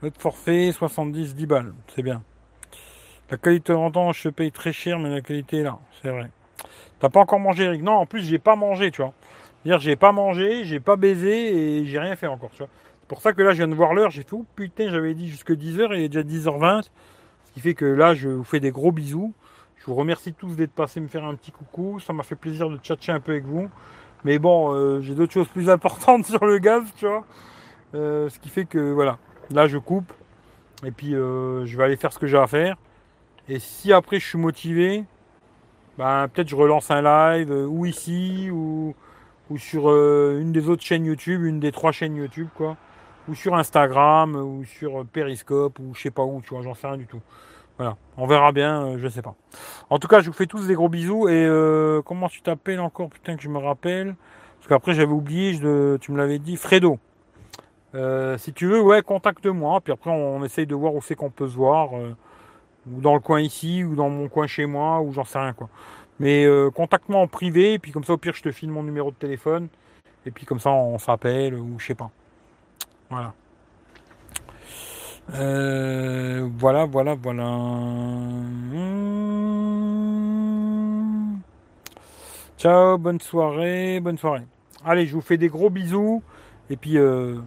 Notre 0.03 0.21
forfait, 0.21 0.71
70, 0.71 1.35
10 1.35 1.45
balles. 1.47 1.73
C'est 1.95 2.03
bien. 2.03 2.21
La 3.31 3.37
qualité 3.37 3.73
d'entend, 3.73 4.11
je 4.11 4.29
paye 4.29 4.51
très 4.51 4.73
cher, 4.73 4.99
mais 4.99 5.09
la 5.09 5.21
qualité 5.21 5.59
est 5.59 5.63
là. 5.63 5.79
C'est 6.01 6.11
vrai. 6.11 6.29
T'as 6.99 7.09
pas 7.09 7.21
encore 7.21 7.39
mangé, 7.39 7.63
Eric? 7.63 7.81
Non, 7.81 7.93
en 7.93 8.05
plus, 8.05 8.21
j'ai 8.21 8.37
pas 8.37 8.55
mangé, 8.55 8.91
tu 8.91 9.01
vois. 9.01 9.13
Dire, 9.65 9.79
j'ai 9.79 9.95
pas 9.95 10.11
mangé, 10.11 10.65
j'ai 10.65 10.79
pas 10.79 10.97
baisé 10.97 11.79
et 11.79 11.85
j'ai 11.85 11.99
rien 11.99 12.15
fait 12.15 12.27
encore, 12.27 12.51
tu 12.51 12.59
vois. 12.59 12.69
C'est 13.01 13.07
pour 13.07 13.21
ça 13.21 13.33
que 13.33 13.41
là, 13.41 13.51
je 13.51 13.57
viens 13.57 13.67
de 13.67 13.73
voir 13.73 13.93
l'heure. 13.93 14.11
J'ai 14.11 14.21
fait, 14.21 14.33
oh 14.33 14.45
putain, 14.55 14.89
j'avais 14.89 15.15
dit 15.15 15.29
jusque 15.29 15.51
10h, 15.51 15.87
il 15.95 16.03
est 16.03 16.09
déjà 16.09 16.23
10h20. 16.23 16.83
Ce 16.83 16.89
qui 17.53 17.59
fait 17.61 17.73
que 17.73 17.85
là, 17.85 18.13
je 18.13 18.29
vous 18.29 18.43
fais 18.43 18.59
des 18.59 18.71
gros 18.71 18.91
bisous. 18.91 19.33
Je 19.83 19.87
vous 19.91 19.95
remercie 19.95 20.31
tous 20.31 20.55
d'être 20.55 20.71
passés 20.71 21.01
me 21.01 21.09
faire 21.09 21.25
un 21.25 21.35
petit 21.35 21.51
coucou. 21.51 21.99
Ça 21.99 22.13
m'a 22.13 22.23
fait 22.23 22.37
plaisir 22.37 22.69
de 22.69 22.77
tchatcher 22.77 23.11
un 23.11 23.19
peu 23.19 23.33
avec 23.33 23.43
vous. 23.43 23.69
Mais 24.23 24.39
bon, 24.39 24.73
euh, 24.73 25.01
j'ai 25.01 25.13
d'autres 25.13 25.33
choses 25.33 25.49
plus 25.49 25.69
importantes 25.69 26.25
sur 26.29 26.45
le 26.45 26.57
gaz, 26.59 26.83
tu 26.95 27.05
vois. 27.05 27.25
Euh, 27.93 28.29
ce 28.29 28.39
qui 28.39 28.47
fait 28.47 28.63
que 28.63 28.93
voilà, 28.93 29.17
là 29.49 29.67
je 29.67 29.77
coupe. 29.77 30.09
Et 30.85 30.91
puis 30.91 31.13
euh, 31.13 31.65
je 31.65 31.77
vais 31.77 31.83
aller 31.83 31.97
faire 31.97 32.13
ce 32.13 32.19
que 32.19 32.27
j'ai 32.27 32.37
à 32.37 32.47
faire. 32.47 32.77
Et 33.49 33.59
si 33.59 33.91
après 33.91 34.21
je 34.21 34.25
suis 34.25 34.37
motivé, 34.37 35.03
ben 35.97 36.29
peut-être 36.29 36.47
je 36.47 36.55
relance 36.55 36.89
un 36.89 37.01
live 37.01 37.51
ou 37.51 37.85
ici 37.85 38.49
ou, 38.51 38.95
ou 39.49 39.57
sur 39.57 39.89
une 39.89 40.53
des 40.53 40.69
autres 40.69 40.83
chaînes 40.83 41.03
YouTube, 41.03 41.43
une 41.43 41.59
des 41.59 41.73
trois 41.73 41.91
chaînes 41.91 42.15
YouTube 42.15 42.47
quoi. 42.55 42.77
Ou 43.27 43.35
sur 43.35 43.53
Instagram 43.53 44.33
ou 44.37 44.63
sur 44.63 45.05
Periscope 45.07 45.77
ou 45.79 45.93
je 45.93 46.03
sais 46.03 46.11
pas 46.11 46.23
où, 46.23 46.41
tu 46.41 46.53
vois, 46.53 46.63
j'en 46.63 46.73
sais 46.73 46.87
rien 46.87 46.97
du 46.97 47.05
tout. 47.05 47.21
Voilà, 47.77 47.97
on 48.17 48.27
verra 48.27 48.51
bien, 48.51 48.85
euh, 48.85 48.97
je 48.99 49.07
sais 49.07 49.21
pas. 49.21 49.35
En 49.89 49.97
tout 49.97 50.07
cas, 50.07 50.21
je 50.21 50.27
vous 50.27 50.33
fais 50.33 50.45
tous 50.45 50.67
des 50.67 50.75
gros 50.75 50.89
bisous 50.89 51.27
et 51.27 51.45
euh, 51.45 52.01
comment 52.03 52.29
tu 52.29 52.41
t'appelles 52.41 52.79
encore, 52.79 53.09
putain 53.09 53.35
que 53.35 53.41
je 53.41 53.49
me 53.49 53.57
rappelle? 53.57 54.15
Parce 54.57 54.67
qu'après 54.69 54.93
j'avais 54.93 55.11
oublié, 55.11 55.55
je, 55.55 55.97
tu 55.97 56.11
me 56.11 56.17
l'avais 56.17 56.39
dit, 56.39 56.55
Fredo. 56.55 56.99
Euh, 57.95 58.37
si 58.37 58.53
tu 58.53 58.67
veux, 58.67 58.81
ouais, 58.81 59.01
contacte-moi. 59.01 59.81
Puis 59.81 59.93
après, 59.93 60.11
on, 60.11 60.37
on 60.37 60.43
essaye 60.43 60.67
de 60.67 60.75
voir 60.75 60.93
où 60.95 61.01
c'est 61.01 61.15
qu'on 61.15 61.29
peut 61.29 61.47
se 61.47 61.55
voir. 61.55 61.91
ou 61.93 63.01
dans 63.01 63.13
le 63.13 63.19
coin 63.19 63.41
ici, 63.41 63.83
ou 63.83 63.95
dans 63.95 64.09
mon 64.09 64.29
coin 64.29 64.47
chez 64.47 64.65
moi, 64.65 65.01
ou 65.01 65.11
j'en 65.13 65.23
sais 65.23 65.39
rien 65.39 65.53
quoi. 65.53 65.69
Mais 66.19 66.47
contacte-moi 66.75 67.19
en 67.19 67.27
privé, 67.27 67.73
et 67.73 67.79
puis 67.79 67.91
comme 67.91 68.03
ça, 68.03 68.13
au 68.13 68.17
pire, 68.17 68.33
je 68.35 68.43
te 68.43 68.51
file 68.51 68.69
mon 68.69 68.83
numéro 68.83 69.11
de 69.11 69.15
téléphone. 69.15 69.67
Et 70.25 70.31
puis 70.31 70.45
comme 70.45 70.59
ça, 70.59 70.71
on 70.71 70.97
s'appelle, 70.99 71.55
ou 71.55 71.79
je 71.79 71.87
sais 71.87 71.95
pas. 71.95 72.11
Voilà. 73.09 73.33
Euh, 75.31 76.49
voilà, 76.57 76.85
voilà, 76.85 77.15
voilà. 77.15 77.45
Ciao, 82.57 82.97
bonne 82.97 83.19
soirée, 83.19 83.99
bonne 83.99 84.17
soirée. 84.17 84.45
Allez, 84.85 85.05
je 85.05 85.13
vous 85.13 85.21
fais 85.21 85.37
des 85.37 85.49
gros 85.49 85.69
bisous. 85.69 86.23
Et 86.69 86.77
puis, 86.77 86.97
euh, 86.97 87.39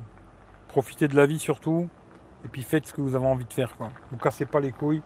profitez 0.68 1.08
de 1.08 1.16
la 1.16 1.26
vie 1.26 1.38
surtout. 1.38 1.88
Et 2.44 2.48
puis, 2.48 2.62
faites 2.62 2.86
ce 2.86 2.92
que 2.92 3.00
vous 3.00 3.14
avez 3.14 3.26
envie 3.26 3.44
de 3.44 3.52
faire. 3.52 3.76
Quoi. 3.76 3.90
Vous 4.10 4.18
cassez 4.18 4.46
pas 4.46 4.60
les 4.60 4.72
couilles. 4.72 5.02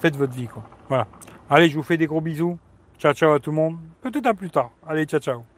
Faites 0.00 0.16
votre 0.16 0.34
vie. 0.34 0.48
Quoi. 0.48 0.64
Voilà. 0.88 1.06
Allez, 1.50 1.68
je 1.68 1.76
vous 1.76 1.82
fais 1.82 1.96
des 1.96 2.06
gros 2.06 2.20
bisous. 2.20 2.58
Ciao, 2.98 3.14
ciao 3.14 3.32
à 3.32 3.40
tout 3.40 3.50
le 3.50 3.56
monde. 3.56 3.78
Peut-être 4.00 4.26
à 4.26 4.34
plus 4.34 4.50
tard. 4.50 4.70
Allez, 4.86 5.04
ciao, 5.04 5.20
ciao. 5.20 5.57